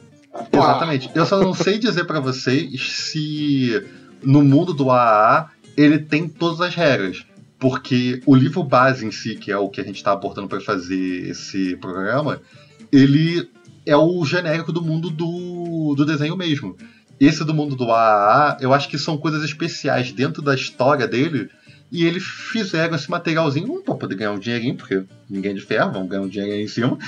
Exatamente. 0.52 1.10
Eu 1.14 1.26
só 1.26 1.38
não 1.40 1.52
sei 1.54 1.78
dizer 1.78 2.04
pra 2.04 2.20
vocês 2.20 2.70
se 2.94 3.82
no 4.22 4.42
mundo 4.42 4.72
do 4.72 4.90
AAA 4.90 5.48
ele 5.76 5.98
tem 5.98 6.28
todas 6.28 6.60
as 6.60 6.74
regras. 6.74 7.24
Porque 7.62 8.20
o 8.26 8.34
livro 8.34 8.64
base 8.64 9.06
em 9.06 9.12
si, 9.12 9.36
que 9.36 9.52
é 9.52 9.56
o 9.56 9.68
que 9.68 9.80
a 9.80 9.84
gente 9.84 9.94
está 9.94 10.10
abordando 10.10 10.48
para 10.48 10.60
fazer 10.60 11.28
esse 11.28 11.76
programa, 11.76 12.42
ele 12.90 13.48
é 13.86 13.96
o 13.96 14.24
genérico 14.24 14.72
do 14.72 14.82
mundo 14.82 15.08
do, 15.10 15.94
do 15.96 16.04
desenho 16.04 16.36
mesmo. 16.36 16.76
Esse 17.20 17.44
do 17.44 17.54
mundo 17.54 17.76
do 17.76 17.88
AAA, 17.88 18.56
eu 18.60 18.74
acho 18.74 18.88
que 18.88 18.98
são 18.98 19.16
coisas 19.16 19.44
especiais 19.44 20.10
dentro 20.10 20.42
da 20.42 20.56
história 20.56 21.06
dele. 21.06 21.48
E 21.92 22.04
eles 22.04 22.24
fizeram 22.24 22.96
esse 22.96 23.08
materialzinho 23.08 23.74
um, 23.74 23.80
para 23.80 23.94
poder 23.94 24.16
ganhar 24.16 24.32
um 24.32 24.40
dinheirinho, 24.40 24.74
porque 24.74 25.04
ninguém 25.30 25.52
é 25.52 25.54
de 25.54 25.60
ferro, 25.60 25.92
vamos 25.92 26.08
ganhar 26.08 26.22
um 26.22 26.28
dinheirinho 26.28 26.64
em 26.64 26.68
cima. 26.68 26.98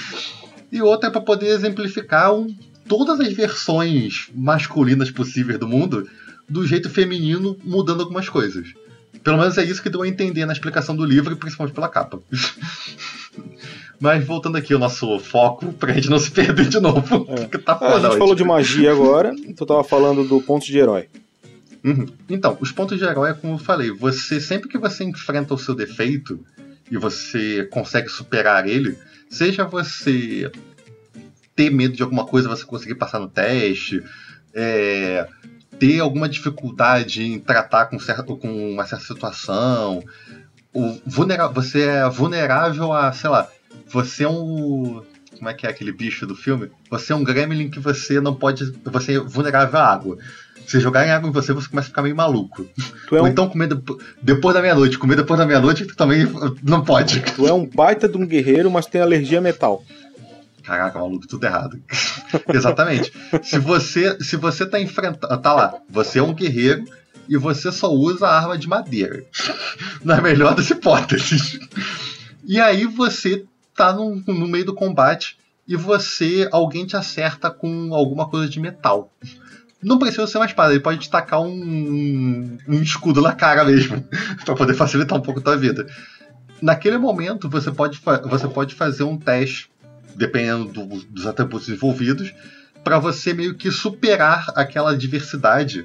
E 0.71 0.81
outra 0.81 1.09
é 1.09 1.13
para 1.13 1.21
poder 1.21 1.49
exemplificar 1.49 2.33
um, 2.33 2.47
todas 2.87 3.19
as 3.19 3.33
versões 3.33 4.29
masculinas 4.33 5.11
possíveis 5.11 5.59
do 5.59 5.67
mundo 5.67 6.09
do 6.49 6.65
jeito 6.65 6.89
feminino, 6.89 7.59
mudando 7.65 8.03
algumas 8.03 8.29
coisas. 8.29 8.73
Pelo 9.25 9.39
menos 9.39 9.57
é 9.57 9.64
isso 9.64 9.83
que 9.83 9.89
deu 9.89 10.03
a 10.03 10.09
entender 10.09 10.45
na 10.45 10.53
explicação 10.53 10.95
do 10.95 11.05
livro 11.05 11.33
e 11.33 11.37
principalmente 11.37 11.75
pela 11.75 11.89
capa. 11.89 12.20
Mas 13.99 14.25
voltando 14.25 14.57
aqui 14.57 14.75
ao 14.75 14.79
nosso 14.79 15.18
foco, 15.18 15.72
pra 15.72 15.95
gente 15.95 16.11
não 16.11 16.18
se 16.18 16.31
perder 16.31 16.68
de 16.68 16.79
novo. 16.79 17.27
É. 17.31 17.47
tá 17.59 17.79
Ah, 17.81 17.97
a 17.97 18.01
gente 18.01 18.18
falou 18.18 18.35
de 18.35 18.45
magia 18.45 18.93
agora, 18.93 19.35
tu 19.57 19.64
tava 19.64 19.83
falando 19.83 20.25
do 20.25 20.43
ponto 20.43 20.66
de 20.66 20.79
herói. 20.79 21.09
Uhum. 21.83 22.07
Então, 22.29 22.57
os 22.61 22.70
pontos 22.70 22.99
de 22.99 23.05
herói 23.05 23.31
é 23.31 23.35
como 23.35 23.55
eu 23.55 23.59
falei, 23.59 23.91
você 23.91 24.41
sempre 24.41 24.68
que 24.68 24.79
você 24.79 25.05
enfrenta 25.05 25.55
o 25.55 25.59
seu 25.59 25.75
defeito 25.75 26.41
e 26.91 26.99
você 26.99 27.64
consegue 27.70 28.09
superar 28.09 28.68
ele, 28.68 28.97
seja 29.31 29.64
você 29.64 30.51
ter 31.57 31.70
medo 31.70 31.97
de 31.97 32.03
alguma 32.03 32.27
coisa, 32.27 32.49
você 32.49 32.64
conseguir 32.64 32.95
passar 32.97 33.20
no 33.20 33.29
teste, 33.29 34.03
é, 34.55 35.27
ter 35.87 36.01
alguma 36.01 36.28
dificuldade 36.28 37.22
em 37.22 37.39
tratar 37.39 37.87
com, 37.87 37.99
certo, 37.99 38.37
com 38.37 38.72
uma 38.72 38.87
certa 38.87 39.05
situação, 39.05 40.03
o 40.72 40.99
vulnera 41.07 41.49
você 41.49 41.82
é 41.82 42.09
vulnerável 42.09 42.93
a, 42.93 43.12
sei 43.12 43.28
lá, 43.30 43.49
você 43.89 44.24
é 44.24 44.28
um. 44.28 45.03
Como 45.37 45.49
é 45.51 45.55
que 45.55 45.66
é 45.66 45.70
aquele 45.70 45.93
bicho 45.93 46.26
do 46.26 46.35
filme? 46.37 46.70
Você 46.89 47.12
é 47.12 47.16
um 47.16 47.24
gremlin 47.24 47.68
que 47.68 47.80
você 47.80 48.20
não 48.20 48.35
pode. 48.35 48.72
Você 48.85 49.16
é 49.16 49.18
vulnerável 49.20 49.78
à 49.78 49.93
água. 49.93 50.16
Se 50.66 50.80
jogarem 50.80 51.11
água 51.12 51.28
em 51.28 51.32
você, 51.32 51.53
você 51.53 51.68
começa 51.68 51.89
a 51.89 51.91
ficar 51.91 52.03
meio 52.03 52.16
maluco. 52.16 52.66
É 53.12 53.16
Ou 53.16 53.24
um, 53.24 53.26
então 53.26 53.49
comer 53.49 53.66
depo- 53.68 53.99
depois 54.22 54.55
da 54.55 54.62
meia-noite. 54.62 54.97
Comer 54.99 55.16
depois 55.16 55.39
da 55.39 55.45
meia-noite 55.45 55.85
tu 55.85 55.95
também 55.97 56.26
não 56.62 56.82
pode. 56.82 57.20
tu 57.20 57.47
é 57.47 57.53
um 57.53 57.66
baita 57.68 58.09
de 58.09 58.16
um 58.16 58.24
guerreiro, 58.26 58.70
mas 58.70 58.87
tem 58.87 59.01
alergia 59.03 59.39
a 59.39 59.43
metal. 59.43 59.85
Caraca, 60.65 60.99
maluco, 60.99 61.27
tudo 61.27 61.45
errado. 61.45 61.81
Exatamente. 62.49 63.12
Se 63.43 63.59
você, 63.59 64.17
se 64.21 64.37
você 64.37 64.65
tá 64.65 64.81
enfrentando. 64.81 65.39
Tá 65.41 65.53
lá, 65.53 65.75
você 65.89 66.19
é 66.19 66.23
um 66.23 66.33
guerreiro 66.33 66.85
e 67.29 67.37
você 67.37 67.71
só 67.71 67.93
usa 67.93 68.27
arma 68.27 68.57
de 68.57 68.67
madeira. 68.67 69.25
Na 70.03 70.21
melhor 70.21 70.55
das 70.55 70.71
hipóteses. 70.71 71.61
E 72.45 72.59
aí 72.59 72.87
você 72.87 73.45
tá 73.77 73.93
no, 73.93 74.17
no 74.27 74.49
meio 74.49 74.65
do 74.65 74.75
combate 74.75 75.37
e 75.69 75.77
você. 75.77 76.49
alguém 76.51 76.87
te 76.87 76.97
acerta 76.97 77.51
com 77.51 77.95
alguma 77.95 78.29
coisa 78.29 78.49
de 78.49 78.59
metal. 78.59 79.12
Não 79.83 79.99
precisa 79.99 80.27
ser 80.27 80.39
uma 80.39 80.47
espada, 80.47 80.73
ele 80.73 80.81
pode 80.81 80.99
te 80.99 81.11
tacar 81.11 81.43
um, 81.43 82.57
um 82.67 82.83
escudo 82.83 83.21
na 83.21 83.35
cara 83.35 83.67
mesmo, 83.67 84.03
pra 84.43 84.55
poder 84.55 84.73
facilitar 84.73 85.19
um 85.19 85.21
pouco 85.21 85.41
a 85.41 85.43
tua 85.43 85.57
vida. 85.59 85.87
Naquele 86.62 86.97
momento, 86.97 87.51
você 87.51 87.71
pode, 87.71 88.01
você 88.25 88.49
pode 88.49 88.75
fazer 88.75 89.03
um 89.05 89.19
teste, 89.19 89.69
dependendo 90.15 90.65
do- 90.67 91.05
dos 91.07 91.27
atributos 91.27 91.69
envolvidos, 91.69 92.33
para 92.83 92.99
você 92.99 93.33
meio 93.33 93.55
que 93.55 93.71
superar 93.71 94.53
aquela 94.55 94.97
diversidade 94.97 95.85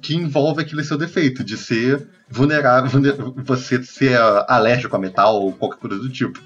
que 0.00 0.14
envolve 0.14 0.62
aquele 0.62 0.84
seu 0.84 0.96
defeito, 0.96 1.42
de 1.44 1.56
ser 1.56 2.06
vulnerável, 2.30 2.88
vulner- 2.90 3.16
você 3.44 3.82
ser 3.82 4.16
alérgico 4.48 4.94
a 4.94 4.98
metal 4.98 5.42
ou 5.42 5.52
qualquer 5.52 5.78
coisa 5.78 5.98
do 5.98 6.08
tipo. 6.08 6.40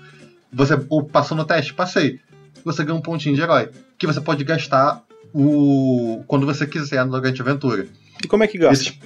Você 0.53 0.74
ou 0.89 1.05
passou 1.05 1.37
no 1.37 1.45
teste? 1.45 1.72
Passei. 1.74 2.20
Você 2.64 2.85
ganha 2.85 2.99
um 2.99 3.03
pontinho 3.03 3.35
de 3.35 3.41
herói, 3.43 3.68
que 3.99 4.07
você 4.07 4.20
pode 4.20 4.45
gastar 4.45 5.03
o 5.35 6.22
quando 6.26 6.47
você 6.47 6.66
quiser 6.66 7.05
durante 7.05 7.41
a 7.41 7.45
aventura. 7.45 7.87
E 8.22 8.26
como 8.28 8.45
é 8.45 8.47
que 8.47 8.59
gasta? 8.59 8.74
Esses- 8.91 8.99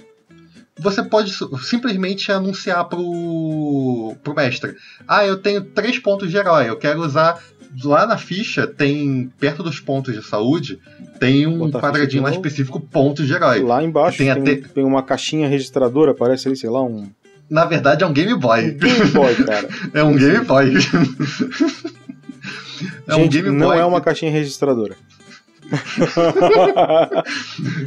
Você 0.78 1.02
pode 1.02 1.32
simplesmente 1.64 2.30
anunciar 2.30 2.84
pro, 2.84 4.14
pro 4.22 4.34
mestre: 4.34 4.74
Ah, 5.08 5.24
eu 5.24 5.38
tenho 5.38 5.62
três 5.62 5.98
pontos 5.98 6.30
de 6.30 6.36
herói, 6.36 6.68
eu 6.68 6.76
quero 6.76 7.00
usar. 7.00 7.42
Lá 7.84 8.06
na 8.06 8.16
ficha 8.16 8.66
tem, 8.66 9.30
perto 9.38 9.62
dos 9.62 9.78
pontos 9.80 10.14
de 10.14 10.22
saúde, 10.26 10.78
tem 11.20 11.46
um 11.46 11.58
Botar 11.58 11.80
quadradinho 11.80 12.22
lá 12.22 12.30
novo. 12.30 12.40
específico 12.40 12.80
pontos 12.80 13.26
de 13.26 13.34
herói. 13.34 13.60
Lá 13.62 13.82
embaixo 13.82 14.18
Tem 14.18 14.32
tem, 14.32 14.42
até- 14.54 14.68
tem 14.68 14.84
uma 14.84 15.02
caixinha 15.02 15.48
registradora, 15.48 16.14
parece 16.14 16.48
ali, 16.48 16.56
sei 16.56 16.70
lá, 16.70 16.82
um, 16.82 17.08
Na 17.50 17.64
verdade 17.64 18.02
é 18.02 18.06
um 18.06 18.12
Game 18.12 18.32
um 18.34 18.38
Boy. 18.38 18.72
Game 18.72 19.10
Boy, 19.12 19.34
cara. 19.44 19.68
É 19.92 20.02
um 20.02 20.16
Game 20.16 20.44
Boy. 20.44 20.72
é 23.06 23.14
um 23.14 23.20
Gente, 23.22 23.42
Game 23.42 23.56
não 23.56 23.68
Boy. 23.68 23.78
é 23.78 23.84
uma 23.84 24.00
caixinha 24.00 24.30
registradora. 24.32 24.96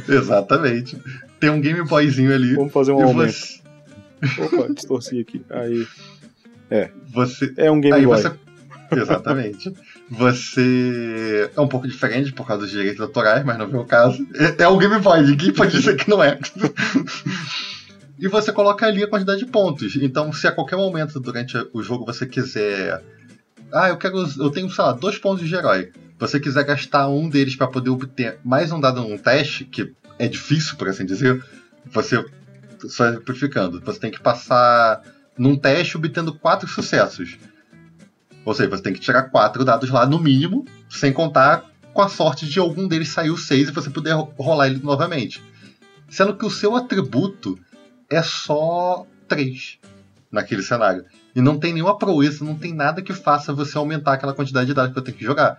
Exatamente. 0.08 0.96
Tem 1.38 1.50
um 1.50 1.60
Game 1.60 1.82
Boyzinho 1.84 2.34
ali. 2.34 2.54
Vamos 2.54 2.72
fazer 2.72 2.92
um 2.92 3.02
aumento. 3.02 3.32
você, 3.32 3.60
Opa, 4.42 4.72
distorci 4.74 5.20
aqui. 5.20 5.42
Aí. 5.50 5.86
você 7.12 7.52
É 7.56 7.70
um 7.70 7.80
Game 7.80 7.96
Aí 7.96 8.06
Boy. 8.06 8.20
você. 8.22 8.32
Exatamente. 8.90 9.72
Você 10.08 11.50
é 11.56 11.60
um 11.60 11.68
pouco 11.68 11.86
diferente 11.86 12.32
por 12.32 12.46
causa 12.46 12.62
dos 12.62 12.70
direitos 12.70 13.00
autorais, 13.00 13.44
mas 13.44 13.58
não 13.58 13.68
vem 13.68 13.80
o 13.80 13.84
caso. 13.84 14.26
É, 14.34 14.64
é 14.64 14.68
um 14.68 14.78
Game 14.78 14.98
Boy, 14.98 15.22
ninguém 15.22 15.52
pode 15.52 15.72
dizer 15.72 15.96
que 15.96 16.08
não 16.08 16.22
é. 16.22 16.38
e 18.18 18.28
você 18.28 18.52
coloca 18.52 18.86
ali 18.86 19.02
a 19.02 19.08
quantidade 19.08 19.40
de 19.40 19.46
pontos. 19.46 19.96
Então, 19.96 20.32
se 20.32 20.46
a 20.46 20.52
qualquer 20.52 20.76
momento 20.76 21.20
durante 21.20 21.56
o 21.72 21.82
jogo 21.82 22.04
você 22.04 22.26
quiser. 22.26 23.02
Ah, 23.72 23.88
eu 23.88 23.96
quero. 23.96 24.16
Eu 24.38 24.50
tenho, 24.50 24.68
sei 24.70 24.84
lá, 24.84 24.92
dois 24.92 25.18
pontos 25.18 25.48
de 25.48 25.54
herói. 25.54 25.92
Você 26.18 26.38
quiser 26.38 26.64
gastar 26.64 27.08
um 27.08 27.28
deles 27.28 27.56
para 27.56 27.68
poder 27.68 27.90
obter 27.90 28.38
mais 28.44 28.72
um 28.72 28.80
dado 28.80 29.00
num 29.00 29.16
teste, 29.16 29.64
que 29.64 29.94
é 30.18 30.28
difícil, 30.28 30.76
por 30.76 30.88
assim 30.88 31.06
dizer, 31.06 31.42
você. 31.86 32.24
Só 32.88 33.12
simplificando, 33.12 33.78
você 33.82 34.00
tem 34.00 34.10
que 34.10 34.20
passar 34.20 35.02
num 35.36 35.54
teste 35.54 35.96
obtendo 35.96 36.34
quatro 36.34 36.68
sucessos. 36.68 37.38
Ou 38.50 38.54
seja, 38.56 38.68
você 38.68 38.82
tem 38.82 38.92
que 38.92 38.98
tirar 38.98 39.22
quatro 39.30 39.64
dados 39.64 39.90
lá 39.90 40.04
no 40.04 40.18
mínimo, 40.18 40.64
sem 40.88 41.12
contar 41.12 41.66
com 41.94 42.02
a 42.02 42.08
sorte 42.08 42.46
de 42.48 42.58
algum 42.58 42.88
deles 42.88 43.10
sair 43.10 43.30
o 43.30 43.36
6 43.36 43.68
e 43.68 43.70
você 43.70 43.88
poder 43.88 44.10
ro- 44.10 44.34
rolar 44.36 44.66
ele 44.66 44.80
novamente. 44.82 45.40
Sendo 46.08 46.34
que 46.34 46.44
o 46.44 46.50
seu 46.50 46.74
atributo 46.74 47.56
é 48.10 48.20
só 48.24 49.06
3 49.28 49.78
naquele 50.32 50.64
cenário. 50.64 51.04
E 51.32 51.40
não 51.40 51.60
tem 51.60 51.72
nenhuma 51.72 51.96
proeza, 51.96 52.44
não 52.44 52.56
tem 52.56 52.74
nada 52.74 53.00
que 53.00 53.12
faça 53.12 53.52
você 53.52 53.78
aumentar 53.78 54.14
aquela 54.14 54.34
quantidade 54.34 54.66
de 54.66 54.74
dados 54.74 54.92
que 54.92 54.98
eu 54.98 55.04
tenho 55.04 55.16
que 55.16 55.24
jogar. 55.24 55.56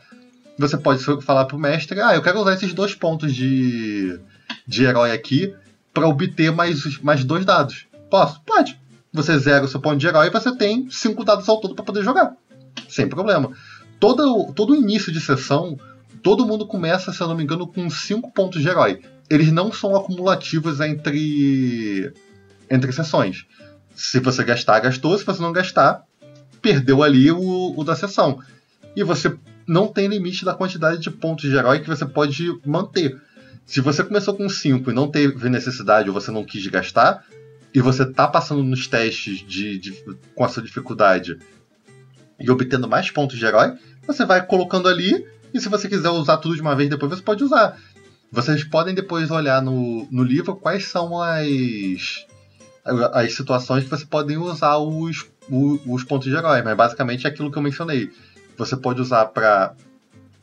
Você 0.59 0.77
pode 0.77 1.01
falar 1.21 1.45
pro 1.45 1.57
mestre, 1.57 2.01
ah, 2.01 2.13
eu 2.13 2.21
quero 2.21 2.41
usar 2.41 2.55
esses 2.55 2.73
dois 2.73 2.93
pontos 2.93 3.33
de, 3.33 4.19
de 4.67 4.83
herói 4.83 5.13
aqui 5.13 5.55
para 5.93 6.09
obter 6.09 6.51
mais, 6.51 6.97
mais 7.01 7.23
dois 7.23 7.45
dados. 7.45 7.87
Posso? 8.09 8.41
Pode. 8.41 8.77
Você 9.13 9.39
zera 9.39 9.63
o 9.63 9.67
seu 9.69 9.79
ponto 9.79 9.95
de 9.97 10.07
herói 10.07 10.27
e 10.27 10.29
você 10.29 10.53
tem 10.57 10.89
cinco 10.89 11.23
dados 11.23 11.47
ao 11.47 11.61
todo 11.61 11.73
para 11.73 11.85
poder 11.85 12.03
jogar. 12.03 12.33
Sem 12.91 13.07
problema. 13.07 13.51
Todo, 13.99 14.51
todo 14.53 14.75
início 14.75 15.11
de 15.11 15.21
sessão, 15.21 15.77
todo 16.21 16.45
mundo 16.45 16.67
começa, 16.67 17.13
se 17.13 17.21
eu 17.21 17.27
não 17.27 17.35
me 17.35 17.43
engano, 17.43 17.65
com 17.67 17.89
cinco 17.89 18.31
pontos 18.31 18.61
de 18.61 18.67
herói. 18.67 18.99
Eles 19.29 19.51
não 19.51 19.71
são 19.71 19.95
acumulativos 19.95 20.79
entre, 20.81 22.11
entre 22.69 22.91
sessões. 22.91 23.45
Se 23.95 24.19
você 24.19 24.43
gastar, 24.43 24.79
gastou. 24.79 25.17
Se 25.17 25.25
você 25.25 25.41
não 25.41 25.53
gastar, 25.53 26.03
perdeu 26.61 27.01
ali 27.01 27.31
o, 27.31 27.73
o 27.77 27.83
da 27.83 27.95
sessão. 27.95 28.39
E 28.95 29.03
você 29.03 29.33
não 29.65 29.87
tem 29.87 30.07
limite 30.07 30.43
da 30.43 30.53
quantidade 30.53 30.99
de 31.01 31.09
pontos 31.09 31.49
de 31.49 31.55
herói 31.55 31.79
que 31.79 31.87
você 31.87 32.05
pode 32.05 32.45
manter. 32.65 33.15
Se 33.65 33.79
você 33.79 34.03
começou 34.03 34.35
com 34.35 34.49
5 34.49 34.89
e 34.89 34.93
não 34.93 35.07
teve 35.09 35.47
necessidade 35.47 36.09
ou 36.09 36.13
você 36.13 36.29
não 36.31 36.43
quis 36.43 36.65
gastar, 36.67 37.23
e 37.73 37.79
você 37.79 38.05
tá 38.05 38.27
passando 38.27 38.63
nos 38.63 38.85
testes 38.87 39.39
de, 39.47 39.77
de- 39.77 40.03
com 40.35 40.43
a 40.43 40.49
sua 40.49 40.61
dificuldade 40.61 41.37
e 42.41 42.49
obtendo 42.49 42.87
mais 42.87 43.09
pontos 43.11 43.37
de 43.37 43.45
herói, 43.45 43.73
você 44.05 44.25
vai 44.25 44.45
colocando 44.45 44.87
ali, 44.89 45.25
e 45.53 45.59
se 45.59 45.69
você 45.69 45.87
quiser 45.87 46.09
usar 46.09 46.37
tudo 46.37 46.55
de 46.55 46.61
uma 46.61 46.75
vez 46.75 46.89
depois, 46.89 47.11
você 47.11 47.21
pode 47.21 47.43
usar. 47.43 47.77
Vocês 48.31 48.63
podem 48.63 48.95
depois 48.95 49.29
olhar 49.29 49.61
no, 49.61 50.07
no 50.09 50.23
livro 50.23 50.55
quais 50.55 50.85
são 50.85 51.21
as, 51.21 52.25
as 53.13 53.33
situações 53.33 53.83
que 53.83 53.89
você 53.89 54.05
podem 54.05 54.37
usar 54.37 54.77
os, 54.77 55.25
o- 55.49 55.79
os 55.85 56.03
pontos 56.03 56.27
de 56.29 56.35
herói, 56.35 56.61
mas 56.61 56.75
basicamente 56.77 57.27
é 57.27 57.29
aquilo 57.29 57.51
que 57.51 57.57
eu 57.57 57.61
mencionei. 57.61 58.09
você 58.57 58.77
pode 58.77 59.01
usar 59.01 59.25
para 59.25 59.73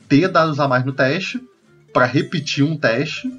ter 0.07 0.27
dados 0.27 0.59
a 0.59 0.67
mais 0.67 0.85
no 0.85 0.91
teste, 0.93 1.41
para 1.91 2.05
repetir 2.05 2.63
um 2.63 2.77
teste, 2.77 3.31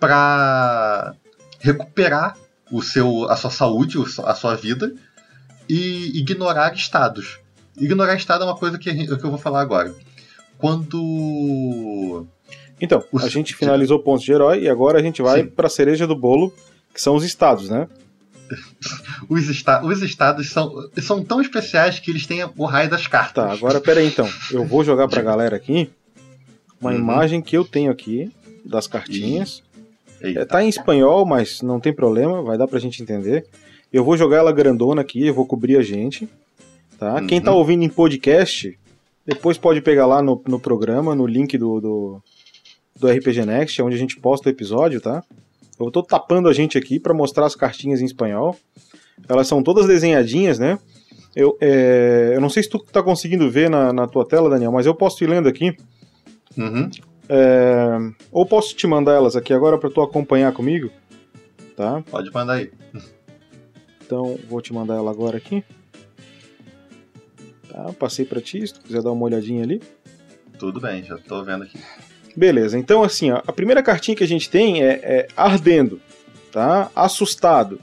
para 0.00 1.14
recuperar 1.60 2.36
o 2.70 2.82
seu, 2.82 3.28
a 3.30 3.36
sua 3.36 3.50
saúde, 3.50 3.98
a 4.24 4.34
sua 4.34 4.54
vida 4.56 4.92
e 5.68 6.18
ignorar 6.18 6.74
estados. 6.74 7.38
Ignorar 7.80 8.14
estado 8.14 8.44
é 8.44 8.46
uma 8.46 8.56
coisa 8.56 8.78
que, 8.78 8.92
que 8.92 9.24
eu 9.24 9.30
vou 9.30 9.38
falar 9.38 9.60
agora. 9.60 9.94
Quando. 10.58 12.26
Então, 12.80 13.02
a 13.20 13.28
gente 13.28 13.54
finalizou 13.54 13.98
pontos 13.98 14.24
de 14.24 14.32
herói 14.32 14.62
e 14.62 14.68
agora 14.68 14.98
a 14.98 15.02
gente 15.02 15.22
vai 15.22 15.44
para 15.44 15.66
a 15.66 15.70
cereja 15.70 16.06
do 16.06 16.16
bolo, 16.16 16.52
que 16.94 17.00
são 17.00 17.14
os 17.14 17.24
estados, 17.24 17.68
né? 17.68 17.88
os, 19.28 19.48
esta 19.48 19.84
os 19.84 20.02
estados 20.02 20.50
são, 20.50 20.88
são 20.98 21.22
tão 21.24 21.40
especiais 21.40 21.98
que 21.98 22.10
eles 22.10 22.26
têm 22.26 22.44
o 22.56 22.64
raio 22.64 22.90
das 22.90 23.06
cartas. 23.06 23.44
Tá, 23.44 23.52
agora 23.52 23.80
pera 23.80 24.00
aí 24.00 24.06
então. 24.06 24.28
Eu 24.50 24.64
vou 24.64 24.84
jogar 24.84 25.08
pra 25.08 25.22
galera 25.22 25.56
aqui 25.56 25.90
uma 26.80 26.90
uhum. 26.90 26.98
imagem 26.98 27.42
que 27.42 27.56
eu 27.56 27.64
tenho 27.64 27.90
aqui 27.90 28.32
das 28.64 28.86
cartinhas. 28.86 29.62
É, 30.20 30.44
tá 30.44 30.62
em 30.62 30.68
espanhol, 30.68 31.24
mas 31.24 31.62
não 31.62 31.80
tem 31.80 31.92
problema, 31.92 32.42
vai 32.42 32.56
dar 32.56 32.66
pra 32.66 32.78
gente 32.78 33.02
entender. 33.02 33.46
Eu 33.92 34.04
vou 34.04 34.16
jogar 34.16 34.38
ela 34.38 34.52
grandona 34.52 35.00
aqui, 35.02 35.26
eu 35.26 35.34
vou 35.34 35.46
cobrir 35.46 35.76
a 35.76 35.82
gente. 35.82 36.28
Tá? 37.00 37.14
Uhum. 37.14 37.26
Quem 37.26 37.40
tá 37.40 37.50
ouvindo 37.50 37.82
em 37.82 37.88
podcast, 37.88 38.78
depois 39.24 39.56
pode 39.56 39.80
pegar 39.80 40.04
lá 40.04 40.20
no, 40.20 40.40
no 40.46 40.60
programa, 40.60 41.14
no 41.14 41.26
link 41.26 41.56
do, 41.56 41.80
do, 41.80 42.22
do 42.94 43.08
RPG 43.08 43.46
Next, 43.46 43.80
onde 43.80 43.96
a 43.96 43.98
gente 43.98 44.20
posta 44.20 44.50
o 44.50 44.52
episódio, 44.52 45.00
tá? 45.00 45.24
Eu 45.80 45.90
tô 45.90 46.02
tapando 46.02 46.46
a 46.46 46.52
gente 46.52 46.76
aqui 46.76 47.00
para 47.00 47.14
mostrar 47.14 47.46
as 47.46 47.54
cartinhas 47.56 48.02
em 48.02 48.04
espanhol. 48.04 48.54
Elas 49.26 49.48
são 49.48 49.62
todas 49.62 49.86
desenhadinhas, 49.86 50.58
né? 50.58 50.78
Eu, 51.34 51.56
é, 51.58 52.32
eu 52.34 52.40
não 52.40 52.50
sei 52.50 52.62
se 52.62 52.68
tu 52.68 52.78
tá 52.78 53.02
conseguindo 53.02 53.50
ver 53.50 53.70
na, 53.70 53.94
na 53.94 54.06
tua 54.06 54.26
tela, 54.26 54.50
Daniel, 54.50 54.70
mas 54.70 54.84
eu 54.84 54.94
posso 54.94 55.24
ir 55.24 55.26
lendo 55.26 55.48
aqui. 55.48 55.74
Uhum. 56.54 56.90
É, 57.30 57.96
ou 58.30 58.44
posso 58.44 58.76
te 58.76 58.86
mandar 58.86 59.14
elas 59.14 59.36
aqui 59.36 59.54
agora 59.54 59.78
para 59.78 59.88
tu 59.88 60.02
acompanhar 60.02 60.52
comigo? 60.52 60.90
Tá? 61.74 62.04
Pode 62.10 62.30
mandar 62.30 62.54
aí. 62.54 62.70
Então, 64.04 64.38
vou 64.50 64.60
te 64.60 64.74
mandar 64.74 64.96
ela 64.96 65.10
agora 65.10 65.38
aqui. 65.38 65.64
Tá, 67.80 67.92
passei 67.94 68.26
para 68.26 68.42
ti, 68.42 68.66
se 68.66 68.74
tu 68.74 68.80
quiser 68.80 69.02
dar 69.02 69.10
uma 69.10 69.24
olhadinha 69.24 69.64
ali. 69.64 69.80
Tudo 70.58 70.78
bem, 70.78 71.02
já 71.02 71.16
tô 71.16 71.42
vendo 71.42 71.64
aqui. 71.64 71.78
Beleza, 72.36 72.78
então 72.78 73.02
assim, 73.02 73.30
ó, 73.30 73.40
a 73.46 73.52
primeira 73.52 73.82
cartinha 73.82 74.14
que 74.14 74.22
a 74.22 74.28
gente 74.28 74.50
tem 74.50 74.84
é, 74.84 75.00
é 75.02 75.28
ardendo, 75.34 76.00
tá? 76.52 76.90
Assustado, 76.94 77.80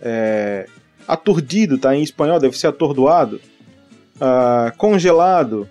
é, 0.00 0.66
aturdido, 1.08 1.78
tá? 1.78 1.96
Em 1.96 2.02
espanhol 2.02 2.38
deve 2.38 2.56
ser 2.58 2.66
atordoado, 2.66 3.40
ah, 4.20 4.72
congelado, 4.76 5.68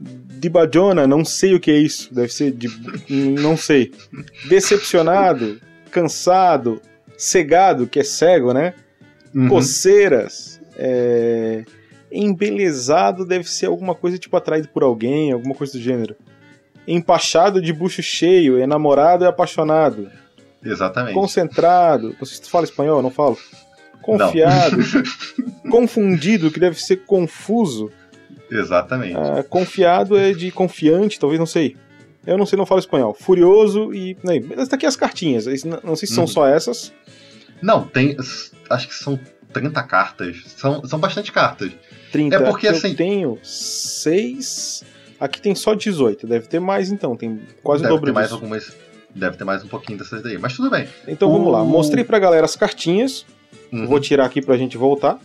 de 0.00 0.48
bajona, 0.48 1.06
não 1.06 1.24
sei 1.24 1.54
o 1.54 1.60
que 1.60 1.70
é 1.70 1.78
isso, 1.78 2.12
deve 2.12 2.32
ser 2.32 2.52
de, 2.52 2.68
não 3.12 3.56
sei, 3.56 3.92
decepcionado, 4.48 5.60
cansado, 5.90 6.80
cegado, 7.18 7.86
que 7.86 8.00
é 8.00 8.04
cego, 8.04 8.54
né? 8.54 8.72
Uhum. 9.34 9.48
Coceiras, 9.48 10.58
é, 10.76 11.64
embelezado 12.16 13.24
deve 13.24 13.48
ser 13.48 13.66
alguma 13.66 13.94
coisa 13.94 14.18
tipo 14.18 14.36
atraído 14.36 14.68
por 14.68 14.82
alguém, 14.82 15.32
alguma 15.32 15.54
coisa 15.54 15.72
do 15.74 15.80
gênero 15.80 16.16
empachado 16.86 17.60
de 17.60 17.72
bucho 17.72 18.02
cheio, 18.02 18.58
enamorado 18.58 19.24
e 19.24 19.26
apaixonado. 19.26 20.10
Exatamente. 20.62 21.14
Concentrado. 21.14 22.14
Você 22.20 22.42
fala 22.44 22.64
espanhol? 22.64 23.02
Não 23.02 23.10
falo. 23.10 23.36
Confiado. 24.00 24.76
confundido, 25.70 26.50
que 26.50 26.60
deve 26.60 26.80
ser 26.80 26.98
confuso. 27.04 27.90
Exatamente. 28.50 29.16
Ah, 29.16 29.44
confiado 29.48 30.16
é 30.16 30.32
de 30.32 30.52
confiante, 30.52 31.18
talvez, 31.18 31.38
não 31.38 31.46
sei. 31.46 31.76
Eu 32.24 32.38
não 32.38 32.46
sei, 32.46 32.56
não 32.56 32.66
falo 32.66 32.80
espanhol. 32.80 33.14
Furioso 33.14 33.92
e. 33.92 34.16
Né, 34.22 34.40
tá 34.68 34.76
aqui 34.76 34.86
as 34.86 34.96
cartinhas. 34.96 35.46
Não 35.82 35.96
sei 35.96 36.08
se 36.08 36.14
são 36.14 36.24
uhum. 36.24 36.28
só 36.28 36.46
essas. 36.46 36.92
Não, 37.60 37.84
tem. 37.84 38.16
Acho 38.68 38.88
que 38.88 38.94
são 38.94 39.18
30 39.52 39.82
cartas. 39.84 40.36
São, 40.56 40.84
são 40.84 40.98
bastante 40.98 41.32
cartas. 41.32 41.72
30. 42.12 42.36
É 42.36 42.40
porque 42.40 42.68
assim. 42.68 42.90
Eu 42.90 42.96
tenho 42.96 43.38
seis 43.42 44.84
Aqui 45.18 45.40
tem 45.40 45.54
só 45.54 45.74
18, 45.74 46.26
deve 46.26 46.46
ter 46.46 46.60
mais 46.60 46.90
então, 46.90 47.16
tem 47.16 47.40
quase 47.62 47.82
deve 47.82 47.94
o 47.94 47.96
dobro 47.96 48.12
ter 48.12 48.14
mais 48.14 48.32
algumas, 48.32 48.76
Deve 49.14 49.36
ter 49.36 49.44
mais 49.44 49.64
um 49.64 49.68
pouquinho 49.68 49.98
dessas 49.98 50.22
daí, 50.22 50.36
mas 50.36 50.54
tudo 50.54 50.70
bem. 50.70 50.86
Então 51.08 51.30
o... 51.30 51.32
vamos 51.32 51.50
lá, 51.50 51.64
mostrei 51.64 52.04
pra 52.04 52.18
galera 52.18 52.44
as 52.44 52.54
cartinhas, 52.54 53.24
uhum. 53.72 53.86
vou 53.86 53.98
tirar 53.98 54.26
aqui 54.26 54.42
pra 54.42 54.58
gente 54.58 54.76
voltar. 54.76 55.18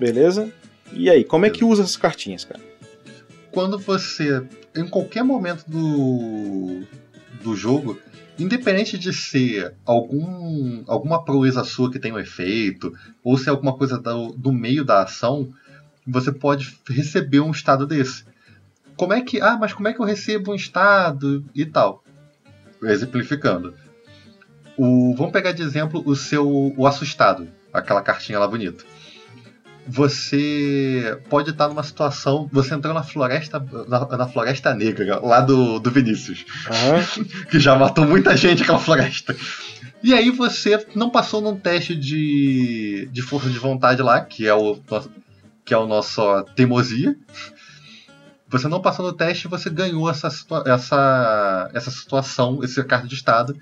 Beleza? 0.00 0.50
E 0.92 1.10
aí, 1.10 1.24
como 1.24 1.44
é 1.44 1.50
que 1.50 1.62
usa 1.62 1.82
essas 1.82 1.96
cartinhas, 1.96 2.44
cara? 2.44 2.60
Quando 3.50 3.78
você, 3.78 4.42
em 4.74 4.88
qualquer 4.88 5.22
momento 5.22 5.64
do, 5.68 6.82
do 7.42 7.54
jogo, 7.54 7.98
independente 8.38 8.98
de 8.98 9.12
ser 9.12 9.74
algum, 9.84 10.82
alguma 10.86 11.24
proeza 11.24 11.64
sua 11.64 11.90
que 11.90 11.98
tem 11.98 12.12
um 12.12 12.18
efeito, 12.18 12.92
ou 13.22 13.36
se 13.38 13.48
é 13.48 13.50
alguma 13.50 13.76
coisa 13.76 13.98
do, 13.98 14.32
do 14.32 14.52
meio 14.52 14.84
da 14.84 15.02
ação, 15.02 15.48
você 16.06 16.32
pode 16.32 16.76
receber 16.88 17.40
um 17.40 17.50
estado 17.50 17.86
desse 17.86 18.24
como 18.96 19.12
é 19.12 19.20
que. 19.20 19.40
Ah, 19.40 19.56
mas 19.56 19.72
como 19.72 19.88
é 19.88 19.92
que 19.92 20.00
eu 20.00 20.04
recebo 20.04 20.52
um 20.52 20.54
estado 20.54 21.44
e 21.54 21.64
tal? 21.66 22.02
Exemplificando. 22.82 23.74
O, 24.76 25.14
vamos 25.16 25.32
pegar 25.32 25.52
de 25.52 25.62
exemplo 25.62 26.02
o 26.04 26.16
seu 26.16 26.72
o 26.76 26.86
assustado, 26.86 27.48
aquela 27.72 28.02
cartinha 28.02 28.38
lá 28.38 28.46
bonita. 28.46 28.84
Você 29.86 31.18
pode 31.28 31.50
estar 31.50 31.68
numa 31.68 31.82
situação. 31.82 32.48
Você 32.52 32.74
entrou 32.74 32.94
na 32.94 33.02
floresta. 33.02 33.64
Na, 33.88 34.06
na 34.16 34.28
floresta 34.28 34.74
negra, 34.74 35.20
lá 35.20 35.40
do, 35.40 35.78
do 35.78 35.90
Vinícius. 35.90 36.44
Uhum. 36.66 37.24
que 37.50 37.60
já 37.60 37.76
matou 37.76 38.06
muita 38.06 38.36
gente 38.36 38.62
aquela 38.62 38.78
floresta. 38.78 39.36
E 40.02 40.12
aí 40.12 40.30
você 40.30 40.86
não 40.94 41.08
passou 41.10 41.40
num 41.40 41.56
teste 41.56 41.96
de, 41.96 43.08
de 43.10 43.22
força 43.22 43.48
de 43.48 43.58
vontade 43.58 44.02
lá, 44.02 44.20
que 44.20 44.46
é 44.46 44.54
o 44.54 44.78
que 45.64 45.72
é 45.72 45.78
o 45.78 45.86
nosso 45.86 46.20
teimosia. 46.54 47.16
Você 48.48 48.68
não 48.68 48.82
passou 48.82 49.06
no 49.06 49.12
teste, 49.12 49.48
você 49.48 49.70
ganhou 49.70 50.08
essa, 50.08 50.28
essa, 50.66 51.70
essa 51.72 51.90
situação, 51.90 52.62
esse 52.62 52.84
carta 52.84 53.08
de 53.08 53.14
estado, 53.14 53.56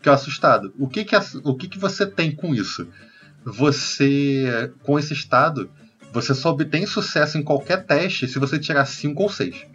que 0.00 0.08
é 0.08 0.12
o 0.12 0.14
assustado. 0.14 0.72
O 0.78 0.88
que 0.88 1.04
que, 1.04 1.16
o 1.42 1.54
que 1.54 1.68
que 1.68 1.78
você 1.78 2.06
tem 2.06 2.34
com 2.34 2.54
isso? 2.54 2.86
Você, 3.44 4.72
com 4.82 4.98
esse 4.98 5.12
estado, 5.12 5.70
você 6.12 6.34
só 6.34 6.50
obtém 6.50 6.86
sucesso 6.86 7.38
em 7.38 7.42
qualquer 7.42 7.84
teste 7.84 8.26
se 8.26 8.38
você 8.38 8.58
tirar 8.58 8.86
5 8.86 9.22
ou 9.22 9.28
6. 9.28 9.66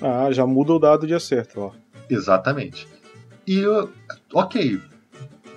Ah, 0.00 0.30
já 0.30 0.46
muda 0.46 0.72
o 0.72 0.78
dado 0.78 1.06
de 1.06 1.14
acerto, 1.14 1.60
ó. 1.60 1.72
Exatamente. 2.08 2.88
E, 3.46 3.62
ok, 4.32 4.80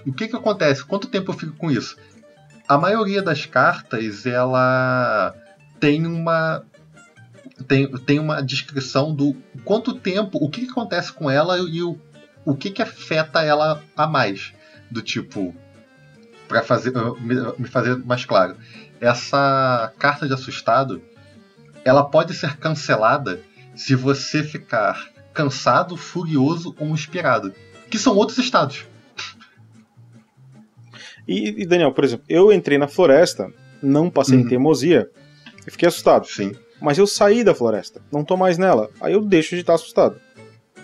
o 0.05 0.13
que 0.13 0.27
que 0.27 0.35
acontece? 0.35 0.83
Quanto 0.83 1.07
tempo 1.07 1.31
eu 1.31 1.37
fico 1.37 1.55
com 1.55 1.71
isso? 1.71 1.97
A 2.67 2.77
maioria 2.77 3.21
das 3.21 3.45
cartas, 3.45 4.25
ela 4.25 5.35
tem 5.79 6.05
uma 6.05 6.63
tem, 7.67 7.87
tem 7.99 8.19
uma 8.19 8.41
descrição 8.41 9.13
do 9.13 9.35
quanto 9.63 9.93
tempo, 9.93 10.37
o 10.41 10.49
que, 10.49 10.65
que 10.65 10.71
acontece 10.71 11.13
com 11.13 11.29
ela 11.29 11.57
e 11.57 11.81
o, 11.81 11.97
o 12.45 12.55
que, 12.55 12.71
que 12.71 12.81
afeta 12.81 13.41
ela 13.41 13.81
a 13.95 14.07
mais. 14.07 14.53
Do 14.89 15.01
tipo, 15.01 15.55
para 16.53 16.61
fazer 16.61 16.93
me, 17.19 17.35
me 17.57 17.67
fazer 17.67 17.97
mais 18.05 18.25
claro, 18.25 18.55
essa 19.01 19.91
carta 19.97 20.27
de 20.27 20.33
assustado, 20.33 21.01
ela 21.83 22.03
pode 22.03 22.35
ser 22.35 22.57
cancelada 22.57 23.39
se 23.75 23.95
você 23.95 24.43
ficar 24.43 25.09
cansado, 25.33 25.97
furioso 25.97 26.75
ou 26.79 26.89
inspirado, 26.89 27.51
que 27.89 27.97
são 27.97 28.15
outros 28.15 28.37
estados. 28.37 28.85
E, 31.27 31.63
e 31.63 31.65
Daniel, 31.65 31.91
por 31.91 32.03
exemplo, 32.03 32.25
eu 32.29 32.53
entrei 32.53 32.77
na 32.77 32.87
floresta, 32.87 33.51
não 33.81 34.11
passei 34.11 34.37
uhum. 34.37 34.43
em 34.43 34.47
teimosia, 34.47 35.09
e 35.65 35.71
fiquei 35.71 35.87
assustado. 35.87 36.27
Sim 36.27 36.53
mas 36.83 36.97
eu 36.97 37.07
saí 37.07 37.45
da 37.45 37.55
floresta, 37.55 38.01
não 38.11 38.25
tô 38.25 38.35
mais 38.35 38.57
nela. 38.57 38.89
Aí 38.99 39.13
eu 39.13 39.21
deixo 39.21 39.55
de 39.55 39.61
estar 39.61 39.75
assustado. 39.75 40.19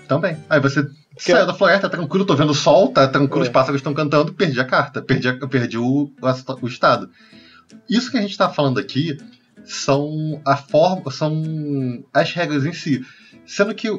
Também. 0.08 0.38
Aí 0.50 0.58
você 0.58 0.88
saiu 1.20 1.46
da 1.46 1.54
floresta, 1.54 1.90
tranquilo, 1.90 2.26
tô 2.26 2.36
vendo 2.36 2.52
o 2.52 2.56
sol, 2.56 2.90
tá 2.90 3.08
tranquilo, 3.08 3.44
é. 3.44 3.48
os 3.48 3.50
pássaros 3.50 3.80
estão 3.80 3.94
cantando, 3.94 4.34
perdi 4.34 4.60
a 4.60 4.66
carta, 4.66 5.02
perdi, 5.02 5.28
a, 5.28 5.48
perdi 5.48 5.78
o, 5.78 6.12
o 6.62 6.68
estado. 6.68 7.10
Isso 7.90 8.10
que 8.10 8.18
a 8.18 8.22
gente 8.22 8.38
tá 8.38 8.50
falando 8.50 8.80
aqui 8.80 9.18
são 9.64 10.42
a 10.46 10.56
forma, 10.56 11.12
são 11.12 12.04
as 12.14 12.32
regras 12.34 12.66
em 12.66 12.74
si. 12.74 13.06
Sendo 13.46 13.76
que 13.76 13.90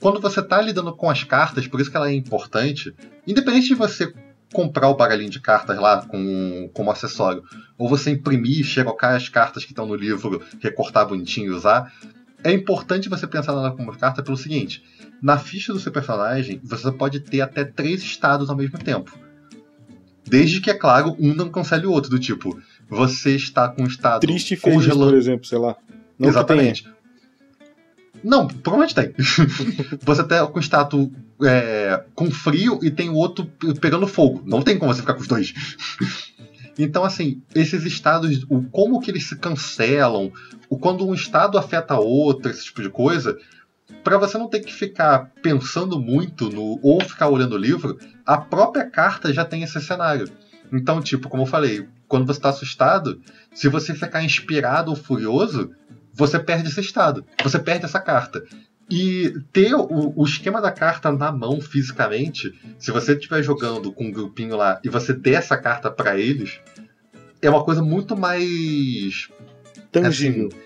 quando 0.00 0.20
você 0.20 0.42
tá 0.42 0.60
lidando 0.60 0.94
com 0.94 1.08
as 1.08 1.24
cartas, 1.24 1.66
por 1.66 1.80
isso 1.80 1.90
que 1.90 1.96
ela 1.96 2.10
é 2.10 2.14
importante, 2.14 2.94
independente 3.26 3.68
de 3.68 3.74
você 3.74 4.12
comprar 4.52 4.88
o 4.88 4.96
baralhinho 4.96 5.30
de 5.30 5.40
cartas 5.40 5.78
lá 5.78 6.06
com, 6.06 6.70
como 6.72 6.90
acessório, 6.90 7.42
ou 7.76 7.88
você 7.88 8.10
imprimir, 8.10 8.64
xerocar 8.64 9.14
as 9.14 9.28
cartas 9.28 9.64
que 9.64 9.72
estão 9.72 9.86
no 9.86 9.94
livro, 9.94 10.42
recortar 10.60 11.08
bonitinho 11.08 11.52
e 11.52 11.54
usar, 11.54 11.92
é 12.44 12.52
importante 12.52 13.08
você 13.08 13.26
pensar 13.26 13.54
nela 13.54 13.74
como 13.74 13.96
carta 13.96 14.22
pelo 14.22 14.36
seguinte: 14.36 14.82
na 15.22 15.38
ficha 15.38 15.72
do 15.72 15.80
seu 15.80 15.92
personagem, 15.92 16.60
você 16.62 16.90
pode 16.92 17.20
ter 17.20 17.40
até 17.40 17.64
três 17.64 18.02
estados 18.02 18.50
ao 18.50 18.56
mesmo 18.56 18.78
tempo. 18.78 19.16
Desde 20.24 20.60
que, 20.60 20.70
é 20.70 20.74
claro, 20.74 21.16
um 21.18 21.34
não 21.34 21.48
cancele 21.48 21.86
o 21.86 21.92
outro, 21.92 22.10
do 22.10 22.18
tipo, 22.18 22.58
você 22.88 23.36
está 23.36 23.68
com 23.68 23.82
um 23.82 23.86
estado 23.86 24.20
Triste 24.20 24.54
e 24.54 24.56
feliz, 24.56 24.78
congelando... 24.78 25.10
por 25.10 25.16
exemplo, 25.16 25.46
sei 25.46 25.58
lá. 25.58 25.76
Não 26.18 26.28
Exatamente. 26.28 26.88
Não, 28.24 28.48
provavelmente 28.48 28.94
tem. 28.94 29.14
você 30.02 30.24
tá 30.24 30.46
com 30.46 30.58
status 30.58 31.08
é, 31.44 32.02
com 32.14 32.30
frio 32.30 32.80
e 32.82 32.90
tem 32.90 33.08
o 33.08 33.14
outro 33.14 33.46
pegando 33.80 34.06
fogo. 34.06 34.42
Não 34.44 34.62
tem 34.62 34.78
como 34.78 34.92
você 34.92 35.00
ficar 35.00 35.14
com 35.14 35.20
os 35.20 35.28
dois. 35.28 35.52
Então, 36.78 37.04
assim, 37.04 37.40
esses 37.54 37.84
estados, 37.86 38.44
o 38.50 38.62
como 38.64 39.00
que 39.00 39.10
eles 39.10 39.26
se 39.26 39.34
cancelam, 39.36 40.30
o 40.68 40.76
quando 40.78 41.06
um 41.06 41.14
estado 41.14 41.56
afeta 41.56 41.98
outro, 41.98 42.50
esse 42.50 42.66
tipo 42.66 42.82
de 42.82 42.90
coisa, 42.90 43.38
para 44.06 44.18
você 44.18 44.38
não 44.38 44.48
ter 44.48 44.60
que 44.60 44.72
ficar 44.72 45.32
pensando 45.42 46.00
muito 46.00 46.48
no 46.48 46.78
ou 46.80 47.00
ficar 47.00 47.28
olhando 47.28 47.56
o 47.56 47.58
livro, 47.58 47.98
a 48.24 48.38
própria 48.38 48.88
carta 48.88 49.32
já 49.32 49.44
tem 49.44 49.64
esse 49.64 49.80
cenário. 49.80 50.30
Então, 50.72 51.00
tipo, 51.00 51.28
como 51.28 51.42
eu 51.42 51.46
falei, 51.46 51.88
quando 52.06 52.24
você 52.24 52.38
está 52.38 52.50
assustado, 52.50 53.20
se 53.52 53.68
você 53.68 53.96
ficar 53.96 54.22
inspirado 54.22 54.92
ou 54.92 54.96
furioso, 54.96 55.72
você 56.14 56.38
perde 56.38 56.68
esse 56.68 56.80
estado, 56.80 57.24
você 57.42 57.58
perde 57.58 57.84
essa 57.84 57.98
carta. 57.98 58.44
E 58.88 59.34
ter 59.52 59.74
o, 59.74 60.12
o, 60.14 60.24
esquema 60.24 60.60
da 60.60 60.70
carta 60.70 61.10
na 61.10 61.32
mão 61.32 61.60
fisicamente, 61.60 62.54
se 62.78 62.92
você 62.92 63.14
estiver 63.14 63.42
jogando 63.42 63.90
com 63.90 64.04
um 64.04 64.12
grupinho 64.12 64.54
lá 64.54 64.80
e 64.84 64.88
você 64.88 65.12
der 65.12 65.34
essa 65.34 65.56
carta 65.56 65.90
para 65.90 66.16
eles, 66.16 66.60
é 67.42 67.50
uma 67.50 67.64
coisa 67.64 67.82
muito 67.82 68.16
mais 68.16 69.28
tangível. 69.90 70.46
Assim, 70.46 70.65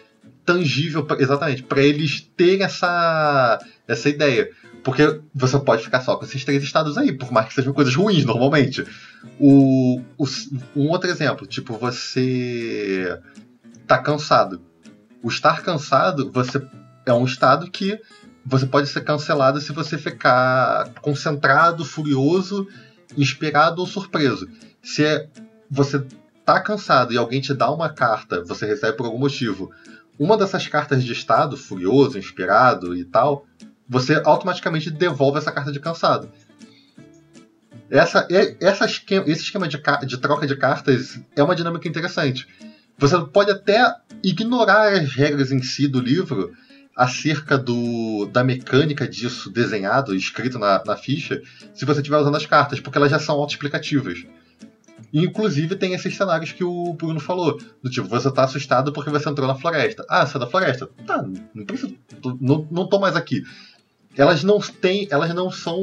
tangível, 0.50 1.06
exatamente, 1.18 1.62
para 1.62 1.80
eles 1.80 2.20
terem 2.36 2.64
essa, 2.64 3.58
essa 3.86 4.08
ideia. 4.08 4.50
Porque 4.82 5.20
você 5.32 5.58
pode 5.60 5.84
ficar 5.84 6.00
só 6.00 6.16
com 6.16 6.24
esses 6.24 6.44
três 6.44 6.62
estados 6.62 6.98
aí, 6.98 7.12
por 7.12 7.30
mais 7.30 7.46
que 7.46 7.54
sejam 7.54 7.72
coisas 7.72 7.94
ruins 7.94 8.24
normalmente. 8.24 8.84
O, 9.38 10.00
o, 10.18 10.26
um 10.74 10.88
outro 10.88 11.08
exemplo, 11.08 11.46
tipo, 11.46 11.76
você 11.76 13.16
tá 13.86 13.98
cansado. 13.98 14.60
O 15.22 15.28
estar 15.28 15.62
cansado, 15.62 16.32
você 16.32 16.60
é 17.06 17.12
um 17.12 17.24
estado 17.24 17.70
que 17.70 18.00
você 18.44 18.66
pode 18.66 18.88
ser 18.88 19.02
cancelado 19.02 19.60
se 19.60 19.72
você 19.72 19.98
ficar 19.98 20.92
concentrado, 21.02 21.84
furioso, 21.84 22.66
inspirado 23.16 23.80
ou 23.80 23.86
surpreso. 23.86 24.48
Se 24.82 25.04
é, 25.04 25.28
você 25.70 26.02
tá 26.44 26.58
cansado 26.58 27.12
e 27.12 27.18
alguém 27.18 27.40
te 27.40 27.54
dá 27.54 27.70
uma 27.70 27.90
carta, 27.90 28.42
você 28.42 28.66
recebe 28.66 28.96
por 28.96 29.06
algum 29.06 29.18
motivo, 29.18 29.70
uma 30.20 30.36
dessas 30.36 30.68
cartas 30.68 31.02
de 31.02 31.14
estado, 31.14 31.56
furioso, 31.56 32.18
inspirado 32.18 32.94
e 32.94 33.06
tal, 33.06 33.46
você 33.88 34.20
automaticamente 34.22 34.90
devolve 34.90 35.38
essa 35.38 35.50
carta 35.50 35.72
de 35.72 35.80
cansado. 35.80 36.30
Essa, 37.88 38.28
essa 38.60 38.84
esquema, 38.84 39.24
esse 39.26 39.44
esquema 39.44 39.66
de, 39.66 39.80
de 40.06 40.18
troca 40.18 40.46
de 40.46 40.54
cartas 40.56 41.18
é 41.34 41.42
uma 41.42 41.56
dinâmica 41.56 41.88
interessante. 41.88 42.46
Você 42.98 43.18
pode 43.32 43.50
até 43.50 43.94
ignorar 44.22 44.92
as 44.92 45.10
regras 45.10 45.50
em 45.50 45.62
si 45.62 45.88
do 45.88 45.98
livro 45.98 46.52
acerca 46.94 47.56
do, 47.56 48.26
da 48.26 48.44
mecânica 48.44 49.08
disso 49.08 49.50
desenhado, 49.50 50.14
escrito 50.14 50.58
na, 50.58 50.84
na 50.84 50.96
ficha, 50.98 51.40
se 51.72 51.86
você 51.86 52.00
estiver 52.00 52.18
usando 52.18 52.36
as 52.36 52.44
cartas, 52.44 52.78
porque 52.78 52.98
elas 52.98 53.10
já 53.10 53.18
são 53.18 53.36
autoexplicativas. 53.36 54.22
Inclusive 55.12 55.76
tem 55.76 55.94
esses 55.94 56.16
cenários 56.16 56.52
que 56.52 56.64
o 56.64 56.92
Bruno 56.94 57.20
falou, 57.20 57.58
do 57.82 57.90
tipo, 57.90 58.08
você 58.08 58.30
tá 58.30 58.44
assustado 58.44 58.92
porque 58.92 59.10
você 59.10 59.28
entrou 59.28 59.48
na 59.48 59.54
floresta. 59.54 60.04
Ah, 60.08 60.26
você 60.26 60.36
é 60.36 60.40
da 60.40 60.46
floresta? 60.46 60.88
Tá, 61.06 61.24
não 61.54 61.64
preciso, 61.64 61.94
não, 62.40 62.66
não 62.70 62.88
tô 62.88 62.98
mais 62.98 63.16
aqui 63.16 63.42
elas 64.16 64.42
não 64.42 64.60
têm, 64.60 65.06
elas 65.10 65.34
não 65.34 65.50
são 65.50 65.78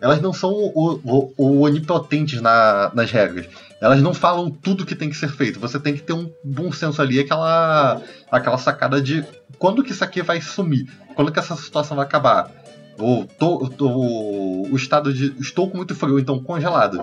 elas 0.00 0.20
não 0.20 0.32
são 0.32 0.50
o, 0.52 1.00
o, 1.04 1.34
o 1.36 1.60
onipotentes 1.60 2.40
na, 2.40 2.90
nas 2.92 3.10
regras. 3.12 3.46
Elas 3.80 4.02
não 4.02 4.12
falam 4.12 4.50
tudo 4.50 4.84
que 4.84 4.96
tem 4.96 5.08
que 5.08 5.16
ser 5.16 5.28
feito. 5.28 5.60
Você 5.60 5.78
tem 5.78 5.94
que 5.94 6.02
ter 6.02 6.12
um 6.12 6.28
bom 6.42 6.72
senso 6.72 7.00
ali, 7.00 7.20
aquela, 7.20 8.02
aquela 8.28 8.58
sacada 8.58 9.00
de 9.00 9.24
quando 9.58 9.82
que 9.84 9.92
isso 9.92 10.02
aqui 10.02 10.20
vai 10.20 10.40
sumir, 10.40 10.86
quando 11.14 11.30
que 11.30 11.38
essa 11.38 11.54
situação 11.54 11.96
vai 11.96 12.04
acabar. 12.04 12.50
Ou 12.98 13.26
tô, 13.26 13.68
tô, 13.70 13.90
o 13.90 14.76
estado 14.76 15.12
de 15.12 15.36
estou 15.40 15.70
com 15.70 15.76
muito 15.76 15.94
frio, 15.94 16.18
então 16.18 16.42
congelado. 16.42 17.00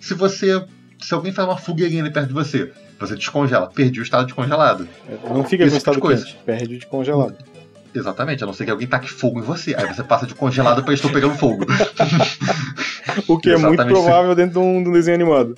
Se 0.00 0.14
você, 0.14 0.64
se 1.00 1.14
alguém 1.14 1.32
faz 1.32 1.46
uma 1.46 1.56
fogueirinha 1.56 2.02
ali 2.02 2.12
perto 2.12 2.28
de 2.28 2.34
você, 2.34 2.72
você 2.98 3.14
descongela, 3.14 3.68
perdi 3.68 4.00
o 4.00 4.02
estado 4.02 4.26
de 4.26 4.34
congelado. 4.34 4.88
Não 5.24 5.44
fica 5.44 5.68
com 5.68 5.76
estado 5.76 5.94
tipo 5.94 6.08
quente, 6.08 6.36
perde 6.44 6.74
o 6.74 6.78
de 6.78 6.86
congelado. 6.86 7.36
Exatamente, 7.94 8.44
a 8.44 8.46
não 8.46 8.52
ser 8.52 8.64
que 8.64 8.70
alguém 8.70 8.86
taque 8.86 9.10
fogo 9.10 9.40
em 9.40 9.42
você. 9.42 9.74
Aí 9.74 9.86
você 9.86 10.02
passa 10.02 10.26
de 10.26 10.34
congelado 10.34 10.82
para 10.82 10.94
estou 10.94 11.10
pegando 11.10 11.34
fogo. 11.34 11.66
o 13.26 13.38
que 13.38 13.50
é 13.50 13.56
muito 13.56 13.84
provável 13.84 14.34
dentro 14.34 14.60
de 14.60 14.66
um, 14.66 14.82
de 14.82 14.88
um 14.88 14.92
desenho 14.92 15.16
animado. 15.16 15.56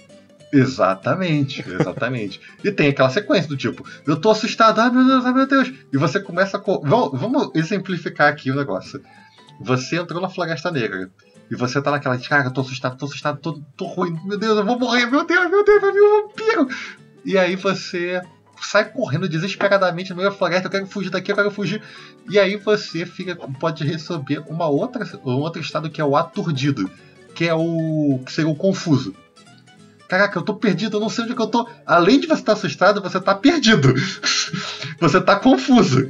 Exatamente, 0.52 1.64
exatamente. 1.66 2.38
e 2.62 2.70
tem 2.70 2.88
aquela 2.88 3.08
sequência 3.08 3.48
do 3.48 3.56
tipo, 3.56 3.88
eu 4.06 4.20
tô 4.20 4.30
assustado, 4.30 4.80
ai 4.80 4.90
meu 4.90 5.06
Deus, 5.06 5.24
ai 5.24 5.32
meu 5.32 5.46
Deus. 5.46 5.72
E 5.90 5.96
você 5.96 6.20
começa 6.20 6.58
a. 6.58 6.60
Vamos, 6.60 7.18
vamos 7.18 7.50
exemplificar 7.54 8.28
aqui 8.28 8.50
o 8.50 8.54
negócio. 8.54 9.00
Você 9.60 9.96
entrou 9.96 10.20
na 10.20 10.28
Floresta 10.28 10.70
Negra. 10.70 11.10
E 11.52 11.54
você 11.54 11.82
tá 11.82 11.90
naquela 11.90 12.16
cara, 12.16 12.46
eu 12.46 12.50
tô 12.50 12.62
assustado, 12.62 12.96
tô 12.96 13.04
assustado, 13.04 13.38
tô, 13.38 13.60
tô 13.76 13.84
ruim, 13.84 14.18
meu 14.24 14.38
Deus, 14.38 14.56
eu 14.56 14.64
vou 14.64 14.78
morrer, 14.78 15.04
meu 15.04 15.26
Deus, 15.26 15.50
meu 15.50 15.62
Deus, 15.62 15.82
vai 15.82 15.92
vir 15.92 16.00
um 16.00 16.22
vampiro. 16.22 16.68
E 17.26 17.36
aí 17.36 17.56
você 17.56 18.22
sai 18.58 18.86
correndo 18.90 19.28
desesperadamente 19.28 20.08
no 20.08 20.16
meio 20.16 20.30
da 20.30 20.34
floresta, 20.34 20.68
eu 20.68 20.70
quero 20.70 20.86
fugir 20.86 21.10
daqui, 21.10 21.30
eu 21.30 21.36
quero 21.36 21.50
fugir. 21.50 21.82
E 22.30 22.38
aí 22.38 22.56
você 22.56 23.04
fica, 23.04 23.36
pode 23.60 23.84
receber 23.84 24.42
uma 24.48 24.66
outra, 24.66 25.06
um 25.26 25.34
outro 25.34 25.60
estado 25.60 25.90
que 25.90 26.00
é 26.00 26.04
o 26.04 26.16
aturdido, 26.16 26.90
que 27.34 27.46
é 27.46 27.54
o 27.54 28.18
que 28.24 28.32
seria 28.32 28.50
o 28.50 28.56
confuso. 28.56 29.14
Caraca, 30.08 30.38
eu 30.38 30.42
tô 30.42 30.54
perdido, 30.54 30.96
eu 30.96 31.00
não 31.02 31.10
sei 31.10 31.24
onde 31.24 31.34
é 31.34 31.36
que 31.36 31.42
eu 31.42 31.48
tô. 31.48 31.68
Além 31.84 32.18
de 32.18 32.26
você 32.26 32.40
estar 32.40 32.54
assustado, 32.54 33.02
você 33.02 33.20
tá 33.20 33.34
perdido. 33.34 33.92
você 34.98 35.20
tá 35.20 35.36
confuso. 35.36 36.08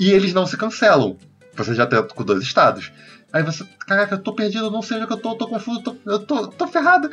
E 0.00 0.10
eles 0.10 0.34
não 0.34 0.44
se 0.44 0.56
cancelam. 0.56 1.16
Você 1.54 1.72
já 1.72 1.86
tem 1.86 2.02
com 2.02 2.24
dois 2.24 2.42
estados. 2.42 2.90
Aí 3.32 3.42
você, 3.42 3.64
caraca, 3.86 4.14
eu 4.14 4.22
tô 4.22 4.34
perdido, 4.34 4.66
eu 4.66 4.70
não 4.70 4.82
sei 4.82 4.98
onde 4.98 5.06
que 5.06 5.12
eu 5.12 5.18
tô, 5.18 5.30
eu 5.30 5.36
tô 5.36 5.48
confuso, 5.48 5.78
eu 5.78 5.82
tô, 5.82 5.96
eu 6.10 6.18
tô, 6.18 6.48
tô 6.48 6.66
ferrado. 6.66 7.10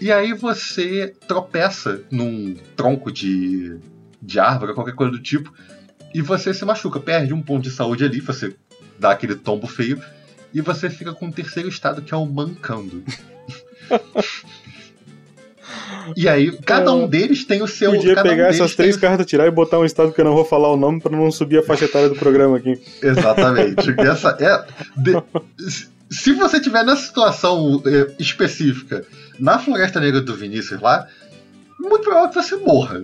E 0.00 0.10
aí 0.10 0.32
você 0.32 1.14
tropeça 1.28 2.02
num 2.10 2.56
tronco 2.76 3.12
de 3.12 3.78
de 4.22 4.38
árvore, 4.38 4.72
qualquer 4.72 4.94
coisa 4.94 5.10
do 5.10 5.18
tipo, 5.18 5.52
e 6.14 6.22
você 6.22 6.54
se 6.54 6.64
machuca, 6.64 7.00
perde 7.00 7.34
um 7.34 7.42
ponto 7.42 7.64
de 7.64 7.70
saúde 7.70 8.04
ali, 8.04 8.20
você 8.20 8.54
dá 8.98 9.10
aquele 9.10 9.34
tombo 9.34 9.66
feio, 9.66 10.00
e 10.54 10.60
você 10.60 10.88
fica 10.88 11.12
com 11.12 11.26
o 11.26 11.32
terceiro 11.32 11.68
estado, 11.68 12.02
que 12.02 12.14
é 12.14 12.16
o 12.16 12.24
mancando. 12.24 13.02
E 16.16 16.28
aí, 16.28 16.52
cada 16.64 16.92
um 16.92 17.06
deles 17.06 17.44
tem 17.44 17.62
o 17.62 17.66
seu. 17.66 17.92
Podia 17.92 18.22
pegar 18.22 18.44
um 18.44 18.48
essas 18.48 18.74
três 18.74 18.96
cartas, 18.96 19.26
tirar 19.26 19.46
e 19.46 19.50
botar 19.50 19.78
um 19.78 19.84
estado 19.84 20.12
que 20.12 20.20
eu 20.20 20.24
não 20.24 20.34
vou 20.34 20.44
falar 20.44 20.72
o 20.72 20.76
nome 20.76 21.00
para 21.00 21.16
não 21.16 21.30
subir 21.30 21.58
a 21.58 21.62
faixa 21.62 21.84
etária 21.84 22.08
do 22.08 22.16
programa 22.16 22.56
aqui. 22.56 22.80
Exatamente. 23.02 23.94
Essa 23.98 24.36
é. 24.40 24.64
De... 24.96 25.22
Se 26.10 26.32
você 26.32 26.60
tiver 26.60 26.84
nessa 26.84 27.02
situação 27.02 27.82
é, 27.86 28.12
específica 28.18 29.04
na 29.38 29.58
Floresta 29.58 29.98
Negra 30.00 30.20
do 30.20 30.34
Vinícius 30.34 30.80
lá, 30.80 31.06
muito 31.82 32.02
provável 32.02 32.28
que 32.28 32.34
você 32.34 32.56
morra. 32.56 33.02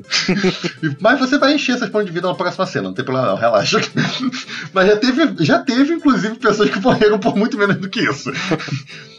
Mas 1.01 1.19
você 1.19 1.39
vai 1.39 1.55
encher 1.55 1.75
essas 1.75 1.89
pontos 1.89 2.07
de 2.07 2.13
vida 2.13 2.29
na 2.29 2.35
próxima 2.35 2.67
cena, 2.67 2.89
não 2.89 2.95
tem 2.95 3.05
problema 3.05 3.29
não, 3.29 3.37
relaxa. 3.37 3.81
Mas 4.73 4.87
já 4.87 4.97
teve, 4.97 5.45
já 5.45 5.59
teve, 5.59 5.95
inclusive, 5.95 6.37
pessoas 6.37 6.71
que 6.71 6.81
morreram 6.81 7.19
por 7.19 7.37
muito 7.37 7.59
menos 7.59 7.77
do 7.77 7.89
que 7.89 8.01
isso. 8.01 8.31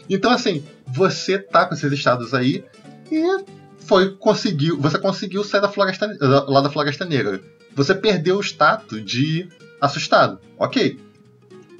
Então, 0.08 0.30
assim, 0.30 0.64
você 0.86 1.38
tá 1.38 1.66
com 1.66 1.74
esses 1.74 1.92
estados 1.92 2.32
aí 2.32 2.64
e 3.10 3.44
foi 3.78 4.14
conseguiu, 4.16 4.78
você 4.78 4.98
conseguiu 4.98 5.42
sair 5.42 5.60
da 5.60 5.68
floresta, 5.68 6.06
lá 6.20 6.60
da 6.60 6.70
Floresta 6.70 7.04
Negra. 7.04 7.40
Você 7.74 7.94
perdeu 7.94 8.36
o 8.36 8.42
status 8.42 9.04
de 9.04 9.48
assustado. 9.80 10.38
Ok. 10.58 11.00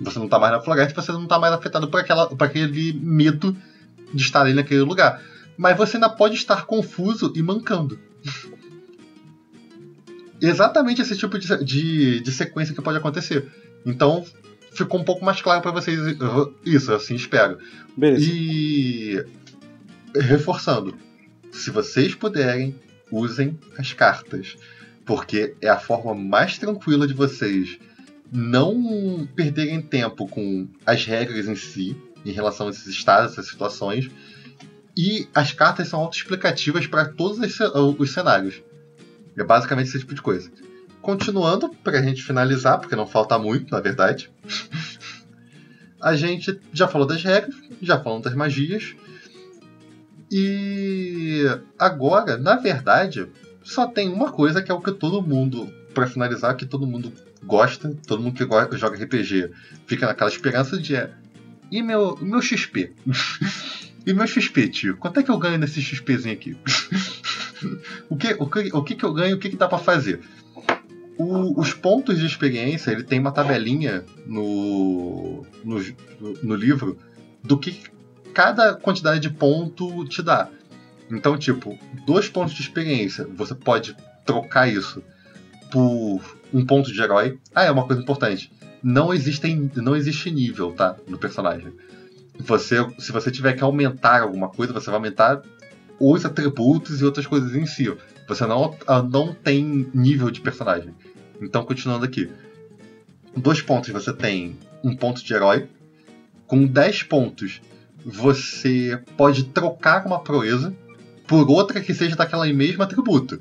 Você 0.01 0.19
não 0.19 0.29
tá 0.29 0.39
mais 0.39 0.53
na 0.53 0.61
floresta, 0.61 1.03
você 1.03 1.13
não 1.13 1.27
tá 1.27 1.39
mais 1.39 1.53
afetado 1.53 1.89
por, 1.89 2.01
aquela, 2.01 2.27
por 2.27 2.43
aquele 2.43 2.95
medo 2.95 3.55
de 4.15 4.23
estar 4.23 4.43
ali 4.43 4.55
naquele 4.55 4.81
lugar 4.81 5.21
mas 5.61 5.77
você 5.77 5.99
ainda 5.99 6.09
pode 6.09 6.37
estar 6.37 6.65
confuso 6.65 7.35
e 7.37 7.43
mancando. 7.43 8.01
Exatamente 10.41 11.03
esse 11.03 11.15
tipo 11.15 11.39
de, 11.39 11.63
de, 11.63 12.21
de, 12.21 12.33
sequência 12.33 12.75
que 12.75 12.81
pode 12.81 12.97
acontecer. 12.97 13.47
Então, 13.85 14.25
ficou 14.73 14.99
um 14.99 15.05
pouco 15.05 15.23
mais 15.23 15.43
claro 15.43 15.61
para 15.61 15.71
vocês 15.71 16.01
isso, 16.65 16.95
assim 16.95 17.15
espero. 17.15 17.59
Beleza. 17.95 18.27
E 18.27 19.23
reforçando, 20.17 20.97
se 21.53 21.71
vocês 21.71 22.15
puderem, 22.15 22.75
usem 23.11 23.59
as 23.79 23.93
cartas, 23.93 24.57
porque 25.05 25.55
é 25.61 25.69
a 25.69 25.79
forma 25.79 26.15
mais 26.15 26.59
tranquila 26.59 27.07
de 27.07 27.15
vocês 27.15 27.79
não 28.33 29.27
perderem 29.35 29.83
tempo 29.83 30.29
com 30.29 30.69
as 30.87 31.05
regras 31.05 31.49
em 31.49 31.57
si, 31.57 31.97
em 32.25 32.31
relação 32.31 32.69
a 32.69 32.71
esses 32.71 32.87
estados, 32.87 33.33
essas 33.33 33.49
situações, 33.49 34.11
e 34.97 35.29
as 35.35 35.53
cartas 35.53 35.89
são 35.89 36.01
autoexplicativas 36.01 36.87
para 36.87 37.07
todos 37.07 37.39
os 37.99 38.11
cenários. 38.13 38.63
É 39.37 39.43
basicamente 39.43 39.89
esse 39.89 40.01
tipo 40.01 40.15
de 40.15 40.23
coisa. 40.23 40.51
Continuando, 41.01 41.71
para 41.83 41.99
a 41.99 42.03
gente 42.03 42.23
finalizar, 42.23 42.79
porque 42.79 42.95
não 42.95 43.07
falta 43.07 43.39
muito, 43.39 43.73
na 43.73 43.81
verdade. 43.81 44.31
a 46.01 46.15
gente 46.15 46.61
já 46.73 46.87
falou 46.87 47.07
das 47.07 47.23
regras, 47.23 47.55
já 47.81 47.99
falou 47.99 48.21
das 48.21 48.35
magias. 48.35 48.95
E 50.31 51.45
agora, 51.79 52.37
na 52.37 52.57
verdade, 52.57 53.27
só 53.63 53.87
tem 53.87 54.09
uma 54.09 54.31
coisa 54.31 54.63
que 54.63 54.71
é 54.71 54.75
o 54.75 54.81
que 54.81 54.93
todo 54.93 55.21
mundo 55.23 55.69
para 55.93 56.07
finalizar, 56.07 56.57
que 56.57 56.65
todo 56.65 56.87
mundo 56.87 57.13
gosta, 57.45 57.97
todo 58.07 58.23
mundo 58.23 58.35
que 58.35 58.79
joga 58.79 58.97
RPG 59.03 59.51
fica 59.87 60.07
naquela 60.07 60.31
esperança 60.31 60.79
de 60.79 60.95
é, 60.95 61.11
e 61.71 61.83
meu, 61.83 62.17
meu 62.21 62.43
XP? 62.43 62.93
e 64.07 64.13
meu 64.13 64.27
XP, 64.27 64.69
tio? 64.71 64.97
Quanto 64.97 65.21
é 65.21 65.23
que 65.23 65.31
eu 65.31 65.39
ganho 65.39 65.59
nesse 65.59 65.81
XPzinho 65.81 66.35
aqui? 66.35 66.57
o, 68.09 68.17
que, 68.17 68.37
o, 68.39 68.47
que, 68.47 68.71
o 68.73 68.83
que 68.83 68.95
que 68.95 69.05
eu 69.05 69.13
ganho? 69.13 69.37
O 69.37 69.39
que, 69.39 69.51
que 69.51 69.57
dá 69.57 69.69
para 69.69 69.79
fazer? 69.79 70.21
O- 71.17 71.61
os 71.61 71.73
pontos 71.75 72.19
de 72.19 72.27
experiência, 72.27 72.91
ele 72.91 73.03
tem 73.03 73.19
uma 73.21 73.33
tabelinha 73.33 74.05
no, 74.27 75.45
no, 75.65 75.81
no 76.43 76.55
livro 76.55 76.99
do 77.43 77.59
que 77.59 77.81
cada 78.33 78.75
quantidade 78.75 79.21
de 79.21 79.31
ponto 79.31 80.05
te 80.07 80.23
dá. 80.23 80.49
Então, 81.11 81.37
tipo, 81.37 81.79
dois 82.07 82.29
pontos 82.29 82.55
de 82.55 82.63
experiência, 82.63 83.27
você 83.35 83.55
pode 83.55 83.97
trocar 84.25 84.69
isso 84.69 85.03
por 85.71 86.21
um 86.53 86.65
ponto 86.65 86.93
de 86.93 87.01
herói. 87.01 87.39
Ah, 87.55 87.65
é 87.65 87.71
uma 87.71 87.87
coisa 87.87 88.03
importante. 88.03 88.51
Não, 88.83 89.13
existem, 89.13 89.71
não 89.77 89.97
existe 89.97 90.31
nível, 90.31 90.73
tá? 90.73 90.97
No 91.09 91.19
personagem. 91.19 91.73
Você, 92.39 92.77
se 92.99 93.13
você 93.13 93.31
tiver 93.31 93.53
que 93.55 93.63
aumentar 93.63 94.23
alguma 94.23 94.49
coisa, 94.49 94.73
você 94.73 94.87
vai 94.87 94.97
aumentar 94.97 95.43
os 95.99 96.25
atributos 96.25 97.01
e 97.01 97.05
outras 97.05 97.27
coisas 97.27 97.55
em 97.55 97.67
si. 97.67 97.95
Você 98.27 98.47
não, 98.47 98.77
ah, 98.87 99.03
não 99.03 99.35
tem 99.35 99.91
nível 99.93 100.31
de 100.31 100.41
personagem. 100.41 100.95
Então, 101.43 101.65
continuando 101.65 102.05
aqui. 102.05 102.31
Dois 103.37 103.61
pontos 103.61 103.91
você 103.91 104.13
tem 104.13 104.57
um 104.83 104.97
ponto 104.97 105.23
de 105.23 105.35
herói. 105.35 105.69
Com 106.47 106.67
10 106.67 107.05
pontos, 107.05 107.61
você 108.05 109.03
pode 109.17 109.45
trocar 109.45 110.07
uma 110.07 110.21
proeza 110.21 110.75
por 111.27 111.49
outra 111.49 111.81
que 111.81 111.95
seja 111.95 112.17
daquela 112.17 112.47
mesma 112.47 112.85
atributo. 112.85 113.41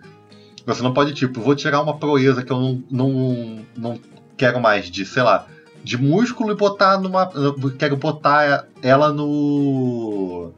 Você 0.65 0.84
não 0.84 0.94
pode, 0.94 1.14
tipo, 1.14 1.41
vou 1.41 1.56
tirar 1.56 1.81
uma 1.81 1.98
proeza 1.98 2.44
que 2.44 2.52
eu 2.52 2.60
não, 2.60 2.84
não, 2.91 3.65
não 3.76 3.99
quero 4.38 4.60
mais 4.60 4.90
de, 4.90 5.06
sei 5.06 5.23
lá, 5.23 5.48
de 5.84 5.98
músculo 5.98 6.52
e 6.52 6.56
botar 6.56 6.99
numa. 6.99 7.30
Quero 7.77 7.98
botar 7.98 8.68
ela 8.81 9.11
no. 9.11 10.52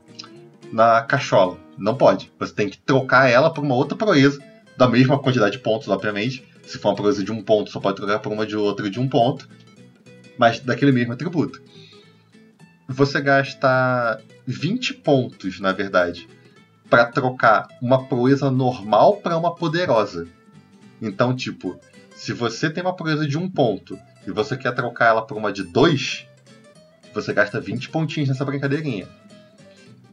na 0.71 1.01
cachola. 1.01 1.57
Não 1.77 1.95
pode. 1.95 2.31
Você 2.39 2.53
tem 2.53 2.69
que 2.69 2.77
trocar 2.77 3.29
ela 3.29 3.49
por 3.49 3.63
uma 3.63 3.75
outra 3.75 3.97
proeza, 3.97 4.41
da 4.75 4.87
mesma 4.87 5.17
quantidade 5.17 5.53
de 5.53 5.63
pontos, 5.63 5.87
obviamente. 5.87 6.45
Se 6.65 6.77
for 6.77 6.89
uma 6.89 6.95
proeza 6.95 7.23
de 7.23 7.31
um 7.31 7.41
ponto, 7.41 7.71
só 7.71 7.79
pode 7.79 7.97
trocar 7.97 8.19
por 8.19 8.31
uma 8.31 8.45
de 8.45 8.55
outra 8.55 8.89
de 8.89 8.99
um 8.99 9.07
ponto. 9.07 9.47
Mas 10.37 10.59
daquele 10.59 10.91
mesmo 10.91 11.13
atributo. 11.13 11.61
Você 12.91 13.21
gasta 13.21 14.21
20 14.45 14.95
pontos, 14.95 15.61
na 15.61 15.71
verdade, 15.71 16.27
para 16.89 17.05
trocar 17.05 17.69
uma 17.81 18.05
proeza 18.05 18.51
normal 18.51 19.17
para 19.17 19.37
uma 19.37 19.55
poderosa. 19.55 20.27
Então, 21.01 21.33
tipo, 21.33 21.79
se 22.13 22.33
você 22.33 22.69
tem 22.69 22.83
uma 22.83 22.95
proeza 22.95 23.25
de 23.25 23.37
um 23.37 23.49
ponto 23.49 23.97
e 24.27 24.31
você 24.31 24.57
quer 24.57 24.75
trocar 24.75 25.07
ela 25.07 25.25
por 25.25 25.37
uma 25.37 25.53
de 25.53 25.63
dois, 25.63 26.27
você 27.13 27.31
gasta 27.31 27.61
20 27.61 27.89
pontinhos 27.89 28.27
nessa 28.27 28.43
brincadeirinha. 28.43 29.07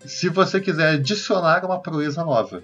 Se 0.05 0.29
você 0.29 0.61
quiser 0.61 0.95
adicionar 0.95 1.65
uma 1.65 1.81
proeza 1.81 2.25
nova 2.25 2.63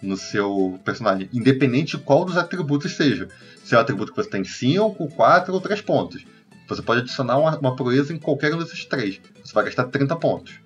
no 0.00 0.16
seu 0.16 0.78
personagem, 0.84 1.28
independente 1.32 1.96
de 1.96 2.04
qual 2.04 2.24
dos 2.24 2.36
atributos 2.36 2.94
seja, 2.94 3.26
se 3.64 3.74
é 3.74 3.78
o 3.78 3.80
atributo 3.80 4.12
que 4.12 4.22
você 4.22 4.30
tem 4.30 4.44
5, 4.44 5.08
4 5.08 5.52
ou 5.52 5.60
3 5.60 5.80
pontos, 5.80 6.24
você 6.66 6.82
pode 6.82 7.00
adicionar 7.00 7.38
uma, 7.38 7.58
uma 7.58 7.76
proeza 7.76 8.12
em 8.12 8.18
qualquer 8.18 8.54
um 8.54 8.58
desses 8.58 8.84
três. 8.84 9.20
Você 9.42 9.52
vai 9.52 9.64
gastar 9.64 9.84
30 9.84 10.16
pontos. 10.16 10.60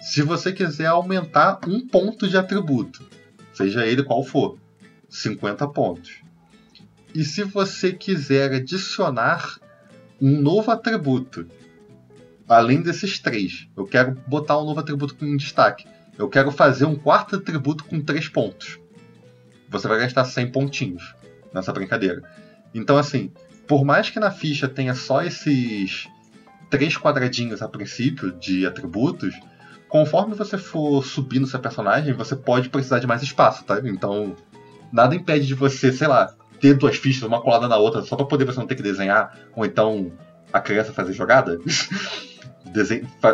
Se 0.00 0.22
você 0.22 0.52
quiser 0.52 0.86
aumentar 0.86 1.60
um 1.66 1.86
ponto 1.86 2.28
de 2.28 2.36
atributo, 2.36 3.04
seja 3.52 3.86
ele 3.86 4.02
qual 4.02 4.22
for, 4.22 4.58
50 5.08 5.68
pontos. 5.68 6.22
E 7.14 7.24
se 7.24 7.44
você 7.44 7.92
quiser 7.92 8.52
adicionar 8.52 9.58
um 10.20 10.40
novo 10.40 10.70
atributo, 10.70 11.46
além 12.48 12.82
desses 12.82 13.18
três, 13.18 13.68
eu 13.76 13.86
quero 13.86 14.12
botar 14.26 14.58
um 14.58 14.64
novo 14.64 14.80
atributo 14.80 15.14
com 15.14 15.36
destaque. 15.36 15.86
Eu 16.18 16.28
quero 16.28 16.50
fazer 16.50 16.84
um 16.84 16.96
quarto 16.96 17.36
atributo 17.36 17.84
com 17.84 18.00
3 18.00 18.28
pontos. 18.28 18.78
Você 19.68 19.88
vai 19.88 20.00
gastar 20.00 20.24
100 20.24 20.50
pontinhos 20.52 21.14
nessa 21.52 21.72
brincadeira. 21.72 22.22
Então, 22.74 22.96
assim, 22.96 23.32
por 23.66 23.84
mais 23.84 24.10
que 24.10 24.20
na 24.20 24.30
ficha 24.30 24.68
tenha 24.68 24.94
só 24.94 25.22
esses 25.22 26.08
três 26.70 26.96
quadradinhos 26.96 27.62
a 27.62 27.68
princípio 27.68 28.32
de 28.32 28.66
atributos, 28.66 29.34
conforme 29.88 30.34
você 30.34 30.58
for 30.58 31.04
subindo 31.04 31.46
seu 31.46 31.60
personagem, 31.60 32.12
você 32.12 32.34
pode 32.34 32.68
precisar 32.68 32.98
de 32.98 33.06
mais 33.06 33.22
espaço, 33.22 33.64
tá? 33.64 33.80
Então, 33.84 34.34
nada 34.92 35.14
impede 35.14 35.46
de 35.46 35.54
você, 35.54 35.92
sei 35.92 36.08
lá, 36.08 36.34
ter 36.60 36.74
duas 36.74 36.96
fichas, 36.96 37.22
uma 37.22 37.40
colada 37.40 37.68
na 37.68 37.76
outra, 37.76 38.02
só 38.02 38.16
pra 38.16 38.26
poder 38.26 38.44
você 38.44 38.58
não 38.58 38.66
ter 38.66 38.74
que 38.74 38.82
desenhar, 38.82 39.38
ou 39.54 39.64
então 39.64 40.12
a 40.52 40.60
criança 40.60 40.92
fazer 40.92 41.12
jogada. 41.12 41.58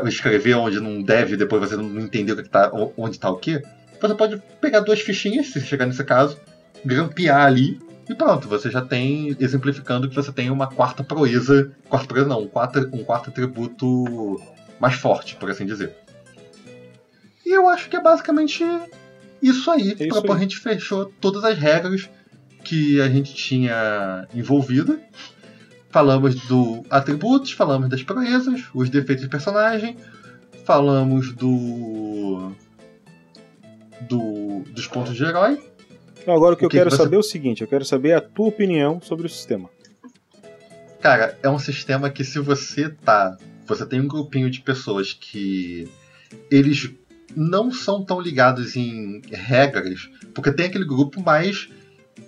Escrever 0.06 0.54
onde 0.54 0.80
não 0.80 1.02
deve, 1.02 1.36
depois 1.36 1.62
você 1.62 1.76
não 1.76 2.00
entender 2.00 2.32
o 2.32 2.36
que 2.36 2.48
tá, 2.48 2.70
onde 2.96 3.18
tá 3.18 3.30
o 3.30 3.36
quê. 3.36 3.62
Você 4.00 4.14
pode 4.14 4.42
pegar 4.60 4.80
duas 4.80 5.00
fichinhas, 5.00 5.46
se 5.46 5.60
chegar 5.60 5.86
nesse 5.86 6.04
caso, 6.04 6.38
grampear 6.84 7.46
ali, 7.46 7.78
e 8.10 8.14
pronto, 8.16 8.48
você 8.48 8.68
já 8.68 8.82
tem, 8.82 9.36
exemplificando 9.38 10.08
que 10.08 10.16
você 10.16 10.32
tem 10.32 10.50
uma 10.50 10.66
quarta 10.66 11.04
proeza, 11.04 11.70
quarta 11.88 12.08
proeza 12.08 12.28
não, 12.28 12.42
um 12.42 12.48
quarto, 12.48 12.80
um 12.92 13.04
quarto 13.04 13.30
atributo 13.30 14.42
mais 14.80 14.94
forte, 14.94 15.36
por 15.36 15.48
assim 15.48 15.64
dizer. 15.64 15.94
E 17.46 17.56
eu 17.56 17.68
acho 17.68 17.88
que 17.88 17.94
é 17.94 18.02
basicamente 18.02 18.64
isso 19.40 19.70
aí. 19.70 19.94
É 19.96 20.08
isso 20.08 20.26
aí. 20.26 20.32
A 20.32 20.38
gente 20.38 20.58
fechou 20.58 21.06
todas 21.20 21.44
as 21.44 21.56
regras 21.56 22.10
que 22.64 23.00
a 23.00 23.08
gente 23.08 23.32
tinha 23.32 24.26
envolvido. 24.34 24.98
Falamos 25.88 26.34
do 26.46 26.84
atributos, 26.90 27.52
falamos 27.52 27.88
das 27.88 28.02
proezas, 28.02 28.64
os 28.74 28.90
defeitos 28.90 29.22
de 29.22 29.30
personagem, 29.30 29.96
falamos 30.64 31.32
do. 31.32 32.50
do 34.00 34.64
dos 34.72 34.88
pontos 34.88 35.14
de 35.14 35.22
herói. 35.22 35.69
Agora 36.26 36.54
o 36.54 36.56
que 36.56 36.64
O 36.64 36.66
eu 36.66 36.70
que 36.70 36.76
quero 36.76 36.90
que 36.90 36.96
você- 36.96 37.02
saber 37.02 37.16
é 37.16 37.18
o 37.18 37.22
seguinte: 37.22 37.62
eu 37.62 37.68
quero 37.68 37.84
saber 37.84 38.12
a 38.12 38.20
tua 38.20 38.48
opinião 38.48 39.00
sobre 39.00 39.26
o 39.26 39.30
sistema. 39.30 39.68
Cara, 41.00 41.38
é 41.42 41.48
um 41.48 41.58
sistema 41.58 42.10
que 42.10 42.24
se 42.24 42.38
você 42.38 42.90
tá. 42.90 43.36
Você 43.66 43.86
tem 43.86 44.00
um 44.00 44.08
grupinho 44.08 44.50
de 44.50 44.60
pessoas 44.60 45.12
que 45.12 45.88
eles 46.50 46.90
não 47.36 47.70
são 47.72 48.04
tão 48.04 48.20
ligados 48.20 48.74
em 48.76 49.22
regras, 49.30 50.10
porque 50.34 50.52
tem 50.52 50.66
aquele 50.66 50.84
grupo 50.84 51.22
mais. 51.22 51.68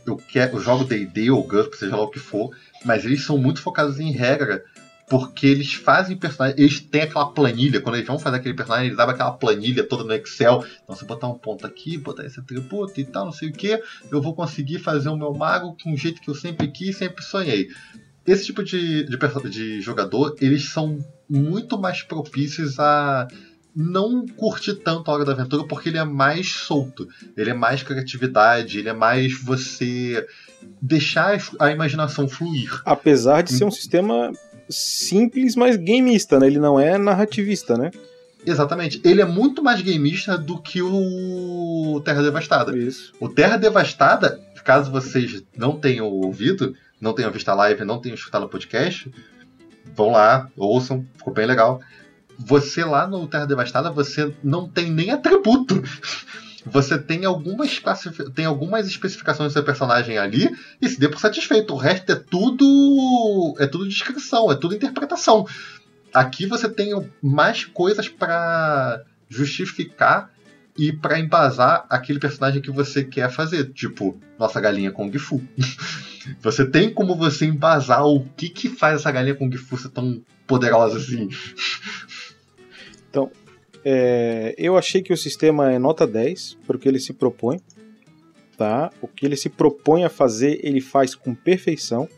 Eu, 0.06 0.16
quero, 0.16 0.56
eu 0.56 0.60
jogo 0.60 0.84
DD 0.84 1.30
ou 1.30 1.42
GURP, 1.46 1.74
seja 1.76 1.94
lá 1.96 2.02
o 2.02 2.08
que 2.10 2.18
for, 2.18 2.50
mas 2.84 3.04
eles 3.04 3.24
são 3.24 3.36
muito 3.36 3.60
focados 3.60 4.00
em 4.00 4.10
regra, 4.10 4.64
porque 5.12 5.46
eles 5.46 5.74
fazem 5.74 6.16
personagens. 6.16 6.58
Eles 6.58 6.80
têm 6.80 7.02
aquela 7.02 7.26
planilha, 7.26 7.82
quando 7.82 7.96
eles 7.96 8.06
vão 8.06 8.18
fazer 8.18 8.38
aquele 8.38 8.54
personagem, 8.54 8.86
eles 8.86 8.98
abrem 8.98 9.14
aquela 9.14 9.32
planilha 9.32 9.84
toda 9.84 10.04
no 10.04 10.14
Excel. 10.14 10.64
Então, 10.82 10.96
se 10.96 11.02
eu 11.02 11.06
botar 11.06 11.28
um 11.28 11.36
ponto 11.36 11.66
aqui, 11.66 11.98
botar 11.98 12.24
esse 12.24 12.40
atributo 12.40 12.98
e 12.98 13.04
tal, 13.04 13.26
não 13.26 13.32
sei 13.32 13.50
o 13.50 13.52
que, 13.52 13.78
eu 14.10 14.22
vou 14.22 14.34
conseguir 14.34 14.78
fazer 14.78 15.10
o 15.10 15.16
meu 15.16 15.34
mago 15.34 15.76
com 15.82 15.92
o 15.92 15.96
jeito 15.98 16.18
que 16.18 16.30
eu 16.30 16.34
sempre 16.34 16.66
quis, 16.68 16.96
sempre 16.96 17.22
sonhei 17.22 17.68
esse 18.24 18.46
tipo 18.46 18.62
de, 18.62 19.04
de, 19.04 19.50
de 19.50 19.80
jogador, 19.80 20.36
eles 20.40 20.70
são 20.70 21.04
muito 21.28 21.76
mais 21.76 22.02
propícios 22.02 22.78
a 22.78 23.26
não 23.74 24.24
curtir 24.26 24.74
tanto 24.76 25.10
a 25.10 25.14
hora 25.14 25.24
da 25.24 25.32
aventura 25.32 25.66
porque 25.66 25.88
ele 25.88 25.98
é 25.98 26.04
mais 26.04 26.52
solto, 26.52 27.08
ele 27.36 27.50
é 27.50 27.54
mais 27.54 27.82
criatividade, 27.82 28.78
ele 28.78 28.88
é 28.88 28.92
mais 28.92 29.32
você 29.42 30.24
deixar 30.80 31.36
a 31.58 31.70
imaginação 31.70 32.28
fluir. 32.28 32.80
Apesar 32.84 33.42
de 33.42 33.52
ser 33.52 33.64
um 33.64 33.70
sistema 33.70 34.30
simples, 34.72 35.54
mas 35.54 35.76
gameista, 35.76 36.38
né? 36.38 36.46
Ele 36.46 36.58
não 36.58 36.78
é 36.78 36.98
narrativista, 36.98 37.76
né? 37.76 37.90
Exatamente. 38.44 39.00
Ele 39.04 39.20
é 39.20 39.24
muito 39.24 39.62
mais 39.62 39.80
gameista 39.80 40.36
do 40.36 40.60
que 40.60 40.82
o 40.82 42.02
Terra 42.04 42.22
Devastada. 42.22 42.76
Isso. 42.76 43.12
O 43.20 43.28
Terra 43.28 43.56
Devastada, 43.56 44.40
caso 44.64 44.90
vocês 44.90 45.42
não 45.56 45.78
tenham 45.78 46.06
ouvido, 46.06 46.74
não 47.00 47.12
tenham 47.12 47.30
visto 47.30 47.48
a 47.48 47.54
live, 47.54 47.84
não 47.84 48.00
tenham 48.00 48.14
escutado 48.14 48.44
o 48.44 48.48
podcast, 48.48 49.12
vão 49.94 50.12
lá, 50.12 50.48
ouçam, 50.56 51.04
ficou 51.16 51.32
bem 51.32 51.46
legal. 51.46 51.80
Você 52.38 52.84
lá 52.84 53.06
no 53.06 53.26
Terra 53.26 53.46
Devastada, 53.46 53.90
você 53.90 54.32
não 54.42 54.68
tem 54.68 54.90
nem 54.90 55.10
atributo. 55.10 55.82
Você 56.64 56.98
tem 56.98 57.24
algumas, 57.24 57.82
tem 58.34 58.44
algumas 58.44 58.86
especificações 58.86 59.50
do 59.50 59.52
seu 59.52 59.64
personagem 59.64 60.18
ali 60.18 60.48
e 60.80 60.88
se 60.88 60.98
dê 60.98 61.08
por 61.08 61.18
satisfeito. 61.18 61.74
O 61.74 61.76
resto 61.76 62.12
é 62.12 62.14
tudo. 62.14 63.54
é 63.58 63.66
tudo 63.66 63.88
descrição, 63.88 64.50
é 64.50 64.54
tudo 64.54 64.74
interpretação. 64.74 65.46
Aqui 66.14 66.46
você 66.46 66.68
tem 66.68 66.92
mais 67.20 67.64
coisas 67.64 68.08
para 68.08 69.02
justificar 69.28 70.30
e 70.78 70.92
para 70.92 71.18
embasar 71.18 71.84
aquele 71.88 72.18
personagem 72.18 72.62
que 72.62 72.70
você 72.70 73.04
quer 73.04 73.30
fazer, 73.30 73.72
tipo 73.72 74.18
nossa 74.38 74.60
galinha 74.60 74.92
Kung 74.92 75.12
Fu. 75.18 75.42
você 76.40 76.64
tem 76.64 76.92
como 76.92 77.16
você 77.16 77.46
embasar 77.46 78.06
o 78.06 78.24
que 78.36 78.48
que 78.48 78.68
faz 78.68 79.00
essa 79.00 79.10
galinha 79.10 79.34
Kung 79.34 79.54
Fu 79.56 79.76
ser 79.76 79.88
tão 79.88 80.22
poderosa 80.46 80.98
assim. 80.98 81.28
É, 83.84 84.54
eu 84.56 84.76
achei 84.76 85.02
que 85.02 85.12
o 85.12 85.16
sistema 85.16 85.72
é 85.72 85.78
nota 85.78 86.06
10, 86.06 86.58
porque 86.66 86.88
ele 86.88 87.00
se 87.00 87.12
propõe. 87.12 87.60
tá? 88.56 88.90
O 89.00 89.08
que 89.08 89.26
ele 89.26 89.36
se 89.36 89.48
propõe 89.48 90.04
a 90.04 90.08
fazer, 90.08 90.60
ele 90.62 90.80
faz 90.80 91.14
com 91.14 91.34
perfeição, 91.34 92.08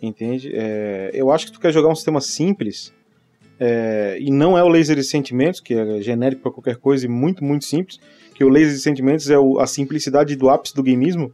entende? 0.00 0.50
É, 0.54 1.10
eu 1.12 1.30
acho 1.30 1.46
que 1.46 1.52
tu 1.52 1.60
quer 1.60 1.72
jogar 1.72 1.88
um 1.88 1.94
sistema 1.94 2.20
simples, 2.20 2.92
é, 3.58 4.16
e 4.18 4.30
não 4.30 4.56
é 4.56 4.64
o 4.64 4.68
Laser 4.68 4.96
de 4.96 5.04
Sentimentos, 5.04 5.60
que 5.60 5.74
é 5.74 6.00
genérico 6.00 6.42
para 6.42 6.50
qualquer 6.50 6.76
coisa 6.76 7.04
e 7.04 7.08
muito, 7.08 7.44
muito 7.44 7.66
simples, 7.66 8.00
que 8.34 8.42
o 8.42 8.48
Laser 8.48 8.72
de 8.72 8.80
Sentimentos 8.80 9.28
é 9.28 9.38
o, 9.38 9.58
a 9.58 9.66
simplicidade 9.66 10.34
do 10.34 10.48
ápice 10.48 10.74
do 10.74 10.82
gameismo, 10.82 11.30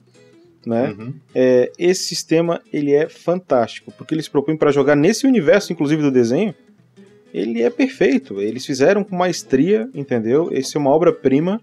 né? 0.67 0.89
Uhum. 0.99 1.15
É, 1.33 1.71
esse 1.79 2.03
sistema 2.03 2.61
ele 2.73 2.93
é 2.93 3.09
fantástico, 3.09 3.93
porque 3.93 4.13
eles 4.13 4.29
propõem 4.29 4.57
para 4.57 4.73
jogar 4.73 4.97
nesse 4.97 5.25
universo, 5.25 5.73
inclusive 5.73 6.03
do 6.03 6.11
desenho, 6.11 6.53
ele 7.37 7.63
é 7.63 7.69
perfeito. 7.69 8.41
Eles 8.41 8.65
fizeram 8.65 9.05
com 9.05 9.15
maestria, 9.15 9.89
entendeu? 9.95 10.49
Esse 10.51 10.77
é 10.77 10.81
uma 10.81 10.91
obra-prima, 10.91 11.61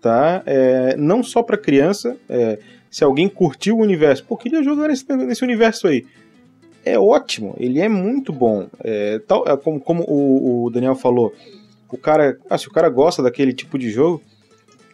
tá? 0.00 0.42
É, 0.44 0.96
não 0.96 1.22
só 1.22 1.42
para 1.42 1.56
criança. 1.56 2.16
é, 2.28 2.58
se 2.90 3.04
alguém 3.04 3.28
curtiu 3.28 3.76
o 3.76 3.82
universo, 3.82 4.24
pô, 4.24 4.36
queria 4.36 4.64
jogar 4.64 4.88
nesse, 4.88 5.06
nesse 5.14 5.44
universo 5.44 5.86
aí. 5.86 6.04
É 6.84 6.98
ótimo, 6.98 7.54
ele 7.56 7.78
é 7.78 7.88
muito 7.88 8.32
bom. 8.32 8.66
É, 8.82 9.20
tal, 9.20 9.44
é 9.46 9.56
como, 9.56 9.78
como 9.78 10.02
o, 10.08 10.64
o 10.64 10.70
Daniel 10.70 10.96
falou, 10.96 11.32
o 11.88 11.96
cara, 11.96 12.36
ah, 12.48 12.58
se 12.58 12.66
o 12.66 12.72
cara 12.72 12.88
gosta 12.88 13.22
daquele 13.22 13.52
tipo 13.52 13.78
de 13.78 13.90
jogo, 13.90 14.20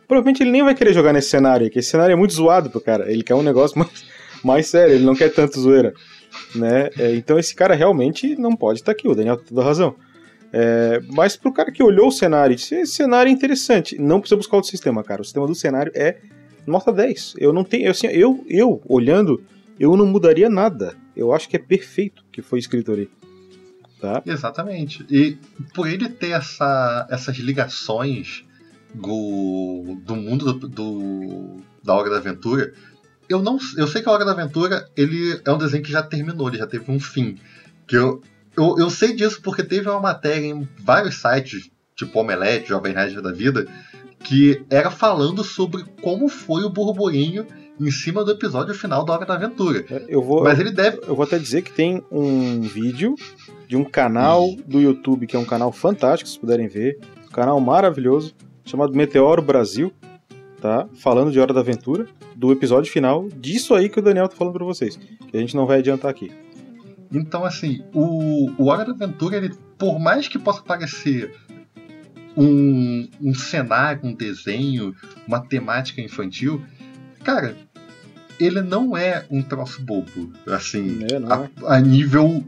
provavelmente 0.06 0.42
ele 0.42 0.50
nem 0.50 0.62
vai 0.62 0.74
querer 0.74 0.92
jogar 0.92 1.14
nesse 1.14 1.30
cenário, 1.30 1.66
porque 1.68 1.78
esse 1.78 1.88
cenário 1.88 2.12
é 2.12 2.16
muito 2.16 2.34
zoado 2.34 2.68
pro 2.68 2.82
cara. 2.82 3.10
Ele 3.10 3.22
quer 3.22 3.34
um 3.34 3.42
negócio 3.42 3.78
mais, 3.80 4.04
mais 4.44 4.66
sério, 4.66 4.94
ele 4.94 5.04
não 5.06 5.14
quer 5.14 5.32
tanto 5.32 5.58
zoeira. 5.58 5.94
Né? 6.54 6.90
É, 6.98 7.14
então 7.14 7.38
esse 7.38 7.54
cara 7.54 7.74
realmente 7.74 8.36
não 8.36 8.54
pode 8.56 8.80
estar 8.80 8.92
aqui, 8.92 9.06
o 9.08 9.14
Daniel 9.14 9.36
tem 9.36 9.46
toda 9.46 9.62
razão. 9.64 9.94
É, 10.52 11.00
mas 11.08 11.36
pro 11.36 11.52
cara 11.52 11.70
que 11.72 11.82
olhou 11.82 12.08
o 12.08 12.12
cenário 12.12 12.54
e 12.54 12.56
disse, 12.56 12.74
esse 12.76 12.92
cenário 12.94 13.28
é 13.28 13.32
interessante, 13.32 14.00
não 14.00 14.20
precisa 14.20 14.36
buscar 14.36 14.56
outro 14.56 14.70
sistema, 14.70 15.02
cara. 15.02 15.20
O 15.20 15.24
sistema 15.24 15.46
do 15.46 15.54
cenário 15.54 15.92
é 15.94 16.18
nota 16.66 16.92
10. 16.92 17.34
Eu 17.38 17.52
não 17.52 17.64
tenho, 17.64 17.90
assim, 17.90 18.06
eu, 18.06 18.44
eu 18.48 18.80
olhando, 18.88 19.42
eu 19.78 19.96
não 19.96 20.06
mudaria 20.06 20.48
nada. 20.48 20.94
Eu 21.16 21.32
acho 21.32 21.48
que 21.48 21.56
é 21.56 21.58
perfeito 21.58 22.24
que 22.32 22.40
foi 22.42 22.58
escrito 22.58 22.92
ali. 22.92 23.10
Tá? 24.00 24.22
Exatamente. 24.26 25.04
E 25.10 25.36
por 25.74 25.88
ele 25.88 26.08
ter 26.08 26.30
essa, 26.30 27.06
essas 27.10 27.36
ligações 27.38 28.44
do, 28.94 29.96
do 30.04 30.14
mundo 30.16 30.52
do, 30.52 30.68
do- 30.68 31.56
da 31.82 31.94
Hora 31.94 32.10
da 32.10 32.16
Aventura, 32.16 32.72
eu 33.28 33.42
não 33.42 33.58
eu 33.76 33.86
sei 33.86 34.02
que 34.02 34.08
a 34.08 34.12
Hora 34.12 34.24
da 34.24 34.32
Aventura 34.32 34.88
ele 34.96 35.40
é 35.44 35.50
um 35.50 35.58
desenho 35.58 35.82
que 35.82 35.92
já 35.92 36.02
terminou, 36.02 36.48
ele 36.48 36.58
já 36.58 36.66
teve 36.66 36.90
um 36.90 37.00
fim. 37.00 37.36
Que 37.86 37.96
eu, 37.96 38.20
eu, 38.56 38.76
eu 38.78 38.90
sei 38.90 39.14
disso 39.14 39.40
porque 39.42 39.62
teve 39.62 39.88
uma 39.88 40.00
matéria 40.00 40.46
em 40.46 40.68
vários 40.78 41.16
sites, 41.20 41.70
tipo 41.94 42.18
Omelete, 42.18 42.68
Jovem 42.68 42.94
Nerd 42.94 43.20
da 43.20 43.32
Vida, 43.32 43.66
que 44.20 44.64
era 44.70 44.90
falando 44.90 45.44
sobre 45.44 45.84
como 46.02 46.28
foi 46.28 46.64
o 46.64 46.70
burburinho 46.70 47.46
em 47.78 47.90
cima 47.90 48.24
do 48.24 48.32
episódio 48.32 48.74
final 48.74 49.04
da 49.04 49.12
Hora 49.12 49.26
da 49.26 49.34
Aventura. 49.34 49.84
Eu 50.08 50.22
vou, 50.22 50.42
Mas 50.42 50.58
ele 50.58 50.70
deve. 50.70 50.98
eu 51.06 51.14
vou 51.14 51.24
até 51.24 51.38
dizer 51.38 51.62
que 51.62 51.70
tem 51.70 52.02
um 52.10 52.62
vídeo 52.62 53.14
de 53.68 53.76
um 53.76 53.84
canal 53.84 54.54
do 54.66 54.80
YouTube, 54.80 55.26
que 55.26 55.36
é 55.36 55.38
um 55.38 55.44
canal 55.44 55.70
fantástico, 55.70 56.28
se 56.28 56.38
puderem 56.38 56.68
ver. 56.68 56.98
Um 57.28 57.32
canal 57.32 57.60
maravilhoso, 57.60 58.34
chamado 58.64 58.94
Meteoro 58.94 59.42
Brasil, 59.42 59.92
tá? 60.66 60.88
Falando 60.94 61.30
de 61.30 61.38
Hora 61.38 61.54
da 61.54 61.60
Aventura, 61.60 62.06
do 62.34 62.50
episódio 62.50 62.90
final, 62.90 63.28
disso 63.28 63.74
aí 63.74 63.88
que 63.88 64.00
o 64.00 64.02
Daniel 64.02 64.28
tá 64.28 64.34
falando 64.36 64.54
pra 64.54 64.64
vocês. 64.64 64.96
Que 64.96 65.36
a 65.36 65.40
gente 65.40 65.54
não 65.54 65.66
vai 65.66 65.78
adiantar 65.78 66.10
aqui. 66.10 66.32
Então, 67.12 67.44
assim, 67.44 67.84
o, 67.94 68.50
o 68.58 68.66
Hora 68.66 68.84
da 68.84 68.92
Aventura, 68.92 69.36
ele, 69.36 69.54
por 69.78 70.00
mais 70.00 70.26
que 70.26 70.38
possa 70.38 70.60
parecer 70.62 71.32
um, 72.36 73.08
um 73.20 73.32
cenário, 73.32 74.00
um 74.04 74.12
desenho, 74.12 74.94
uma 75.26 75.40
temática 75.40 76.00
infantil, 76.00 76.60
cara, 77.22 77.56
ele 78.40 78.60
não 78.60 78.96
é 78.96 79.24
um 79.30 79.42
troço 79.42 79.80
bobo, 79.82 80.32
assim, 80.48 80.98
É, 81.04 81.14
é? 81.16 81.50
a 81.66 81.80
nível 81.80 82.44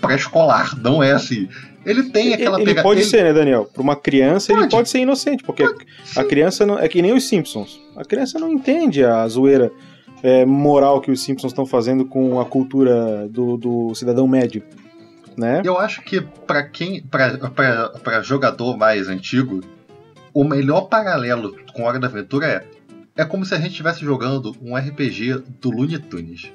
pré-escolar, 0.00 0.78
não 0.78 1.02
é 1.02 1.12
assim. 1.12 1.48
Ele 1.86 2.10
tem 2.10 2.34
aquela 2.34 2.56
ele 2.58 2.66
pega- 2.66 2.82
pode 2.82 3.00
ele- 3.00 3.08
ser, 3.08 3.22
né, 3.24 3.32
Daniel? 3.32 3.64
Pra 3.72 3.82
uma 3.82 3.94
criança, 3.96 4.52
ele 4.52 4.62
Pode. 4.62 4.70
pode 4.72 4.88
ser 4.90 4.98
inocente, 4.98 5.42
porque 5.44 5.62
a 5.62 5.68
Sim. 6.04 6.28
criança 6.28 6.66
não, 6.66 6.78
é 6.78 6.88
que 6.88 7.00
nem 7.00 7.12
os 7.14 7.24
Simpsons. 7.28 7.80
A 7.96 8.04
criança 8.04 8.38
não 8.38 8.52
entende 8.52 9.04
a 9.04 9.26
zoeira 9.28 9.70
é, 10.22 10.44
moral 10.44 11.00
que 11.00 11.10
os 11.10 11.22
Simpsons 11.22 11.52
estão 11.52 11.64
fazendo 11.64 12.04
com 12.04 12.40
a 12.40 12.44
cultura 12.44 13.28
do, 13.28 13.56
do 13.56 13.94
cidadão 13.94 14.26
médio, 14.26 14.62
né? 15.36 15.62
Eu 15.64 15.78
acho 15.78 16.02
que 16.02 16.20
pra 16.20 16.62
quem, 16.64 17.00
pra 17.02 18.20
jogador 18.22 18.76
mais 18.76 19.08
antigo, 19.08 19.60
o 20.34 20.42
melhor 20.42 20.82
paralelo 20.88 21.54
com 21.72 21.84
Hora 21.84 21.98
da 21.98 22.06
Aventura 22.08 22.46
é 22.46 22.64
é 23.18 23.24
como 23.24 23.46
se 23.46 23.54
a 23.54 23.56
gente 23.56 23.70
estivesse 23.70 24.00
jogando 24.04 24.54
um 24.62 24.76
RPG 24.76 25.42
do 25.60 25.70
Looney 25.70 25.98
Tunes. 25.98 26.50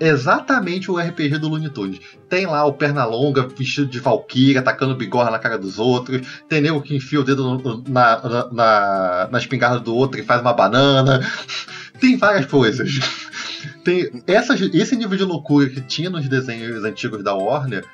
Exatamente 0.00 0.90
o 0.90 0.96
RPG 0.96 1.38
do 1.38 1.48
Looney 1.48 1.70
Tunes. 1.70 2.00
Tem 2.28 2.46
lá 2.46 2.64
o 2.64 2.72
Pernalonga 2.72 3.48
vestido 3.48 3.86
de 3.88 3.98
Valkyria, 3.98 4.60
atacando 4.60 4.94
bigorna 4.94 5.30
na 5.30 5.38
cara 5.38 5.58
dos 5.58 5.78
outros. 5.78 6.26
Tem 6.48 6.60
nego 6.60 6.80
que 6.80 6.94
enfia 6.94 7.20
o 7.20 7.24
dedo 7.24 7.58
no- 7.58 7.84
na, 7.88 8.48
na, 8.52 9.28
na, 9.30 9.38
espingarda 9.38 9.80
do 9.80 9.94
outro 9.94 10.20
e 10.20 10.24
faz 10.24 10.40
uma 10.40 10.52
banana. 10.52 11.20
Tem 12.00 12.16
várias 12.16 12.46
coisas. 12.46 12.90
Tem 13.82 14.22
essas, 14.26 14.60
esse 14.60 14.94
nível 14.94 15.16
de 15.16 15.24
loucura 15.24 15.68
que 15.68 15.80
tinha 15.80 16.08
nos 16.10 16.28
desenhos 16.28 16.84
antigos 16.84 17.24
da 17.24 17.34
Warner 17.34 17.84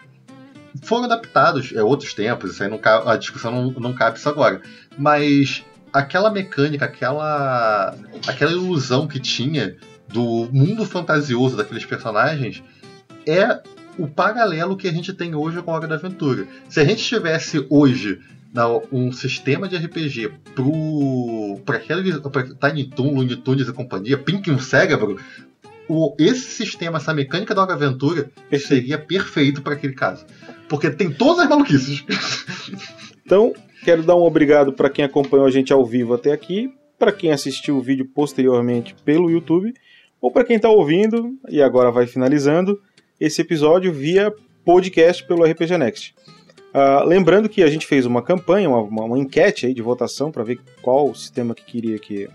foram 0.82 1.04
adaptados, 1.04 1.72
é 1.74 1.82
outros 1.82 2.12
tempos, 2.14 2.50
isso 2.50 2.62
aí 2.62 2.68
não 2.68 2.80
a 3.08 3.16
discussão 3.16 3.52
não, 3.52 3.70
não 3.80 3.92
cabe 3.92 4.18
isso 4.18 4.28
agora. 4.28 4.60
Mas 4.98 5.64
aquela 5.92 6.30
mecânica, 6.30 6.84
aquela, 6.84 7.94
aquela 8.26 8.50
ilusão 8.50 9.06
que 9.06 9.20
tinha 9.20 9.76
do 10.14 10.48
mundo 10.52 10.84
fantasioso 10.84 11.56
daqueles 11.56 11.84
personagens 11.84 12.62
é 13.26 13.60
o 13.98 14.06
paralelo 14.06 14.76
que 14.76 14.86
a 14.86 14.92
gente 14.92 15.12
tem 15.12 15.34
hoje 15.34 15.60
com 15.60 15.72
a 15.72 15.74
Hora 15.74 15.88
da 15.88 15.96
Aventura. 15.96 16.46
Se 16.68 16.78
a 16.78 16.84
gente 16.84 17.02
tivesse 17.02 17.66
hoje 17.68 18.20
um 18.92 19.10
sistema 19.10 19.68
de 19.68 19.76
RPG 19.76 20.30
para 21.64 21.76
aquele 21.76 22.20
pra 22.20 22.70
Tiny 22.70 22.84
Toon, 22.84 23.14
Looney 23.16 23.36
Tunes 23.36 23.68
e 23.68 23.72
companhia, 23.72 24.16
Pink 24.16 24.48
um 24.52 24.58
cérebro, 24.60 25.18
o, 25.88 26.14
esse 26.16 26.52
sistema, 26.52 26.98
essa 26.98 27.12
mecânica 27.12 27.52
da 27.52 27.62
Hora 27.62 27.76
da 27.76 27.84
Aventura 27.84 28.30
seria 28.56 28.96
perfeito 28.96 29.62
para 29.62 29.74
aquele 29.74 29.94
caso. 29.94 30.24
Porque 30.68 30.90
tem 30.90 31.10
todas 31.10 31.40
as 31.40 31.48
maluquices. 31.48 32.04
Então, 33.26 33.54
quero 33.82 34.02
dar 34.02 34.16
um 34.16 34.22
obrigado 34.22 34.70
para 34.70 34.90
quem 34.90 35.02
acompanhou 35.02 35.46
a 35.46 35.50
gente 35.50 35.72
ao 35.72 35.82
vivo 35.82 36.12
até 36.12 36.30
aqui, 36.30 36.70
para 36.98 37.10
quem 37.10 37.32
assistiu 37.32 37.78
o 37.78 37.80
vídeo 37.80 38.04
posteriormente 38.04 38.94
pelo 39.02 39.30
YouTube, 39.30 39.72
ou 40.24 40.30
para 40.30 40.42
quem 40.42 40.56
está 40.56 40.70
ouvindo 40.70 41.36
e 41.50 41.60
agora 41.60 41.90
vai 41.90 42.06
finalizando 42.06 42.80
esse 43.20 43.42
episódio 43.42 43.92
via 43.92 44.32
podcast 44.64 45.22
pelo 45.26 45.44
RPG 45.44 45.76
Next. 45.76 46.14
Ah, 46.72 47.04
lembrando 47.04 47.46
que 47.46 47.62
a 47.62 47.66
gente 47.66 47.86
fez 47.86 48.06
uma 48.06 48.22
campanha, 48.22 48.70
uma, 48.70 49.04
uma- 49.04 49.18
enquete 49.18 49.66
aí 49.66 49.74
de 49.74 49.82
votação 49.82 50.32
para 50.32 50.42
ver 50.42 50.58
qual 50.80 51.14
sistema 51.14 51.54
que 51.54 51.62
queria 51.62 51.98
que 51.98 52.26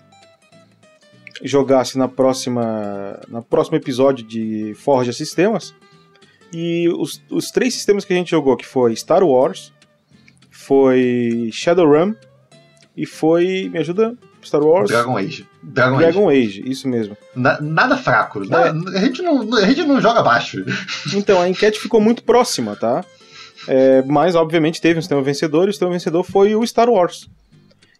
jogasse 1.42 1.98
na 1.98 2.08
próxima, 2.08 3.20
no 3.28 3.42
próximo 3.42 3.78
episódio 3.78 4.24
de 4.24 4.76
Forja 4.76 5.12
Sistemas. 5.12 5.74
E 6.54 6.88
os, 6.90 7.20
os 7.32 7.50
três 7.50 7.74
sistemas 7.74 8.06
que 8.06 8.14
a 8.14 8.16
gente 8.16 8.30
jogou, 8.30 8.56
que 8.56 8.68
foi 8.68 8.96
Star 8.96 9.24
Wars, 9.24 9.74
foi 10.52 11.50
Shadowrun 11.52 12.14
e 12.96 13.08
foi. 13.08 13.68
Me 13.74 13.80
ajuda? 13.80 14.16
Star 14.44 14.62
Wars? 14.64 14.90
Dragon 14.90 15.18
Age. 15.18 15.48
Dragon, 15.62 15.96
Age. 15.98 16.04
Dragon 16.04 16.30
Age, 16.30 16.64
isso 16.66 16.88
mesmo. 16.88 17.18
Na- 17.36 17.60
nada 17.62 17.98
fraco. 17.98 18.40
Na- 18.48 18.72
a, 18.72 19.00
gente 19.00 19.22
não, 19.22 19.54
a 19.58 19.66
gente 19.66 19.84
não 19.84 20.00
joga 20.02 20.22
baixo. 20.24 20.64
Então, 21.14 21.42
a 21.42 21.50
enquete 21.50 21.80
ficou 21.80 22.00
muito 22.00 22.24
próxima, 22.24 22.76
tá? 22.76 23.04
É, 23.68 24.02
mas, 24.04 24.36
obviamente, 24.36 24.80
teve 24.82 24.98
um 24.98 25.02
sistema 25.02 25.22
vencedor 25.22 25.68
e 25.68 25.70
o 25.70 25.74
sistema 25.74 25.92
vencedor 25.92 26.24
foi 26.24 26.56
o 26.56 26.66
Star 26.66 26.90
Wars. 26.90 27.28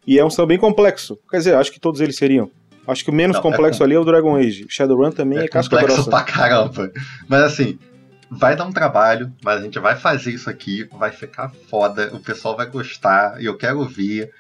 E 0.08 0.18
é 0.18 0.26
um 0.26 0.30
sistema 0.30 0.48
bem 0.48 0.58
complexo. 0.58 1.18
Quer 1.30 1.38
dizer, 1.38 1.56
acho 1.56 1.72
que 1.72 1.80
todos 1.80 2.00
eles 2.02 2.16
seriam. 2.16 2.50
Acho 2.88 3.04
que 3.04 3.12
o 3.12 3.14
menos 3.14 3.36
Não, 3.36 3.42
é 3.42 3.44
complexo 3.44 3.80
com- 3.80 3.84
ali 3.84 3.94
é 3.94 4.00
o 4.00 4.06
Dragon 4.06 4.36
Age. 4.36 4.66
Shadowrun 4.70 5.12
também 5.12 5.38
é, 5.38 5.44
É 5.44 5.48
casca 5.48 5.76
complexo 5.76 6.04
grossa. 6.04 6.10
pra 6.10 6.24
caramba. 6.24 6.92
Mas 7.28 7.42
assim, 7.44 7.78
vai 8.32 8.56
dar 8.56 8.66
um 8.66 8.72
trabalho, 8.72 9.32
mas 9.44 9.60
a 9.60 9.64
gente 9.64 9.78
vai 9.78 9.96
fazer 9.96 10.32
isso 10.32 10.50
aqui, 10.50 10.88
vai 10.98 11.12
ficar 11.12 11.52
foda, 11.70 12.10
o 12.14 12.20
pessoal 12.20 12.56
vai 12.58 12.66
gostar, 12.66 13.40
e 13.40 13.46
eu 13.46 13.56
quero 13.58 13.84
ver 13.86 14.32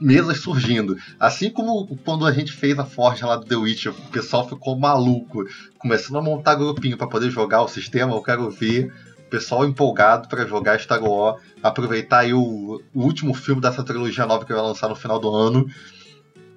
mesas 0.00 0.38
surgindo. 0.38 0.96
Assim 1.18 1.50
como 1.50 1.96
quando 2.04 2.26
a 2.26 2.32
gente 2.32 2.52
fez 2.52 2.78
a 2.78 2.84
Forja 2.84 3.26
lá 3.26 3.36
do 3.36 3.44
The 3.44 3.56
Witcher, 3.56 3.92
o 3.92 4.10
pessoal 4.10 4.48
ficou 4.48 4.78
maluco, 4.78 5.44
começando 5.78 6.18
a 6.18 6.22
montar 6.22 6.54
grupinho 6.54 6.96
pra 6.96 7.06
poder 7.06 7.30
jogar 7.30 7.62
o 7.62 7.68
sistema, 7.68 8.14
eu 8.14 8.22
quero 8.22 8.50
ver 8.50 8.92
o 9.18 9.30
pessoal 9.30 9.64
empolgado 9.64 10.28
pra 10.28 10.46
jogar 10.46 10.78
Star 10.80 11.02
Wars, 11.02 11.40
aproveitar 11.62 12.20
aí 12.20 12.32
o, 12.32 12.80
o 12.94 13.02
último 13.02 13.34
filme 13.34 13.60
dessa 13.60 13.82
trilogia 13.82 14.26
nova 14.26 14.44
que 14.44 14.52
vai 14.52 14.62
lançar 14.62 14.88
no 14.88 14.96
final 14.96 15.18
do 15.18 15.34
ano. 15.34 15.66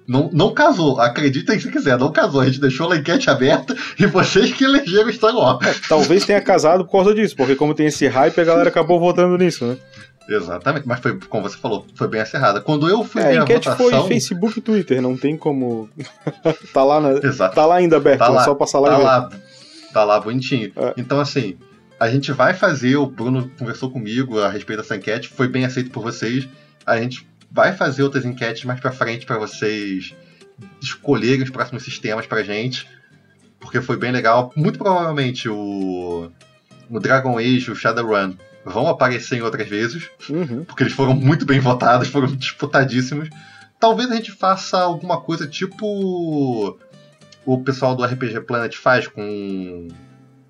Não, 0.06 0.30
não 0.32 0.54
casou, 0.54 0.98
acreditem 0.98 1.60
se 1.60 1.70
quiser, 1.70 1.98
não 1.98 2.10
casou. 2.10 2.40
A 2.40 2.46
gente 2.46 2.60
deixou 2.60 2.90
a 2.90 2.96
enquete 2.96 3.28
aberta 3.28 3.76
e 3.98 4.06
vocês 4.06 4.54
que 4.54 4.64
elegeram 4.64 5.12
Star 5.12 5.36
Wars. 5.36 5.82
Talvez 5.86 6.24
tenha 6.24 6.40
casado 6.40 6.86
por 6.86 6.92
causa 6.92 7.14
disso, 7.14 7.36
porque 7.36 7.54
como 7.54 7.74
tem 7.74 7.88
esse 7.88 8.06
hype, 8.06 8.40
a 8.40 8.44
galera 8.44 8.70
acabou 8.70 8.98
votando 8.98 9.36
nisso, 9.36 9.66
né? 9.66 9.76
Exatamente, 10.28 10.86
mas 10.86 11.00
foi, 11.00 11.18
como 11.20 11.48
você 11.48 11.56
falou, 11.56 11.86
foi 11.94 12.06
bem 12.06 12.20
acerrada. 12.20 12.60
Quando 12.60 12.86
eu 12.88 13.02
fui 13.02 13.22
É, 13.22 13.38
a 13.38 13.42
enquete 13.42 13.68
votação... 13.68 13.90
foi 14.00 14.08
Facebook 14.08 14.58
e 14.58 14.62
Twitter, 14.62 15.00
não 15.00 15.16
tem 15.16 15.36
como. 15.36 15.88
tá, 16.74 16.84
lá 16.84 17.00
na- 17.00 17.12
Exato. 17.26 17.54
tá 17.54 17.64
lá 17.64 17.76
ainda 17.76 17.96
aberto, 17.96 18.18
Tá 18.18 18.26
é 18.26 18.28
lá, 18.28 18.44
só 18.44 18.54
passar 18.54 18.78
lá 18.80 18.88
tá 18.90 18.94
e 18.94 18.98
ver. 18.98 19.04
lá, 19.04 19.30
tá 19.92 20.04
lá 20.04 20.20
bonitinho. 20.20 20.70
É. 20.76 20.94
Então, 20.98 21.18
assim, 21.18 21.56
a 21.98 22.10
gente 22.10 22.30
vai 22.32 22.52
fazer, 22.52 22.96
o 22.96 23.06
Bruno 23.06 23.50
conversou 23.58 23.90
comigo 23.90 24.38
a 24.40 24.50
respeito 24.50 24.82
dessa 24.82 24.96
enquete, 24.96 25.28
foi 25.28 25.48
bem 25.48 25.64
aceito 25.64 25.90
por 25.90 26.02
vocês. 26.02 26.46
A 26.84 26.98
gente 26.98 27.26
vai 27.50 27.72
fazer 27.72 28.02
outras 28.02 28.24
enquetes 28.26 28.64
mais 28.64 28.78
pra 28.80 28.92
frente 28.92 29.24
pra 29.24 29.38
vocês 29.38 30.14
escolherem 30.82 31.42
os 31.42 31.50
próximos 31.50 31.82
sistemas 31.84 32.26
pra 32.26 32.42
gente, 32.42 32.86
porque 33.58 33.80
foi 33.80 33.96
bem 33.96 34.12
legal. 34.12 34.52
Muito 34.54 34.78
provavelmente 34.78 35.48
o, 35.48 36.30
o 36.90 37.00
Dragon 37.00 37.38
Age 37.38 37.70
o 37.70 37.74
Shadowrun 37.74 38.34
vão 38.68 38.86
aparecer 38.88 39.36
em 39.38 39.42
outras 39.42 39.68
vezes 39.68 40.08
Uhum. 40.28 40.64
porque 40.64 40.82
eles 40.82 40.92
foram 40.92 41.14
muito 41.14 41.44
bem 41.46 41.60
votados, 41.60 42.08
foram 42.08 42.28
disputadíssimos. 42.34 43.28
Talvez 43.80 44.10
a 44.10 44.16
gente 44.16 44.32
faça 44.32 44.78
alguma 44.78 45.20
coisa 45.20 45.46
tipo 45.46 46.78
o 47.46 47.62
pessoal 47.62 47.94
do 47.96 48.04
RPG 48.04 48.40
Planet 48.42 48.74
faz 48.76 49.06
com, 49.06 49.88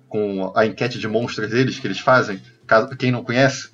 com 0.07 0.51
a 0.55 0.65
enquete 0.65 0.99
de 0.99 1.07
monstros 1.07 1.49
deles 1.49 1.79
que 1.79 1.87
eles 1.87 1.99
fazem. 1.99 2.41
Caso, 2.67 2.89
quem 2.97 3.09
não 3.11 3.23
conhece, 3.23 3.69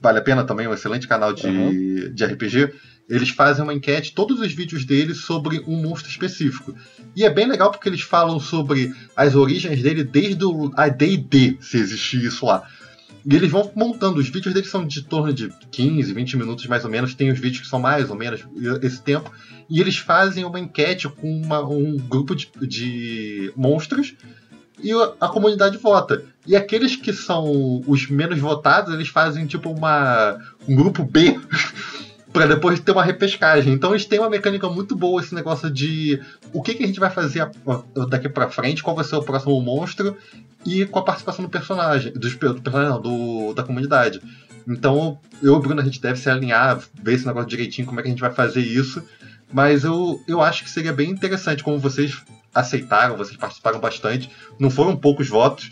vale 0.00 0.18
a 0.18 0.22
pena 0.22 0.44
também, 0.44 0.66
é 0.66 0.68
um 0.68 0.74
excelente 0.74 1.08
canal 1.08 1.32
de, 1.32 1.46
Uhum. 1.46 2.12
de 2.12 2.24
RPG. 2.24 2.72
Eles 3.08 3.28
fazem 3.30 3.62
uma 3.62 3.72
enquete, 3.72 4.12
todos 4.12 4.40
os 4.40 4.52
vídeos 4.52 4.84
deles, 4.84 5.18
sobre 5.18 5.60
um 5.66 5.80
monstro 5.80 6.10
específico. 6.10 6.74
E 7.14 7.24
é 7.24 7.30
bem 7.30 7.46
legal 7.46 7.70
porque 7.70 7.88
eles 7.88 8.00
falam 8.02 8.38
sobre 8.40 8.92
as 9.16 9.34
origens 9.36 9.80
dele 9.80 10.02
desde 10.02 10.44
o 10.44 10.72
a 10.76 10.88
D&D, 10.88 11.56
se 11.60 11.78
existir 11.78 12.24
isso 12.24 12.44
lá. 12.44 12.64
E 13.28 13.34
eles 13.34 13.50
vão 13.50 13.70
montando. 13.74 14.20
Os 14.20 14.28
vídeos 14.28 14.54
deles 14.54 14.70
são 14.70 14.86
de 14.86 15.02
torno 15.02 15.32
de 15.32 15.52
15, 15.72 16.12
20 16.12 16.36
minutos 16.36 16.66
mais 16.66 16.84
ou 16.84 16.90
menos. 16.90 17.14
Tem 17.14 17.30
os 17.30 17.38
vídeos 17.40 17.62
que 17.62 17.68
são 17.68 17.80
mais 17.80 18.08
ou 18.08 18.16
menos 18.16 18.44
esse 18.82 19.02
tempo. 19.02 19.32
E 19.68 19.80
eles 19.80 19.96
fazem 19.96 20.44
uma 20.44 20.60
enquete 20.60 21.08
com 21.08 21.28
uma- 21.40 21.60
um 21.66 21.96
grupo 21.96 22.36
de, 22.36 22.48
de 22.62 23.52
monstros 23.56 24.14
e 24.82 24.92
a, 25.20 25.26
comunidade 25.28 25.76
vota. 25.78 26.24
E 26.46 26.54
aqueles 26.54 26.94
que 26.94 27.12
são 27.12 27.82
os 27.86 28.08
menos 28.08 28.38
votados, 28.38 28.94
eles 28.94 29.08
fazem 29.08 29.44
tipo 29.46 29.70
uma, 29.70 30.38
um 30.68 30.76
grupo 30.76 31.02
B 31.02 31.40
para 32.36 32.48
depois 32.48 32.78
ter 32.78 32.92
uma 32.92 33.02
repescagem. 33.02 33.72
Então 33.72 33.92
eles 33.92 34.04
têm 34.04 34.18
uma 34.18 34.28
mecânica 34.28 34.68
muito 34.68 34.94
boa 34.94 35.22
esse 35.22 35.34
negócio 35.34 35.70
de 35.70 36.20
o 36.52 36.60
que, 36.60 36.74
que 36.74 36.84
a 36.84 36.86
gente 36.86 37.00
vai 37.00 37.08
fazer 37.08 37.50
daqui 38.10 38.28
pra 38.28 38.50
frente, 38.50 38.82
qual 38.82 38.94
vai 38.94 39.06
ser 39.06 39.16
o 39.16 39.22
próximo 39.22 39.58
monstro 39.62 40.14
e 40.66 40.84
com 40.84 40.98
a 40.98 41.02
participação 41.02 41.42
do 41.42 41.50
personagem, 41.50 42.12
dos, 42.12 42.34
do 42.34 42.60
personagem 42.60 42.92
não, 42.92 43.00
do, 43.00 43.54
da 43.54 43.62
comunidade. 43.62 44.20
Então, 44.68 45.18
eu 45.42 45.54
e 45.54 45.56
o 45.56 45.60
Bruno, 45.60 45.80
a 45.80 45.84
gente 45.84 45.98
deve 45.98 46.20
se 46.20 46.28
alinhar, 46.28 46.78
ver 47.02 47.14
esse 47.14 47.26
negócio 47.26 47.48
direitinho, 47.48 47.86
como 47.86 48.00
é 48.00 48.02
que 48.02 48.08
a 48.08 48.10
gente 48.10 48.20
vai 48.20 48.32
fazer 48.32 48.60
isso. 48.60 49.02
Mas 49.50 49.84
eu, 49.84 50.22
eu 50.28 50.42
acho 50.42 50.62
que 50.62 50.68
seria 50.68 50.92
bem 50.92 51.08
interessante, 51.08 51.64
como 51.64 51.78
vocês 51.78 52.22
aceitaram, 52.54 53.16
vocês 53.16 53.38
participaram 53.38 53.80
bastante. 53.80 54.30
Não 54.58 54.68
foram 54.68 54.94
poucos 54.94 55.26
votos, 55.26 55.70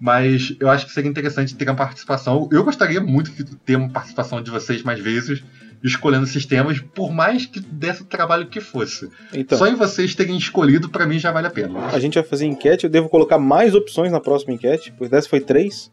mas 0.00 0.56
eu 0.58 0.68
acho 0.68 0.86
que 0.86 0.92
seria 0.92 1.10
interessante 1.10 1.54
ter 1.54 1.68
uma 1.68 1.76
participação. 1.76 2.48
Eu 2.50 2.64
gostaria 2.64 3.00
muito 3.00 3.30
de 3.30 3.44
ter 3.44 3.76
uma 3.76 3.90
participação 3.90 4.42
de 4.42 4.50
vocês 4.50 4.82
mais 4.82 4.98
vezes, 4.98 5.44
escolhendo 5.82 6.26
sistemas, 6.26 6.80
por 6.80 7.12
mais 7.12 7.46
que 7.46 7.60
desse 7.60 8.02
o 8.02 8.04
trabalho 8.04 8.46
que 8.48 8.60
fosse. 8.60 9.08
Então, 9.32 9.56
Só 9.58 9.66
em 9.66 9.74
vocês 9.74 10.14
terem 10.14 10.36
escolhido, 10.36 10.88
pra 10.88 11.06
mim 11.06 11.18
já 11.18 11.30
vale 11.32 11.46
a 11.46 11.50
pena. 11.50 11.86
a 11.86 11.98
gente 11.98 12.14
vai 12.14 12.24
fazer 12.24 12.46
enquete. 12.46 12.84
Eu 12.84 12.90
devo 12.90 13.08
colocar 13.08 13.38
mais 13.38 13.74
opções 13.74 14.10
na 14.12 14.20
próxima 14.20 14.52
enquete, 14.54 14.92
pois 14.96 15.08
dessa 15.10 15.28
foi 15.28 15.40
três. 15.40 15.90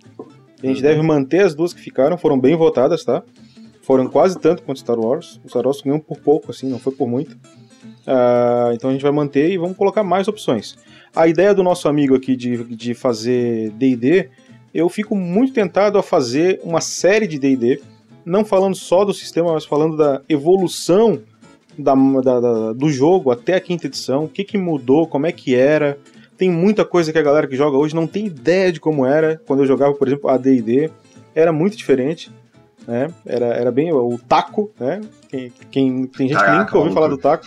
A 0.64 0.66
gente 0.68 0.78
Uhum. 0.78 0.82
deve 0.82 1.02
manter 1.02 1.42
as 1.46 1.54
duas 1.54 1.74
que 1.74 1.82
ficaram, 1.82 2.18
foram 2.18 2.40
bem 2.40 2.56
votadas, 2.56 3.04
tá? 3.06 3.22
Foram 3.84 4.08
quase 4.08 4.40
tanto 4.40 4.64
quanto 4.64 4.80
Star 4.80 4.98
Wars. 5.00 5.40
O 5.44 5.50
Star 5.50 5.64
Wars 5.66 5.80
ganhou 5.82 6.00
por 6.00 6.18
pouco, 6.20 6.50
assim, 6.52 6.68
não 6.68 6.80
foi 6.80 6.94
por 6.94 7.08
muito. 7.08 7.38
Ah, 8.08 8.72
então 8.74 8.90
a 8.90 8.94
gente 8.94 9.02
vai 9.04 9.12
manter 9.12 9.52
e 9.52 9.58
vamos 9.58 9.78
colocar 9.78 10.04
mais 10.04 10.28
opções. 10.28 10.76
A 11.16 11.28
ideia 11.28 11.54
do 11.54 11.64
nosso 11.64 11.88
amigo 11.88 12.16
aqui 12.16 12.36
de, 12.36 12.64
de 12.76 12.94
fazer 12.94 13.70
DD, 13.72 14.30
eu 14.74 14.90
fico 14.90 15.16
muito 15.16 15.54
tentado 15.54 15.98
a 15.98 16.04
fazer 16.04 16.60
uma 16.64 16.82
série 16.82 17.28
de 17.28 17.38
DD, 17.40 17.82
não 18.26 18.44
falando 18.44 18.76
só 18.76 19.06
do 19.06 19.14
sistema, 19.14 19.54
mas 19.54 19.66
falando 19.66 19.96
da 19.98 20.22
evolução 20.28 21.22
da, 21.78 21.94
da- 21.96 22.40
da- 22.40 22.74
do 22.74 22.90
jogo 22.90 23.32
até 23.32 23.56
a 23.56 23.60
quinta 23.62 23.88
edição, 23.88 24.26
o 24.26 24.30
que, 24.30 24.44
que 24.44 24.58
mudou, 24.58 25.08
como 25.08 25.28
é 25.28 25.32
que 25.32 25.54
era. 25.56 25.98
Tem 26.38 26.50
muita 26.50 26.84
coisa 26.84 27.12
que 27.14 27.18
a 27.18 27.22
galera 27.22 27.48
que 27.48 27.56
joga 27.56 27.78
hoje 27.78 27.96
não 27.96 28.08
tem 28.08 28.26
ideia 28.26 28.72
de 28.72 28.80
como 28.80 29.06
era. 29.06 29.42
Quando 29.46 29.62
eu 29.62 29.66
jogava, 29.66 29.94
por 29.94 30.08
exemplo, 30.08 30.30
a 30.30 30.38
D&D, 30.38 30.90
era 31.34 31.52
muito 31.54 31.78
diferente. 31.78 32.30
Né? 32.88 33.08
Era, 33.26 33.48
era 33.48 33.72
bem 33.72 33.92
o 33.94 34.18
taco, 34.28 34.72
né? 34.80 35.02
Quem, 35.30 35.52
quem- 35.72 36.06
tem 36.08 36.28
gente 36.28 36.38
que 36.38 36.44
Caraca, 36.44 36.60
nunca 36.66 36.78
ouviu 36.78 36.94
falar 36.94 37.08
do 37.08 37.18
taco. 37.18 37.46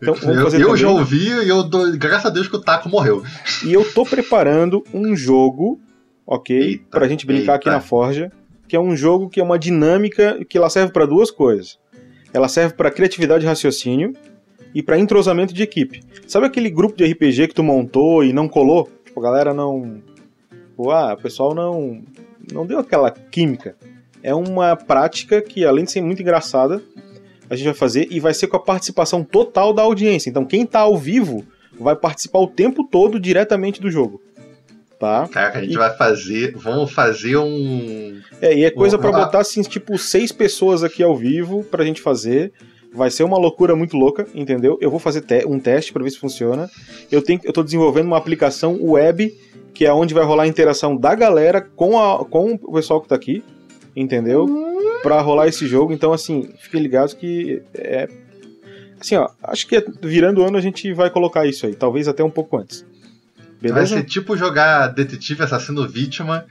Então, 0.00 0.14
vamos 0.14 0.54
eu 0.54 0.60
eu 0.60 0.76
já 0.76 0.88
ouvi 0.90 1.28
e 1.28 1.48
eu 1.48 1.62
dou, 1.62 1.90
graças 1.96 2.26
a 2.26 2.30
Deus 2.30 2.48
que 2.48 2.56
o 2.56 2.60
Taco 2.60 2.88
morreu. 2.88 3.22
E 3.64 3.72
eu 3.72 3.84
tô 3.92 4.04
preparando 4.04 4.82
um 4.92 5.14
jogo, 5.14 5.80
ok? 6.26 6.56
Eita, 6.60 6.84
pra 6.90 7.06
gente 7.08 7.24
brincar 7.24 7.54
aqui 7.54 7.68
eita. 7.68 7.76
na 7.76 7.80
Forja, 7.80 8.32
que 8.72 8.76
é 8.76 8.80
um 8.80 8.96
jogo 8.96 9.28
que 9.28 9.38
é 9.38 9.42
uma 9.42 9.58
dinâmica 9.58 10.42
que 10.48 10.56
ela 10.56 10.70
serve 10.70 10.94
pra 10.94 11.04
duas 11.04 11.30
coisas. 11.30 11.78
Ela 12.32 12.48
serve 12.48 12.72
pra 12.72 12.90
criatividade 12.90 13.44
e 13.44 13.46
raciocínio 13.46 14.14
e 14.74 14.82
pra 14.82 14.98
entrosamento 14.98 15.52
de 15.52 15.62
equipe. 15.62 16.02
Sabe 16.26 16.46
aquele 16.46 16.70
grupo 16.70 16.96
de 16.96 17.04
RPG 17.04 17.48
que 17.48 17.54
tu 17.54 17.62
montou 17.62 18.24
e 18.24 18.32
não 18.32 18.48
colou? 18.48 18.88
Tipo, 19.04 19.20
a 19.20 19.22
galera 19.22 19.52
não. 19.52 20.00
Pô, 20.74 20.90
ah, 20.90 21.12
o 21.12 21.22
pessoal 21.22 21.54
não. 21.54 22.02
Não 22.50 22.64
deu 22.64 22.78
aquela 22.78 23.10
química. 23.10 23.76
É 24.22 24.34
uma 24.34 24.74
prática 24.74 25.42
que, 25.42 25.66
além 25.66 25.84
de 25.84 25.92
ser 25.92 26.00
muito 26.00 26.22
engraçada, 26.22 26.82
a 27.50 27.54
gente 27.54 27.66
vai 27.66 27.74
fazer 27.74 28.08
e 28.10 28.18
vai 28.20 28.32
ser 28.32 28.46
com 28.46 28.56
a 28.56 28.60
participação 28.60 29.22
total 29.22 29.74
da 29.74 29.82
audiência. 29.82 30.30
Então, 30.30 30.46
quem 30.46 30.64
tá 30.64 30.80
ao 30.80 30.96
vivo 30.96 31.44
vai 31.78 31.94
participar 31.94 32.38
o 32.38 32.46
tempo 32.48 32.88
todo 32.88 33.20
diretamente 33.20 33.82
do 33.82 33.90
jogo. 33.90 34.22
Tá? 35.02 35.26
Caraca, 35.26 35.58
a 35.58 35.62
gente 35.62 35.74
E- 35.74 35.76
vai 35.76 35.96
fazer. 35.96 36.52
Vamos 36.54 36.92
fazer 36.92 37.36
um. 37.36 38.20
É, 38.40 38.56
e 38.56 38.64
é 38.64 38.70
coisa 38.70 38.96
pra 38.96 39.08
Ah. 39.08 39.24
botar 39.24 39.40
assim, 39.40 39.60
tipo, 39.62 39.98
seis 39.98 40.30
pessoas 40.30 40.84
aqui 40.84 41.02
ao 41.02 41.16
vivo 41.16 41.64
pra 41.64 41.84
gente 41.84 42.00
fazer. 42.00 42.52
Vai 42.94 43.10
ser 43.10 43.24
uma 43.24 43.36
loucura 43.36 43.74
muito 43.74 43.96
louca, 43.96 44.28
entendeu? 44.32 44.78
Eu 44.80 44.92
vou 44.92 45.00
fazer 45.00 45.22
te- 45.22 45.44
um 45.44 45.58
teste 45.58 45.92
pra 45.92 46.04
ver 46.04 46.10
se 46.10 46.20
funciona. 46.20 46.70
Eu, 47.10 47.20
tenho, 47.20 47.40
eu 47.42 47.52
tô 47.52 47.64
desenvolvendo 47.64 48.06
uma 48.06 48.16
aplicação 48.16 48.78
web, 48.80 49.34
que 49.74 49.84
é 49.84 49.92
onde 49.92 50.14
vai 50.14 50.22
rolar 50.24 50.44
a 50.44 50.46
interação 50.46 50.96
da 50.96 51.16
galera 51.16 51.60
com, 51.60 51.98
a, 51.98 52.24
com 52.24 52.52
o 52.62 52.72
pessoal 52.74 53.00
que 53.00 53.08
tá 53.08 53.16
aqui, 53.16 53.42
entendeu? 53.96 54.46
Pra 55.02 55.20
rolar 55.20 55.48
esse 55.48 55.66
jogo. 55.66 55.92
Então, 55.92 56.12
assim, 56.12 56.48
fiquem 56.60 56.80
ligados 56.80 57.12
que 57.12 57.60
é. 57.74 58.06
Assim, 59.00 59.16
ó, 59.16 59.28
acho 59.42 59.66
que 59.66 59.84
virando 60.00 60.42
o 60.42 60.44
ano 60.46 60.56
a 60.56 60.60
gente 60.60 60.92
vai 60.92 61.10
colocar 61.10 61.44
isso 61.44 61.66
aí, 61.66 61.74
talvez 61.74 62.06
até 62.06 62.22
um 62.22 62.30
pouco 62.30 62.56
antes. 62.56 62.86
Vai 63.62 63.72
Beleza? 63.72 63.96
ser 63.96 64.04
tipo 64.04 64.36
jogar 64.36 64.88
detetive 64.88 65.42
assassino 65.44 65.86
vítima 65.88 66.44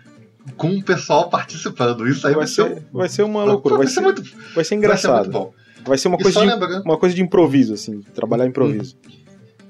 com 0.55 0.69
o 0.75 0.83
pessoal 0.83 1.29
participando. 1.29 2.07
Isso 2.07 2.25
aí 2.25 2.33
Vai 2.33 2.45
vai, 2.45 2.47
ser. 2.47 2.63
ser, 2.75 2.83
vai 2.91 3.09
ser 3.09 3.23
uma 3.23 3.43
loucura, 3.43 3.77
vai 3.77 3.87
ser, 3.87 4.01
muito, 4.01 4.21
vai 4.23 4.31
ser 4.33 4.53
vai 4.55 4.63
ser 4.65 4.75
engraçado. 4.75 5.15
muito 5.25 5.31
bom. 5.31 5.53
Vai 5.85 5.97
ser 5.97 6.07
uma 6.07 6.17
E 6.19 6.23
coisa 6.23 6.39
de 6.39 6.45
lembrando, 6.45 6.83
uma 6.83 6.97
coisa 6.97 7.15
de 7.15 7.21
improviso, 7.21 7.73
assim, 7.73 8.01
trabalhar 8.13 8.45
improviso. 8.45 8.95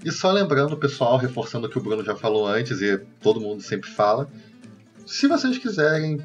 e 0.03 0.11
só 0.11 0.31
lembrando, 0.31 0.76
pessoal, 0.77 1.18
reforçando 1.18 1.68
o 1.68 1.69
que 1.69 1.77
o 1.77 1.81
Bruno 1.81 2.03
já 2.03 2.15
falou 2.15 2.45
antes 2.47 2.81
e 2.81 2.97
todo 3.22 3.39
mundo 3.39 3.61
sempre 3.61 3.89
fala. 3.89 4.30
Se 5.05 5.27
vocês 5.27 5.57
quiserem 5.57 6.19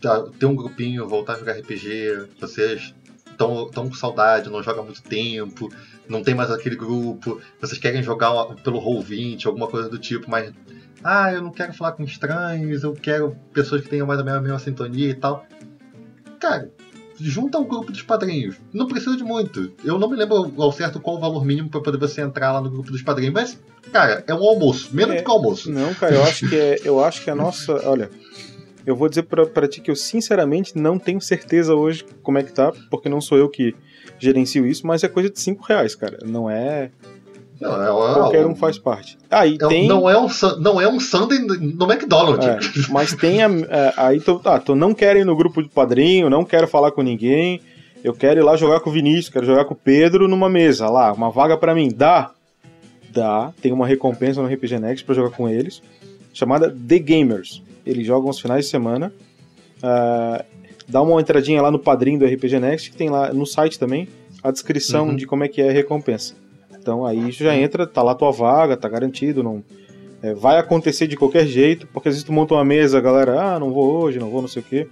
tá, 0.00 0.22
ter 0.38 0.46
um 0.46 0.54
grupinho, 0.56 1.06
voltar 1.06 1.34
a 1.34 1.38
jogar 1.38 1.52
RPG, 1.52 2.26
vocês 2.40 2.94
estão 3.38 3.88
com 3.88 3.94
saudade, 3.94 4.50
não 4.50 4.62
joga 4.62 4.80
há 4.80 4.84
muito 4.84 5.02
tempo, 5.02 5.72
não 6.08 6.22
tem 6.22 6.34
mais 6.34 6.50
aquele 6.50 6.76
grupo, 6.76 7.40
vocês 7.60 7.78
querem 7.78 8.02
jogar 8.02 8.32
uma- 8.32 8.54
pelo 8.56 8.80
Roll20, 8.80 9.46
alguma 9.46 9.66
coisa 9.68 9.88
do 9.88 9.98
tipo, 9.98 10.30
mas. 10.30 10.52
Ah, 11.04 11.32
eu 11.32 11.40
não 11.40 11.52
quero 11.52 11.72
falar 11.72 11.92
com 11.92 12.02
estranhos, 12.02 12.82
eu 12.82 12.92
quero 12.92 13.36
pessoas 13.52 13.82
que 13.82 13.88
tenham 13.88 14.06
mais 14.06 14.18
ou 14.18 14.24
menos 14.26 14.40
a 14.40 14.42
mesma 14.42 14.58
sintonia 14.58 15.08
e 15.10 15.14
tal. 15.14 15.46
Cara, 16.40 16.70
junta 17.20 17.58
um 17.58 17.64
grupo 17.64 17.92
dos 17.92 18.02
padrinhos. 18.02 18.56
Não 18.72 18.86
precisa 18.88 19.16
de 19.16 19.22
muito. 19.22 19.72
Eu 19.84 19.96
não 19.98 20.08
me 20.10 20.16
lembro 20.16 20.52
ao 20.60 20.72
certo 20.72 20.98
qual 21.00 21.16
o 21.16 21.20
valor 21.20 21.44
mínimo 21.44 21.68
para 21.68 21.80
poder 21.80 21.98
você 21.98 22.20
entrar 22.20 22.52
lá 22.52 22.60
no 22.60 22.68
grupo 22.70 22.90
dos 22.90 23.02
padrinhos, 23.02 23.32
mas, 23.34 23.58
cara, 23.92 24.24
é 24.26 24.34
um 24.34 24.42
almoço. 24.42 24.88
Menos 24.92 25.14
É. 25.14 25.18
do 25.18 25.24
que 25.24 25.30
um 25.30 25.34
almoço. 25.34 25.70
Não, 25.70 25.94
cara, 25.94 26.14
eu 26.16 26.22
acho 26.24 26.48
que 26.48 26.56
é, 26.56 26.76
eu 26.84 27.04
acho 27.04 27.22
que 27.22 27.30
a 27.30 27.34
nossa, 27.34 27.72
olha, 27.88 28.10
eu 28.86 28.96
vou 28.96 29.08
dizer 29.08 29.22
pra, 29.24 29.44
pra 29.46 29.68
ti 29.68 29.80
que 29.80 29.90
eu 29.90 29.96
sinceramente 29.96 30.76
não 30.78 30.98
tenho 30.98 31.20
certeza 31.20 31.74
hoje 31.74 32.04
como 32.22 32.38
é 32.38 32.42
que 32.42 32.52
tá, 32.52 32.72
porque 32.90 33.08
não 33.08 33.20
sou 33.20 33.36
eu 33.38 33.48
que 33.48 33.74
gerencio 34.18 34.66
isso, 34.66 34.86
mas 34.86 35.04
é 35.04 35.08
coisa 35.08 35.30
de 35.30 35.38
5 35.40 35.64
reais, 35.64 35.94
cara. 35.94 36.18
Não 36.24 36.48
é. 36.50 36.90
Não, 37.60 37.82
é, 37.82 38.14
Qualquer 38.14 38.46
um 38.46 38.54
faz 38.54 38.78
parte. 38.78 39.18
Ah, 39.28 39.44
e 39.46 39.56
é- 39.56 39.68
tem. 39.68 39.88
não, 39.88 40.08
é 40.08 40.16
um, 40.18 40.28
não 40.60 40.80
é 40.80 40.88
um 40.88 41.00
Sunday 41.00 41.40
no 41.40 41.90
McDonald's. 41.92 42.46
É, 42.46 42.58
mas 42.90 43.12
tem 43.14 43.42
a, 43.42 43.46
a- 43.48 44.06
aí 44.08 44.20
tu, 44.20 44.40
ah, 44.44 44.60
tu 44.60 44.74
não 44.76 44.94
quer 44.94 45.16
ir 45.16 45.24
no 45.24 45.34
grupo 45.36 45.60
de 45.62 45.68
padrinho, 45.68 46.30
não 46.30 46.44
quero 46.44 46.68
falar 46.68 46.92
com 46.92 47.02
ninguém, 47.02 47.60
eu 48.04 48.14
quero 48.14 48.38
ir 48.38 48.44
lá 48.44 48.56
jogar 48.56 48.78
com 48.80 48.90
o 48.90 48.92
Vinícius, 48.92 49.28
quero 49.28 49.44
jogar 49.44 49.64
com 49.64 49.74
o 49.74 49.76
Pedro 49.76 50.28
numa 50.28 50.48
mesa, 50.48 50.88
lá, 50.88 51.12
uma 51.12 51.30
vaga 51.30 51.56
pra 51.56 51.74
mim, 51.74 51.88
dá? 51.92 52.30
Dá, 53.10 53.52
tem 53.60 53.72
uma 53.72 53.86
recompensa 53.88 54.40
no 54.40 54.46
RPG 54.48 54.78
Next 54.78 55.04
pra 55.04 55.14
jogar 55.16 55.30
com 55.36 55.48
eles, 55.48 55.82
chamada 56.32 56.70
The 56.70 56.98
Gamers. 57.00 57.60
Eles 57.88 58.06
jogam 58.06 58.28
aos 58.28 58.38
finais 58.40 58.64
de 58.66 58.70
semana. 58.70 59.12
Ah, 59.82 60.44
dá 60.88 61.00
uma 61.02 61.20
entradinha 61.20 61.60
lá 61.62 61.70
no 61.70 61.78
padrinho 61.78 62.18
do 62.18 62.26
RPG 62.26 62.58
Next, 62.60 62.90
que 62.90 62.96
tem 62.96 63.08
lá 63.08 63.32
no 63.32 63.46
site 63.46 63.78
também 63.78 64.08
a 64.42 64.50
descrição 64.50 65.08
Uhum. 65.08 65.16
de 65.16 65.26
como 65.26 65.44
é 65.44 65.48
que 65.48 65.60
é 65.60 65.68
a 65.68 65.72
recompensa. 65.72 66.34
Então 66.80 67.04
aí 67.04 67.30
já 67.32 67.56
entra, 67.56 67.86
tá 67.86 68.02
lá 68.02 68.14
tua 68.14 68.30
vaga, 68.30 68.76
tá 68.76 68.88
garantido, 68.88 69.42
não 69.42 69.62
é, 70.22 70.34
vai 70.34 70.58
acontecer 70.58 71.06
de 71.06 71.16
qualquer 71.16 71.46
jeito, 71.46 71.86
porque 71.92 72.08
às 72.08 72.14
vezes 72.14 72.24
tu 72.24 72.32
monta 72.32 72.54
uma 72.54 72.64
mesa, 72.64 72.98
a 72.98 73.00
galera, 73.00 73.40
ah, 73.54 73.58
não 73.60 73.72
vou 73.72 74.00
hoje, 74.02 74.18
não 74.18 74.30
vou, 74.30 74.40
não 74.40 74.48
sei 74.48 74.62
o 74.62 74.64
quê. 74.64 74.88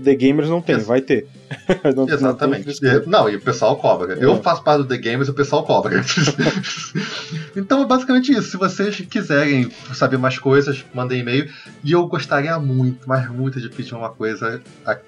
The 0.00 0.14
Gamers 0.14 0.48
não 0.48 0.60
tem, 0.62 0.76
Ex- 0.76 0.86
vai 0.86 1.00
ter. 1.00 1.26
Não- 1.84 1.92
não 1.94 2.06
tem 2.06 2.14
Exatamente. 2.14 2.62
frescura. 2.64 3.02
E- 3.04 3.08
Não, 3.08 3.28
e 3.28 3.36
o 3.36 3.40
pessoal 3.40 3.76
cobra. 3.76 4.14
É. 4.18 4.24
Eu 4.24 4.40
faço 4.42 4.62
parte 4.62 4.78
do 4.82 4.88
The 4.88 4.96
Gamers 4.98 5.28
e 5.28 5.30
o 5.30 5.34
pessoal 5.34 5.64
cobra. 5.64 6.00
então 7.56 7.82
é 7.82 7.86
basicamente 7.86 8.32
isso. 8.32 8.50
Se 8.50 8.56
vocês 8.56 9.00
quiserem 9.00 9.70
saber 9.94 10.16
mais 10.18 10.38
coisas, 10.38 10.84
mandem 10.94 11.20
e-mail. 11.20 11.50
E 11.84 11.92
eu 11.92 12.06
gostaria 12.06 12.58
muito, 12.58 13.08
mas 13.08 13.28
muito 13.30 13.60
de 13.60 13.68
pedir 13.68 13.94
uma 13.94 14.10
coisa 14.10 14.62
a 14.86 14.98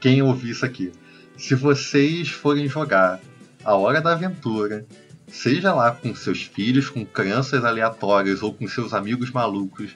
quem 0.00 0.22
ouvir 0.22 0.50
isso 0.50 0.64
aqui. 0.64 0.92
Se 1.36 1.54
vocês 1.54 2.28
forem 2.28 2.68
jogar 2.68 3.20
a 3.64 3.74
Hora 3.74 4.00
da 4.00 4.12
Aventura, 4.12 4.84
seja 5.28 5.72
lá 5.72 5.90
com 5.90 6.14
seus 6.14 6.42
filhos, 6.42 6.88
com 6.88 7.04
crianças 7.04 7.64
aleatórias 7.64 8.42
ou 8.42 8.52
com 8.52 8.68
seus 8.68 8.92
amigos 8.92 9.30
malucos, 9.30 9.90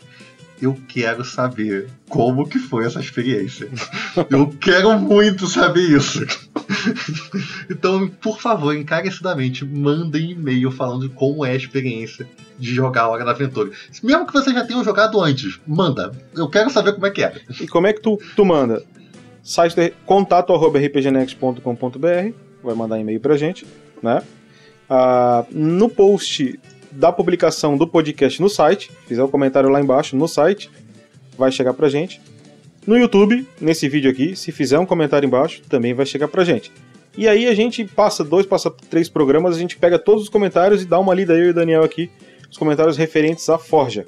eu 0.60 0.76
quero 0.88 1.24
saber 1.24 1.88
como 2.08 2.48
que 2.48 2.58
foi 2.58 2.86
essa 2.86 3.00
experiência. 3.00 3.68
Eu 4.30 4.48
quero 4.60 4.98
muito 4.98 5.46
saber 5.46 5.90
isso. 5.90 6.26
Então, 7.70 8.08
por 8.08 8.40
favor, 8.40 8.74
encarecidamente, 8.74 9.64
mandem 9.64 10.32
e-mail 10.32 10.70
falando 10.70 11.08
como 11.10 11.44
é 11.44 11.52
a 11.52 11.56
experiência 11.56 12.26
de 12.58 12.74
jogar 12.74 13.02
a 13.02 13.08
Hora 13.08 13.24
da 13.24 13.30
Aventura. 13.30 13.70
Mesmo 14.02 14.26
que 14.26 14.32
vocês 14.32 14.54
já 14.54 14.64
tenham 14.64 14.82
jogado 14.82 15.20
antes, 15.20 15.60
manda. 15.66 16.12
Eu 16.34 16.48
quero 16.48 16.70
saber 16.70 16.92
como 16.92 17.06
é 17.06 17.10
que 17.10 17.22
é. 17.22 17.34
E 17.60 17.66
como 17.66 17.86
é 17.86 17.92
que 17.92 18.00
tu, 18.00 18.18
tu 18.34 18.44
manda? 18.44 18.82
Site 19.42 19.76
de, 19.76 19.94
contato 20.04 20.54
rpgnext.com.br, 20.54 22.32
vai 22.62 22.74
mandar 22.74 22.98
e-mail 22.98 23.20
pra 23.20 23.36
gente, 23.36 23.66
né? 24.02 24.22
Ah, 24.90 25.44
no 25.50 25.88
post 25.88 26.58
da 26.98 27.12
publicação 27.12 27.76
do 27.76 27.86
podcast 27.86 28.42
no 28.42 28.50
site, 28.50 28.90
fizer 29.06 29.22
o 29.22 29.28
comentário 29.28 29.70
lá 29.70 29.80
embaixo 29.80 30.16
no 30.16 30.26
site, 30.26 30.68
vai 31.38 31.52
chegar 31.52 31.72
pra 31.72 31.88
gente. 31.88 32.20
No 32.84 32.98
YouTube, 32.98 33.46
nesse 33.60 33.88
vídeo 33.88 34.10
aqui, 34.10 34.34
se 34.34 34.50
fizer 34.50 34.80
um 34.80 34.84
comentário 34.84 35.24
embaixo, 35.24 35.62
também 35.68 35.94
vai 35.94 36.04
chegar 36.04 36.26
pra 36.26 36.42
gente. 36.42 36.72
E 37.16 37.28
aí 37.28 37.46
a 37.46 37.54
gente 37.54 37.84
passa 37.84 38.24
dois, 38.24 38.46
passa 38.46 38.68
três 38.90 39.08
programas, 39.08 39.54
a 39.54 39.60
gente 39.60 39.76
pega 39.76 39.96
todos 39.96 40.24
os 40.24 40.28
comentários 40.28 40.82
e 40.82 40.86
dá 40.86 40.98
uma 40.98 41.14
lida 41.14 41.34
eu 41.34 41.46
e 41.46 41.50
o 41.50 41.54
Daniel 41.54 41.84
aqui, 41.84 42.10
os 42.50 42.58
comentários 42.58 42.96
referentes 42.96 43.48
à 43.48 43.58
Forja. 43.58 44.04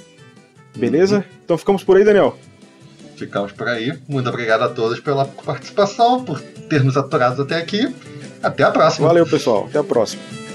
Beleza? 0.77 1.25
Então 1.45 1.57
ficamos 1.57 1.85
por 1.85 1.97
aí, 1.97 2.03
Daniel. 2.03 2.37
Ficamos 3.17 3.53
por 3.53 3.69
aí. 3.69 3.97
Muito 4.09 4.29
obrigado 4.29 4.62
a 4.62 4.69
todos 4.69 4.99
pela 4.99 5.27
participação, 5.27 6.25
por 6.25 6.41
ter 6.41 6.83
nos 6.83 6.97
aturado 6.97 7.43
até 7.43 7.57
aqui. 7.57 7.95
Até 8.43 8.65
a 8.65 8.71
próxima. 8.73 9.07
Valeu, 9.07 9.27
pessoal. 9.27 9.67
Até 9.69 9.79
a 9.79 9.85
próxima. 9.85 10.49